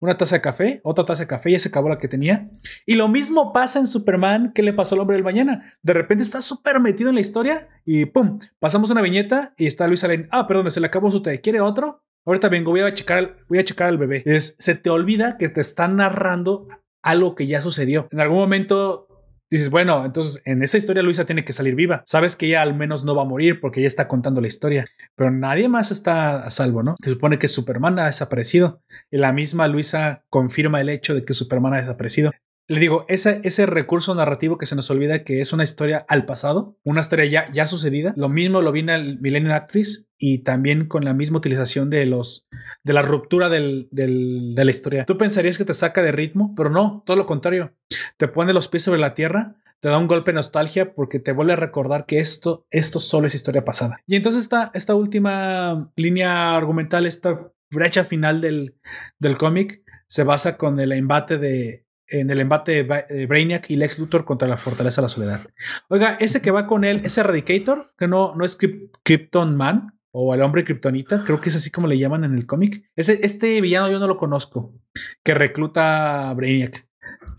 una 0.00 0.16
taza 0.16 0.36
de 0.36 0.42
café? 0.42 0.80
Otra 0.84 1.04
taza 1.04 1.22
de 1.22 1.28
café, 1.28 1.52
ya 1.52 1.58
se 1.58 1.68
acabó 1.68 1.88
la 1.88 1.98
que 1.98 2.08
tenía. 2.08 2.48
Y 2.84 2.94
lo 2.96 3.08
mismo 3.08 3.52
pasa 3.52 3.78
en 3.78 3.86
Superman, 3.86 4.52
¿qué 4.54 4.62
le 4.62 4.72
pasó 4.72 4.94
al 4.94 5.00
hombre 5.00 5.16
del 5.16 5.24
mañana? 5.24 5.62
De 5.82 5.92
repente 5.92 6.24
está 6.24 6.40
súper 6.40 6.80
metido 6.80 7.08
en 7.08 7.14
la 7.14 7.20
historia 7.20 7.68
y 7.84 8.06
pum, 8.06 8.38
pasamos 8.58 8.90
una 8.90 9.02
viñeta 9.02 9.54
y 9.56 9.66
está 9.66 9.86
Luis 9.86 10.04
Allen, 10.04 10.28
ah, 10.30 10.46
perdón, 10.46 10.70
se 10.70 10.80
le 10.80 10.86
acabó 10.86 11.10
su 11.10 11.22
té, 11.22 11.40
¿quiere 11.40 11.60
otro? 11.60 12.02
Ahorita 12.26 12.48
vengo, 12.48 12.70
voy 12.70 12.80
a 12.80 12.94
checar, 12.94 13.36
voy 13.48 13.58
a 13.58 13.64
checar 13.64 13.88
al 13.88 13.98
bebé. 13.98 14.22
Es, 14.24 14.56
se 14.58 14.74
te 14.74 14.88
olvida 14.88 15.36
que 15.36 15.50
te 15.50 15.60
están 15.60 15.96
narrando 15.96 16.68
algo 17.04 17.34
que 17.34 17.46
ya 17.46 17.60
sucedió. 17.60 18.08
En 18.10 18.20
algún 18.20 18.38
momento 18.38 19.06
dices, 19.50 19.70
bueno, 19.70 20.04
entonces 20.04 20.42
en 20.46 20.62
esa 20.62 20.78
historia 20.78 21.02
Luisa 21.02 21.26
tiene 21.26 21.44
que 21.44 21.52
salir 21.52 21.76
viva. 21.76 22.02
Sabes 22.06 22.34
que 22.34 22.46
ella 22.46 22.62
al 22.62 22.74
menos 22.74 23.04
no 23.04 23.14
va 23.14 23.22
a 23.22 23.26
morir 23.26 23.60
porque 23.60 23.80
ella 23.80 23.88
está 23.88 24.08
contando 24.08 24.40
la 24.40 24.48
historia, 24.48 24.86
pero 25.14 25.30
nadie 25.30 25.68
más 25.68 25.90
está 25.90 26.44
a 26.44 26.50
salvo, 26.50 26.82
¿no? 26.82 26.96
Se 27.04 27.10
supone 27.10 27.38
que 27.38 27.46
Superman 27.46 27.98
ha 27.98 28.06
desaparecido 28.06 28.82
y 29.10 29.18
la 29.18 29.32
misma 29.32 29.68
Luisa 29.68 30.24
confirma 30.30 30.80
el 30.80 30.88
hecho 30.88 31.14
de 31.14 31.24
que 31.24 31.34
Superman 31.34 31.74
ha 31.74 31.80
desaparecido. 31.80 32.32
Le 32.66 32.80
digo, 32.80 33.04
ese, 33.08 33.40
ese 33.44 33.66
recurso 33.66 34.14
narrativo 34.14 34.56
que 34.56 34.64
se 34.64 34.74
nos 34.74 34.90
olvida 34.90 35.22
que 35.22 35.40
es 35.40 35.52
una 35.52 35.64
historia 35.64 36.06
al 36.08 36.24
pasado, 36.24 36.78
una 36.82 37.02
historia 37.02 37.26
ya, 37.26 37.52
ya 37.52 37.66
sucedida. 37.66 38.14
Lo 38.16 38.30
mismo 38.30 38.62
lo 38.62 38.72
vi 38.72 38.80
en 38.80 38.88
el 38.88 39.20
Millennium 39.20 39.52
Actress 39.52 40.08
y 40.18 40.38
también 40.38 40.86
con 40.86 41.04
la 41.04 41.12
misma 41.12 41.38
utilización 41.38 41.90
de 41.90 42.06
los 42.06 42.46
de 42.82 42.92
la 42.94 43.02
ruptura 43.02 43.50
del, 43.50 43.88
del, 43.90 44.54
de 44.54 44.64
la 44.64 44.70
historia. 44.70 45.04
Tú 45.04 45.18
pensarías 45.18 45.58
que 45.58 45.66
te 45.66 45.74
saca 45.74 46.02
de 46.02 46.12
ritmo, 46.12 46.54
pero 46.56 46.70
no, 46.70 47.02
todo 47.04 47.18
lo 47.18 47.26
contrario. 47.26 47.74
Te 48.16 48.28
pone 48.28 48.54
los 48.54 48.68
pies 48.68 48.84
sobre 48.84 49.00
la 49.00 49.14
tierra, 49.14 49.56
te 49.80 49.90
da 49.90 49.98
un 49.98 50.06
golpe 50.06 50.30
de 50.30 50.36
nostalgia 50.36 50.94
porque 50.94 51.18
te 51.18 51.32
vuelve 51.32 51.52
a 51.52 51.56
recordar 51.56 52.06
que 52.06 52.18
esto, 52.18 52.66
esto 52.70 52.98
solo 53.00 53.26
es 53.26 53.34
historia 53.34 53.66
pasada. 53.66 54.00
Y 54.06 54.16
entonces 54.16 54.40
esta, 54.40 54.70
esta 54.72 54.94
última 54.94 55.92
línea 55.96 56.56
argumental, 56.56 57.04
esta 57.04 57.52
brecha 57.70 58.04
final 58.04 58.40
del, 58.40 58.78
del 59.18 59.36
cómic, 59.36 59.82
se 60.06 60.22
basa 60.22 60.56
con 60.56 60.80
el 60.80 60.92
embate 60.92 61.36
de 61.36 61.83
en 62.08 62.30
el 62.30 62.40
embate 62.40 62.84
de 62.84 63.26
Brainiac 63.26 63.70
y 63.70 63.76
Lex 63.76 63.98
Luthor 63.98 64.24
contra 64.24 64.48
la 64.48 64.56
Fortaleza 64.56 65.00
de 65.00 65.04
la 65.04 65.08
Soledad. 65.08 65.46
Oiga, 65.88 66.16
ese 66.20 66.42
que 66.42 66.50
va 66.50 66.66
con 66.66 66.84
él, 66.84 67.00
ese 67.04 67.20
Eradicator, 67.20 67.92
que 67.98 68.08
no, 68.08 68.34
no 68.34 68.44
es 68.44 68.58
Krypton 69.02 69.56
Man 69.56 69.98
o 70.10 70.34
el 70.34 70.42
hombre 70.42 70.64
Kryptonita, 70.64 71.24
creo 71.24 71.40
que 71.40 71.48
es 71.48 71.56
así 71.56 71.70
como 71.70 71.86
le 71.86 71.98
llaman 71.98 72.24
en 72.24 72.34
el 72.34 72.46
cómic. 72.46 72.88
Ese, 72.94 73.18
este 73.22 73.60
villano 73.60 73.90
yo 73.90 73.98
no 73.98 74.06
lo 74.06 74.16
conozco, 74.16 74.74
que 75.22 75.34
recluta 75.34 76.28
a 76.30 76.34
Brainiac. 76.34 76.86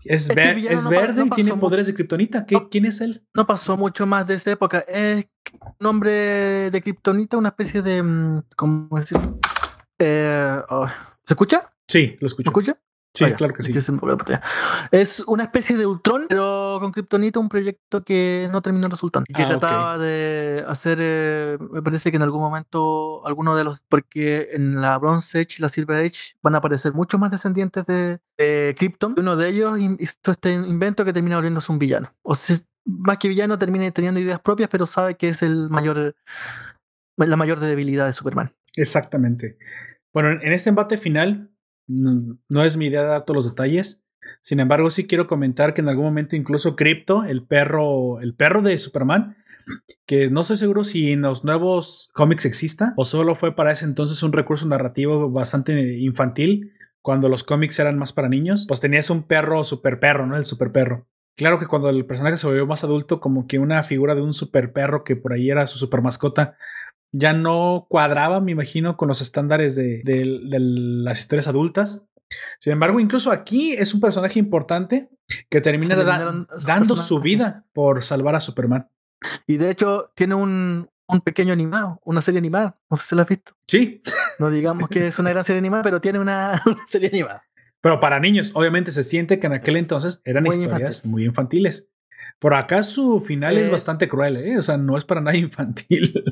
Es, 0.04 0.28
este 0.28 0.72
es 0.72 0.88
verde 0.88 1.24
y 1.24 1.30
tiene 1.30 1.56
poderes 1.56 1.86
de 1.86 1.94
Kryptonita. 1.94 2.44
¿Quién 2.44 2.84
es 2.84 3.00
él? 3.00 3.24
No 3.34 3.46
pasó 3.46 3.76
mucho 3.76 4.06
más 4.06 4.26
de 4.26 4.34
esa 4.34 4.52
época. 4.52 4.80
Es 4.80 5.26
nombre 5.80 6.70
de 6.70 6.82
Kryptonita, 6.82 7.36
una 7.36 7.48
especie 7.48 7.82
de. 7.82 8.02
Mm, 8.02 8.42
¿Cómo 8.56 8.98
decirlo? 8.98 9.38
Eh, 9.98 10.58
oh, 10.68 10.86
¿Se 11.24 11.34
escucha? 11.34 11.72
Sí, 11.88 12.16
lo 12.20 12.26
escucho. 12.26 12.50
¿Se 12.50 12.50
escucha? 12.50 12.80
Sí, 13.16 13.24
claro 13.32 13.54
que 13.54 13.62
sí. 13.62 13.72
Es 14.90 15.20
una 15.20 15.44
especie 15.44 15.76
de 15.76 15.86
Ultron, 15.86 16.26
pero 16.28 16.78
con 16.80 16.92
Kryptonita, 16.92 17.40
un 17.40 17.48
proyecto 17.48 18.04
que 18.04 18.48
no 18.52 18.60
terminó 18.62 18.88
resultando. 18.88 19.26
Que 19.34 19.42
ah, 19.42 19.48
trataba 19.48 19.98
de 19.98 20.64
hacer, 20.68 20.98
eh, 21.00 21.58
me 21.70 21.82
parece 21.82 22.10
que 22.10 22.16
en 22.16 22.22
algún 22.22 22.40
momento, 22.40 23.26
alguno 23.26 23.56
de 23.56 23.64
los, 23.64 23.82
porque 23.88 24.50
en 24.52 24.80
la 24.80 24.98
Bronze 24.98 25.40
Age 25.40 25.56
y 25.58 25.62
la 25.62 25.68
Silver 25.68 26.04
Age 26.04 26.34
van 26.42 26.54
a 26.54 26.58
aparecer 26.58 26.92
muchos 26.92 27.18
más 27.18 27.30
descendientes 27.30 27.86
de, 27.86 28.20
de 28.36 28.74
Krypton. 28.78 29.14
Uno 29.16 29.36
de 29.36 29.48
ellos 29.48 29.78
hizo 29.98 30.30
este 30.30 30.52
invento 30.52 31.04
que 31.04 31.12
termina 31.12 31.36
volviéndose 31.36 31.72
un 31.72 31.78
villano. 31.78 32.12
O 32.22 32.34
sea, 32.34 32.56
más 32.84 33.18
que 33.18 33.28
villano, 33.28 33.58
termina 33.58 33.90
teniendo 33.90 34.20
ideas 34.20 34.40
propias, 34.40 34.68
pero 34.68 34.86
sabe 34.86 35.16
que 35.16 35.30
es 35.30 35.42
el 35.42 35.70
mayor, 35.70 36.14
la 37.16 37.36
mayor 37.36 37.60
debilidad 37.60 38.06
de 38.06 38.12
Superman. 38.12 38.54
Exactamente. 38.76 39.58
Bueno, 40.12 40.30
en 40.30 40.52
este 40.52 40.70
embate 40.70 40.96
final, 40.96 41.50
no, 41.86 42.64
es 42.64 42.76
mi 42.76 42.86
idea 42.86 43.02
dar 43.02 43.24
todos 43.24 43.36
los 43.36 43.48
detalles. 43.48 44.02
Sin 44.40 44.60
embargo, 44.60 44.90
sí 44.90 45.06
quiero 45.06 45.26
comentar 45.26 45.74
que 45.74 45.80
en 45.80 45.88
algún 45.88 46.04
momento 46.04 46.36
incluso 46.36 46.76
Crypto, 46.76 47.24
el 47.24 47.44
perro, 47.44 48.20
el 48.20 48.34
perro 48.34 48.62
de 48.62 48.76
Superman, 48.78 49.36
que 50.06 50.30
no 50.30 50.40
estoy 50.40 50.56
seguro 50.56 50.84
si 50.84 51.12
en 51.12 51.22
los 51.22 51.44
nuevos 51.44 52.10
cómics 52.14 52.44
exista 52.44 52.92
o 52.96 53.04
solo 53.04 53.34
fue 53.34 53.54
para 53.54 53.72
ese 53.72 53.84
entonces 53.84 54.22
un 54.22 54.32
recurso 54.32 54.66
narrativo 54.66 55.30
bastante 55.30 55.98
infantil 55.98 56.72
cuando 57.02 57.28
los 57.28 57.44
cómics 57.44 57.78
eran 57.78 57.98
más 57.98 58.12
para 58.12 58.28
niños, 58.28 58.64
pues 58.66 58.80
tenías 58.80 59.10
un 59.10 59.22
perro 59.22 59.62
super 59.62 60.00
perro, 60.00 60.26
¿no? 60.26 60.36
El 60.36 60.44
super 60.44 60.72
perro. 60.72 61.06
Claro 61.36 61.58
que 61.58 61.66
cuando 61.66 61.88
el 61.88 62.04
personaje 62.06 62.36
se 62.36 62.46
volvió 62.46 62.66
más 62.66 62.82
adulto, 62.82 63.20
como 63.20 63.46
que 63.46 63.58
una 63.58 63.82
figura 63.82 64.14
de 64.14 64.22
un 64.22 64.34
super 64.34 64.72
perro 64.72 65.04
que 65.04 65.14
por 65.14 65.32
ahí 65.32 65.50
era 65.50 65.66
su 65.66 65.78
super 65.78 66.02
mascota, 66.02 66.56
ya 67.18 67.32
no 67.32 67.86
cuadraba, 67.88 68.40
me 68.40 68.52
imagino, 68.52 68.96
con 68.96 69.08
los 69.08 69.22
estándares 69.22 69.74
de, 69.74 70.02
las 70.04 71.18
historias 71.18 71.48
adultas. 71.48 72.06
Sin 72.60 72.72
embargo, 72.72 73.00
incluso 73.00 73.30
aquí 73.30 73.72
es 73.72 73.94
un 73.94 74.00
personaje 74.00 74.38
importante 74.38 75.08
que 75.48 75.60
termina 75.60 75.96
dando 75.96 76.96
su 76.96 77.20
vida 77.20 77.64
por 77.72 78.02
salvar 78.02 78.34
a 78.34 78.40
Superman. 78.40 78.90
Y 79.46 79.56
de 79.56 79.70
hecho, 79.70 80.12
tiene 80.14 80.34
un, 80.34 80.90
pequeño 81.24 81.52
animado, 81.52 82.00
una 82.04 82.20
serie 82.20 82.38
animada. 82.38 82.78
No 82.90 82.96
sé 82.96 83.04
si 83.08 83.14
la 83.14 83.22
has 83.22 83.28
visto. 83.28 83.52
Sí. 83.66 84.02
No 84.38 84.50
digamos 84.50 84.88
que 84.90 84.98
es 84.98 85.18
una 85.18 85.30
gran 85.30 85.44
serie 85.44 85.58
animada, 85.58 85.82
pero 85.82 86.00
tiene 86.00 86.18
una, 86.20 86.62
serie 86.86 87.08
animada. 87.08 87.44
Pero 87.80 88.00
para 88.00 88.20
niños, 88.20 88.50
obviamente 88.54 88.90
se 88.90 89.02
siente 89.02 89.38
que 89.38 89.46
en 89.46 89.52
aquel 89.54 89.76
entonces 89.76 90.20
eran 90.24 90.46
historias 90.46 91.04
muy 91.06 91.24
infantiles. 91.24 91.88
Por 92.38 92.52
acá 92.54 92.82
su 92.82 93.20
final 93.20 93.56
es 93.56 93.68
eh, 93.68 93.72
bastante 93.72 94.08
cruel, 94.08 94.36
¿eh? 94.36 94.58
O 94.58 94.62
sea, 94.62 94.76
no 94.76 94.96
es 94.98 95.04
para 95.04 95.20
nada 95.20 95.36
infantil. 95.36 96.22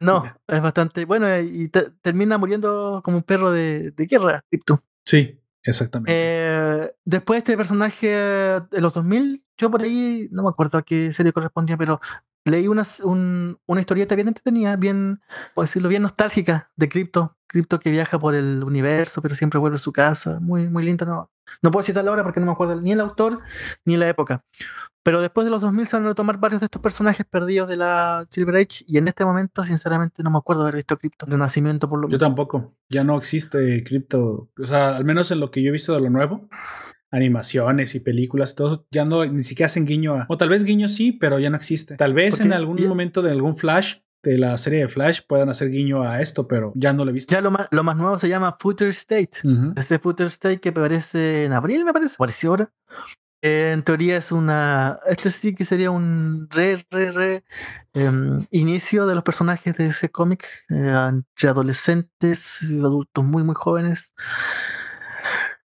no, 0.00 0.24
es 0.48 0.62
bastante. 0.62 1.04
Bueno, 1.04 1.38
y 1.40 1.70
termina 2.00 2.38
muriendo 2.38 3.02
como 3.04 3.18
un 3.18 3.22
perro 3.22 3.52
de, 3.52 3.92
guerra, 3.96 4.42
Crypto. 4.48 4.80
Sí, 5.04 5.40
exactamente. 5.62 6.12
Eh, 6.14 6.92
después 7.04 7.38
este 7.38 7.56
personaje 7.56 8.08
de 8.08 8.80
los 8.80 8.94
2000, 8.94 9.44
yo 9.58 9.70
por 9.70 9.82
ahí 9.82 10.28
no 10.30 10.42
me 10.42 10.48
acuerdo 10.48 10.78
a 10.78 10.82
qué 10.82 11.12
serie 11.12 11.32
correspondía, 11.32 11.76
pero 11.76 12.00
leí 12.44 12.68
una, 12.68 12.84
una 13.04 13.80
historieta 13.80 14.14
bien 14.14 14.28
entretenida, 14.28 14.76
bien, 14.76 15.20
por 15.54 15.64
decirlo, 15.64 15.88
bien 15.88 16.02
nostálgica 16.02 16.70
de 16.76 16.88
Crypto. 16.88 17.36
Crypto 17.46 17.78
que 17.78 17.90
viaja 17.90 18.18
por 18.18 18.34
el 18.34 18.64
universo, 18.64 19.22
pero 19.22 19.34
siempre 19.34 19.60
vuelve 19.60 19.76
a 19.76 19.78
su 19.78 19.92
casa. 19.92 20.40
Muy, 20.40 20.68
muy 20.68 20.84
linda, 20.84 21.06
no, 21.06 21.30
no 21.62 21.70
puedo 21.70 21.84
citarla 21.84 22.10
ahora 22.10 22.22
porque 22.22 22.40
no 22.40 22.46
me 22.46 22.52
acuerdo 22.52 22.80
ni 22.80 22.92
el 22.92 23.00
autor 23.00 23.40
ni 23.84 23.96
la 23.96 24.08
época. 24.08 24.44
Pero 25.04 25.20
después 25.20 25.44
de 25.44 25.50
los 25.50 25.60
2000 25.60 25.86
se 25.86 25.96
van 25.96 26.06
a 26.06 26.08
retomar 26.08 26.38
varios 26.38 26.62
de 26.62 26.64
estos 26.64 26.80
personajes 26.80 27.26
perdidos 27.28 27.68
de 27.68 27.76
la 27.76 28.26
Silver 28.30 28.56
Age 28.56 28.84
y 28.86 28.96
en 28.96 29.06
este 29.06 29.24
momento 29.24 29.62
sinceramente 29.62 30.22
no 30.22 30.30
me 30.30 30.38
acuerdo 30.38 30.62
haber 30.62 30.76
visto 30.76 30.96
Crypto 30.96 31.26
de 31.26 31.36
nacimiento 31.36 31.90
por 31.90 32.00
lo 32.00 32.08
menos. 32.08 32.18
Yo 32.18 32.26
tampoco, 32.26 32.74
ya 32.88 33.04
no 33.04 33.18
existe 33.18 33.84
Crypto, 33.84 34.48
o 34.58 34.64
sea, 34.64 34.96
al 34.96 35.04
menos 35.04 35.30
en 35.30 35.40
lo 35.40 35.50
que 35.50 35.62
yo 35.62 35.68
he 35.68 35.72
visto 35.72 35.92
de 35.92 36.00
lo 36.00 36.08
nuevo, 36.08 36.48
animaciones 37.10 37.94
y 37.94 38.00
películas, 38.00 38.54
todo, 38.54 38.86
ya 38.90 39.04
no, 39.04 39.26
ni 39.26 39.42
siquiera 39.42 39.66
hacen 39.66 39.84
guiño 39.84 40.14
a, 40.14 40.26
o 40.30 40.38
tal 40.38 40.48
vez 40.48 40.64
guiño 40.64 40.88
sí, 40.88 41.12
pero 41.12 41.38
ya 41.38 41.50
no 41.50 41.56
existe. 41.56 41.96
Tal 41.96 42.14
vez 42.14 42.40
en 42.40 42.54
algún 42.54 42.82
momento 42.88 43.20
de 43.20 43.30
algún 43.30 43.56
Flash 43.56 43.96
de 44.24 44.38
la 44.38 44.56
serie 44.58 44.80
de 44.80 44.88
Flash 44.88 45.20
puedan 45.26 45.48
hacer 45.48 45.70
guiño 45.70 46.02
a 46.02 46.20
esto, 46.20 46.48
pero 46.48 46.72
ya 46.74 46.92
no 46.92 47.04
lo 47.04 47.10
he 47.10 47.14
visto. 47.14 47.32
Ya 47.32 47.40
lo 47.40 47.50
más, 47.50 47.68
lo 47.70 47.84
más 47.84 47.96
nuevo 47.96 48.18
se 48.18 48.28
llama 48.28 48.56
Future 48.58 48.90
State. 48.90 49.30
Ese 49.76 49.98
Future 49.98 50.28
State 50.28 50.60
que 50.60 50.70
aparece 50.70 51.44
en 51.44 51.52
abril, 51.52 51.84
me 51.84 51.92
parece. 51.92 52.14
Apareció 52.14 52.50
ahora 52.50 52.70
en 53.46 53.82
teoría 53.82 54.16
es 54.16 54.32
una. 54.32 55.00
Este 55.06 55.30
sí 55.30 55.54
que 55.54 55.66
sería 55.66 55.90
un 55.90 56.48
re, 56.50 56.82
re, 56.90 57.10
re 57.10 57.44
em, 57.92 58.46
inicio 58.50 59.06
de 59.06 59.14
los 59.14 59.22
personajes 59.22 59.76
de 59.76 59.86
ese 59.86 60.10
cómic, 60.10 60.48
eh, 60.70 61.10
entre 61.10 61.50
adolescentes 61.50 62.62
y 62.62 62.78
adultos 62.80 63.22
muy, 63.22 63.44
muy 63.44 63.54
jóvenes. 63.54 64.14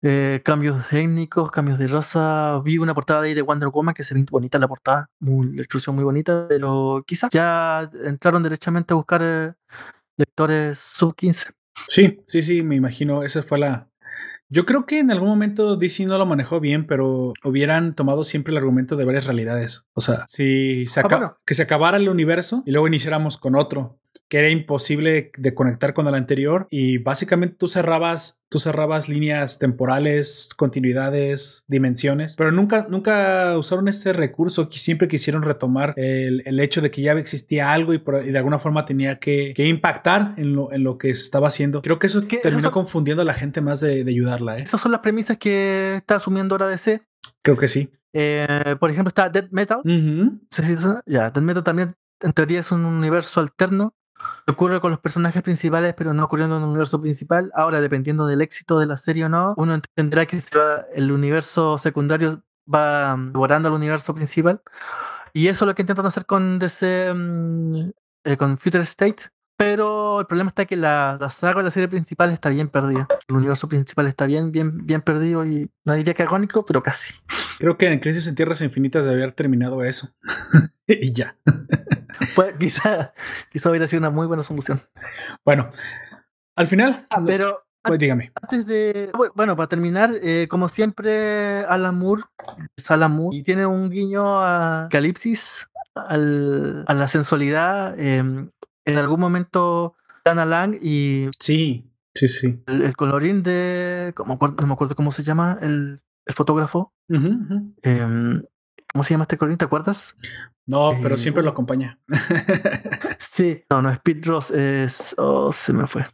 Eh, 0.04 0.42
cambios 0.44 0.88
técnicos, 0.88 1.52
cambios 1.52 1.78
de 1.78 1.88
raza. 1.88 2.60
Vi 2.64 2.78
una 2.78 2.96
portada 2.96 3.22
ahí 3.22 3.34
de 3.34 3.42
Wonder 3.42 3.70
Woman 3.70 3.94
que 3.94 4.04
se 4.04 4.16
ve 4.16 4.26
bonita 4.30 4.58
la 4.58 4.68
portada, 4.68 5.10
muy, 5.20 5.54
la 5.54 5.62
instrucción 5.62 5.96
muy 5.96 6.04
bonita, 6.04 6.48
pero 6.50 7.04
quizás 7.06 7.30
ya 7.32 7.90
entraron 8.06 8.42
derechamente 8.42 8.94
a 8.94 8.98
buscar 8.98 9.22
eh, 9.24 9.54
lectores 10.18 10.80
sub 10.80 11.16
15. 11.16 11.52
Sí, 11.88 12.20
sí, 12.26 12.42
sí, 12.42 12.64
me 12.64 12.76
imagino. 12.76 13.24
Esa 13.24 13.44
fue 13.44 13.60
la, 13.60 13.92
yo 14.54 14.66
creo 14.66 14.86
que 14.86 15.00
en 15.00 15.10
algún 15.12 15.30
momento 15.30 15.78
DC 15.78 16.06
no 16.08 16.18
lo 16.18 16.26
manejó 16.26 16.60
bien, 16.60 16.86
pero 16.86 17.32
hubieran 17.46 17.96
tomado 17.96 18.26
siempre 18.26 18.52
el 18.52 18.58
argumento 18.58 18.98
de 18.98 19.06
varias 19.06 19.26
realidades. 19.26 19.88
O 19.94 20.02
sea, 20.02 20.26
si 20.28 20.86
se 20.88 21.00
ah, 21.00 21.38
que 21.46 21.54
se 21.54 21.64
acabara 21.64 21.96
el 21.96 22.10
universo 22.10 22.62
y 22.66 22.72
luego 22.72 22.86
iniciáramos 22.86 23.38
con 23.38 23.56
otro 23.56 24.01
que 24.32 24.40
era 24.40 24.50
imposible 24.50 25.32
de 25.38 25.54
conectar 25.54 25.94
con 25.94 26.08
el 26.08 26.16
anterior 26.16 26.68
y 26.70 27.00
básicamente 27.00 27.58
tú 27.60 27.68
cerrabas, 27.68 28.42
tú 28.48 28.60
cerrabas 28.60 29.10
líneas 29.10 29.60
temporales, 29.60 30.52
continuidades, 30.56 31.66
dimensiones, 31.68 32.38
pero 32.38 32.54
nunca, 32.54 32.88
nunca 32.90 33.58
usaron 33.58 33.90
este 33.90 34.14
recurso 34.14 34.70
que 34.70 34.78
siempre 34.78 35.10
quisieron 35.10 35.44
retomar 35.44 35.94
el, 35.98 36.44
el 36.46 36.60
hecho 36.62 36.80
de 36.80 36.92
que 36.92 37.02
ya 37.02 37.12
existía 37.12 37.74
algo 37.74 37.94
y, 37.94 37.98
de 38.00 38.38
alguna 38.38 38.58
forma 38.58 38.86
tenía 38.86 39.20
que, 39.20 39.54
que 39.54 39.68
impactar 39.68 40.34
en 40.38 40.56
lo, 40.56 40.72
en 40.72 40.86
lo, 40.86 40.98
que 40.98 41.14
se 41.14 41.24
estaba 41.24 41.50
haciendo. 41.50 41.82
Creo 41.82 42.00
que 42.00 42.08
eso 42.08 42.22
terminó 42.42 42.72
confundiendo 42.72 43.24
a 43.24 43.26
la 43.26 43.34
gente 43.34 43.60
más 43.60 43.82
de, 43.82 44.06
de 44.06 44.12
ayudarla. 44.12 44.60
¿eh? 44.60 44.62
Esas 44.62 44.80
son 44.80 44.94
las 44.94 45.02
premisas 45.02 45.38
que 45.38 45.96
está 45.98 46.16
asumiendo 46.16 46.56
ahora 46.56 46.70
DC. 46.70 47.02
Creo 47.42 47.58
que 47.58 47.68
sí. 47.68 47.92
Eh, 48.14 48.78
por 48.80 48.92
ejemplo, 48.92 49.10
está 49.10 49.30
Dead 49.30 49.50
Metal. 49.52 49.82
Ya, 51.06 51.30
Dead 51.32 51.44
Metal 51.44 51.64
también 51.66 51.96
en 52.22 52.34
teoría 52.34 52.60
es 52.60 52.72
un 52.72 52.86
universo 52.86 53.40
alterno 53.40 53.96
ocurre 54.48 54.82
con 54.82 54.92
los 54.92 55.00
personajes 55.00 55.42
principales, 55.42 55.94
pero 55.96 56.14
no 56.14 56.26
ocurriendo 56.26 56.58
en 56.58 56.64
el 56.64 56.70
universo 56.70 57.02
principal. 57.02 57.52
Ahora, 57.56 57.82
dependiendo 57.82 58.26
del 58.28 58.42
éxito 58.42 58.80
de 58.80 58.86
la 58.86 58.98
serie 58.98 59.26
o 59.26 59.30
no, 59.30 59.54
uno 59.58 59.74
entenderá 59.74 60.26
que 60.26 60.40
el 60.94 61.12
universo 61.12 61.78
secundario 61.78 62.44
va 62.74 63.16
devorando 63.18 63.70
al 63.70 63.76
universo 63.76 64.14
principal. 64.14 64.62
Y 65.34 65.48
eso 65.48 65.66
es 65.66 65.68
lo 65.68 65.76
que 65.76 65.84
intentan 65.84 66.06
hacer 66.06 66.26
con 66.26 66.60
DC, 66.60 67.14
mm, 67.14 67.90
eh, 68.26 68.38
con 68.38 68.58
Future 68.58 68.84
State. 68.84 69.24
Pero 69.62 70.20
el 70.20 70.26
problema 70.26 70.50
está 70.50 70.66
que 70.66 70.76
la, 70.76 71.18
la, 71.20 71.30
saga 71.30 71.58
de 71.58 71.66
la 71.66 71.70
serie 71.70 71.88
principal 71.88 72.32
está 72.32 72.50
bien 72.50 72.68
perdida. 72.68 73.08
El 73.28 73.36
universo 73.36 73.70
principal 73.70 74.08
está 74.08 74.26
bien, 74.26 74.52
bien, 74.52 74.88
bien 74.88 75.02
perdido 75.02 75.46
y 75.46 75.70
no 75.86 75.94
diría 75.94 76.16
que 76.16 76.24
agónico, 76.24 76.66
pero 76.66 76.82
casi. 76.82 77.14
Creo 77.60 77.78
que 77.78 77.86
en 77.86 78.00
Crisis 78.00 78.28
en 78.28 78.34
Tierras 78.34 78.64
Infinitas 78.64 79.06
debe 79.06 79.22
haber 79.22 79.36
terminado 79.36 79.84
eso. 79.84 80.10
y 80.88 81.12
ya. 81.12 81.38
pues, 82.36 82.56
quizá, 82.60 83.14
quizá 83.52 83.70
hubiera 83.70 83.88
sido 83.88 84.00
una 84.00 84.10
muy 84.10 84.26
buena 84.26 84.42
solución. 84.42 84.82
Bueno, 85.46 85.70
al 86.56 86.68
final. 86.68 87.06
Ah, 87.12 87.22
pero. 87.24 87.64
Pues 87.84 88.00
dígame. 88.00 88.32
Antes 88.42 88.66
de. 88.66 89.12
Bueno, 89.36 89.56
para 89.56 89.70
terminar, 89.70 90.10
eh, 90.24 90.48
como 90.50 90.70
siempre, 90.70 91.66
Alan 91.66 92.00
Moore 92.00 92.24
es 92.76 92.90
Alan 92.90 93.12
Moore 93.12 93.38
y 93.38 93.44
tiene 93.44 93.68
un 93.68 93.92
guiño 93.92 94.42
a 94.42 94.88
Calipsis, 94.90 95.68
al, 95.94 96.84
a 96.88 96.94
la 96.96 97.08
sensualidad. 97.08 98.00
Em, 98.00 98.50
en 98.86 98.98
algún 98.98 99.20
momento, 99.20 99.96
Dana 100.26 100.46
Lang 100.46 100.78
y. 100.82 101.30
Sí, 101.40 101.90
sí, 102.14 102.28
sí. 102.28 102.64
El, 102.68 102.96
colorín 102.96 103.44
de. 103.44 104.14
no 104.18 104.68
me 104.68 104.74
acuerdo 104.74 104.96
cómo 104.96 105.12
se 105.12 105.24
llama 105.24 105.58
el, 105.62 106.02
el 106.26 106.34
fotógrafo. 106.34 106.94
Em, 107.10 108.34
¿Cómo 108.92 109.04
se 109.04 109.14
llama 109.14 109.24
este 109.24 109.38
colorín? 109.38 109.58
¿Te 109.58 109.66
acuerdas? 109.66 110.18
No, 110.66 110.98
pero 111.02 111.18
siempre 111.18 111.44
lo 111.44 111.50
eh, 111.50 111.52
acompaña. 111.52 112.00
sí, 113.20 113.64
no, 113.70 113.82
no, 113.82 113.90
Speed 113.92 114.26
Ross 114.26 114.52
es. 114.52 115.16
Oh, 115.18 115.52
se 115.52 115.74
me 115.74 115.88
fue. 115.88 116.06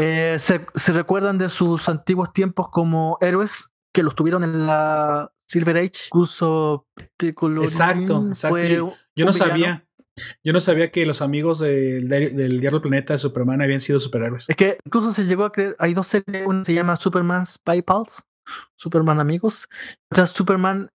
Eh, 0.00 0.36
se, 0.38 0.66
se, 0.74 0.92
recuerdan 0.92 1.38
de 1.38 1.48
sus 1.48 1.88
antiguos 1.88 2.32
tiempos 2.32 2.68
como 2.70 3.18
héroes 3.20 3.70
que 3.92 4.02
los 4.02 4.14
tuvieron 4.14 4.44
en 4.44 4.66
la 4.66 5.32
Silver 5.46 5.76
Age. 5.78 6.06
Incluso 6.08 6.86
este 6.96 7.28
Exacto, 7.28 8.26
exacto. 8.26 8.92
Yo 9.14 9.24
no 9.24 9.32
sabía. 9.32 9.85
Yo 10.42 10.52
no 10.52 10.60
sabía 10.60 10.90
que 10.90 11.04
los 11.04 11.22
amigos 11.22 11.58
del, 11.58 12.08
del 12.08 12.60
Diario 12.60 12.80
Planeta 12.80 13.14
de 13.14 13.18
Superman 13.18 13.60
habían 13.62 13.80
sido 13.80 14.00
superhéroes. 14.00 14.48
Es 14.48 14.56
que 14.56 14.78
incluso 14.84 15.12
se 15.12 15.24
llegó 15.24 15.44
a 15.44 15.52
creer. 15.52 15.76
Hay 15.78 15.94
dos 15.94 16.06
series. 16.06 16.46
Una 16.46 16.64
se 16.64 16.74
llama 16.74 16.96
Superman 16.96 17.44
Spy 17.44 17.82
Pals. 17.82 18.24
Superman 18.76 19.20
Amigos. 19.20 19.68
Otra 20.10 20.26
Superman 20.26 20.90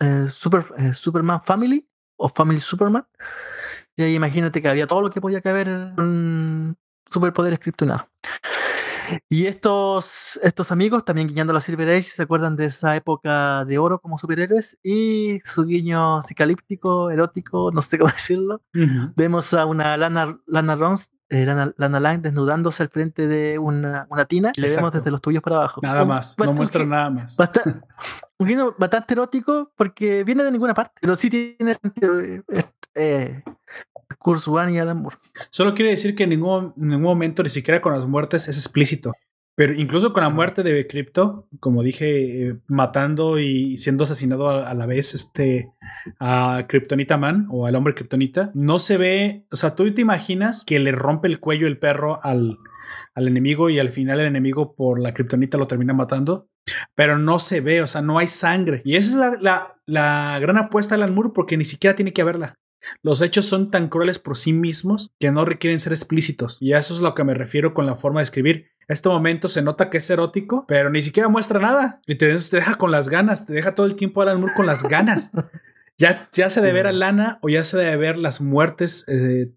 eh, 0.00 0.28
Super, 0.30 0.64
eh, 0.78 0.94
Superman 0.94 1.42
Family 1.44 1.86
o 2.16 2.28
Family 2.28 2.60
Superman. 2.60 3.06
Y 3.96 4.02
ahí 4.02 4.14
imagínate 4.14 4.60
que 4.60 4.68
había 4.68 4.86
todo 4.86 5.02
lo 5.02 5.10
que 5.10 5.20
podía 5.20 5.40
caber 5.40 5.68
en 5.68 6.76
superpoderes 7.10 7.58
kryptonianos. 7.60 8.06
Y 9.28 9.46
estos, 9.46 10.38
estos 10.42 10.72
amigos, 10.72 11.04
también 11.04 11.28
guiñando 11.28 11.52
la 11.52 11.60
Silver 11.60 11.88
Age, 11.88 12.02
se 12.02 12.22
acuerdan 12.22 12.56
de 12.56 12.66
esa 12.66 12.96
época 12.96 13.64
de 13.64 13.78
oro 13.78 14.00
como 14.00 14.18
superhéroes 14.18 14.78
y 14.82 15.40
su 15.44 15.64
guiño 15.64 16.22
psicalíptico, 16.22 17.10
erótico, 17.10 17.70
no 17.72 17.82
sé 17.82 17.98
cómo 17.98 18.10
decirlo. 18.12 18.62
Vemos 19.16 19.54
a 19.54 19.66
una 19.66 19.96
Lana, 19.96 20.38
Lana 20.46 20.76
Rons, 20.76 21.10
eh, 21.28 21.44
Lana, 21.46 21.72
Lana, 21.76 22.00
Lang 22.00 22.22
desnudándose 22.22 22.82
al 22.82 22.90
frente 22.90 23.26
de 23.26 23.58
una, 23.58 24.06
una 24.10 24.24
tina 24.26 24.52
le 24.56 24.68
vemos 24.68 24.92
desde 24.92 25.10
los 25.10 25.20
tuyos 25.20 25.42
para 25.42 25.56
abajo. 25.56 25.80
Nada 25.82 26.04
más, 26.04 26.36
no 26.38 26.52
muestra 26.52 26.84
nada 26.84 27.10
más. 27.10 27.36
un 28.38 28.46
guiño 28.46 28.74
bastante 28.78 29.14
erótico 29.14 29.72
porque 29.76 30.24
viene 30.24 30.44
de 30.44 30.52
ninguna 30.52 30.74
parte, 30.74 30.94
pero 31.00 31.16
sí 31.16 31.30
tiene 31.30 31.74
sentido. 31.74 32.20
Eh, 32.20 32.42
eh 32.94 33.42
Curse 34.18 34.50
One 34.50 34.72
y 34.72 34.78
Alan 34.78 35.02
Moore. 35.02 35.16
Solo 35.50 35.74
quiere 35.74 35.90
decir 35.90 36.14
que 36.14 36.24
en 36.24 36.30
ningún, 36.30 36.72
ningún 36.76 37.02
momento, 37.02 37.42
ni 37.42 37.48
siquiera 37.48 37.80
con 37.80 37.92
las 37.92 38.06
muertes, 38.06 38.48
es 38.48 38.56
explícito. 38.56 39.12
Pero 39.56 39.72
incluso 39.74 40.12
con 40.12 40.24
la 40.24 40.30
muerte 40.30 40.64
de 40.64 40.86
Crypto, 40.86 41.46
como 41.60 41.84
dije, 41.84 42.48
eh, 42.48 42.56
matando 42.66 43.38
y 43.38 43.76
siendo 43.76 44.04
asesinado 44.04 44.48
a, 44.48 44.74
la 44.74 44.86
vez 44.86 45.14
este, 45.14 45.70
a 46.18 46.64
Kryptonita 46.68 47.16
Man 47.18 47.46
o 47.50 47.66
al 47.66 47.76
hombre 47.76 47.94
Kryptonita, 47.94 48.50
no 48.54 48.80
se 48.80 48.96
ve, 48.96 49.46
o 49.52 49.56
sea, 49.56 49.76
tú 49.76 49.92
te 49.94 50.02
imaginas 50.02 50.64
que 50.64 50.80
le 50.80 50.90
rompe 50.90 51.28
el 51.28 51.38
cuello 51.38 51.68
el 51.68 51.78
perro 51.78 52.18
al, 52.24 52.58
al 53.14 53.28
enemigo 53.28 53.70
y 53.70 53.78
al 53.78 53.90
final 53.90 54.18
el 54.18 54.26
enemigo 54.26 54.74
por 54.74 55.00
la 55.00 55.14
Kryptonita 55.14 55.56
lo 55.56 55.68
termina 55.68 55.92
matando, 55.92 56.48
pero 56.94 57.18
no 57.18 57.38
se 57.38 57.60
ve, 57.60 57.82
o 57.82 57.86
sea, 57.86 58.02
no 58.02 58.18
hay 58.18 58.28
sangre. 58.28 58.82
Y 58.84 58.96
esa 58.96 59.08
es 59.08 59.16
la, 59.16 59.38
la, 59.40 59.80
la 59.86 60.38
gran 60.40 60.58
apuesta 60.58 60.96
de 60.96 61.02
Alan 61.02 61.14
Moore 61.14 61.30
porque 61.34 61.56
ni 61.56 61.64
siquiera 61.64 61.96
tiene 61.96 62.12
que 62.12 62.22
haberla. 62.22 62.58
Los 63.02 63.22
hechos 63.22 63.46
son 63.46 63.70
tan 63.70 63.88
crueles 63.88 64.18
por 64.18 64.36
sí 64.36 64.52
mismos 64.52 65.14
que 65.18 65.30
no 65.30 65.44
requieren 65.44 65.80
ser 65.80 65.92
explícitos. 65.92 66.58
Y 66.60 66.72
a 66.72 66.78
eso 66.78 66.94
es 66.94 67.00
lo 67.00 67.14
que 67.14 67.24
me 67.24 67.34
refiero 67.34 67.74
con 67.74 67.86
la 67.86 67.96
forma 67.96 68.20
de 68.20 68.24
escribir. 68.24 68.70
Este 68.88 69.08
momento 69.08 69.48
se 69.48 69.62
nota 69.62 69.88
que 69.88 69.98
es 69.98 70.10
erótico, 70.10 70.66
pero 70.68 70.90
ni 70.90 71.00
siquiera 71.02 71.28
muestra 71.28 71.60
nada. 71.60 72.00
Y 72.06 72.16
te, 72.16 72.26
deja 72.26 72.76
con 72.76 72.90
las 72.90 73.08
ganas, 73.08 73.46
te 73.46 73.54
deja 73.54 73.74
todo 73.74 73.86
el 73.86 73.96
tiempo 73.96 74.22
Alan 74.22 74.40
Moore 74.40 74.54
con 74.54 74.66
las 74.66 74.82
ganas. 74.82 75.32
ya, 75.98 76.28
ya 76.32 76.50
se 76.50 76.60
debe 76.60 76.74
ver 76.74 76.86
a 76.88 76.92
Lana 76.92 77.38
o 77.42 77.48
ya 77.48 77.64
se 77.64 77.78
debe 77.78 77.96
ver 77.96 78.18
las 78.18 78.40
muertes 78.40 79.06
eh, 79.08 79.52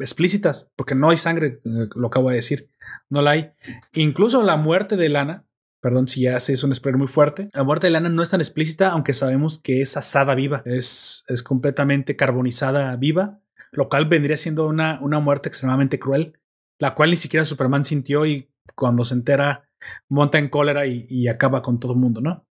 explícitas, 0.00 0.70
porque 0.76 0.94
no 0.94 1.10
hay 1.10 1.16
sangre, 1.16 1.60
eh, 1.64 1.88
lo 1.94 2.08
acabo 2.08 2.30
de 2.30 2.36
decir. 2.36 2.68
No 3.08 3.22
la 3.22 3.32
hay. 3.32 3.52
Incluso 3.92 4.42
la 4.42 4.56
muerte 4.56 4.96
de 4.96 5.08
Lana 5.08 5.44
Perdón 5.82 6.06
si 6.06 6.22
ya 6.22 6.38
se 6.38 6.52
es 6.52 6.62
un 6.62 6.72
spoiler 6.72 6.96
muy 6.96 7.08
fuerte. 7.08 7.48
La 7.52 7.64
muerte 7.64 7.88
de 7.88 7.90
Lana 7.90 8.08
no 8.08 8.22
es 8.22 8.30
tan 8.30 8.40
explícita, 8.40 8.90
aunque 8.90 9.12
sabemos 9.12 9.60
que 9.60 9.82
es 9.82 9.96
asada 9.96 10.36
viva. 10.36 10.62
Es, 10.64 11.24
es 11.26 11.42
completamente 11.42 12.14
carbonizada 12.14 12.94
viva, 12.96 13.40
lo 13.72 13.88
cual 13.88 14.06
vendría 14.06 14.36
siendo 14.36 14.68
una, 14.68 15.00
una 15.02 15.18
muerte 15.18 15.48
extremadamente 15.48 15.98
cruel, 15.98 16.38
la 16.78 16.94
cual 16.94 17.10
ni 17.10 17.16
siquiera 17.16 17.44
Superman 17.44 17.84
sintió 17.84 18.24
y 18.26 18.48
cuando 18.76 19.04
se 19.04 19.14
entera 19.14 19.68
monta 20.08 20.38
en 20.38 20.48
cólera 20.48 20.86
y, 20.86 21.26
acaba 21.26 21.62
con 21.62 21.80
todo 21.80 21.94
el 21.94 21.98
mundo, 21.98 22.20
¿no? 22.20 22.46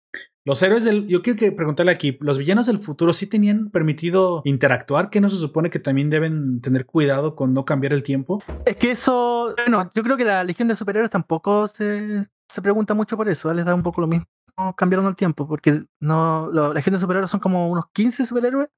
Los 0.44 0.64
héroes 0.64 0.84
del. 0.84 1.06
Yo 1.08 1.22
quiero 1.22 1.56
preguntarle 1.56 1.92
aquí: 1.92 2.18
¿los 2.22 2.40
villanos 2.40 2.66
del 2.66 2.80
futuro 2.80 3.14
sí 3.14 3.28
tenían 3.28 3.70
permitido 3.70 4.42
interactuar? 4.44 5.12
¿Que 5.12 5.22
no 5.22 5.30
se 5.30 5.38
supone 5.38 5.70
que 5.70 5.78
también 5.78 6.10
deben 6.10 6.62
tener 6.62 6.88
cuidado 6.88 7.36
con 7.36 7.54
no 7.54 7.64
cambiar 7.64 7.94
el 7.94 8.02
tiempo? 8.02 8.42
Es 8.66 8.76
que 8.78 8.92
eso. 8.92 9.54
Bueno, 9.56 9.92
yo 9.94 10.02
creo 10.02 10.18
que 10.18 10.26
la 10.26 10.44
Legión 10.44 10.68
de 10.68 10.76
Superhéroes 10.76 11.12
tampoco 11.12 11.68
se, 11.68 12.24
se 12.50 12.62
pregunta 12.62 12.94
mucho 12.94 13.16
por 13.16 13.30
eso, 13.30 13.54
les 13.54 13.66
da 13.66 13.76
un 13.76 13.84
poco 13.84 14.02
lo 14.02 14.08
mismo. 14.08 14.26
Cambiaron 14.76 15.06
el 15.08 15.16
tiempo, 15.16 15.48
porque 15.48 15.84
no, 16.02 16.50
la 16.52 16.82
gente 16.82 16.98
de 16.98 17.00
superhéroes 17.00 17.32
son 17.32 17.40
como 17.40 17.70
unos 17.70 17.86
15 17.94 18.26
superhéroes, 18.26 18.70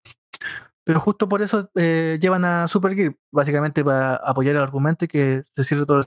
pero 0.84 1.00
justo 1.00 1.28
por 1.28 1.42
eso 1.42 1.70
eh, 1.76 2.20
llevan 2.22 2.46
a 2.46 2.68
Supergear, 2.68 3.16
básicamente 3.32 3.84
para 3.84 4.16
apoyar 4.16 4.56
el 4.56 4.62
argumento 4.62 5.06
y 5.06 5.08
que 5.08 5.44
se 5.54 5.64
cierre 5.64 5.86
todo, 5.86 6.02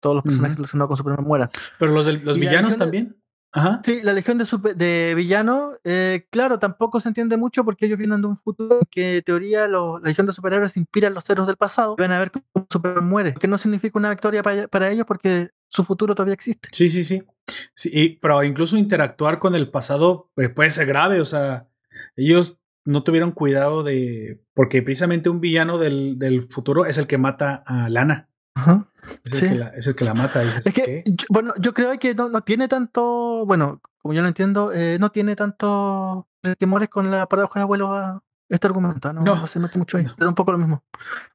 todos 0.00 0.16
los 0.16 0.24
personajes 0.24 0.56
relacionados 0.56 0.88
con 0.88 0.96
Superman 0.98 1.24
mueran. 1.24 1.50
Pero 1.78 1.92
los, 1.92 2.06
los 2.22 2.38
villanos 2.38 2.76
también. 2.76 3.16
Ajá. 3.54 3.80
Sí, 3.84 4.00
la 4.02 4.12
legión 4.12 4.36
de, 4.36 4.74
de 4.74 5.14
villanos, 5.14 5.76
eh, 5.84 6.26
claro, 6.30 6.58
tampoco 6.58 6.98
se 6.98 7.08
entiende 7.08 7.36
mucho 7.36 7.64
porque 7.64 7.86
ellos 7.86 7.98
vienen 7.98 8.20
de 8.20 8.26
un 8.26 8.36
futuro 8.36 8.80
que 8.90 9.18
en 9.18 9.22
teoría 9.22 9.68
la 9.68 10.00
legión 10.02 10.26
de 10.26 10.32
superhéroes 10.32 10.76
inspira 10.76 11.06
a 11.06 11.12
los 11.12 11.30
héroes 11.30 11.46
del 11.46 11.56
pasado. 11.56 11.94
Van 11.96 12.10
a 12.10 12.18
ver 12.18 12.32
cómo 12.32 12.66
Superman 12.68 13.08
muere, 13.08 13.34
que 13.34 13.46
no 13.46 13.56
significa 13.56 13.96
una 13.96 14.10
victoria 14.10 14.42
para, 14.42 14.66
para 14.66 14.90
ellos 14.90 15.06
porque 15.06 15.50
su 15.68 15.84
futuro 15.84 16.16
todavía 16.16 16.34
existe. 16.34 16.68
Sí, 16.72 16.88
sí, 16.88 17.04
sí. 17.04 17.22
sí 17.74 18.18
pero 18.20 18.42
incluso 18.42 18.76
interactuar 18.76 19.38
con 19.38 19.54
el 19.54 19.70
pasado 19.70 20.32
eh, 20.36 20.48
puede 20.48 20.72
ser 20.72 20.86
grave. 20.86 21.20
O 21.20 21.24
sea, 21.24 21.68
ellos 22.16 22.60
no 22.84 23.04
tuvieron 23.04 23.30
cuidado 23.30 23.84
de. 23.84 24.42
Porque 24.54 24.82
precisamente 24.82 25.28
un 25.28 25.40
villano 25.40 25.78
del, 25.78 26.18
del 26.18 26.42
futuro 26.42 26.86
es 26.86 26.98
el 26.98 27.06
que 27.06 27.18
mata 27.18 27.62
a 27.66 27.88
Lana. 27.88 28.30
Ajá. 28.54 28.88
Es, 29.24 29.42
el 29.42 29.48
que 29.48 29.54
la, 29.54 29.68
es, 29.68 29.86
el 29.86 29.94
que 29.94 30.04
la, 30.04 30.14
mata. 30.14 30.40
Dices, 30.40 30.66
es 30.66 30.74
que, 30.74 31.04
bueno, 31.28 31.54
yo 31.58 31.74
creo 31.74 31.98
que 31.98 32.14
no, 32.14 32.28
no, 32.28 32.42
tiene 32.42 32.68
tanto. 32.68 33.44
Bueno, 33.46 33.80
como 33.98 34.14
yo 34.14 34.22
lo 34.22 34.28
entiendo, 34.28 34.72
eh, 34.72 34.98
no 35.00 35.10
tiene 35.10 35.36
tanto 35.36 36.28
temores 36.58 36.88
con 36.88 37.10
la 37.10 37.26
paradoja 37.26 37.60
del 37.60 37.64
abuelo 37.64 38.22
este 38.48 38.66
argumento, 38.66 39.12
no, 39.12 39.22
no, 39.22 39.46
se 39.46 39.58
mete 39.58 39.78
mucho 39.78 39.96
ahí, 39.96 40.04
es 40.04 40.26
un 40.26 40.34
poco 40.34 40.52
lo 40.52 40.58
mismo. 40.58 40.84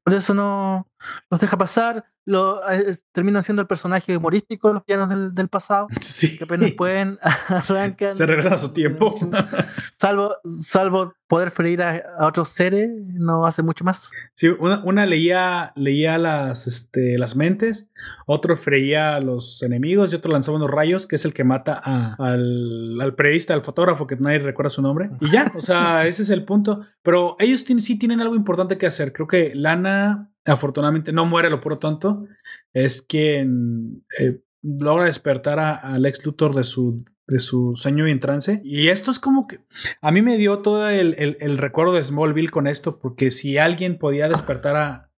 Por 0.04 0.14
eso 0.14 0.34
no 0.34 0.88
los 1.30 1.40
deja 1.40 1.58
pasar, 1.58 2.06
lo, 2.30 2.62
eh, 2.70 2.96
terminan 3.12 3.44
siendo 3.44 3.62
el 3.62 3.68
personaje 3.68 4.16
humorístico 4.16 4.72
los 4.72 4.86
villanos 4.86 5.10
del, 5.10 5.34
del 5.34 5.48
pasado, 5.48 5.88
sí. 6.00 6.38
que 6.38 6.44
apenas 6.44 6.72
pueden 6.74 7.18
arrancan. 7.48 8.14
Se 8.14 8.26
regresa 8.26 8.56
a 8.56 8.58
su 8.58 8.72
tiempo. 8.72 9.16
salvo, 10.00 10.36
salvo 10.46 11.14
poder 11.28 11.52
freír 11.52 11.82
a, 11.82 12.04
otros 12.28 12.50
seres, 12.50 12.90
no 13.14 13.46
hace 13.46 13.64
mucho 13.64 13.84
más. 13.84 14.12
Sí, 14.36 14.48
una, 14.48 14.82
una, 14.84 15.06
leía, 15.06 15.72
leía 15.76 16.18
las, 16.18 16.68
este, 16.68 17.18
las 17.18 17.36
mentes, 17.36 17.90
otro 18.26 18.58
freía 18.58 19.16
a 19.16 19.20
los 19.20 19.62
enemigos 19.64 20.12
y 20.12 20.16
otro 20.16 20.32
lanzaba 20.32 20.58
unos 20.58 20.72
rayos, 20.72 21.08
que 21.08 21.16
es 21.16 21.26
el 21.26 21.34
que 21.34 21.44
mata 21.44 21.80
a, 21.84 22.16
al, 22.20 23.00
al, 23.02 23.16
periodista, 23.16 23.54
al 23.54 23.64
fotógrafo, 23.64 24.08
que 24.08 24.16
nadie 24.18 24.40
recuerda 24.40 24.70
su 24.70 24.82
nombre. 24.82 25.10
Y 25.20 25.30
ya, 25.32 25.52
o 25.56 25.62
sea, 25.62 26.08
ese 26.08 26.24
es 26.24 26.30
el 26.30 26.46
punto. 26.46 26.82
Pero 27.02 27.36
ellos 27.40 27.64
sí 27.80 27.98
tienen 28.00 28.22
algo 28.22 28.36
importante 28.36 28.78
que 28.78 28.88
hacer. 28.88 29.14
Creo 29.14 29.28
que 29.28 29.52
Lana 29.54 30.32
afortunadamente 30.46 31.12
no 31.12 31.26
muere 31.26 31.50
lo 31.50 31.62
puro 31.62 31.80
tonto, 31.80 32.26
es 32.74 33.02
quien 33.02 34.06
eh, 34.20 34.42
logra 34.62 35.06
despertar 35.06 35.60
a, 35.60 35.76
a, 35.76 36.00
Lex 36.00 36.26
Luthor 36.26 36.56
de 36.56 36.64
su, 36.64 37.04
de 37.28 37.40
su 37.40 37.74
sueño 37.76 38.08
y 38.08 38.12
en 38.12 38.20
trance. 38.20 38.62
Y 38.64 38.90
esto 38.90 39.12
es 39.12 39.20
como 39.20 39.48
que 39.48 39.60
a 40.02 40.12
mí 40.12 40.22
me 40.22 40.38
dio 40.38 40.60
todo 40.60 40.90
el, 40.90 41.16
el, 41.18 41.58
recuerdo 41.58 41.94
de 41.94 42.04
Smallville 42.04 42.52
con 42.52 42.68
esto, 42.68 43.00
porque 43.00 43.32
si 43.32 43.58
alguien 43.58 43.98
podía 43.98 44.30
despertar 44.30 44.76
a, 44.76 45.12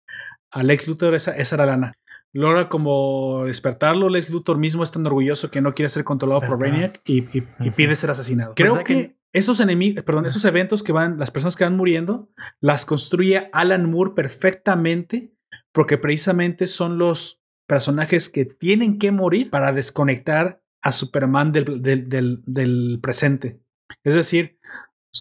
a 0.50 0.62
Lex 0.62 0.88
Luthor, 0.88 1.14
esa, 1.14 1.36
esa 1.36 1.56
era 1.56 1.66
Lana. 1.66 1.94
Logra 2.32 2.68
como 2.68 3.44
despertarlo, 3.46 4.08
Lex 4.08 4.30
Luthor 4.30 4.56
mismo 4.56 4.84
es 4.84 4.92
tan 4.92 5.04
orgulloso 5.04 5.50
que 5.50 5.60
no 5.60 5.74
quiere 5.74 5.88
ser 5.88 6.04
controlado 6.04 6.42
por 6.42 6.58
Brainiac 6.58 7.00
y, 7.04 7.26
y, 7.36 7.70
pide 7.72 7.96
ser 7.96 8.10
asesinado. 8.10 8.54
Creo 8.54 8.84
que 8.84 9.16
esos 9.32 9.60
enemigos, 9.60 10.02
perdón, 10.02 10.26
esos 10.26 10.44
eventos 10.44 10.82
que 10.82 10.92
van, 10.92 11.18
las 11.18 11.30
personas 11.30 11.56
que 11.56 11.64
van 11.64 11.76
muriendo, 11.76 12.30
las 12.60 12.84
construye 12.84 13.48
Alan 13.52 13.90
Moore 13.90 14.12
perfectamente, 14.14 15.34
porque 15.72 15.98
precisamente 15.98 16.66
son 16.66 16.98
los 16.98 17.42
personajes 17.66 18.28
que 18.28 18.44
tienen 18.44 18.98
que 18.98 19.12
morir 19.12 19.50
para 19.50 19.72
desconectar 19.72 20.62
a 20.82 20.92
Superman 20.92 21.52
del, 21.52 21.82
del, 21.82 22.42
del, 22.44 22.98
presente. 23.00 23.62
Es 24.02 24.14
decir, 24.14 24.58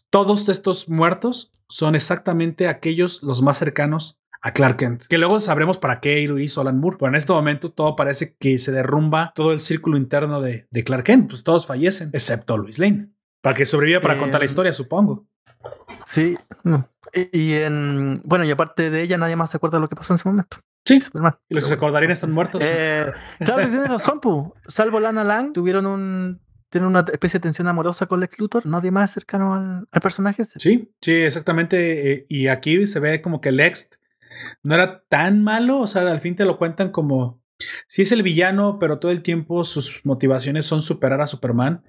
todos 0.09 0.49
estos 0.49 0.89
muertos 0.89 1.53
son 1.67 1.95
exactamente 1.95 2.67
aquellos 2.67 3.21
los 3.21 3.41
más 3.43 3.57
cercanos 3.59 4.19
a 4.41 4.53
Clark 4.53 4.77
Kent. 4.77 5.03
Que 5.07 5.17
luego 5.17 5.39
sabremos 5.39 5.77
para 5.77 5.99
qué 5.99 6.25
lo 6.27 6.39
hizo 6.39 6.61
Alan 6.61 6.79
Moore. 6.79 6.97
Pero 6.97 7.09
en 7.09 7.15
este 7.15 7.33
momento 7.33 7.71
todo 7.71 7.95
parece 7.95 8.35
que 8.39 8.57
se 8.57 8.71
derrumba 8.71 9.33
todo 9.35 9.51
el 9.51 9.59
círculo 9.59 9.97
interno 9.97 10.41
de, 10.41 10.67
de 10.71 10.83
Clark 10.83 11.03
Kent. 11.03 11.29
Pues 11.29 11.43
todos 11.43 11.67
fallecen, 11.67 12.09
excepto 12.13 12.57
Lois 12.57 12.79
Lane. 12.79 13.11
Para 13.41 13.55
que 13.55 13.65
sobreviva 13.65 14.01
para 14.01 14.17
contar 14.17 14.41
la 14.41 14.45
historia, 14.45 14.73
supongo. 14.73 15.25
Sí. 16.07 16.37
Y 17.31 17.53
en. 17.53 18.21
Bueno, 18.23 18.45
y 18.45 18.51
aparte 18.51 18.89
de 18.89 19.01
ella, 19.01 19.17
nadie 19.17 19.35
más 19.35 19.51
se 19.51 19.57
acuerda 19.57 19.77
de 19.77 19.81
lo 19.81 19.87
que 19.87 19.95
pasó 19.95 20.13
en 20.13 20.15
ese 20.15 20.29
momento. 20.29 20.57
Sí. 20.85 21.01
Y 21.49 21.53
los 21.53 21.63
que 21.63 21.69
se 21.69 21.73
acordarían 21.75 22.11
están 22.11 22.31
muertos. 22.31 22.61
Eh, 22.63 23.05
claro, 23.39 23.67
tienes 23.67 23.89
razón, 23.89 24.19
Pu. 24.19 24.53
Salvo 24.67 24.99
Lana 24.99 25.23
Lang, 25.23 25.53
tuvieron 25.53 25.85
un. 25.85 26.41
Tienen 26.69 26.87
una 26.87 26.99
especie 27.11 27.39
de 27.39 27.43
tensión 27.43 27.67
amorosa 27.67 28.05
con 28.05 28.19
Lex 28.19 28.37
Luthor. 28.37 28.65
Nadie 28.67 28.91
más 28.91 29.11
cercano 29.11 29.55
al, 29.91 30.01
personaje. 30.01 30.43
Sí, 30.45 30.93
sí, 31.01 31.13
exactamente. 31.13 32.11
Eh, 32.11 32.25
y 32.29 32.47
aquí 32.47 32.85
se 32.85 32.99
ve 32.99 33.21
como 33.23 33.41
que 33.41 33.51
Lex 33.51 33.99
no 34.61 34.75
era 34.75 35.03
tan 35.09 35.43
malo. 35.43 35.79
O 35.79 35.87
sea, 35.87 36.09
al 36.09 36.19
fin 36.19 36.35
te 36.35 36.45
lo 36.45 36.57
cuentan 36.57 36.89
como. 36.91 37.41
Sí 37.87 38.03
es 38.03 38.11
el 38.11 38.23
villano, 38.23 38.77
pero 38.79 38.99
todo 38.99 39.11
el 39.11 39.21
tiempo 39.21 39.63
sus 39.63 40.05
motivaciones 40.05 40.65
son 40.65 40.81
superar 40.81 41.21
a 41.21 41.27
Superman 41.27 41.83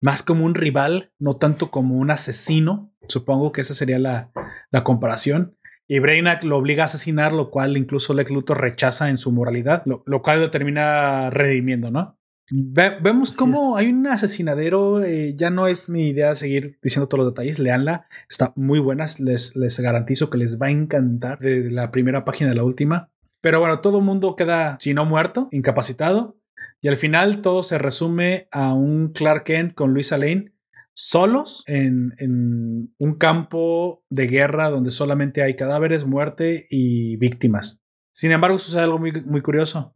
más 0.00 0.22
como 0.22 0.44
un 0.44 0.54
rival, 0.54 1.12
no 1.18 1.36
tanto 1.36 1.70
como 1.70 1.96
un 1.96 2.10
asesino. 2.10 2.92
Supongo 3.08 3.52
que 3.52 3.62
esa 3.62 3.74
sería 3.74 3.98
la, 3.98 4.30
la 4.70 4.84
comparación. 4.84 5.56
Y 5.86 6.00
Brainiac 6.00 6.44
lo 6.44 6.58
obliga 6.58 6.82
a 6.82 6.86
asesinar, 6.86 7.32
lo 7.32 7.50
cual 7.50 7.76
incluso 7.76 8.12
Lex 8.12 8.30
Luthor 8.30 8.60
rechaza 8.60 9.08
en 9.08 9.16
su 9.16 9.32
moralidad, 9.32 9.82
lo, 9.86 10.22
cual 10.22 10.40
lo 10.40 10.50
termina 10.50 11.30
redimiendo, 11.30 11.90
¿no? 11.90 12.16
vemos 12.50 13.30
cómo 13.30 13.76
hay 13.76 13.88
un 13.88 14.06
asesinadero, 14.06 15.02
eh, 15.02 15.34
ya 15.36 15.50
no 15.50 15.66
es 15.66 15.90
mi 15.90 16.08
idea 16.08 16.34
seguir 16.34 16.78
diciendo 16.82 17.06
todos 17.06 17.24
los 17.24 17.34
detalles, 17.34 17.58
leanla, 17.58 18.06
está 18.28 18.54
muy 18.56 18.78
buena, 18.78 19.06
les, 19.18 19.54
les 19.54 19.80
garantizo 19.80 20.30
que 20.30 20.38
les 20.38 20.58
va 20.58 20.68
a 20.68 20.70
encantar 20.70 21.38
de 21.40 21.70
la 21.70 21.90
primera 21.90 22.24
página 22.24 22.52
a 22.52 22.54
la 22.54 22.64
última. 22.64 23.10
Pero 23.40 23.60
bueno, 23.60 23.80
todo 23.80 23.98
el 23.98 24.04
mundo 24.04 24.34
queda, 24.34 24.78
si 24.80 24.94
no 24.94 25.04
muerto, 25.04 25.48
incapacitado. 25.52 26.37
Y 26.80 26.88
al 26.88 26.96
final 26.96 27.42
todo 27.42 27.62
se 27.62 27.78
resume 27.78 28.48
a 28.50 28.72
un 28.72 29.12
Clark 29.12 29.44
Kent 29.44 29.74
con 29.74 29.92
Luisa 29.92 30.16
Lane 30.16 30.52
solos 30.94 31.62
en, 31.66 32.08
en, 32.18 32.94
un 32.98 33.18
campo 33.18 34.04
de 34.10 34.26
guerra 34.26 34.70
donde 34.70 34.90
solamente 34.90 35.42
hay 35.42 35.54
cadáveres, 35.54 36.04
muerte 36.04 36.66
y 36.70 37.16
víctimas. 37.16 37.82
Sin 38.12 38.32
embargo, 38.32 38.58
sucede 38.58 38.82
algo 38.82 38.98
muy, 38.98 39.12
muy 39.22 39.42
curioso 39.42 39.94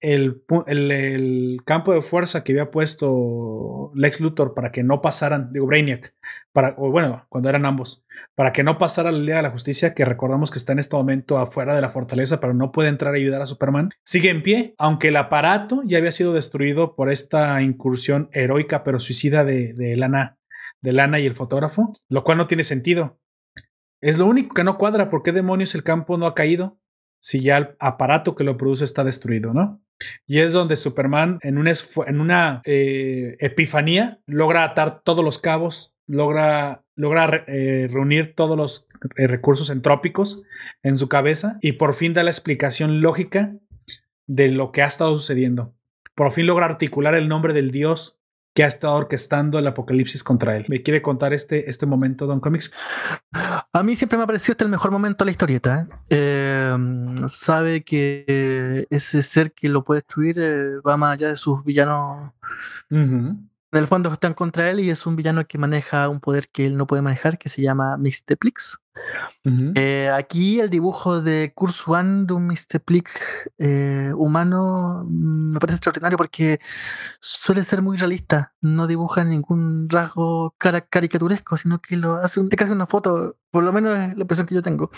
el, 0.00 0.42
el, 0.66 1.60
campo 1.64 1.92
de 1.92 2.02
fuerza 2.02 2.44
que 2.44 2.52
había 2.52 2.70
puesto 2.70 3.90
Lex 3.94 4.20
Luthor 4.20 4.54
para 4.54 4.70
que 4.70 4.82
no 4.82 5.00
pasaran, 5.00 5.52
digo 5.52 5.66
Brainiac, 5.66 6.14
para, 6.52 6.74
o 6.78 6.90
bueno, 6.90 7.26
cuando 7.28 7.48
eran 7.48 7.64
ambos, 7.64 8.06
para 8.34 8.52
que 8.52 8.62
no 8.62 8.78
pasara 8.78 9.10
la 9.10 9.18
Liga 9.18 9.36
de 9.36 9.44
la 9.44 9.50
Justicia, 9.50 9.94
que 9.94 10.04
recordamos 10.04 10.50
que 10.50 10.58
está 10.58 10.72
en 10.72 10.78
este 10.78 10.96
momento 10.96 11.38
afuera 11.38 11.74
de 11.74 11.80
la 11.80 11.90
fortaleza, 11.90 12.40
pero 12.40 12.54
no 12.54 12.72
puede 12.72 12.88
entrar 12.88 13.14
a 13.14 13.16
ayudar 13.16 13.42
a 13.42 13.46
Superman, 13.46 13.90
sigue 14.04 14.30
en 14.30 14.42
pie, 14.42 14.74
aunque 14.78 15.08
el 15.08 15.16
aparato 15.16 15.82
ya 15.84 15.98
había 15.98 16.12
sido 16.12 16.32
destruido 16.32 16.94
por 16.94 17.10
esta 17.10 17.60
incursión 17.62 18.28
heroica 18.32 18.84
pero 18.84 18.98
suicida 18.98 19.44
de, 19.44 19.72
de 19.72 19.96
Lana, 19.96 20.38
de 20.82 20.92
Lana 20.92 21.20
y 21.20 21.26
el 21.26 21.34
fotógrafo, 21.34 21.92
lo 22.08 22.22
cual 22.22 22.38
no 22.38 22.46
tiene 22.46 22.64
sentido. 22.64 23.18
Es 24.02 24.18
lo 24.18 24.26
único 24.26 24.54
que 24.54 24.62
no 24.62 24.76
cuadra, 24.76 25.08
¿por 25.08 25.22
qué 25.22 25.32
demonios 25.32 25.74
el 25.74 25.82
campo 25.82 26.18
no 26.18 26.26
ha 26.26 26.34
caído? 26.34 26.78
si 27.26 27.40
ya 27.40 27.56
el 27.56 27.76
aparato 27.80 28.36
que 28.36 28.44
lo 28.44 28.56
produce 28.56 28.84
está 28.84 29.02
destruido, 29.02 29.52
¿no? 29.52 29.82
Y 30.26 30.40
es 30.40 30.52
donde 30.52 30.76
Superman, 30.76 31.38
en, 31.42 31.58
una 31.58 32.62
eh, 32.64 33.36
epifanía, 33.40 34.20
logra 34.26 34.64
atar 34.64 35.02
todos 35.02 35.24
los 35.24 35.38
cabos, 35.38 35.96
logra, 36.06 36.84
logra 36.94 37.44
eh, 37.46 37.88
reunir 37.90 38.34
todos 38.34 38.56
los 38.56 38.88
eh, 39.16 39.26
recursos 39.26 39.70
entrópicos 39.70 40.42
en 40.82 40.96
su 40.96 41.08
cabeza 41.08 41.58
y 41.60 41.72
por 41.72 41.94
fin 41.94 42.14
da 42.14 42.22
la 42.22 42.30
explicación 42.30 43.00
lógica 43.00 43.56
de 44.26 44.48
lo 44.48 44.72
que 44.72 44.82
ha 44.82 44.86
estado 44.86 45.16
sucediendo. 45.16 45.74
Por 46.14 46.32
fin 46.32 46.46
logra 46.46 46.66
articular 46.66 47.14
el 47.14 47.28
nombre 47.28 47.52
del 47.52 47.70
dios 47.70 48.20
que 48.56 48.64
ha 48.64 48.66
estado 48.66 48.94
orquestando 48.94 49.58
el 49.58 49.66
apocalipsis 49.66 50.24
contra 50.24 50.56
él. 50.56 50.64
¿Me 50.68 50.82
quiere 50.82 51.02
contar 51.02 51.34
este, 51.34 51.68
este 51.68 51.84
momento, 51.84 52.26
Don 52.26 52.40
Comics? 52.40 52.72
A 53.70 53.82
mí 53.82 53.94
siempre 53.96 54.16
me 54.16 54.24
ha 54.24 54.26
parecido 54.26 54.52
este 54.52 54.64
el 54.64 54.70
mejor 54.70 54.90
momento 54.90 55.24
de 55.24 55.26
la 55.26 55.30
historieta. 55.30 55.86
Em, 56.08 57.28
sabe 57.28 57.84
que 57.84 58.86
ese 58.88 59.22
ser 59.22 59.52
que 59.52 59.68
lo 59.68 59.84
puede 59.84 59.98
destruir 59.98 60.38
eh, 60.40 60.80
va 60.80 60.96
más 60.96 61.12
allá 61.12 61.28
de 61.28 61.36
sus 61.36 61.62
villanos 61.62 62.32
en 62.90 63.48
el 63.72 63.86
fondo 63.88 64.10
están 64.10 64.32
contra 64.32 64.70
él 64.70 64.80
y 64.80 64.88
es 64.88 65.06
un 65.06 65.16
villano 65.16 65.46
que 65.46 65.58
maneja 65.58 66.08
un 66.08 66.20
poder 66.20 66.48
que 66.48 66.64
él 66.64 66.78
no 66.78 66.86
puede 66.86 67.02
manejar 67.02 67.36
que 67.36 67.50
se 67.50 67.60
llama 67.60 67.98
Misteplix. 69.44 69.72
Eh, 69.76 70.10
aquí 70.10 70.60
el 70.60 70.70
dibujo 70.70 71.20
de 71.20 71.52
Kurzwan 71.54 72.26
de 72.26 72.34
un 72.34 72.46
Misteplix 72.46 73.12
eh, 73.58 74.12
humano 74.16 75.04
mm, 75.08 75.52
me 75.52 75.58
parece 75.60 75.76
extraordinario 75.76 76.18
porque 76.18 76.60
suele 77.20 77.64
ser 77.64 77.82
muy 77.82 77.96
realista. 77.96 78.54
No 78.60 78.86
dibuja 78.86 79.24
ningún 79.24 79.88
rasgo 79.88 80.54
caricaturesco, 80.58 81.56
sino 81.56 81.80
que 81.80 81.96
lo 81.96 82.16
hace 82.16 82.40
un, 82.40 82.48
hace 82.52 82.72
una 82.72 82.86
foto, 82.86 83.36
por 83.50 83.64
lo 83.64 83.72
menos 83.72 83.98
es 83.98 84.16
la 84.16 84.22
impresión 84.22 84.46
que 84.46 84.54
yo 84.54 84.62
tengo 84.62 84.90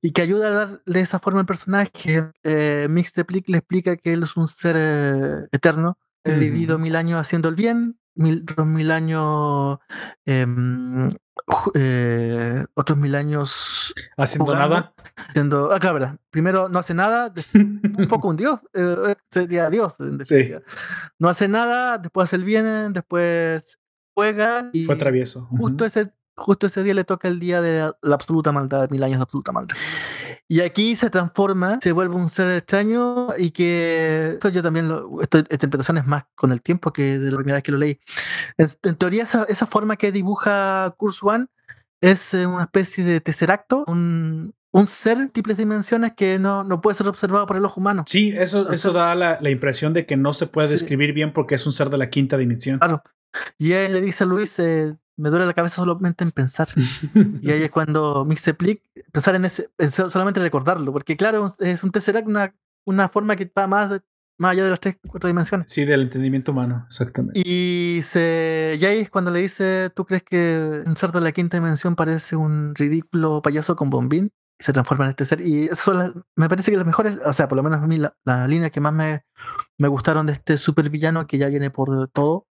y 0.00 0.12
que 0.12 0.22
ayuda 0.22 0.48
a 0.48 0.50
darle 0.50 1.00
esa 1.00 1.18
forma 1.18 1.40
al 1.40 1.46
personaje. 1.46 2.30
Eh, 2.44 2.86
Mixteplix 2.88 3.48
le 3.48 3.58
explica 3.58 3.96
que 3.96 4.12
él 4.12 4.22
es 4.22 4.36
un 4.36 4.46
ser 4.46 4.76
eh, 4.78 5.48
eterno 5.52 5.98
He 6.24 6.38
vivido 6.38 6.78
mil 6.78 6.96
años 6.96 7.18
haciendo 7.18 7.48
el 7.48 7.54
bien, 7.54 7.98
mil, 8.14 8.42
otros 8.42 8.66
mil 8.66 8.90
años, 8.90 9.78
em, 10.26 11.10
eh, 11.74 12.64
otros 12.74 12.98
mil 12.98 13.14
años 13.14 13.94
haciendo 14.16 14.54
nada. 14.54 14.92
Haciendo, 15.16 15.72
ah, 15.72 15.78
claro, 15.78 15.94
verdad. 15.94 16.16
Primero 16.30 16.68
no 16.68 16.78
hace 16.78 16.94
nada, 16.94 17.32
un 17.54 18.06
poco 18.08 18.28
un 18.28 18.36
dios, 18.36 18.60
eh, 18.74 19.14
sería 19.30 19.70
dios. 19.70 19.96
Sí. 20.20 20.52
No 21.18 21.28
hace 21.28 21.48
nada, 21.48 21.98
después 21.98 22.24
hace 22.24 22.36
el 22.36 22.44
bien, 22.44 22.92
después 22.92 23.78
juega 24.14 24.70
y 24.72 24.84
fue 24.84 24.96
travieso. 24.96 25.46
Justo 25.46 25.84
ese 25.84 26.12
justo 26.38 26.66
ese 26.66 26.82
día 26.82 26.94
le 26.94 27.04
toca 27.04 27.28
el 27.28 27.38
día 27.38 27.60
de 27.60 27.92
la 28.00 28.14
absoluta 28.14 28.52
maldad, 28.52 28.88
mil 28.90 29.02
años 29.02 29.18
de 29.18 29.22
absoluta 29.22 29.52
maldad. 29.52 29.76
Y 30.50 30.60
aquí 30.60 30.96
se 30.96 31.10
transforma, 31.10 31.78
se 31.82 31.92
vuelve 31.92 32.14
un 32.14 32.30
ser 32.30 32.48
extraño 32.56 33.28
y 33.36 33.50
que 33.50 34.30
esto 34.34 34.48
yo 34.48 34.62
también, 34.62 34.88
lo, 34.88 35.20
esta 35.20 35.40
interpretación 35.40 35.98
es 35.98 36.06
más 36.06 36.24
con 36.34 36.52
el 36.52 36.62
tiempo 36.62 36.90
que 36.90 37.18
de 37.18 37.30
la 37.30 37.36
primera 37.36 37.56
vez 37.56 37.62
que 37.62 37.72
lo 37.72 37.78
leí. 37.78 38.00
En, 38.56 38.96
teoría 38.96 39.24
esa, 39.24 39.44
esa, 39.44 39.66
forma 39.66 39.96
que 39.96 40.10
dibuja 40.10 40.94
Kurzwan 40.96 41.50
es 42.00 42.32
eh, 42.32 42.46
una 42.46 42.62
especie 42.62 43.04
de 43.04 43.20
tesseracto, 43.20 43.84
un, 43.88 44.54
un 44.72 44.86
ser 44.86 45.18
múltiples 45.18 45.58
dimensiones 45.58 46.12
que 46.14 46.38
no, 46.38 46.64
no, 46.64 46.80
puede 46.80 46.96
ser 46.96 47.08
observado 47.08 47.46
por 47.46 47.58
el 47.58 47.64
ojo 47.66 47.80
humano. 47.80 48.04
Sí, 48.06 48.32
eso, 48.34 48.72
eso 48.72 48.92
da 48.92 49.14
la, 49.14 49.38
la, 49.42 49.50
impresión 49.50 49.92
de 49.92 50.06
que 50.06 50.16
no 50.16 50.32
se 50.32 50.46
puede 50.46 50.68
describir 50.68 51.12
bien 51.12 51.34
porque 51.34 51.56
es 51.56 51.66
un 51.66 51.72
ser 51.72 51.90
de 51.90 51.98
la 51.98 52.08
quinta 52.08 52.38
dimensión. 52.38 52.78
Claro. 52.78 53.02
Y 53.58 53.72
él 53.72 53.92
le 53.92 54.00
dice 54.00 54.24
a 54.24 54.26
Luis, 54.26 54.58
eh, 54.58 54.96
me 55.18 55.30
duele 55.30 55.46
la 55.46 55.52
cabeza 55.52 55.76
solamente 55.76 56.24
en 56.24 56.30
pensar. 56.30 56.68
y 57.42 57.50
ahí 57.50 57.62
es 57.62 57.70
cuando 57.70 58.24
Mixteplic, 58.24 58.82
pensar 59.12 59.34
en 59.34 59.44
ese, 59.44 59.68
solamente 59.90 60.40
recordarlo, 60.40 60.92
porque 60.92 61.16
claro, 61.16 61.52
es 61.58 61.84
un 61.84 61.90
Tesseract, 61.90 62.26
una, 62.26 62.54
una 62.86 63.08
forma 63.08 63.36
que 63.36 63.50
va 63.56 63.66
más, 63.66 64.00
más 64.38 64.52
allá 64.52 64.64
de 64.64 64.70
las 64.70 64.80
tres, 64.80 64.96
cuatro 65.06 65.26
dimensiones. 65.26 65.66
Sí, 65.70 65.84
del 65.84 66.02
entendimiento 66.02 66.52
humano, 66.52 66.84
exactamente. 66.86 67.42
Y 67.44 68.00
se, 68.02 68.78
y 68.80 68.84
ahí 68.84 69.00
es 69.00 69.10
cuando 69.10 69.30
le 69.30 69.40
dice, 69.40 69.90
¿tú 69.94 70.06
crees 70.06 70.22
que 70.22 70.82
un 70.86 70.96
ser 70.96 71.10
de 71.10 71.20
la 71.20 71.32
quinta 71.32 71.56
dimensión 71.56 71.96
parece 71.96 72.36
un 72.36 72.74
ridículo 72.74 73.42
payaso 73.42 73.76
con 73.76 73.90
bombín? 73.90 74.32
Y 74.60 74.64
se 74.64 74.72
transforma 74.72 75.04
en 75.04 75.10
este 75.10 75.24
ser. 75.24 75.40
Y 75.40 75.66
eso 75.66 75.92
me 76.34 76.48
parece 76.48 76.70
que 76.70 76.76
las 76.76 76.86
mejores, 76.86 77.18
o 77.24 77.32
sea, 77.32 77.46
por 77.46 77.56
lo 77.56 77.62
menos 77.62 77.80
a 77.80 77.86
mí 77.86 77.96
la, 77.96 78.16
la 78.24 78.48
línea 78.48 78.70
que 78.70 78.80
más 78.80 78.92
me, 78.92 79.24
me 79.76 79.86
gustaron 79.86 80.26
de 80.26 80.32
este 80.32 80.56
supervillano 80.56 81.26
que 81.26 81.38
ya 81.38 81.48
viene 81.48 81.70
por 81.70 82.08
todo 82.08 82.48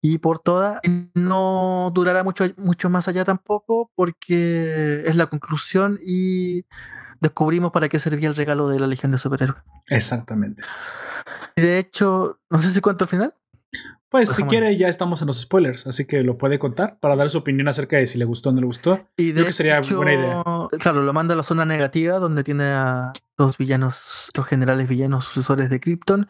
y 0.00 0.18
por 0.18 0.38
toda 0.38 0.80
no 1.14 1.90
durará 1.94 2.22
mucho, 2.22 2.44
mucho 2.56 2.90
más 2.90 3.08
allá 3.08 3.24
tampoco 3.24 3.90
porque 3.94 5.02
es 5.06 5.16
la 5.16 5.26
conclusión 5.26 5.98
y 6.02 6.64
descubrimos 7.20 7.72
para 7.72 7.88
qué 7.88 7.98
servía 7.98 8.28
el 8.28 8.36
regalo 8.36 8.68
de 8.68 8.78
la 8.78 8.86
Legión 8.86 9.12
de 9.12 9.18
Superhéroes. 9.18 9.62
Exactamente. 9.88 10.62
Y 11.56 11.62
de 11.62 11.78
hecho, 11.78 12.40
no 12.50 12.60
sé 12.60 12.70
si 12.70 12.80
cuento 12.80 13.04
al 13.04 13.08
final. 13.08 13.34
Pues 14.08 14.30
si 14.30 14.44
quiere, 14.44 14.76
ya 14.76 14.88
estamos 14.88 15.20
en 15.20 15.26
los 15.26 15.40
spoilers, 15.40 15.86
así 15.86 16.04
que 16.04 16.22
lo 16.22 16.38
puede 16.38 16.58
contar 16.58 16.98
para 17.00 17.16
dar 17.16 17.28
su 17.28 17.38
opinión 17.38 17.66
acerca 17.66 17.96
de 17.96 18.06
si 18.06 18.18
le 18.18 18.24
gustó 18.24 18.50
o 18.50 18.52
no 18.52 18.60
le 18.60 18.66
gustó. 18.66 19.08
Y 19.16 19.32
Creo 19.32 19.46
que 19.46 19.52
sería 19.52 19.80
buena 19.80 20.14
idea. 20.14 20.44
Claro, 20.78 21.02
lo 21.02 21.12
manda 21.12 21.34
a 21.34 21.36
la 21.36 21.42
zona 21.42 21.64
negativa, 21.64 22.18
donde 22.18 22.44
tiene 22.44 22.64
a 22.64 23.12
dos 23.36 23.58
villanos, 23.58 24.30
dos 24.32 24.46
generales 24.46 24.88
villanos 24.88 25.24
sucesores 25.24 25.70
de 25.70 25.80
Krypton. 25.80 26.28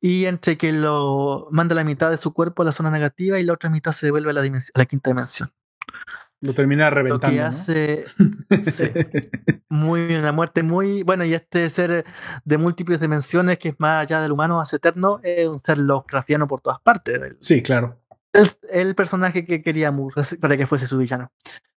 Y 0.00 0.26
entre 0.26 0.56
que 0.56 0.72
lo 0.72 1.48
manda 1.50 1.74
la 1.74 1.84
mitad 1.84 2.10
de 2.10 2.16
su 2.16 2.32
cuerpo 2.32 2.62
a 2.62 2.66
la 2.66 2.72
zona 2.72 2.90
negativa 2.90 3.40
y 3.40 3.44
la 3.44 3.54
otra 3.54 3.70
mitad 3.70 3.92
se 3.92 4.06
devuelve 4.06 4.30
a 4.30 4.34
la, 4.34 4.42
a 4.42 4.78
la 4.78 4.86
quinta 4.86 5.10
dimensión. 5.10 5.52
Lo 6.40 6.54
termina 6.54 6.88
reventando. 6.88 7.36
Lo 7.36 7.42
que 7.42 7.48
hace 7.48 8.04
muy 9.68 10.14
una 10.14 10.32
muerte 10.32 10.62
muy 10.62 11.02
bueno 11.02 11.24
y 11.24 11.34
este 11.34 11.68
ser 11.68 12.04
de 12.44 12.58
múltiples 12.58 12.98
dimensiones 12.98 13.58
que 13.58 13.70
es 13.70 13.74
más 13.78 14.02
allá 14.02 14.22
del 14.22 14.32
humano, 14.32 14.60
hace 14.60 14.76
eterno, 14.76 15.20
es 15.22 15.46
un 15.46 15.58
ser 15.58 15.78
lovecraftiano 15.78 16.48
por 16.48 16.60
todas 16.60 16.80
partes. 16.80 17.36
Sí, 17.40 17.62
claro. 17.62 17.98
El, 18.32 18.48
el 18.70 18.94
personaje 18.94 19.44
que 19.44 19.62
quería 19.62 19.94
para 20.40 20.56
que 20.56 20.66
fuese 20.66 20.86
su 20.86 20.96
villano. 20.96 21.30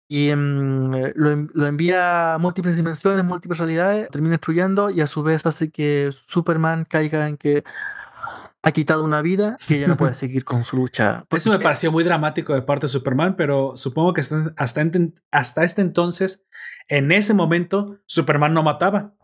Y 0.08 0.30
mm, 0.34 1.12
lo, 1.14 1.48
lo, 1.54 1.66
envía 1.66 2.34
a 2.34 2.38
múltiples 2.38 2.76
dimensiones, 2.76 3.24
múltiples 3.24 3.58
realidades, 3.58 4.10
termina 4.10 4.32
destruyendo 4.32 4.90
y 4.90 5.00
a 5.00 5.06
su 5.06 5.22
vez 5.22 5.46
hace 5.46 5.70
que 5.70 6.10
Superman 6.12 6.84
caiga 6.84 7.28
en 7.28 7.36
que 7.36 7.64
ha 8.62 8.72
quitado 8.72 9.04
una 9.04 9.22
vida 9.22 9.58
que 9.66 9.80
ya 9.80 9.88
no 9.88 9.96
puede 9.96 10.14
seguir 10.14 10.44
con 10.44 10.64
su 10.64 10.76
lucha. 10.76 11.24
Eso 11.30 11.50
me 11.50 11.58
pareció 11.58 11.90
muy 11.90 12.04
dramático 12.04 12.54
de 12.54 12.62
parte 12.62 12.84
de 12.84 12.88
Superman, 12.88 13.36
pero 13.36 13.72
supongo 13.76 14.12
que 14.12 14.20
hasta, 14.20 14.54
hasta 15.30 15.64
este 15.64 15.82
entonces, 15.82 16.44
en 16.88 17.12
ese 17.12 17.34
momento, 17.34 17.98
Superman 18.06 18.54
no 18.54 18.62
mataba. 18.62 19.14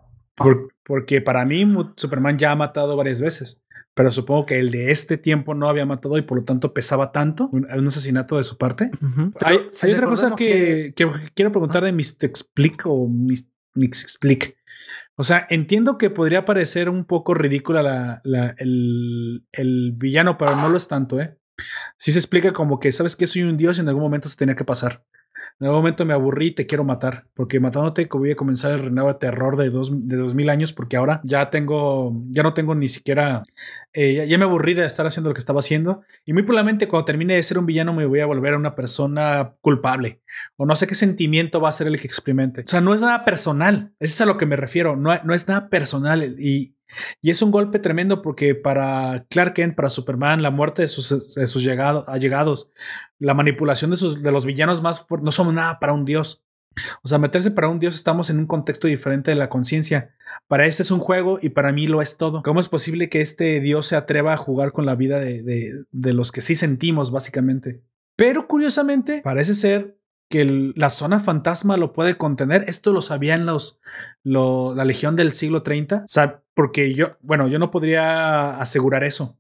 porque 0.84 1.20
para 1.20 1.44
mí 1.44 1.66
Superman 1.96 2.38
ya 2.38 2.52
ha 2.52 2.56
matado 2.56 2.96
varias 2.96 3.20
veces, 3.20 3.62
pero 3.94 4.12
supongo 4.12 4.46
que 4.46 4.58
el 4.58 4.70
de 4.70 4.90
este 4.90 5.18
tiempo 5.18 5.54
no 5.54 5.68
había 5.68 5.86
matado 5.86 6.18
y 6.18 6.22
por 6.22 6.38
lo 6.38 6.44
tanto 6.44 6.72
pesaba 6.72 7.12
tanto 7.12 7.48
un, 7.52 7.66
asesinato 7.68 8.36
de 8.36 8.44
su 8.44 8.56
parte. 8.56 8.90
Hay, 9.40 9.92
otra 9.92 10.06
cosa 10.06 10.34
que, 10.36 10.94
quiero 10.94 11.52
preguntar 11.52 11.84
de 11.84 11.92
Mr. 11.92 12.24
Explic 12.24 12.82
o 12.86 13.08
Mix 13.08 13.48
Explic. 14.02 14.57
O 15.20 15.24
sea, 15.24 15.48
entiendo 15.50 15.98
que 15.98 16.10
podría 16.10 16.44
parecer 16.44 16.88
un 16.88 17.04
poco 17.04 17.34
ridícula 17.34 17.82
la, 18.22 18.54
el, 18.58 19.44
el, 19.50 19.92
villano, 19.96 20.38
pero 20.38 20.54
no 20.54 20.68
lo 20.68 20.76
es 20.76 20.86
tanto, 20.86 21.20
¿eh? 21.20 21.36
Sí 21.96 22.12
se 22.12 22.20
explica 22.20 22.52
como 22.52 22.78
que, 22.78 22.92
¿sabes 22.92 23.16
que 23.16 23.26
Soy 23.26 23.42
un 23.42 23.56
dios 23.56 23.78
y 23.78 23.80
en 23.80 23.88
algún 23.88 24.04
momento 24.04 24.28
se 24.28 24.36
tenía 24.36 24.54
que 24.54 24.64
pasar. 24.64 25.02
En 25.60 25.66
algún 25.66 25.80
momento 25.80 26.04
me 26.04 26.14
aburrí 26.14 26.46
y 26.46 26.50
te 26.52 26.66
quiero 26.66 26.84
matar, 26.84 27.26
porque 27.34 27.58
matándote 27.58 28.08
voy 28.12 28.30
a 28.30 28.36
comenzar 28.36 28.70
el 28.70 28.78
reinado 28.78 29.08
de 29.08 29.14
terror 29.14 29.56
de 29.56 29.70
dos, 29.70 29.90
de 29.92 30.16
dos 30.16 30.36
mil 30.36 30.50
años, 30.50 30.72
porque 30.72 30.96
ahora 30.96 31.20
ya 31.24 31.50
tengo, 31.50 32.12
ya 32.30 32.44
no 32.44 32.54
tengo 32.54 32.76
ni 32.76 32.86
siquiera, 32.86 33.42
eh, 33.92 34.24
ya, 34.28 34.38
me 34.38 34.44
aburrí 34.44 34.74
de 34.74 34.86
estar 34.86 35.04
haciendo 35.04 35.30
lo 35.30 35.34
que 35.34 35.40
estaba 35.40 35.58
haciendo. 35.58 36.02
Y 36.24 36.32
muy 36.32 36.44
probablemente 36.44 36.86
cuando 36.86 37.06
termine 37.06 37.34
de 37.34 37.42
ser 37.42 37.58
un 37.58 37.66
villano 37.66 37.92
me 37.92 38.06
voy 38.06 38.20
a 38.20 38.26
volver 38.26 38.54
a 38.54 38.56
una 38.56 38.76
persona 38.76 39.54
culpable. 39.60 40.20
O 40.60 40.66
no 40.66 40.74
sé 40.74 40.88
qué 40.88 40.96
sentimiento 40.96 41.60
va 41.60 41.68
a 41.68 41.72
ser 41.72 41.86
el 41.86 42.00
que 42.00 42.08
experimente. 42.08 42.62
O 42.62 42.68
sea, 42.68 42.80
no 42.80 42.92
es 42.92 43.00
nada 43.00 43.24
personal. 43.24 43.92
Eso 44.00 44.12
es 44.12 44.20
a 44.22 44.26
lo 44.26 44.38
que 44.38 44.44
me 44.44 44.56
refiero. 44.56 44.96
No, 44.96 45.14
no 45.22 45.32
es 45.32 45.46
nada 45.46 45.68
personal. 45.68 46.34
Y, 46.36 46.74
y 47.22 47.30
es 47.30 47.42
un 47.42 47.52
golpe 47.52 47.78
tremendo 47.78 48.22
porque 48.22 48.56
para 48.56 49.24
Clark 49.30 49.54
Kent, 49.54 49.76
para 49.76 49.88
Superman, 49.88 50.42
la 50.42 50.50
muerte 50.50 50.82
de 50.82 50.88
sus, 50.88 51.34
de 51.36 51.46
sus 51.46 51.64
allegados, 51.64 52.72
la 53.20 53.34
manipulación 53.34 53.92
de, 53.92 53.96
sus, 53.98 54.20
de 54.20 54.32
los 54.32 54.46
villanos 54.46 54.82
más 54.82 55.00
fuertes, 55.00 55.24
no 55.24 55.30
somos 55.30 55.54
nada 55.54 55.78
para 55.78 55.92
un 55.92 56.04
dios. 56.04 56.44
O 57.04 57.08
sea, 57.08 57.18
meterse 57.18 57.52
para 57.52 57.68
un 57.68 57.78
dios 57.78 57.94
estamos 57.94 58.28
en 58.28 58.40
un 58.40 58.46
contexto 58.46 58.88
diferente 58.88 59.30
de 59.30 59.36
la 59.36 59.48
conciencia. 59.48 60.16
Para 60.48 60.66
este 60.66 60.82
es 60.82 60.90
un 60.90 60.98
juego 60.98 61.38
y 61.40 61.50
para 61.50 61.72
mí 61.72 61.86
lo 61.86 62.02
es 62.02 62.16
todo. 62.16 62.42
¿Cómo 62.42 62.58
es 62.58 62.68
posible 62.68 63.08
que 63.08 63.20
este 63.20 63.60
dios 63.60 63.86
se 63.86 63.94
atreva 63.94 64.32
a 64.32 64.38
jugar 64.38 64.72
con 64.72 64.86
la 64.86 64.96
vida 64.96 65.20
de, 65.20 65.84
de 65.88 66.12
los 66.12 66.32
que 66.32 66.40
sí 66.40 66.56
sentimos, 66.56 67.12
básicamente? 67.12 67.82
Pero 68.16 68.48
curiosamente, 68.48 69.20
parece 69.22 69.54
ser 69.54 69.97
que 70.28 70.72
la 70.74 70.90
zona 70.90 71.20
fantasma 71.20 71.76
lo 71.76 71.92
puede 71.92 72.16
contener. 72.16 72.64
Esto 72.66 72.92
lo 72.92 73.02
sabían 73.02 73.46
los, 73.46 73.80
la 74.24 74.84
Legión 74.84 75.16
del 75.16 75.32
siglo 75.32 75.62
30. 75.62 76.04
porque 76.54 76.94
yo, 76.94 77.16
bueno, 77.20 77.48
yo 77.48 77.58
no 77.58 77.70
podría 77.70 78.58
asegurar 78.60 79.04
eso. 79.04 79.38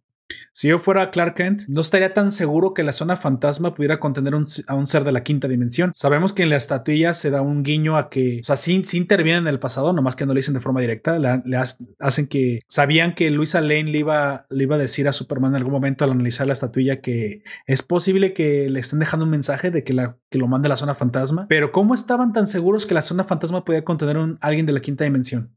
Si 0.52 0.68
yo 0.68 0.78
fuera 0.78 1.10
Clark 1.10 1.34
Kent, 1.34 1.62
no 1.68 1.80
estaría 1.80 2.14
tan 2.14 2.30
seguro 2.30 2.74
que 2.74 2.82
la 2.82 2.92
zona 2.92 3.16
fantasma 3.16 3.74
pudiera 3.74 4.00
contener 4.00 4.34
a 4.66 4.74
un 4.74 4.86
ser 4.86 5.04
de 5.04 5.12
la 5.12 5.22
quinta 5.22 5.48
dimensión. 5.48 5.92
Sabemos 5.94 6.32
que 6.32 6.42
en 6.42 6.50
la 6.50 6.56
estatuilla 6.56 7.14
se 7.14 7.30
da 7.30 7.42
un 7.42 7.62
guiño 7.62 7.96
a 7.96 8.10
que, 8.10 8.40
o 8.40 8.44
sea, 8.44 8.56
sí, 8.56 8.82
intervienen 8.94 9.44
en 9.44 9.48
el 9.48 9.60
pasado, 9.60 9.92
nomás 9.92 10.16
que 10.16 10.26
no 10.26 10.34
lo 10.34 10.38
dicen 10.38 10.54
de 10.54 10.60
forma 10.60 10.80
directa. 10.80 11.18
Le, 11.18 11.58
hacen 11.98 12.26
que 12.26 12.60
sabían 12.68 13.14
que 13.14 13.30
Luisa 13.30 13.60
Lane 13.60 13.84
le 13.84 13.98
iba, 13.98 14.46
le 14.50 14.64
iba 14.64 14.76
a 14.76 14.78
decir 14.78 15.08
a 15.08 15.12
Superman 15.12 15.52
en 15.52 15.56
algún 15.56 15.72
momento 15.72 16.04
al 16.04 16.10
analizar 16.10 16.46
la 16.46 16.52
estatuilla 16.52 17.00
que 17.00 17.42
es 17.66 17.82
posible 17.82 18.32
que 18.32 18.68
le 18.68 18.80
estén 18.80 18.98
dejando 18.98 19.24
un 19.24 19.30
mensaje 19.30 19.70
de 19.70 19.84
que, 19.84 19.92
la, 19.92 20.16
que 20.30 20.38
lo 20.38 20.48
mande 20.48 20.66
a 20.66 20.70
la 20.70 20.76
zona 20.76 20.94
fantasma. 20.94 21.46
Pero 21.48 21.72
¿cómo 21.72 21.94
estaban 21.94 22.32
tan 22.32 22.46
seguros 22.46 22.86
que 22.86 22.94
la 22.94 23.02
zona 23.02 23.24
fantasma 23.24 23.64
podía 23.64 23.84
contener 23.84 24.16
a 24.16 24.36
alguien 24.40 24.66
de 24.66 24.72
la 24.72 24.80
quinta 24.80 25.04
dimensión? 25.04 25.52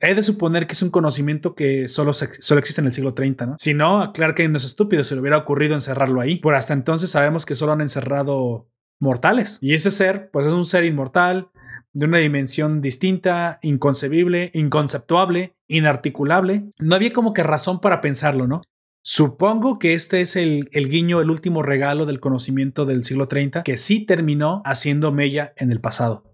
He 0.00 0.14
de 0.14 0.22
suponer 0.22 0.66
que 0.66 0.72
es 0.72 0.82
un 0.82 0.90
conocimiento 0.90 1.54
que 1.54 1.88
solo, 1.88 2.12
solo 2.12 2.58
existe 2.58 2.80
en 2.80 2.86
el 2.86 2.92
siglo 2.92 3.14
30, 3.14 3.46
¿no? 3.46 3.56
Si 3.58 3.74
no, 3.74 4.12
Clark 4.12 4.34
Kent 4.34 4.52
no 4.52 4.56
es 4.58 4.64
estúpido, 4.64 5.04
se 5.04 5.14
le 5.14 5.20
hubiera 5.20 5.38
ocurrido 5.38 5.74
encerrarlo 5.74 6.20
ahí. 6.20 6.36
Por 6.36 6.54
hasta 6.54 6.72
entonces 6.72 7.10
sabemos 7.10 7.46
que 7.46 7.54
solo 7.54 7.72
han 7.72 7.80
encerrado 7.80 8.68
mortales. 8.98 9.58
Y 9.60 9.74
ese 9.74 9.90
ser, 9.90 10.30
pues 10.30 10.46
es 10.46 10.52
un 10.52 10.66
ser 10.66 10.84
inmortal, 10.84 11.50
de 11.92 12.06
una 12.06 12.18
dimensión 12.18 12.80
distinta, 12.80 13.58
inconcebible, 13.62 14.50
inconceptuable, 14.54 15.56
inarticulable. 15.68 16.68
No 16.80 16.94
había 16.94 17.12
como 17.12 17.32
que 17.32 17.42
razón 17.42 17.80
para 17.80 18.00
pensarlo, 18.00 18.46
¿no? 18.46 18.62
Supongo 19.02 19.78
que 19.78 19.94
este 19.94 20.20
es 20.20 20.36
el, 20.36 20.68
el, 20.72 20.88
guiño, 20.88 21.20
el 21.20 21.30
último 21.30 21.62
regalo 21.62 22.04
del 22.06 22.20
conocimiento 22.20 22.84
del 22.84 23.02
siglo 23.02 23.28
30 23.28 23.62
que 23.62 23.78
sí 23.78 24.04
terminó 24.04 24.62
haciendo 24.64 25.10
mella 25.10 25.54
en 25.56 25.72
el 25.72 25.80
pasado. 25.80 26.29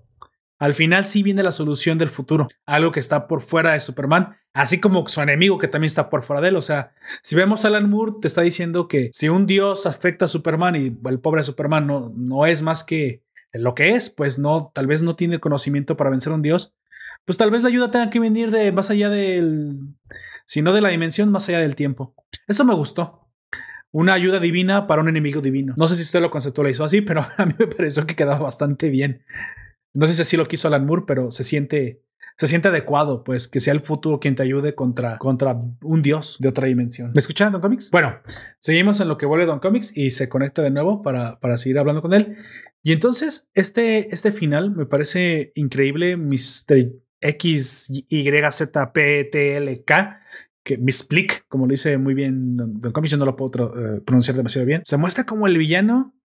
Al 0.59 0.74
final 0.74 1.05
sí 1.05 1.23
viene 1.23 1.43
la 1.43 1.53
solución 1.53 1.99
del 1.99 2.09
futuro, 2.09 2.49
algo 2.65 2.93
que 2.93 3.01
está 3.01 3.28
por 3.28 3.43
fuera 3.43 3.73
de 3.73 3.81
Superman, 3.81 4.37
así 4.55 4.81
como 4.81 5.07
su 5.07 5.20
enemigo 5.20 5.59
que 5.59 5.69
también 5.69 5.89
está 5.89 6.09
por 6.09 6.23
fuera 6.23 6.41
de 6.41 6.49
él. 6.49 6.57
O 6.57 6.62
sea, 6.62 6.95
si 7.23 7.37
vemos 7.37 7.65
a 7.65 7.69
Alan 7.69 7.91
Moore, 7.91 8.15
te 8.20 8.28
está 8.28 8.41
diciendo 8.41 8.89
que 8.89 9.11
si 9.12 9.28
un 9.28 9.47
dios 9.47 9.85
afecta 9.85 10.24
a 10.24 10.28
Superman 10.28 10.77
y 10.77 10.97
el 11.09 11.20
pobre 11.20 11.43
Superman 11.43 11.87
no, 11.87 12.12
no 12.16 12.47
es 12.47 12.62
más 12.62 12.85
que 12.85 13.23
lo 13.53 13.74
que 13.74 13.91
es, 13.91 14.11
pues 14.11 14.39
no, 14.39 14.70
tal 14.74 14.87
vez 14.87 15.03
no 15.03 15.16
tiene 15.16 15.41
conocimiento 15.41 15.97
para 15.97 16.11
vencer 16.11 16.33
a 16.33 16.37
un 16.37 16.43
dios, 16.43 16.74
pues 17.24 17.39
tal 17.39 17.51
vez 17.51 17.62
la 17.62 17.69
ayuda 17.69 17.91
tenga 17.91 18.11
que 18.11 18.20
venir 18.20 18.51
de 18.51 18.73
más 18.73 18.91
allá 18.91 19.11
del, 19.11 19.78
si 20.47 20.62
no 20.62 20.73
de 20.73 20.81
la 20.81 20.91
dimensión, 20.91 21.31
más 21.31 21.49
allá 21.49 21.59
del 21.59 21.74
tiempo. 21.74 22.15
Eso 22.47 22.65
me 22.65 22.74
gustó. 22.74 23.28
Una 23.91 24.15
ayuda 24.15 24.41
divina 24.41 24.87
para 24.87 25.03
un 25.03 25.09
enemigo 25.09 25.41
divino. 25.41 25.74
No 25.77 25.89
sé 25.89 25.97
si 25.97 26.03
usted 26.03 26.20
lo 26.20 26.31
conceptualizó 26.31 26.85
así, 26.85 27.01
pero 27.01 27.27
a 27.37 27.47
mí 27.47 27.55
me 27.59 27.66
pareció 27.66 28.07
que 28.07 28.16
quedaba 28.16 28.39
bastante 28.39 28.91
bien. 28.91 29.24
No 29.97 30.06
sé 30.06 30.12
si 30.12 30.23
así 30.23 30.36
lo 30.36 30.47
quiso 30.47 30.68
Alan 30.68 30.85
Moore, 30.85 31.05
pero 31.06 31.31
se 31.31 31.43
siente, 31.43 32.02
se 32.36 32.47
siente 32.47 32.68
adecuado, 32.68 33.24
pues 33.24 33.48
que 33.48 33.60
sea 33.60 33.73
el 33.73 33.81
futuro 33.81 34.20
quien 34.20 34.35
te 34.35 34.43
ayude 34.43 34.74
contra, 34.74 35.16
contra 35.16 35.59
un 35.82 36.02
dios 36.02 36.36
de 36.39 36.48
otra 36.48 36.68
dimensión. 36.68 37.12
¿Me 37.14 37.18
escuchan, 37.18 37.51
Don 37.51 37.62
Comics? 37.62 37.90
Bueno, 37.90 38.14
seguimos 38.59 39.01
en 39.01 39.09
lo 39.09 39.16
que 39.16 39.24
vuelve 39.24 39.47
Don 39.47 39.59
Comics 39.59 39.97
y 39.97 40.10
se 40.10 40.28
conecta 40.28 40.60
de 40.60 40.70
nuevo 40.70 41.01
para, 41.01 41.40
para 41.40 41.56
seguir 41.56 41.78
hablando 41.78 42.02
con 42.02 42.12
él. 42.12 42.36
Y 42.82 42.93
entonces, 42.93 43.48
este, 43.55 44.14
este 44.14 44.32
final 44.32 44.70
me 44.70 44.85
parece 44.85 45.52
increíble, 45.55 46.18
Mr. 46.18 46.93
X, 47.23 47.86
Y, 47.89 48.31
Z, 48.51 48.93
P, 48.93 49.24
T, 49.24 49.56
L, 49.56 49.82
K, 49.85 50.20
que 50.62 50.77
Misplick, 50.77 51.47
como 51.48 51.66
lo 51.66 51.70
dice 51.70 51.97
muy 51.97 52.12
bien 52.12 52.56
Don 52.59 52.93
Comics, 52.93 53.12
yo 53.12 53.16
no 53.16 53.24
lo 53.24 53.35
puedo 53.35 53.73
eh, 53.74 54.02
pronunciar 54.02 54.36
demasiado 54.36 54.66
bien. 54.66 54.82
Se 54.85 54.98
muestra 54.98 55.24
como 55.24 55.47
el 55.47 55.56
villano 55.56 56.16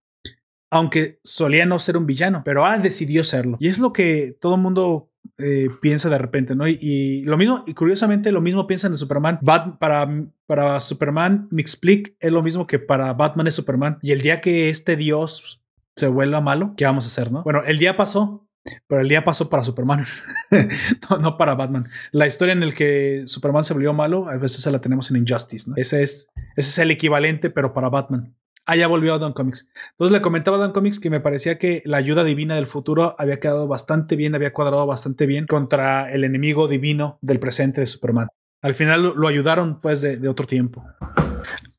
aunque 0.72 1.20
solía 1.24 1.66
no 1.66 1.78
ser 1.80 1.98
un 1.98 2.08
villano, 2.08 2.42
pero 2.44 2.66
ahora 2.66 2.80
decidió 2.80 3.24
serlo. 3.24 3.58
Y 3.60 3.68
es 3.68 3.78
lo 3.78 3.94
que 3.94 4.36
todo 4.40 4.56
el 4.56 4.62
mundo 4.62 5.12
eh, 5.38 5.68
piensa 5.82 6.10
de 6.10 6.18
repente, 6.18 6.56
¿no? 6.56 6.68
Y, 6.68 7.24
lo 7.26 7.38
mismo, 7.38 7.64
y 7.68 7.74
curiosamente 7.74 8.32
lo 8.32 8.42
mismo 8.42 8.68
piensan 8.68 8.92
de 8.92 8.98
Superman. 8.98 9.40
para, 9.80 10.10
para 10.48 10.80
Superman, 10.80 11.48
Mixplick 11.52 12.16
es 12.20 12.32
lo 12.32 12.42
mismo 12.42 12.68
que 12.68 12.80
para 12.80 13.14
Batman 13.14 13.48
es 13.48 13.56
Superman. 13.56 14.00
Y 14.02 14.14
el 14.14 14.22
día 14.22 14.40
que 14.42 14.70
este 14.70 14.96
dios 14.96 15.62
se 15.96 16.08
vuelva 16.08 16.42
malo, 16.42 16.74
¿qué 16.78 16.86
vamos 16.86 17.06
a 17.06 17.08
hacer, 17.08 17.32
no? 17.32 17.44
Bueno, 17.44 17.64
el 17.66 17.78
día 17.78 17.98
pasó, 17.98 18.48
pero 18.88 19.02
el 19.02 19.10
día 19.10 19.26
pasó 19.26 19.50
para 19.50 19.64
Superman, 19.64 20.06
no, 21.22 21.38
para 21.38 21.56
Batman. 21.56 21.88
La 22.12 22.28
historia 22.28 22.54
en 22.54 22.66
la 22.66 22.74
que 22.74 23.24
Superman 23.26 23.66
se 23.66 23.74
volvió 23.74 23.94
malo, 23.94 24.30
a 24.30 24.38
veces 24.38 24.66
la 24.72 24.80
tenemos 24.80 25.12
en 25.12 25.18
Injustice, 25.18 25.70
¿no? 25.70 25.76
Ese 25.76 26.02
es, 26.02 26.30
ese 26.56 26.70
es 26.70 26.78
el 26.78 26.92
equivalente, 26.92 27.50
pero 27.50 27.74
para 27.74 27.90
Batman. 27.90 28.36
Ah, 28.66 28.76
ya 28.76 28.88
volvió 28.88 29.14
a 29.14 29.20
Don 29.20 29.34
Comics. 29.34 29.70
Entonces 29.92 30.14
le 30.14 30.22
comentaba 30.22 30.58
a 30.58 30.60
Don 30.60 30.72
Comics 30.72 31.00
que 31.00 31.10
me 31.10 31.20
parecía 31.20 31.58
que 31.58 31.82
la 31.86 31.98
ayuda 31.98 32.24
divina 32.24 32.56
del 32.56 32.68
futuro 32.68 33.16
había 33.18 33.40
quedado 33.40 33.68
bastante 33.68 34.16
bien, 34.16 34.36
había 34.36 34.54
cuadrado 34.54 34.86
bastante 34.86 35.26
bien 35.26 35.46
contra 35.48 36.12
el 36.12 36.24
enemigo 36.24 36.68
divino 36.68 37.18
del 37.22 37.40
presente 37.40 37.82
de 37.82 37.88
Superman. 37.88 38.28
Al 38.62 38.76
final 38.76 39.14
lo, 39.16 39.28
ayudaron 39.28 39.82
pues 39.82 40.02
de, 40.02 40.28
otro 40.30 40.46
tiempo. 40.46 40.86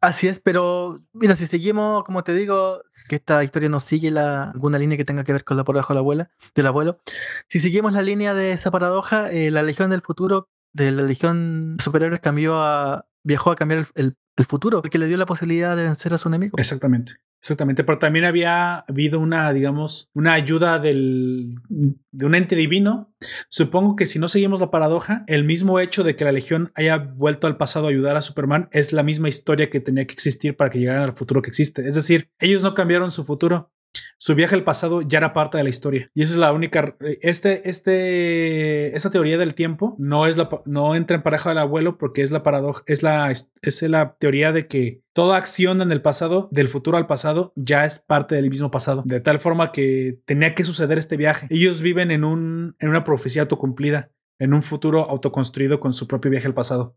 Así 0.00 0.26
es, 0.26 0.40
pero 0.40 1.00
mira, 1.12 1.36
si 1.36 1.46
seguimos, 1.46 2.02
como 2.02 2.24
te 2.24 2.34
digo, 2.34 2.82
que 3.08 3.16
esta 3.16 3.44
historia 3.44 3.68
no 3.68 3.78
sigue 3.78 4.10
la, 4.10 4.50
alguna 4.50 4.78
línea 4.78 4.98
que 4.98 5.04
tenga 5.04 5.22
que 5.22 5.32
ver 5.32 5.44
con 5.44 5.56
la 5.56 5.62
paradoja 5.62 5.94
de 5.94 5.94
la 5.94 6.00
abuela, 6.00 6.30
del 6.56 6.66
abuelo, 6.66 7.00
si 7.48 7.60
seguimos 7.60 7.92
la 7.92 8.02
línea 8.02 8.34
de 8.34 8.50
esa 8.50 8.72
paradoja, 8.72 9.30
eh, 9.30 9.52
la 9.52 9.62
Legión 9.62 9.90
del 9.90 10.02
Futuro, 10.02 10.48
de 10.72 10.90
la 10.90 11.02
Legión 11.02 11.76
Superhéroes 11.80 12.20
cambió 12.20 12.56
a, 12.56 13.06
viajó 13.22 13.52
a 13.52 13.56
cambiar 13.56 13.86
el 13.94 14.16
futuro, 14.48 14.82
que 14.82 14.98
le 14.98 15.06
dio 15.06 15.16
la 15.16 15.26
posibilidad 15.26 15.76
de 15.76 15.84
vencer 15.84 16.14
a 16.14 16.18
su 16.18 16.28
enemigo. 16.28 16.56
Exactamente. 16.58 17.14
Exactamente, 17.42 17.82
pero 17.82 17.98
también 17.98 18.24
había 18.24 18.76
habido 18.88 19.18
una, 19.18 19.52
digamos, 19.52 20.10
una 20.14 20.32
ayuda 20.32 20.78
del, 20.78 21.50
de 21.68 22.24
un 22.26 22.36
ente 22.36 22.54
divino. 22.54 23.12
Supongo 23.48 23.96
que 23.96 24.06
si 24.06 24.20
no 24.20 24.28
seguimos 24.28 24.60
la 24.60 24.70
paradoja, 24.70 25.24
el 25.26 25.42
mismo 25.42 25.80
hecho 25.80 26.04
de 26.04 26.14
que 26.14 26.24
la 26.24 26.30
Legión 26.30 26.70
haya 26.76 26.98
vuelto 26.98 27.48
al 27.48 27.56
pasado 27.56 27.86
a 27.86 27.90
ayudar 27.90 28.16
a 28.16 28.22
Superman 28.22 28.68
es 28.70 28.92
la 28.92 29.02
misma 29.02 29.28
historia 29.28 29.70
que 29.70 29.80
tenía 29.80 30.06
que 30.06 30.12
existir 30.12 30.56
para 30.56 30.70
que 30.70 30.78
llegaran 30.78 31.02
al 31.02 31.16
futuro 31.16 31.42
que 31.42 31.50
existe. 31.50 31.84
Es 31.84 31.96
decir, 31.96 32.30
ellos 32.38 32.62
no 32.62 32.74
cambiaron 32.74 33.10
su 33.10 33.24
futuro, 33.24 33.72
su 34.18 34.34
viaje 34.34 34.54
al 34.54 34.64
pasado 34.64 35.02
ya 35.02 35.18
era 35.18 35.32
parte 35.32 35.58
de 35.58 35.64
la 35.64 35.70
historia. 35.70 36.10
Y 36.14 36.22
esa 36.22 36.34
es 36.34 36.38
la 36.38 36.52
única. 36.52 36.96
Este, 37.00 37.68
este, 37.68 38.94
esta 38.96 39.10
teoría 39.10 39.38
del 39.38 39.54
tiempo 39.54 39.96
no 39.98 40.26
es 40.26 40.36
la, 40.36 40.48
no 40.64 40.94
entra 40.94 41.16
en 41.16 41.22
pareja 41.22 41.50
del 41.50 41.58
abuelo 41.58 41.98
porque 41.98 42.22
es 42.22 42.30
la 42.30 42.42
paradoja, 42.42 42.82
es 42.86 43.02
la, 43.02 43.32
es 43.32 43.82
la 43.82 44.16
teoría 44.18 44.52
de 44.52 44.66
que 44.66 45.02
toda 45.12 45.36
acción 45.36 45.82
en 45.82 45.92
el 45.92 46.02
pasado, 46.02 46.48
del 46.52 46.68
futuro 46.68 46.96
al 46.96 47.06
pasado, 47.06 47.52
ya 47.56 47.84
es 47.84 47.98
parte 47.98 48.34
del 48.34 48.48
mismo 48.48 48.70
pasado. 48.70 49.02
De 49.04 49.20
tal 49.20 49.38
forma 49.38 49.72
que 49.72 50.18
tenía 50.24 50.54
que 50.54 50.64
suceder 50.64 50.98
este 50.98 51.16
viaje. 51.16 51.46
Ellos 51.50 51.82
viven 51.82 52.10
en 52.10 52.24
un, 52.24 52.76
en 52.78 52.88
una 52.88 53.04
profecía 53.04 53.42
autocumplida 53.42 54.10
en 54.38 54.54
un 54.54 54.62
futuro 54.62 55.08
autoconstruido 55.08 55.78
con 55.78 55.94
su 55.94 56.08
propio 56.08 56.28
viaje 56.28 56.48
al 56.48 56.54
pasado. 56.54 56.96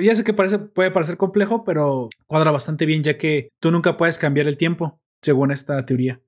Ya 0.00 0.14
sé 0.14 0.24
que 0.24 0.34
parece, 0.34 0.58
puede 0.58 0.90
parecer 0.90 1.16
complejo, 1.16 1.64
pero 1.64 2.10
cuadra 2.26 2.50
bastante 2.50 2.84
bien 2.84 3.02
ya 3.02 3.16
que 3.16 3.48
tú 3.60 3.70
nunca 3.70 3.96
puedes 3.96 4.18
cambiar 4.18 4.46
el 4.46 4.58
tiempo 4.58 5.00
según 5.26 5.50
esta 5.50 5.84
teoría. 5.84 6.20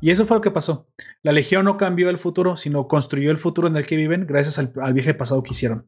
Y 0.00 0.10
eso 0.10 0.26
fue 0.26 0.36
lo 0.36 0.40
que 0.40 0.50
pasó. 0.50 0.86
La 1.22 1.32
Legión 1.32 1.64
no 1.64 1.76
cambió 1.76 2.10
el 2.10 2.18
futuro, 2.18 2.56
sino 2.56 2.88
construyó 2.88 3.30
el 3.30 3.36
futuro 3.36 3.68
en 3.68 3.76
el 3.76 3.86
que 3.86 3.96
viven 3.96 4.26
gracias 4.26 4.58
al, 4.58 4.92
viaje 4.92 5.14
pasado 5.14 5.42
que 5.42 5.50
hicieron. 5.50 5.84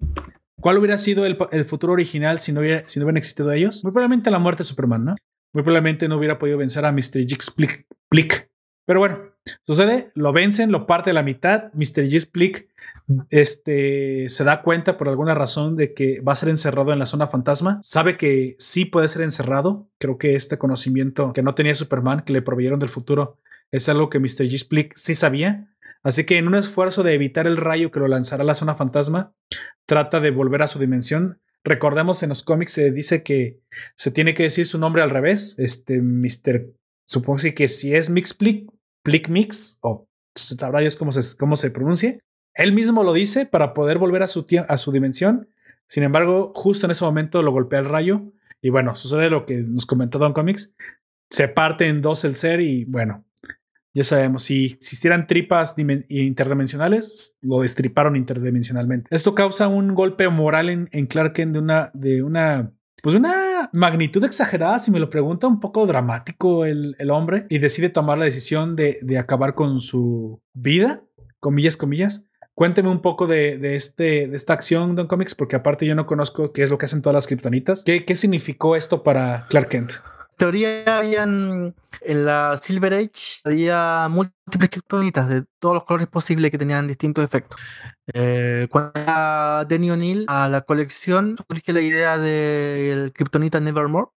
¿Cuál 0.60 0.78
hubiera 0.78 0.96
sido 0.96 1.26
el, 1.26 1.64
futuro 1.64 1.92
original 1.92 2.38
si 2.38 2.52
no, 2.52 2.60
hubiera, 2.60 2.84
hubieran 2.86 3.16
existido 3.16 3.50
ellos? 3.50 3.82
Muy 3.82 3.92
probablemente 3.92 4.30
la 4.30 4.38
muerte 4.38 4.62
de 4.62 4.68
Superman, 4.68 5.04
¿no? 5.04 5.16
Muy 5.52 5.64
probablemente 5.64 6.08
no 6.08 6.16
hubiera 6.16 6.38
podido 6.38 6.56
vencer 6.56 6.84
a 6.84 6.92
Mr. 6.92 7.26
Jix 7.26 7.50
Plick. 8.08 8.50
Pero 8.86 9.00
bueno, 9.00 9.18
sucede, 9.62 10.12
lo 10.14 10.32
vencen, 10.32 10.70
lo 10.70 10.86
parte 10.86 11.10
de 11.10 11.14
la 11.14 11.22
mitad. 11.22 11.72
Mr. 11.74 12.06
Jix 12.06 12.26
Plick 12.26 12.68
este, 13.30 14.28
se 14.28 14.44
da 14.44 14.62
cuenta 14.62 14.96
por 14.96 15.08
alguna 15.08 15.34
razón 15.34 15.76
de 15.76 15.94
que 15.94 16.20
va 16.20 16.32
a 16.32 16.36
ser 16.36 16.48
encerrado 16.48 16.92
en 16.92 16.98
la 16.98 17.06
zona 17.06 17.26
fantasma. 17.26 17.80
Sabe 17.82 18.16
que 18.16 18.56
sí 18.58 18.84
puede 18.84 19.08
ser 19.08 19.22
encerrado. 19.22 19.88
Creo 19.98 20.18
que 20.18 20.34
este 20.34 20.58
conocimiento 20.58 21.32
que 21.32 21.42
no 21.42 21.54
tenía 21.54 21.74
Superman, 21.74 22.22
que 22.24 22.32
le 22.32 22.42
proveyeron 22.42 22.78
del 22.78 22.88
futuro, 22.88 23.38
Es 23.70 23.88
algo 23.88 24.10
que 24.10 24.18
Mr. 24.18 24.44
G. 24.44 24.54
Split 24.54 24.92
sí 24.94 25.14
sabía. 25.14 25.74
Así 26.02 26.24
que 26.24 26.36
en 26.36 26.46
un 26.46 26.54
esfuerzo 26.54 27.02
de 27.02 27.14
evitar 27.14 27.46
el 27.46 27.56
rayo 27.56 27.90
que 27.90 28.00
lo 28.00 28.08
lanzará 28.08 28.42
a 28.42 28.46
la 28.46 28.54
zona 28.54 28.74
fantasma, 28.74 29.34
trata 29.86 30.20
de 30.20 30.30
volver 30.30 30.62
a 30.62 30.68
su 30.68 30.78
dimensión. 30.78 31.40
Recordemos 31.64 32.22
en 32.22 32.30
los 32.30 32.42
cómics 32.42 32.72
se 32.72 32.90
dice 32.90 33.22
que 33.22 33.60
se 33.96 34.10
tiene 34.10 34.34
que 34.34 34.42
decir 34.42 34.66
su 34.66 34.78
nombre 34.78 35.02
al 35.02 35.10
revés. 35.10 35.58
Este 35.58 36.02
Mr. 36.02 36.74
Supongo 37.06 37.38
que 37.54 37.68
si 37.68 37.94
es 37.94 38.10
Mix 38.10 38.34
Plick, 38.34 38.70
Plick 39.02 39.28
Mix, 39.28 39.78
o 39.82 40.08
sabrá 40.34 40.80
Dios 40.80 40.96
cómo 40.96 41.12
se, 41.12 41.36
cómo 41.36 41.56
se 41.56 41.70
pronuncia. 41.70 42.18
Él 42.54 42.72
mismo 42.72 43.04
lo 43.04 43.12
dice 43.12 43.46
para 43.46 43.74
poder 43.74 43.98
volver 43.98 44.22
a 44.22 44.26
su, 44.26 44.46
a 44.68 44.78
su 44.78 44.92
dimensión. 44.92 45.48
Sin 45.86 46.02
embargo, 46.02 46.52
justo 46.54 46.86
en 46.86 46.90
ese 46.90 47.04
momento 47.04 47.42
lo 47.42 47.52
golpea 47.52 47.80
el 47.80 47.86
rayo. 47.86 48.32
Y 48.60 48.70
bueno, 48.70 48.94
sucede 48.94 49.30
lo 49.30 49.44
que 49.46 49.58
nos 49.58 49.86
comentó 49.86 50.18
Don 50.18 50.32
Comics. 50.32 50.74
Se 51.30 51.48
parte 51.48 51.88
en 51.88 52.02
dos 52.02 52.24
el 52.24 52.34
ser 52.34 52.60
y 52.60 52.84
bueno, 52.84 53.24
ya 53.94 54.04
sabemos, 54.04 54.44
si 54.44 54.66
existieran 54.66 55.26
tripas 55.26 55.74
interdimensionales, 56.08 57.36
lo 57.42 57.60
destriparon 57.60 58.16
interdimensionalmente. 58.16 59.14
Esto 59.14 59.34
causa 59.34 59.68
un 59.68 59.94
golpe 59.94 60.28
moral 60.30 60.70
en, 60.70 61.06
Clark 61.06 61.34
Kent 61.34 61.52
de 61.52 61.58
una, 61.58 61.90
de 61.92 62.22
una, 62.22 62.72
pues 63.02 63.14
una 63.14 63.68
magnitud 63.72 64.24
exagerada, 64.24 64.78
si 64.78 64.90
me 64.90 64.98
lo 64.98 65.10
pregunta, 65.10 65.46
un 65.46 65.60
poco 65.60 65.86
dramático 65.86 66.64
el, 66.64 66.96
el 66.98 67.10
hombre, 67.10 67.46
y 67.50 67.58
decide 67.58 67.90
tomar 67.90 68.16
la 68.16 68.24
decisión 68.24 68.76
de, 68.76 68.98
de, 69.02 69.18
acabar 69.18 69.54
con 69.54 69.78
su 69.80 70.40
vida, 70.54 71.04
comillas, 71.38 71.76
comillas. 71.76 72.26
Cuénteme 72.54 72.90
un 72.90 73.00
poco 73.00 73.26
de, 73.26 73.56
de, 73.56 73.76
este, 73.76 74.28
de 74.28 74.36
esta 74.36 74.52
acción, 74.52 74.94
Don 74.94 75.06
Comics, 75.06 75.34
porque 75.34 75.56
aparte 75.56 75.86
yo 75.86 75.94
no 75.94 76.06
conozco 76.06 76.52
qué 76.52 76.62
es 76.62 76.70
lo 76.70 76.78
que 76.78 76.86
hacen 76.86 77.02
todas 77.02 77.14
las 77.14 77.26
kriptonitas. 77.26 77.82
¿Qué, 77.84 78.04
qué 78.04 78.14
significó 78.14 78.76
esto 78.76 79.02
para 79.02 79.46
Clark 79.48 79.68
Kent? 79.68 79.92
teoría 80.42 80.98
habían 80.98 81.72
en 82.00 82.24
la 82.24 82.58
Silver 82.60 82.94
Age 82.94 83.40
había 83.44 84.08
múltiples 84.10 84.70
kriptonitas 84.70 85.28
de 85.28 85.44
todos 85.60 85.74
los 85.74 85.84
colores 85.84 86.08
posibles 86.08 86.50
que 86.50 86.58
tenían 86.58 86.88
distintos 86.88 87.24
efectos. 87.24 87.60
Eh, 88.12 88.66
cuando 88.68 89.64
Denny 89.68 89.92
O'Neill 89.92 90.24
a 90.26 90.48
la 90.48 90.62
colección 90.62 91.36
surge 91.46 91.72
la 91.72 91.80
idea 91.80 92.18
del 92.18 93.12
kriptonita 93.12 93.60
Nevermore, 93.60 94.10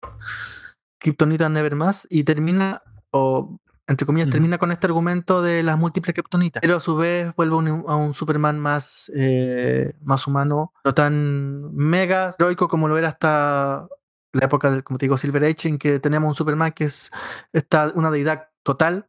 kriptonita 0.98 1.48
Nevermas 1.48 2.06
y 2.08 2.22
termina 2.22 2.82
o 3.10 3.58
entre 3.86 4.06
comillas, 4.06 4.30
termina 4.30 4.58
con 4.58 4.70
este 4.72 4.86
argumento 4.86 5.42
de 5.42 5.62
las 5.62 5.76
múltiples 5.76 6.14
kriptonitas, 6.14 6.60
pero 6.60 6.76
a 6.76 6.80
su 6.80 6.96
vez 6.96 7.34
vuelve 7.36 7.54
a 7.88 7.96
un 7.96 8.14
Superman 8.14 8.58
más, 8.58 9.10
eh, 9.14 9.92
más 10.02 10.26
humano, 10.26 10.72
no 10.84 10.94
tan 10.94 11.74
mega 11.74 12.30
heroico 12.38 12.68
como 12.68 12.88
lo 12.88 12.96
era 12.96 13.08
hasta 13.08 13.88
la 14.32 14.46
época 14.46 14.70
del, 14.70 14.84
como 14.84 14.98
te 14.98 15.06
digo, 15.06 15.18
Silver 15.18 15.44
Age, 15.44 15.68
en 15.68 15.78
que 15.78 15.98
tenemos 15.98 16.28
un 16.28 16.34
Superman 16.34 16.72
que 16.72 16.84
es 16.84 17.10
está 17.52 17.92
una 17.94 18.10
deidad 18.10 18.48
total, 18.62 19.08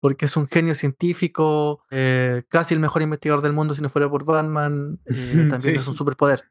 porque 0.00 0.26
es 0.26 0.36
un 0.36 0.46
genio 0.48 0.74
científico, 0.74 1.82
eh, 1.90 2.44
casi 2.48 2.74
el 2.74 2.80
mejor 2.80 3.02
investigador 3.02 3.42
del 3.42 3.52
mundo 3.52 3.74
si 3.74 3.82
no 3.82 3.88
fuera 3.88 4.08
por 4.08 4.24
Batman, 4.24 4.98
eh, 5.06 5.48
también 5.50 5.76
es 5.76 5.88
un 5.88 5.94
superpoder. 5.94 6.44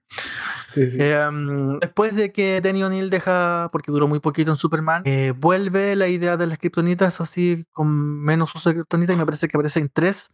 Sí, 0.68 0.86
sí. 0.86 0.98
Em, 1.00 1.80
después 1.80 2.16
de 2.16 2.32
que 2.32 2.60
Danny 2.62 2.84
O'Neill 2.84 3.10
deja, 3.10 3.70
porque 3.72 3.92
duró 3.92 4.08
muy 4.08 4.20
poquito 4.20 4.52
en 4.52 4.58
Superman, 4.58 5.04
eh, 5.06 5.34
vuelve 5.38 5.96
la 5.96 6.08
idea 6.08 6.38
de 6.38 6.48
las 6.48 6.58
kriptonitas 6.58 7.22
así 7.22 7.66
con 7.72 7.88
menos 8.22 8.54
uso 8.56 8.70
de 8.70 8.76
kriptonita 8.76 9.14
y 9.14 9.18
me 9.18 9.26
parece 9.26 9.48
que 9.48 9.58
aparece 9.58 9.80
en 9.80 9.90
tres. 9.90 10.32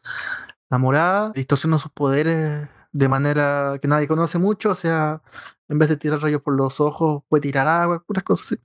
La 0.69 0.77
morada 0.77 1.31
distorsiona 1.35 1.77
sus 1.77 1.91
poderes 1.91 2.69
de 2.93 3.07
manera 3.07 3.77
que 3.81 3.87
nadie 3.87 4.07
conoce 4.07 4.37
mucho, 4.37 4.71
o 4.71 4.75
sea, 4.75 5.21
en 5.69 5.77
vez 5.77 5.89
de 5.89 5.97
tirar 5.97 6.21
rayos 6.21 6.41
por 6.41 6.55
los 6.55 6.79
ojos, 6.81 7.23
puede 7.29 7.41
tirar 7.41 7.67
agua, 7.67 8.03
puras 8.05 8.23
cosas 8.23 8.53
así. 8.53 8.61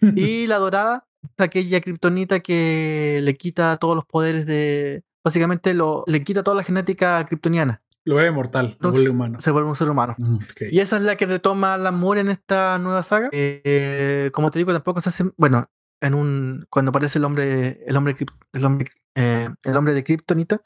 y 0.16 0.46
la 0.46 0.58
dorada, 0.58 1.05
aquella 1.38 1.80
kriptonita 1.80 2.40
que 2.40 3.20
le 3.22 3.36
quita 3.36 3.76
todos 3.76 3.94
los 3.94 4.04
poderes 4.04 4.46
de. 4.46 5.04
Básicamente 5.24 5.74
lo, 5.74 6.04
le 6.06 6.22
quita 6.22 6.42
toda 6.42 6.56
la 6.56 6.62
genética 6.62 7.24
kriptoniana. 7.26 7.82
Lo 8.04 8.14
vuelve 8.14 8.30
mortal, 8.30 8.76
lo 8.78 8.92
vuelve 8.92 9.10
humano. 9.10 9.40
Se 9.40 9.50
vuelve 9.50 9.68
un 9.68 9.74
ser 9.74 9.90
humano. 9.90 10.14
Mm, 10.16 10.38
y 10.70 10.78
esa 10.78 10.96
es 10.96 11.02
la 11.02 11.16
que 11.16 11.26
retoma 11.26 11.76
la 11.76 11.88
amor 11.88 12.18
en 12.18 12.28
esta 12.28 12.78
nueva 12.78 13.02
saga. 13.02 13.28
Eh, 13.32 14.30
como 14.32 14.52
te 14.52 14.60
digo, 14.60 14.72
tampoco 14.72 15.00
se 15.00 15.08
hace. 15.08 15.24
Bueno, 15.36 15.68
en 16.00 16.14
un. 16.14 16.66
Cuando 16.70 16.90
aparece 16.90 17.18
el 17.18 17.24
hombre. 17.24 17.82
El 17.84 17.96
hombre, 17.96 18.16
el 18.52 18.64
hombre, 18.64 18.92
eh, 19.16 19.48
el 19.64 19.76
hombre 19.76 19.94
de 19.94 20.04
Kryptonita. 20.04 20.60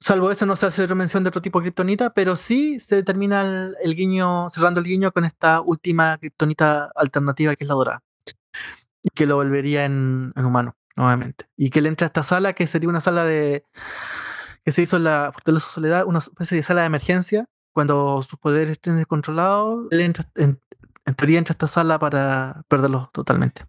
Salvo 0.00 0.30
eso, 0.30 0.44
no 0.44 0.56
se 0.56 0.66
hace 0.66 0.92
mención 0.94 1.24
de 1.24 1.28
otro 1.28 1.40
tipo 1.40 1.60
de 1.60 1.64
Kryptonita, 1.64 2.12
pero 2.12 2.36
sí 2.36 2.80
se 2.80 2.96
determina 2.96 3.70
el, 3.82 3.94
guiño, 3.94 4.50
cerrando 4.50 4.80
el 4.80 4.86
guiño 4.86 5.12
con 5.12 5.24
esta 5.24 5.60
última 5.60 6.18
Kryptonita 6.18 6.90
alternativa 6.94 7.54
que 7.54 7.64
es 7.64 7.68
la 7.68 7.74
dorada. 7.74 8.02
Y 9.04 9.10
que 9.10 9.26
lo 9.26 9.36
volvería 9.36 9.84
en, 9.84 10.32
humano, 10.34 10.76
nuevamente. 10.96 11.46
Y 11.56 11.70
que 11.70 11.80
le 11.80 11.88
entra 11.90 12.06
a 12.06 12.08
esta 12.08 12.24
sala, 12.24 12.54
que 12.54 12.66
sería 12.66 12.88
una 12.88 13.00
sala 13.00 13.24
de. 13.24 13.64
que 14.64 14.72
se 14.72 14.82
hizo 14.82 14.96
en 14.96 15.04
la 15.04 15.30
Fortaleza 15.32 15.68
Soledad, 15.68 16.06
una 16.06 16.18
especie 16.18 16.56
de 16.56 16.62
sala 16.62 16.80
de 16.80 16.86
emergencia. 16.88 17.46
Cuando 17.72 18.22
sus 18.22 18.38
poderes 18.38 18.72
estén 18.72 18.96
descontrolados, 18.96 19.86
él 19.90 20.00
entra, 20.00 20.26
en, 20.36 20.60
teoría 21.16 21.38
entra 21.38 21.52
a 21.52 21.54
esta 21.54 21.66
sala 21.66 21.98
para 21.98 22.62
perderlos 22.68 23.12
totalmente. 23.12 23.66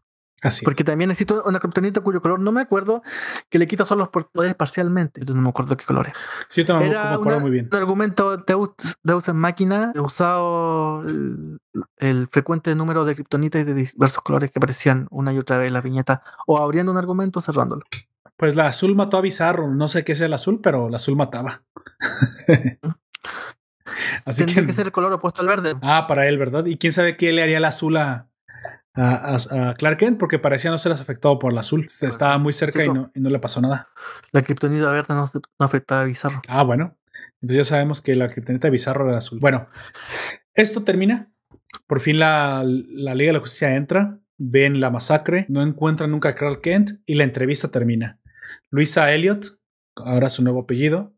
Porque 0.64 0.84
también 0.84 1.12
existe 1.12 1.34
una 1.34 1.60
kriptonita 1.60 2.02
cuyo 2.02 2.22
color 2.22 2.40
no 2.40 2.52
me 2.52 2.62
acuerdo, 2.62 3.02
que 3.50 3.60
le 3.60 3.68
quita 3.68 3.86
solo 3.86 4.10
los 4.14 4.26
poderes 4.28 4.56
parcialmente. 4.56 5.22
no 5.26 5.42
me 5.42 5.50
acuerdo 5.50 5.76
qué 5.78 5.86
color 5.86 6.08
es. 6.08 6.14
Sí, 6.48 6.62
yo 6.62 6.68
tampoco 6.68 6.92
me 6.92 6.98
acuerdo 6.98 7.40
muy 7.40 7.52
bien. 7.52 7.70
Un 7.72 7.78
argumento 7.78 8.38
de 8.38 8.44
Deus 9.04 9.28
en 9.28 9.36
máquina, 9.36 9.92
he 9.96 10.00
usado 10.00 11.04
el, 11.04 12.28
frecuente 12.32 12.76
número 12.76 13.06
de 13.06 13.16
kriptonitas 13.16 13.66
de 13.66 13.74
diversos 13.74 14.22
colores 14.24 14.52
que 14.52 14.60
aparecían 14.60 15.08
una 15.12 15.34
y 15.34 15.40
otra 15.40 15.58
vez 15.58 15.68
en 15.68 15.74
la 15.74 15.82
viñeta, 15.82 16.22
o 16.48 16.58
abriendo 16.58 16.92
un 16.92 16.98
argumento 16.98 17.40
o 17.40 17.42
cerrándolo. 17.42 17.84
Pues 18.38 18.56
la 18.56 18.68
azul 18.68 18.96
mató 18.96 19.18
a 19.18 19.22
Bizarro. 19.22 19.74
No 19.74 19.88
sé 19.88 20.04
qué 20.04 20.12
es 20.12 20.22
el 20.22 20.34
azul, 20.34 20.60
pero 20.62 20.90
la 20.90 20.98
azul 20.98 21.16
mataba. 21.16 21.64
Así 24.26 24.46
que, 24.46 24.66
que 24.66 24.74
ser 24.74 24.88
el 24.88 24.92
color 24.92 25.14
opuesto 25.14 25.42
al 25.42 25.48
verde. 25.48 25.76
Ah, 25.82 26.06
para 26.08 26.28
él, 26.28 26.38
¿verdad? 26.38 26.66
¿Y 26.66 26.78
quién 26.78 26.92
sabe 26.92 27.16
qué 27.16 27.32
le 27.32 27.44
haría 27.44 27.58
el 27.58 27.66
azul 27.66 27.96
a, 27.98 28.28
a, 28.96 29.74
Clark 29.78 29.98
Kent 29.98 30.18
porque 30.18 30.40
parecía 30.40 30.72
no 30.72 30.78
ser 30.78 30.92
afectado 30.92 31.38
por 31.40 31.52
el 31.52 31.58
azul. 31.58 31.86
Estaba 32.02 32.38
muy 32.38 32.54
cerca 32.54 32.86
y, 32.86 32.90
no, 32.90 33.12
y, 33.14 33.20
no, 33.20 33.30
le 33.30 33.40
pasó 33.40 33.62
nada. 33.62 33.90
La 34.32 34.42
kriptonita 34.42 34.90
verde 34.92 35.14
no, 35.14 35.30
afectaba 35.60 36.02
a 36.02 36.06
Bizarro. 36.06 36.42
Ah, 36.48 36.64
bueno. 36.64 36.98
Entonces 37.42 37.58
ya 37.58 37.64
sabemos 37.64 38.02
que 38.02 38.16
la 38.16 38.30
kriptonita 38.30 38.70
Bizarro 38.70 39.08
era 39.08 39.18
azul. 39.18 39.40
Bueno, 39.40 39.68
esto 40.54 40.84
termina. 40.84 41.32
Por 41.88 42.00
fin 42.00 42.20
la, 42.20 42.64
la 42.66 43.16
Liga 43.16 43.30
de 43.30 43.34
la 43.34 43.40
Justicia 43.40 43.76
entra, 43.76 44.20
ven 44.38 44.80
la 44.80 44.90
masacre, 44.90 45.46
no 45.50 45.62
encuentran 45.62 46.12
nunca 46.12 46.30
a 46.30 46.36
Clark 46.36 46.62
Kent 46.62 46.92
y 47.06 47.16
la 47.16 47.26
entrevista 47.26 47.70
termina. 47.70 48.20
Luisa 48.70 49.12
Elliot, 49.12 49.60
ahora 49.96 50.30
su 50.30 50.44
nuevo 50.44 50.62
apellido, 50.62 51.14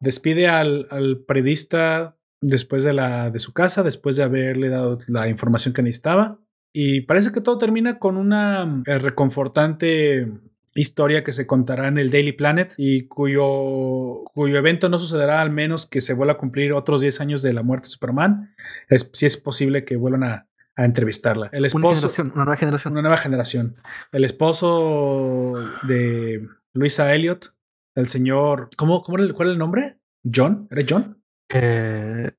despide 0.00 0.48
al, 0.48 0.86
al 0.90 1.18
periodista 1.26 2.16
después 2.40 2.84
de, 2.84 2.92
la, 2.92 3.30
de 3.30 3.38
su 3.38 3.52
casa, 3.52 3.82
después 3.82 4.16
de 4.16 4.24
haberle 4.24 4.68
dado 4.68 4.98
la 5.06 5.28
información 5.28 5.72
que 5.72 5.82
necesitaba 5.82 6.40
y 6.76 7.02
parece 7.02 7.30
que 7.30 7.40
todo 7.40 7.56
termina 7.56 8.00
con 8.00 8.16
una 8.16 8.82
eh, 8.84 8.98
reconfortante 8.98 10.28
historia 10.74 11.22
que 11.22 11.32
se 11.32 11.46
contará 11.46 11.86
en 11.86 11.98
el 11.98 12.10
Daily 12.10 12.32
Planet 12.32 12.74
y 12.76 13.06
cuyo, 13.06 14.24
cuyo 14.34 14.58
evento 14.58 14.88
no 14.88 14.98
sucederá 14.98 15.40
al 15.40 15.50
menos 15.50 15.86
que 15.86 16.00
se 16.00 16.14
vuelva 16.14 16.32
a 16.32 16.36
cumplir 16.36 16.72
otros 16.72 17.00
10 17.00 17.20
años 17.20 17.42
de 17.42 17.52
la 17.52 17.62
muerte 17.62 17.86
de 17.86 17.92
Superman. 17.92 18.56
Es, 18.88 19.08
si 19.12 19.24
es 19.24 19.36
posible 19.36 19.84
que 19.84 19.96
vuelvan 19.96 20.24
a, 20.24 20.48
entrevistarla. 20.76 21.48
El 21.52 21.66
esposo, 21.66 21.84
una, 21.84 21.94
generación, 21.96 22.32
una 22.32 22.44
nueva 22.44 22.56
generación. 22.56 22.92
Una 22.94 23.02
nueva 23.02 23.16
generación. 23.16 23.76
El 24.10 24.24
esposo 24.24 25.54
de 25.86 26.44
Luisa 26.72 27.14
Elliot, 27.14 27.54
el 27.94 28.08
señor. 28.08 28.70
¿Cómo, 28.76 29.00
cómo 29.04 29.18
era, 29.18 29.32
¿Cuál 29.32 29.50
era 29.50 29.52
el 29.52 29.58
nombre? 29.60 30.00
¿John? 30.24 30.66
¿Era 30.72 30.82
John? 30.88 31.22
Eh, 31.50 32.32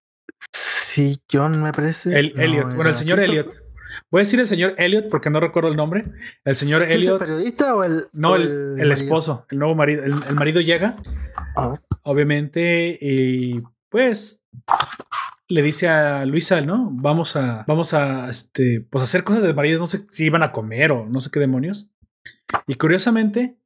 sí, 0.52 1.22
John 1.32 1.64
me 1.64 1.72
parece. 1.72 2.20
El, 2.20 2.38
Elliot. 2.38 2.76
Bueno, 2.76 2.90
el 2.90 2.98
señor 2.98 3.22
Elliot. 3.22 3.65
Voy 4.12 4.20
a 4.20 4.24
decir 4.24 4.40
el 4.40 4.48
señor 4.48 4.76
Elliot 4.78 5.10
porque 5.10 5.30
no 5.30 5.40
recuerdo 5.40 5.70
el 5.70 5.76
nombre. 5.76 6.06
El 6.44 6.56
señor 6.56 6.84
Elliot. 6.84 7.22
¿El 7.22 7.28
periodista 7.28 7.76
o 7.76 7.84
el.? 7.84 8.08
No, 8.14 8.36
el, 8.36 8.92
esposo, 8.92 9.46
el 9.50 9.60
nuevo 9.60 9.76
marido. 9.76 10.04
El, 10.04 10.36
marido 10.36 10.62
llega, 10.62 10.98
ah. 11.56 11.76
obviamente, 12.04 12.98
y 13.00 13.62
pues 13.90 14.46
le 15.48 15.62
dice 15.62 15.88
a 15.88 16.26
Luisa, 16.26 16.62
¿no? 16.62 16.90
Vamos 16.92 17.36
a, 17.36 17.64
vamos 17.68 17.94
a, 17.94 18.30
este, 18.30 18.86
pues 18.90 19.04
hacer 19.04 19.24
cosas 19.24 19.44
de 19.44 19.54
maridos. 19.54 19.82
No 19.82 19.88
sé 19.88 20.06
si 20.10 20.26
iban 20.26 20.44
a 20.44 20.52
comer 20.52 20.92
o 20.92 21.06
no 21.06 21.20
sé 21.20 21.30
qué 21.32 21.40
demonios. 21.40 21.92
Y 22.68 22.76
curiosamente, 22.76 23.58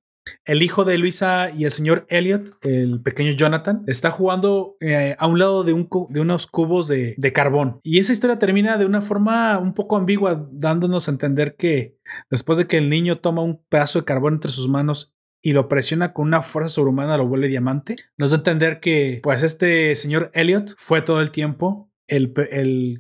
el 0.45 0.61
hijo 0.61 0.85
de 0.85 0.97
Luisa 0.97 1.51
y 1.55 1.65
el 1.65 1.71
señor 1.71 2.05
Elliot, 2.09 2.57
el 2.61 3.01
pequeño 3.01 3.31
Jonathan, 3.31 3.83
está 3.87 4.11
jugando 4.11 4.77
eh, 4.79 5.15
a 5.17 5.27
un 5.27 5.39
lado 5.39 5.63
de, 5.63 5.73
un, 5.73 5.87
de 6.09 6.21
unos 6.21 6.47
cubos 6.47 6.87
de, 6.87 7.15
carbón. 7.33 7.79
Y 7.83 7.99
esa 7.99 8.11
historia 8.11 8.39
termina 8.39 8.77
de 8.77 8.85
una 8.85 9.01
forma 9.01 9.57
un 9.59 9.73
poco 9.73 9.97
ambigua, 9.97 10.47
dándonos 10.51 11.07
a 11.07 11.11
entender 11.11 11.55
que 11.55 11.97
después 12.29 12.57
de 12.57 12.67
que 12.67 12.77
el 12.77 12.89
niño 12.89 13.19
toma 13.19 13.43
un 13.43 13.63
pedazo 13.69 13.99
de 13.99 14.05
carbón 14.05 14.35
entre 14.35 14.51
sus 14.51 14.67
manos 14.67 15.15
y 15.41 15.53
lo 15.53 15.67
presiona 15.67 16.11
con 16.11 16.27
una 16.27 16.41
fuerza 16.41 16.75
sobrehumana, 16.75 17.17
lo 17.17 17.27
vuelve 17.27 17.47
diamante, 17.47 17.95
nos 18.17 18.31
da 18.31 18.37
a 18.37 18.39
entender 18.39 18.79
que 18.79 19.19
pues 19.23 19.43
este 19.43 19.95
señor 19.95 20.31
Elliot 20.33 20.73
fue 20.77 21.01
todo 21.01 21.21
el 21.21 21.31
tiempo 21.31 21.91
el 22.07 22.33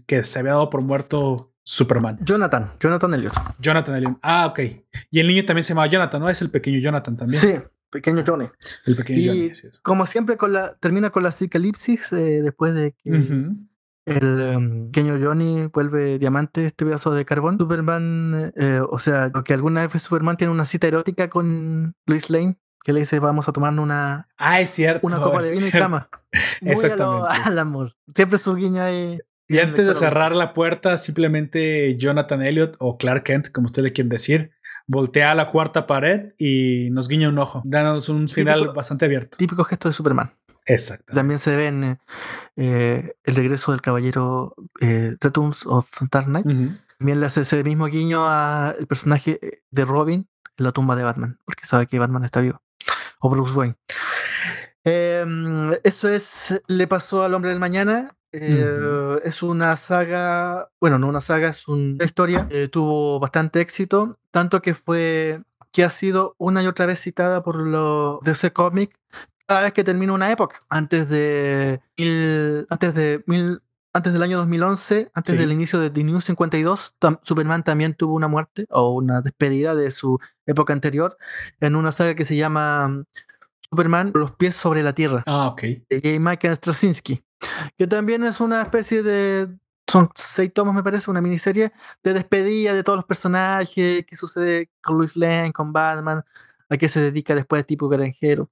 que 0.05 0.23
se 0.23 0.39
había 0.39 0.51
dado 0.51 0.69
por 0.69 0.81
muerto 0.81 1.49
Superman. 1.71 2.17
Jonathan, 2.23 2.73
Jonathan 2.79 3.13
Elliot. 3.13 3.33
Jonathan 3.59 3.95
Elliot. 3.95 4.17
Ah, 4.23 4.47
ok. 4.47 4.59
Y 5.11 5.19
el 5.19 5.27
niño 5.27 5.45
también 5.45 5.63
se 5.63 5.69
llama 5.75 5.85
Jonathan, 5.85 6.19
¿no? 6.19 6.27
Es 6.27 6.41
el 6.41 6.49
pequeño 6.49 6.79
Jonathan 6.79 7.15
también. 7.15 7.39
Sí, 7.39 7.53
pequeño 7.91 8.23
Johnny. 8.25 8.49
El 8.87 8.95
pequeño 8.95 9.19
Y 9.19 9.27
Johnny. 9.27 9.51
como 9.83 10.07
siempre, 10.07 10.35
con 10.35 10.51
la, 10.51 10.73
termina 10.77 11.11
con 11.11 11.21
la 11.21 11.31
psicalipsis 11.31 12.11
eh, 12.13 12.41
después 12.41 12.73
de 12.73 12.93
que 13.03 13.11
el 14.05 14.41
em, 14.41 14.85
pequeño 14.87 15.19
Johnny 15.21 15.67
vuelve 15.67 16.17
diamante, 16.17 16.65
este 16.65 16.85
pedazo 16.85 17.13
de 17.13 17.23
carbón. 17.23 17.59
Superman, 17.59 18.51
eh, 18.55 18.81
o 18.89 18.97
sea, 18.97 19.31
que 19.45 19.53
alguna 19.53 19.85
vez 19.85 20.01
Superman 20.01 20.37
tiene 20.37 20.51
una 20.51 20.65
cita 20.65 20.87
erótica 20.87 21.29
con 21.29 21.93
Lois 22.07 22.31
Lane, 22.31 22.57
que 22.83 22.93
le 22.93 23.01
dice, 23.01 23.19
vamos 23.19 23.47
a 23.47 23.51
tomarnos 23.53 23.83
una, 23.83 24.27
Ah, 24.39 24.59
es 24.59 24.71
cierto. 24.71 25.05
una 25.05 25.17
copa 25.17 25.39
de 25.43 25.49
es 25.49 25.55
vino 25.57 25.67
y 25.67 25.71
cama. 25.71 26.09
Muy 26.61 26.71
a 26.71 26.73
lo- 26.73 26.81
Exactamente. 26.81 27.27
al 27.45 27.59
amor. 27.59 27.95
Siempre 28.15 28.39
su 28.39 28.55
guiño 28.55 28.81
ahí. 28.81 29.19
Y 29.49 29.59
antes 29.59 29.87
de 29.87 29.95
cerrar 29.95 30.33
la 30.35 30.53
puerta, 30.53 30.97
simplemente 30.97 31.95
Jonathan 31.97 32.41
Elliot 32.41 32.75
o 32.79 32.97
Clark 32.97 33.23
Kent, 33.23 33.49
como 33.51 33.65
ustedes 33.65 33.83
le 33.85 33.93
quieren 33.93 34.09
decir, 34.09 34.51
voltea 34.87 35.31
a 35.31 35.35
la 35.35 35.47
cuarta 35.47 35.87
pared 35.87 36.33
y 36.37 36.89
nos 36.91 37.07
guiña 37.07 37.29
un 37.29 37.39
ojo, 37.39 37.61
dándonos 37.65 38.09
un 38.09 38.29
final 38.29 38.59
Típico- 38.59 38.73
bastante 38.75 39.05
abierto. 39.05 39.37
Típico 39.37 39.63
gesto 39.63 39.89
de 39.89 39.93
Superman. 39.93 40.33
Exacto. 40.65 41.13
También 41.15 41.39
se 41.39 41.55
ve 41.55 41.67
en 41.67 41.83
eh, 41.83 41.97
eh, 42.55 43.13
el 43.23 43.35
regreso 43.35 43.71
del 43.71 43.81
caballero 43.81 44.53
eh, 44.81 45.15
Returns 45.19 45.65
of 45.65 45.89
Dark 46.11 46.27
Knight. 46.27 46.45
Ujú. 46.45 46.69
También 46.99 47.19
le 47.19 47.25
hace 47.25 47.41
ese 47.41 47.63
mismo 47.63 47.87
guiño 47.87 48.27
al 48.29 48.85
personaje 48.87 49.39
eh, 49.41 49.63
de 49.71 49.85
Robin 49.85 50.27
en 50.57 50.65
la 50.65 50.71
tumba 50.71 50.95
de 50.95 51.03
Batman, 51.03 51.39
porque 51.45 51.65
sabe 51.65 51.87
que 51.87 51.97
Batman 51.97 52.23
está 52.25 52.41
vivo. 52.41 52.61
O 53.19 53.29
Bruce 53.29 53.53
Wayne. 53.53 53.75
Em, 54.83 55.73
eso 55.83 56.07
es, 56.07 56.61
le 56.67 56.87
pasó 56.87 57.23
al 57.23 57.33
hombre 57.33 57.49
del 57.51 57.59
mañana. 57.59 58.15
Eh, 58.31 59.19
Es 59.23 59.43
una 59.43 59.75
saga, 59.77 60.69
bueno, 60.79 60.99
no 60.99 61.07
una 61.07 61.21
saga, 61.21 61.49
es 61.49 61.67
una 61.67 62.03
historia. 62.05 62.47
eh, 62.51 62.67
tuvo 62.67 63.19
bastante 63.19 63.61
éxito, 63.61 64.17
tanto 64.31 64.61
que 64.61 64.73
fue, 64.73 65.41
que 65.71 65.83
ha 65.83 65.89
sido 65.89 66.35
una 66.37 66.63
y 66.63 66.67
otra 66.67 66.85
vez 66.85 66.99
citada 67.01 67.43
por 67.43 67.55
los 67.55 68.19
DC 68.21 68.51
Comics 68.53 68.95
cada 69.47 69.61
vez 69.61 69.73
que 69.73 69.83
termina 69.83 70.13
una 70.13 70.31
época. 70.31 70.63
Antes 70.69 71.09
de, 71.09 71.81
mil- 71.97 72.67
antes 72.69 72.93
de 72.93 73.23
mil, 73.25 73.61
antes 73.93 74.13
del 74.13 74.21
año 74.21 74.37
2011, 74.37 75.09
antes 75.15 75.33
Sí. 75.33 75.39
del 75.39 75.51
inicio 75.51 75.79
de 75.79 75.89
The 75.89 76.03
New 76.03 76.21
52, 76.21 76.95
tam- 76.99 77.19
Superman 77.23 77.63
también 77.63 77.95
tuvo 77.95 78.13
una 78.13 78.27
muerte 78.27 78.67
o 78.69 78.93
una 78.93 79.21
despedida 79.21 79.73
de 79.73 79.89
su 79.89 80.19
época 80.45 80.73
anterior 80.73 81.17
en 81.59 81.75
una 81.75 81.91
saga 81.91 82.13
que 82.13 82.25
se 82.25 82.35
llama 82.35 83.03
Superman, 83.71 84.11
los 84.13 84.31
pies 84.33 84.55
sobre 84.55 84.83
la 84.83 84.93
tierra, 84.93 85.23
Ah, 85.25 85.47
ok. 85.47 85.61
de 85.61 86.01
J. 86.03 86.19
Michael 86.19 86.55
Straczynski, 86.55 87.23
que 87.77 87.87
también 87.87 88.23
es 88.23 88.39
una 88.39 88.61
especie 88.61 89.03
de, 89.03 89.49
son 89.87 90.09
seis 90.15 90.51
tomos 90.53 90.73
me 90.73 90.83
parece, 90.83 91.11
una 91.11 91.21
miniserie 91.21 91.71
de 92.03 92.13
despedida 92.13 92.73
de 92.73 92.83
todos 92.83 92.97
los 92.97 93.05
personajes, 93.05 94.05
qué 94.05 94.15
sucede 94.15 94.69
con 94.81 94.97
Lois 94.97 95.15
Lane, 95.15 95.53
con 95.53 95.73
Batman, 95.73 96.23
a 96.69 96.77
qué 96.77 96.87
se 96.87 97.01
dedica 97.01 97.35
después 97.35 97.65
tipo 97.65 97.89
granjero. 97.89 98.49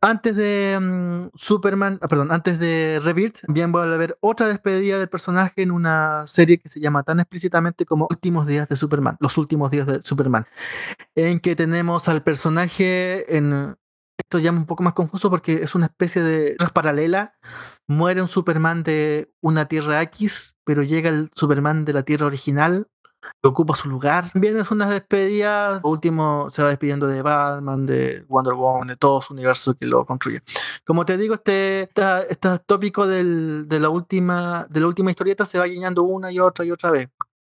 Antes 0.00 0.36
de 0.36 0.78
mm, 0.80 1.30
Superman, 1.34 1.98
ah, 2.00 2.08
perdón, 2.08 2.30
antes 2.30 2.58
de 2.58 3.00
Rebirth, 3.02 3.40
bien 3.48 3.72
voy 3.72 3.86
a 3.86 3.96
ver 3.96 4.16
otra 4.20 4.46
despedida 4.46 4.98
del 4.98 5.08
personaje 5.08 5.62
en 5.62 5.72
una 5.72 6.26
serie 6.26 6.58
que 6.58 6.68
se 6.68 6.80
llama 6.80 7.02
tan 7.02 7.20
explícitamente 7.20 7.84
como 7.84 8.06
Últimos 8.08 8.46
días 8.46 8.68
de 8.68 8.76
Superman, 8.76 9.16
los 9.20 9.36
últimos 9.36 9.70
días 9.70 9.86
de 9.86 10.00
Superman, 10.02 10.46
en 11.16 11.40
que 11.40 11.56
tenemos 11.56 12.08
al 12.08 12.22
personaje 12.22 13.36
en 13.36 13.76
esto 14.18 14.38
ya 14.38 14.50
es 14.50 14.56
un 14.56 14.66
poco 14.66 14.82
más 14.82 14.92
confuso 14.92 15.30
porque 15.30 15.62
es 15.62 15.74
una 15.74 15.86
especie 15.86 16.22
de 16.22 16.56
tierra 16.56 16.72
paralela. 16.72 17.34
Muere 17.86 18.20
un 18.20 18.28
Superman 18.28 18.82
de 18.82 19.32
una 19.40 19.66
Tierra 19.66 20.02
X, 20.02 20.56
pero 20.64 20.82
llega 20.82 21.08
el 21.08 21.30
Superman 21.34 21.84
de 21.84 21.92
la 21.94 22.02
Tierra 22.02 22.26
original 22.26 22.88
que 23.42 23.48
ocupa 23.48 23.74
su 23.74 23.88
lugar. 23.88 24.30
También 24.32 24.56
es 24.58 24.70
una 24.70 24.88
despedida. 24.88 25.80
Por 25.80 25.92
último, 25.92 26.48
se 26.50 26.62
va 26.62 26.68
despidiendo 26.68 27.06
de 27.06 27.22
Batman, 27.22 27.86
de 27.86 28.24
Wonder 28.28 28.54
Woman, 28.54 28.88
de 28.88 28.96
todo 28.96 29.20
su 29.20 29.32
universo 29.34 29.74
que 29.74 29.86
lo 29.86 30.04
construye. 30.04 30.42
Como 30.84 31.04
te 31.04 31.16
digo, 31.16 31.34
este, 31.34 31.88
este 32.28 32.58
tópico 32.66 33.06
de, 33.06 33.66
la 33.78 33.88
última, 33.88 34.66
de 34.68 34.80
la 34.80 34.86
última 34.86 35.10
historieta 35.10 35.44
se 35.44 35.58
va 35.58 35.66
guiñando 35.66 36.02
una 36.02 36.30
y 36.32 36.40
otra 36.40 36.64
y 36.64 36.70
otra 36.70 36.90
vez. 36.90 37.08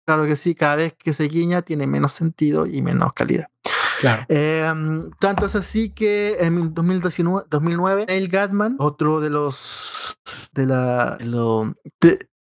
Claro 0.05 0.25
que 0.25 0.35
sí, 0.35 0.53
cada 0.53 0.75
vez 0.75 0.93
que 0.93 1.13
se 1.13 1.27
guiña 1.27 1.63
tiene 1.63 1.87
menos 1.87 2.13
sentido 2.13 2.67
y 2.67 2.81
menos 2.81 3.13
calidad. 3.13 3.47
Eh, 4.29 4.71
tanto 5.19 5.45
es 5.45 5.55
así 5.55 5.89
que 5.89 6.37
en 6.39 6.73
2019, 6.73 7.47
2009, 7.49 8.05
Neil 8.07 8.27
Gaiman, 8.29 8.75
otro 8.79 9.21
de 9.21 9.29
los 9.29 10.17
de 10.53 10.65
la 10.65 11.17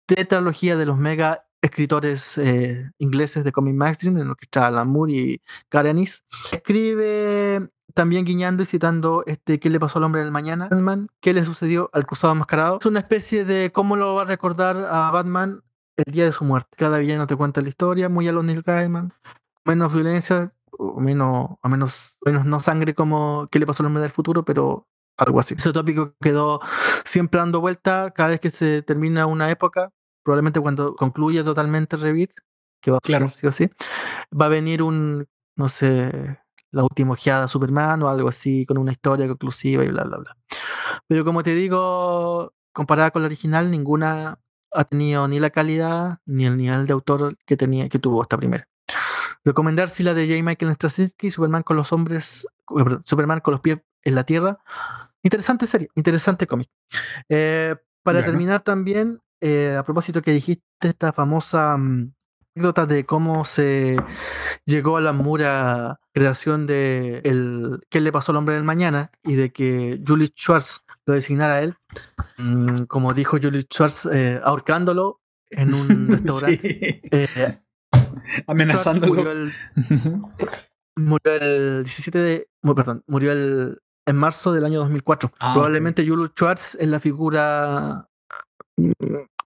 tetralogía 0.06 0.76
de 0.76 0.86
los 0.86 0.98
mega 0.98 1.44
escritores 1.62 2.36
eh, 2.36 2.90
ingleses 2.98 3.42
de 3.44 3.52
Comic 3.52 3.74
Magazine, 3.74 4.20
en 4.20 4.28
lo 4.28 4.36
que 4.36 4.44
está 4.44 4.66
Alan 4.66 4.88
Moore 4.88 5.12
y 5.12 5.42
Karenis, 5.68 6.24
escribe 6.52 7.70
también 7.94 8.24
guiñando 8.24 8.62
y 8.62 8.66
citando 8.66 9.22
este 9.26 9.58
¿Qué 9.58 9.70
le 9.70 9.80
pasó 9.80 9.98
al 9.98 10.04
hombre 10.04 10.20
del 10.20 10.30
mañana? 10.30 10.68
Batman, 10.68 11.08
¿Qué 11.20 11.32
le 11.32 11.44
sucedió 11.44 11.88
al 11.92 12.06
cruzado 12.06 12.32
enmascarado? 12.32 12.78
Es 12.80 12.86
una 12.86 12.98
especie 13.00 13.44
de 13.44 13.72
cómo 13.72 13.96
lo 13.96 14.14
va 14.14 14.22
a 14.22 14.26
recordar 14.26 14.76
a 14.76 15.10
Batman 15.10 15.62
el 15.96 16.12
día 16.12 16.24
de 16.24 16.32
su 16.32 16.44
muerte. 16.44 16.70
Cada 16.76 16.98
villano 16.98 17.26
te 17.26 17.36
cuenta 17.36 17.62
la 17.62 17.68
historia, 17.68 18.08
muy 18.08 18.28
a 18.28 18.32
lo 18.32 18.42
Neil 18.42 18.62
Gaiman, 18.62 19.12
menos 19.64 19.92
violencia, 19.94 20.52
menos, 20.98 21.50
o 21.62 21.68
menos, 21.68 22.16
menos 22.24 22.44
no 22.44 22.60
sangre 22.60 22.94
como 22.94 23.48
qué 23.50 23.58
le 23.58 23.66
pasó 23.66 23.82
al 23.82 23.88
hombre 23.88 24.02
del 24.02 24.12
futuro, 24.12 24.44
pero 24.44 24.88
algo 25.16 25.40
así. 25.40 25.54
Ese 25.54 25.72
tópico 25.72 26.14
quedó 26.20 26.60
siempre 27.04 27.38
dando 27.40 27.60
vuelta 27.60 28.10
cada 28.12 28.30
vez 28.30 28.40
que 28.40 28.50
se 28.50 28.82
termina 28.82 29.26
una 29.26 29.50
época, 29.50 29.90
probablemente 30.22 30.60
cuando 30.60 30.94
concluye 30.96 31.44
totalmente 31.44 31.96
Rebirth, 31.96 32.36
que 32.80 32.90
va 32.90 32.98
a 32.98 33.00
Claro. 33.00 33.28
sí 33.30 33.46
o 33.46 33.52
sí, 33.52 33.70
va 34.38 34.46
a 34.46 34.48
venir 34.48 34.82
un, 34.82 35.26
no 35.56 35.68
sé, 35.68 36.38
la 36.70 36.82
última 36.82 37.12
ojeada 37.12 37.48
Superman 37.48 38.02
o 38.02 38.08
algo 38.08 38.28
así, 38.28 38.66
con 38.66 38.78
una 38.78 38.92
historia 38.92 39.28
conclusiva 39.28 39.84
y 39.84 39.88
bla, 39.88 40.04
bla, 40.04 40.18
bla. 40.18 40.36
Pero 41.06 41.24
como 41.24 41.42
te 41.42 41.54
digo, 41.54 42.52
comparada 42.72 43.10
con 43.10 43.22
la 43.22 43.26
original, 43.26 43.70
ninguna 43.70 44.40
ha 44.72 44.84
tenido 44.84 45.28
ni 45.28 45.38
la 45.38 45.50
calidad 45.50 46.18
ni 46.26 46.46
el 46.46 46.56
nivel 46.56 46.86
de 46.86 46.92
autor 46.92 47.36
que 47.46 47.56
tenía 47.56 47.88
que 47.88 48.00
tuvo 48.00 48.22
esta 48.22 48.36
primera. 48.36 48.66
Recomendar 49.44 49.90
si 49.90 50.02
la 50.02 50.14
de 50.14 50.26
J. 50.26 50.42
Michael 50.42 50.72
Straczynski, 50.74 51.30
Superman 51.30 51.62
con 51.62 51.76
los 51.76 51.92
hombres, 51.92 52.46
eh, 52.78 52.96
Superman 53.02 53.40
con 53.40 53.52
los 53.52 53.60
pies 53.60 53.78
en 54.02 54.14
la 54.14 54.24
tierra. 54.24 54.58
Interesante 55.22 55.66
serie, 55.66 55.88
interesante 55.94 56.46
cómic. 56.46 56.68
Eh, 57.28 57.74
para 58.02 58.18
Bueno. 58.18 58.30
terminar 58.32 58.60
también, 58.60 59.20
eh, 59.40 59.76
a 59.78 59.82
propósito 59.84 60.22
que 60.22 60.32
dijiste 60.32 60.62
esta 60.80 61.12
famosa 61.12 61.76
mm, 61.76 62.12
anécdota 62.56 62.86
de 62.86 63.04
cómo 63.04 63.44
se 63.44 63.96
llegó 64.64 64.96
a 64.96 65.00
la 65.00 65.12
mura 65.12 65.98
creación 66.12 66.66
de 66.66 67.20
el 67.24 67.80
qué 67.90 68.00
le 68.00 68.12
pasó 68.12 68.32
al 68.32 68.36
hombre 68.38 68.54
del 68.54 68.64
mañana 68.64 69.10
y 69.24 69.34
de 69.34 69.50
que 69.52 70.00
Julie 70.06 70.28
Schwartz 70.28 70.84
lo 71.06 71.14
designara 71.14 71.54
a 71.54 71.60
él, 71.62 71.76
Mm, 72.38 72.84
como 72.84 73.12
dijo 73.14 73.38
Julie 73.40 73.62
Schwartz, 73.62 74.06
eh, 74.12 74.40
ahorcándolo 74.42 75.20
en 75.50 75.74
un 75.74 76.08
restaurante. 76.08 77.00
Sí. 77.02 77.08
Eh, 77.10 77.58
Amenazándolo. 78.46 79.14
murió 79.14 79.32
el, 79.32 79.52
murió 80.96 81.34
el 81.34 81.84
17 81.84 82.18
de. 82.18 82.48
Perdón, 82.62 83.04
murió 83.06 83.32
el, 83.32 83.78
en 84.06 84.16
marzo 84.16 84.52
del 84.52 84.64
año 84.64 84.80
2004. 84.80 85.30
Ah. 85.40 85.52
Probablemente 85.54 86.06
Jules 86.06 86.30
Schwartz 86.30 86.76
es 86.76 86.88
la 86.88 87.00
figura 87.00 88.08
mm, 88.76 88.92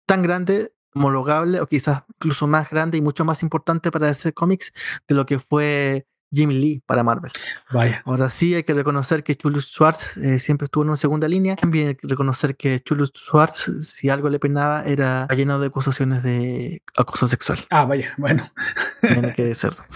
tan 0.07 0.23
grande, 0.23 0.73
homologable, 0.95 1.61
o 1.61 1.67
quizás 1.67 2.05
incluso 2.17 2.47
más 2.47 2.71
grande 2.71 2.99
y 2.99 3.03
mucho 3.03 3.25
más 3.25 3.43
importante 3.43 3.91
para 3.91 4.07
DC 4.07 4.33
Comics 4.33 4.73
de 5.07 5.15
lo 5.15 5.27
que 5.27 5.39
fue 5.39 6.07
Jim 6.31 6.51
Lee 6.51 6.83
para 6.87 7.03
Marvel. 7.03 7.33
Vaya. 7.73 8.03
Ahora 8.05 8.31
sí 8.31 8.55
hay 8.55 8.63
que 8.63 8.75
reconocer 8.75 9.23
que 9.23 9.37
Julius 9.41 9.71
Schwartz 9.73 10.17
eh, 10.19 10.39
siempre 10.39 10.67
estuvo 10.67 10.85
en 10.85 10.91
una 10.91 10.97
segunda 10.97 11.29
línea. 11.29 11.57
También 11.57 11.89
hay 11.89 11.95
que 11.95 12.07
reconocer 12.07 12.57
que 12.57 12.83
Julius 12.87 13.13
Schwartz, 13.15 13.71
si 13.83 14.09
algo 14.09 14.29
le 14.29 14.39
penaba, 14.39 14.85
era 14.85 15.27
lleno 15.29 15.59
de 15.59 15.69
acusaciones 15.69 16.23
de 16.23 16.83
acoso 16.97 17.29
sexual. 17.29 17.59
Ah, 17.71 17.85
vaya. 17.85 18.13
Bueno. 18.19 18.51
Tiene 19.01 19.35
que 19.35 19.55
ser. 19.55 19.75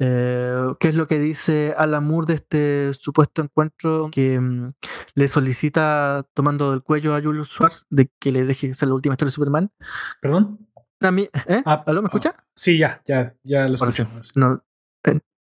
Eh, 0.00 0.74
¿Qué 0.78 0.88
es 0.88 0.94
lo 0.94 1.06
que 1.06 1.18
dice 1.18 1.74
Alan 1.76 2.04
Moore 2.04 2.26
de 2.26 2.34
este 2.34 2.94
supuesto 2.94 3.42
encuentro 3.42 4.10
que 4.12 4.38
mm, 4.38 4.72
le 5.14 5.28
solicita 5.28 6.26
tomando 6.34 6.70
del 6.70 6.82
cuello 6.82 7.16
a 7.16 7.20
Julius 7.20 7.48
Schwartz 7.48 7.86
de 7.90 8.10
que 8.18 8.30
le 8.30 8.44
deje 8.44 8.70
hacer 8.70 8.88
la 8.88 8.94
última 8.94 9.14
historia 9.14 9.30
de 9.30 9.34
Superman? 9.34 9.72
Perdón. 10.20 10.68
A 11.00 11.10
mí, 11.10 11.28
¿eh? 11.46 11.62
Ah, 11.64 11.84
¿Aló, 11.86 12.02
me 12.02 12.06
escucha? 12.06 12.34
Sí, 12.54 12.76
ya, 12.76 13.02
ya, 13.06 13.34
ya 13.44 13.68
lo 13.68 13.74
escucho. 13.74 14.08
No, 14.34 14.62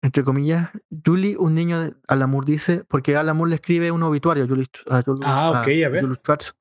entre 0.06 0.24
comillas, 0.24 0.70
Julie, 1.04 1.36
un 1.36 1.56
niño 1.56 1.80
de 1.82 1.96
Alan 2.08 2.30
Moore 2.30 2.46
dice, 2.46 2.84
porque 2.88 3.18
Alan 3.18 3.36
Moore 3.36 3.50
le 3.50 3.56
escribe 3.56 3.90
un 3.90 4.04
obituario 4.04 4.44
a 4.44 4.46
a 4.46 4.50
Julius- 4.50 5.26
Ah, 5.26 5.50
ok, 5.50 5.68
a 5.68 5.90
ver. 5.90 6.02
Julius 6.02 6.20
Schwartz. 6.20 6.54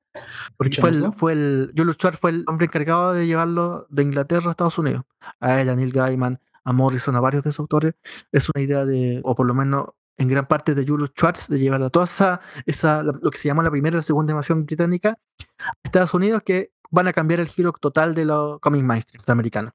Porque 0.57 0.81
fue 0.81 0.89
el, 0.89 1.13
fue 1.13 1.33
el, 1.33 1.71
Julius 1.77 1.95
Schwartz 1.95 2.19
fue 2.19 2.31
el 2.31 2.43
hombre 2.47 2.65
encargado 2.65 3.13
de 3.13 3.27
llevarlo 3.27 3.85
de 3.89 4.01
Inglaterra 4.01 4.47
a 4.47 4.51
Estados 4.51 4.79
Unidos. 4.79 5.03
A 5.39 5.61
él, 5.61 5.69
a 5.69 5.75
Neil 5.75 5.91
Gaiman, 5.91 6.39
a 6.63 6.73
Morrison, 6.73 7.15
a 7.15 7.19
varios 7.19 7.43
de 7.43 7.51
esos 7.51 7.59
autores. 7.59 7.93
Es 8.31 8.49
una 8.49 8.63
idea 8.63 8.83
de, 8.83 9.21
o 9.23 9.35
por 9.35 9.45
lo 9.45 9.53
menos 9.53 9.89
en 10.17 10.27
gran 10.27 10.47
parte 10.47 10.73
de 10.73 10.83
Julius 10.83 11.09
Schwartz, 11.09 11.47
de 11.47 11.59
llevar 11.59 11.83
a 11.83 11.91
toda 11.91 12.05
esa, 12.05 12.41
esa 12.65 13.03
lo 13.03 13.29
que 13.29 13.37
se 13.37 13.47
llama 13.47 13.61
la 13.61 13.69
primera 13.69 13.95
y 13.95 13.97
la 13.97 14.01
segunda 14.01 14.31
invasión 14.31 14.65
británica 14.65 15.19
a 15.59 15.71
Estados 15.83 16.15
Unidos, 16.15 16.41
que 16.43 16.71
van 16.89 17.07
a 17.07 17.13
cambiar 17.13 17.41
el 17.41 17.47
giro 17.47 17.73
total 17.73 18.15
de 18.15 18.25
los 18.25 18.59
cómics 18.59 18.83
mainstream 18.85 19.23
americanos. 19.27 19.73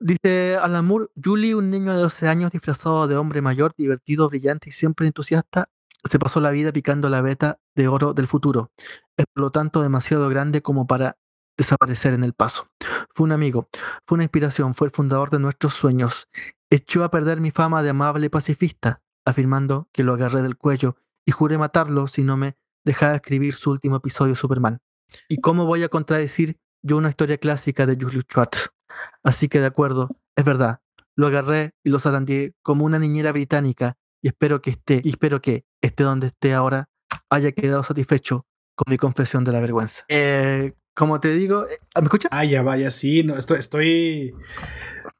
Dice 0.00 0.56
Alan 0.56 0.84
Moore, 0.84 1.06
Julie, 1.22 1.54
un 1.54 1.70
niño 1.70 1.92
de 1.92 1.98
12 1.98 2.28
años 2.28 2.52
disfrazado 2.52 3.06
de 3.06 3.16
hombre 3.16 3.40
mayor, 3.40 3.74
divertido, 3.76 4.28
brillante 4.28 4.68
y 4.68 4.72
siempre 4.72 5.06
entusiasta, 5.06 5.68
se 6.04 6.18
pasó 6.18 6.40
la 6.40 6.50
vida 6.50 6.72
picando 6.72 7.08
la 7.08 7.22
beta 7.22 7.58
de 7.74 7.88
oro 7.88 8.12
del 8.12 8.26
futuro. 8.26 8.70
Es 9.16 9.26
por 9.32 9.42
lo 9.42 9.50
tanto 9.50 9.82
demasiado 9.82 10.28
grande 10.28 10.62
como 10.62 10.86
para 10.86 11.16
desaparecer 11.56 12.12
en 12.12 12.24
el 12.24 12.34
paso. 12.34 12.68
Fue 13.14 13.24
un 13.24 13.32
amigo, 13.32 13.68
fue 14.06 14.16
una 14.16 14.24
inspiración, 14.24 14.74
fue 14.74 14.88
el 14.88 14.92
fundador 14.92 15.30
de 15.30 15.38
nuestros 15.38 15.74
sueños. 15.74 16.28
Echó 16.70 17.04
a 17.04 17.10
perder 17.10 17.40
mi 17.40 17.50
fama 17.50 17.82
de 17.82 17.90
amable 17.90 18.28
pacifista, 18.28 19.00
afirmando 19.24 19.88
que 19.92 20.02
lo 20.02 20.14
agarré 20.14 20.42
del 20.42 20.56
cuello 20.56 20.96
y 21.24 21.30
juré 21.30 21.56
matarlo 21.56 22.06
si 22.08 22.24
no 22.24 22.36
me 22.36 22.56
dejaba 22.84 23.14
escribir 23.14 23.54
su 23.54 23.70
último 23.70 23.96
episodio 23.96 24.34
Superman. 24.34 24.80
¿Y 25.28 25.40
cómo 25.40 25.64
voy 25.66 25.84
a 25.84 25.88
contradecir 25.88 26.58
yo 26.82 26.96
una 26.96 27.10
historia 27.10 27.38
clásica 27.38 27.86
de 27.86 27.94
Julius 27.94 28.24
Schwartz? 28.24 28.73
Así 29.22 29.48
que 29.48 29.60
de 29.60 29.66
acuerdo, 29.66 30.10
es 30.36 30.44
verdad, 30.44 30.80
lo 31.16 31.26
agarré 31.26 31.72
y 31.82 31.90
lo 31.90 31.98
zarandeé 31.98 32.54
como 32.62 32.84
una 32.84 32.98
niñera 32.98 33.32
británica 33.32 33.96
y 34.22 34.28
espero 34.28 34.62
que 34.62 34.70
esté, 34.70 35.00
y 35.04 35.10
espero 35.10 35.40
que 35.40 35.64
esté 35.82 36.02
donde 36.02 36.28
esté 36.28 36.54
ahora, 36.54 36.88
haya 37.30 37.52
quedado 37.52 37.82
satisfecho 37.82 38.46
con 38.74 38.90
mi 38.90 38.96
confesión 38.96 39.44
de 39.44 39.52
la 39.52 39.60
vergüenza. 39.60 40.04
Eh, 40.08 40.72
como 40.94 41.20
te 41.20 41.30
digo, 41.30 41.66
eh, 41.66 41.78
¿me 41.96 42.04
escuchas? 42.04 42.30
Ah, 42.32 42.44
ya 42.44 42.62
vaya, 42.62 42.90
sí, 42.90 43.22
no, 43.22 43.36
estoy, 43.36 43.58
estoy 43.58 44.34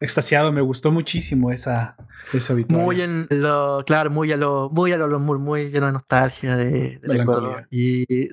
extasiado, 0.00 0.52
me 0.52 0.60
gustó 0.60 0.90
muchísimo 0.90 1.50
esa, 1.50 1.96
esa 2.32 2.54
Muy 2.68 3.00
en 3.00 3.26
lo, 3.30 3.84
claro, 3.84 4.10
muy 4.10 4.32
a 4.32 4.36
lo, 4.36 4.70
muy 4.70 4.92
a 4.92 4.96
lo, 4.96 5.18
muy, 5.18 5.38
muy 5.38 5.70
lleno 5.70 5.86
de 5.86 5.92
nostalgia, 5.92 6.56
de, 6.56 6.98
de 7.02 7.66
Y 7.70 8.28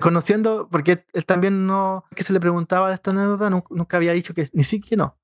conociendo, 0.00 0.68
porque 0.70 1.04
él 1.12 1.24
también 1.24 1.66
no, 1.66 2.04
que 2.14 2.24
se 2.24 2.32
le 2.32 2.40
preguntaba 2.40 2.88
de 2.88 2.94
esta 2.94 3.10
anécdota, 3.10 3.50
nunca, 3.50 3.96
había 3.96 4.12
dicho 4.12 4.34
que 4.34 4.48
ni 4.52 4.64
siquiera 4.64 5.04
no. 5.04 5.18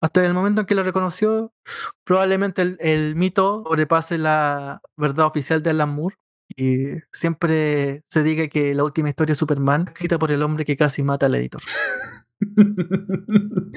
Hasta 0.00 0.24
el 0.24 0.34
momento 0.34 0.60
en 0.60 0.66
que 0.66 0.74
lo 0.74 0.82
reconoció, 0.82 1.52
probablemente 2.04 2.62
el, 2.62 2.76
el 2.80 3.16
mito 3.16 3.64
sobrepase 3.66 4.18
la 4.18 4.82
verdad 4.96 5.26
oficial 5.26 5.62
de 5.62 5.70
Alan 5.70 5.88
Moore 5.88 6.16
y 6.54 6.88
siempre 7.12 8.04
se 8.08 8.22
diga 8.22 8.46
que 8.48 8.74
la 8.74 8.84
última 8.84 9.08
historia 9.08 9.32
de 9.32 9.38
Superman 9.38 9.86
escrita 9.88 10.18
por 10.18 10.30
el 10.30 10.42
hombre 10.42 10.64
que 10.64 10.76
casi 10.76 11.02
mata 11.02 11.26
al 11.26 11.34
editor. 11.34 11.62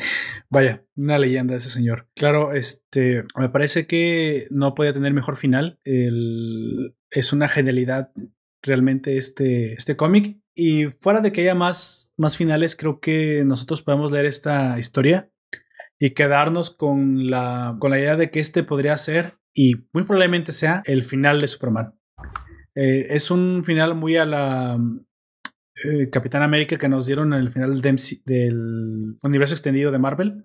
Vaya, 0.50 0.84
una 0.96 1.18
leyenda 1.18 1.56
ese 1.56 1.70
señor. 1.70 2.08
Claro, 2.16 2.54
este, 2.54 3.24
me 3.36 3.50
parece 3.50 3.88
que 3.88 4.48
no 4.52 4.76
podía 4.76 4.94
tener 4.94 5.14
mejor 5.14 5.38
final. 5.38 5.80
es 5.84 7.34
una 7.34 7.48
genialidad 7.48 8.12
realmente 8.62 9.18
este, 9.18 9.74
este 9.74 9.96
cómic. 9.96 10.40
Y 10.56 10.86
fuera 11.02 11.22
de 11.22 11.32
que 11.32 11.42
haya 11.42 11.56
más, 11.56 12.12
más 12.18 12.36
finales, 12.36 12.76
creo 12.76 13.00
que 13.00 13.44
nosotros 13.46 13.82
podemos 13.82 14.12
leer 14.12 14.26
esta 14.26 14.78
historia 14.78 15.32
y 16.00 16.12
quedarnos 16.12 16.70
con 16.70 17.30
la, 17.30 17.78
con 17.80 17.92
la 17.92 18.00
idea 18.00 18.16
de 18.16 18.30
que 18.30 18.40
este 18.40 18.64
podría 18.64 18.98
ser 18.98 19.38
y 19.54 19.76
muy 19.94 20.04
probablemente 20.04 20.52
sea 20.52 20.82
el 20.86 21.06
final 21.06 21.42
de 21.42 21.48
Superman. 21.48 22.00
Eh, 22.76 23.08
es 23.10 23.32
un 23.32 23.64
final 23.66 23.96
muy 23.96 24.16
a 24.18 24.26
la 24.26 24.80
eh, 25.84 26.10
Capitán 26.10 26.42
América 26.42 26.78
que 26.78 26.90
nos 26.90 27.06
dieron 27.06 27.34
en 27.34 27.40
el 27.40 27.52
final 27.52 27.82
del, 27.82 29.18
universo 29.22 29.54
extendido 29.54 29.92
de 29.92 30.00
Marvel. 30.00 30.44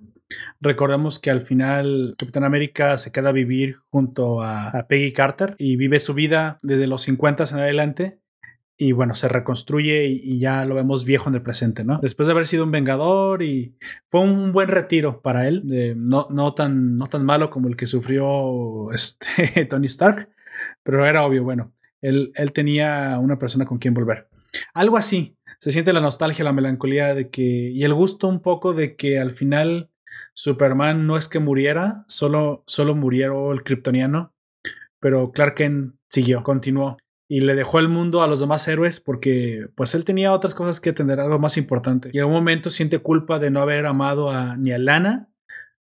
Recordemos 0.61 1.19
que 1.19 1.31
al 1.31 1.43
final 1.43 2.15
Capitán 2.19 2.45
América 2.45 2.97
se 2.99 3.13
queda 3.13 3.31
a 3.31 3.33
vivir 3.33 3.77
junto 3.89 4.43
a, 4.43 4.87
Peggy 4.89 5.13
Carter 5.13 5.55
y 5.59 5.77
vive 5.77 5.99
su 6.01 6.15
vida 6.15 6.59
desde 6.63 6.87
los 6.87 7.03
50 7.03 7.45
en 7.51 7.59
adelante 7.59 8.21
y 8.77 8.93
bueno, 8.93 9.15
se 9.15 9.29
reconstruye 9.29 10.07
y, 10.07 10.39
ya 10.39 10.65
lo 10.65 10.75
vemos 10.75 11.05
viejo 11.05 11.29
en 11.29 11.37
el 11.37 11.43
presente, 11.43 11.85
¿no? 11.85 12.01
Después 12.03 12.27
de 12.27 12.33
haber 12.33 12.47
sido 12.47 12.65
un 12.65 12.73
vengador 12.73 13.43
y 13.43 13.77
fue 14.11 14.21
un 14.21 14.53
buen 14.53 14.69
retiro 14.69 15.23
para 15.23 15.47
él, 15.47 15.63
no, 15.97 16.27
no, 16.31 16.55
tan, 16.55 16.97
no 16.97 17.07
tan 17.07 17.25
malo 17.25 17.51
como 17.51 17.69
el 17.69 17.77
que 17.77 17.87
sufrió 17.87 18.91
este, 18.93 19.65
Tony 19.71 19.87
Stark, 19.87 20.29
pero 20.83 21.07
era 21.07 21.25
obvio, 21.25 21.45
bueno, 21.45 21.73
él, 22.01 22.33
él 22.35 22.53
tenía 22.53 23.19
una 23.21 23.39
persona 23.39 23.65
con 23.65 23.79
quien 23.79 23.95
volver. 23.95 24.29
Algo 24.75 24.97
así. 24.97 25.37
Se 25.59 25.71
siente 25.71 25.93
la 25.93 26.01
nostalgia, 26.01 26.45
la 26.45 26.53
melancolía 26.53 27.15
de 27.15 27.31
que. 27.31 27.43
y 27.43 27.85
el 27.85 27.95
gusto 27.95 28.29
un 28.29 28.41
poco 28.41 28.75
de 28.75 28.97
que 28.97 29.19
al 29.19 29.31
final 29.31 29.91
Superman 30.35 31.07
no 31.07 31.17
es 31.17 31.29
que 31.29 31.39
muriera, 31.39 32.05
solo, 32.09 32.65
solo 32.67 32.95
murió 32.95 33.53
el 33.53 33.63
kryptoniano. 33.63 34.33
Pero 35.01 35.33
Clark 35.33 35.55
Kent 35.55 35.95
siguió, 36.09 36.43
continuó. 36.43 36.99
Y 37.29 37.41
le 37.41 37.55
dejó 37.55 37.79
el 37.79 37.89
mundo 37.89 38.23
a 38.23 38.27
los 38.27 38.41
demás 38.41 38.69
héroes 38.69 39.01
porque 39.01 39.69
pues 39.75 39.95
él 39.95 40.05
tenía 40.05 40.33
otras 40.33 40.55
cosas 40.55 40.81
que 40.81 40.91
atender, 40.91 41.21
algo 41.21 41.39
más 41.39 41.57
importante. 41.57 42.11
Y 42.13 42.19
en 42.19 42.27
un 42.27 42.33
momento 42.33 42.71
siente 42.71 42.99
culpa 42.99 43.39
de 43.39 43.51
no 43.51 43.61
haber 43.61 43.87
amado 43.87 44.31
a, 44.31 44.57
ni 44.57 44.73
a 44.73 44.79
Lana, 44.79 45.31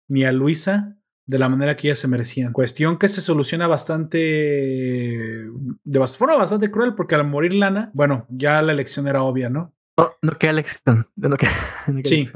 ni 0.08 0.24
a 0.24 0.32
Luisa, 0.32 0.98
de 1.28 1.40
la 1.40 1.50
manera 1.50 1.76
que 1.76 1.90
ellas 1.90 2.00
se 2.00 2.08
merecían. 2.08 2.54
Cuestión 2.54 2.98
que 2.98 3.10
se 3.10 3.22
soluciona 3.22 3.68
bastante 3.68 5.46
de 5.88 6.06
forma 6.08 6.36
bastante 6.36 6.70
cruel 6.70 6.96
porque 6.96 7.16
al 7.16 7.26
morir 7.26 7.54
Lana, 7.54 7.92
bueno, 7.94 8.26
ya 8.30 8.62
la 8.62 8.74
elección 8.74 9.08
era 9.08 9.24
obvia, 9.24 9.50
¿no? 9.50 9.74
No, 9.98 10.12
no 10.22 10.34
queda 10.34 10.52
elección. 10.52 11.08
No 11.16 11.38
queda, 11.38 11.54
sí. 12.04 12.30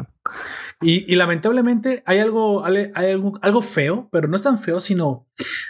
Y, 0.84 1.15
lamentablemente 1.15 2.02
hay 2.07 2.19
algo, 2.19 2.65
hay 2.65 2.90
algo, 2.95 3.38
algo 3.41 3.61
feo, 3.61 4.10
pero 4.11 4.28
no 4.28 4.36
es 4.36 4.41
tan 4.41 4.57
feo, 4.57 4.80
sino 4.80 5.28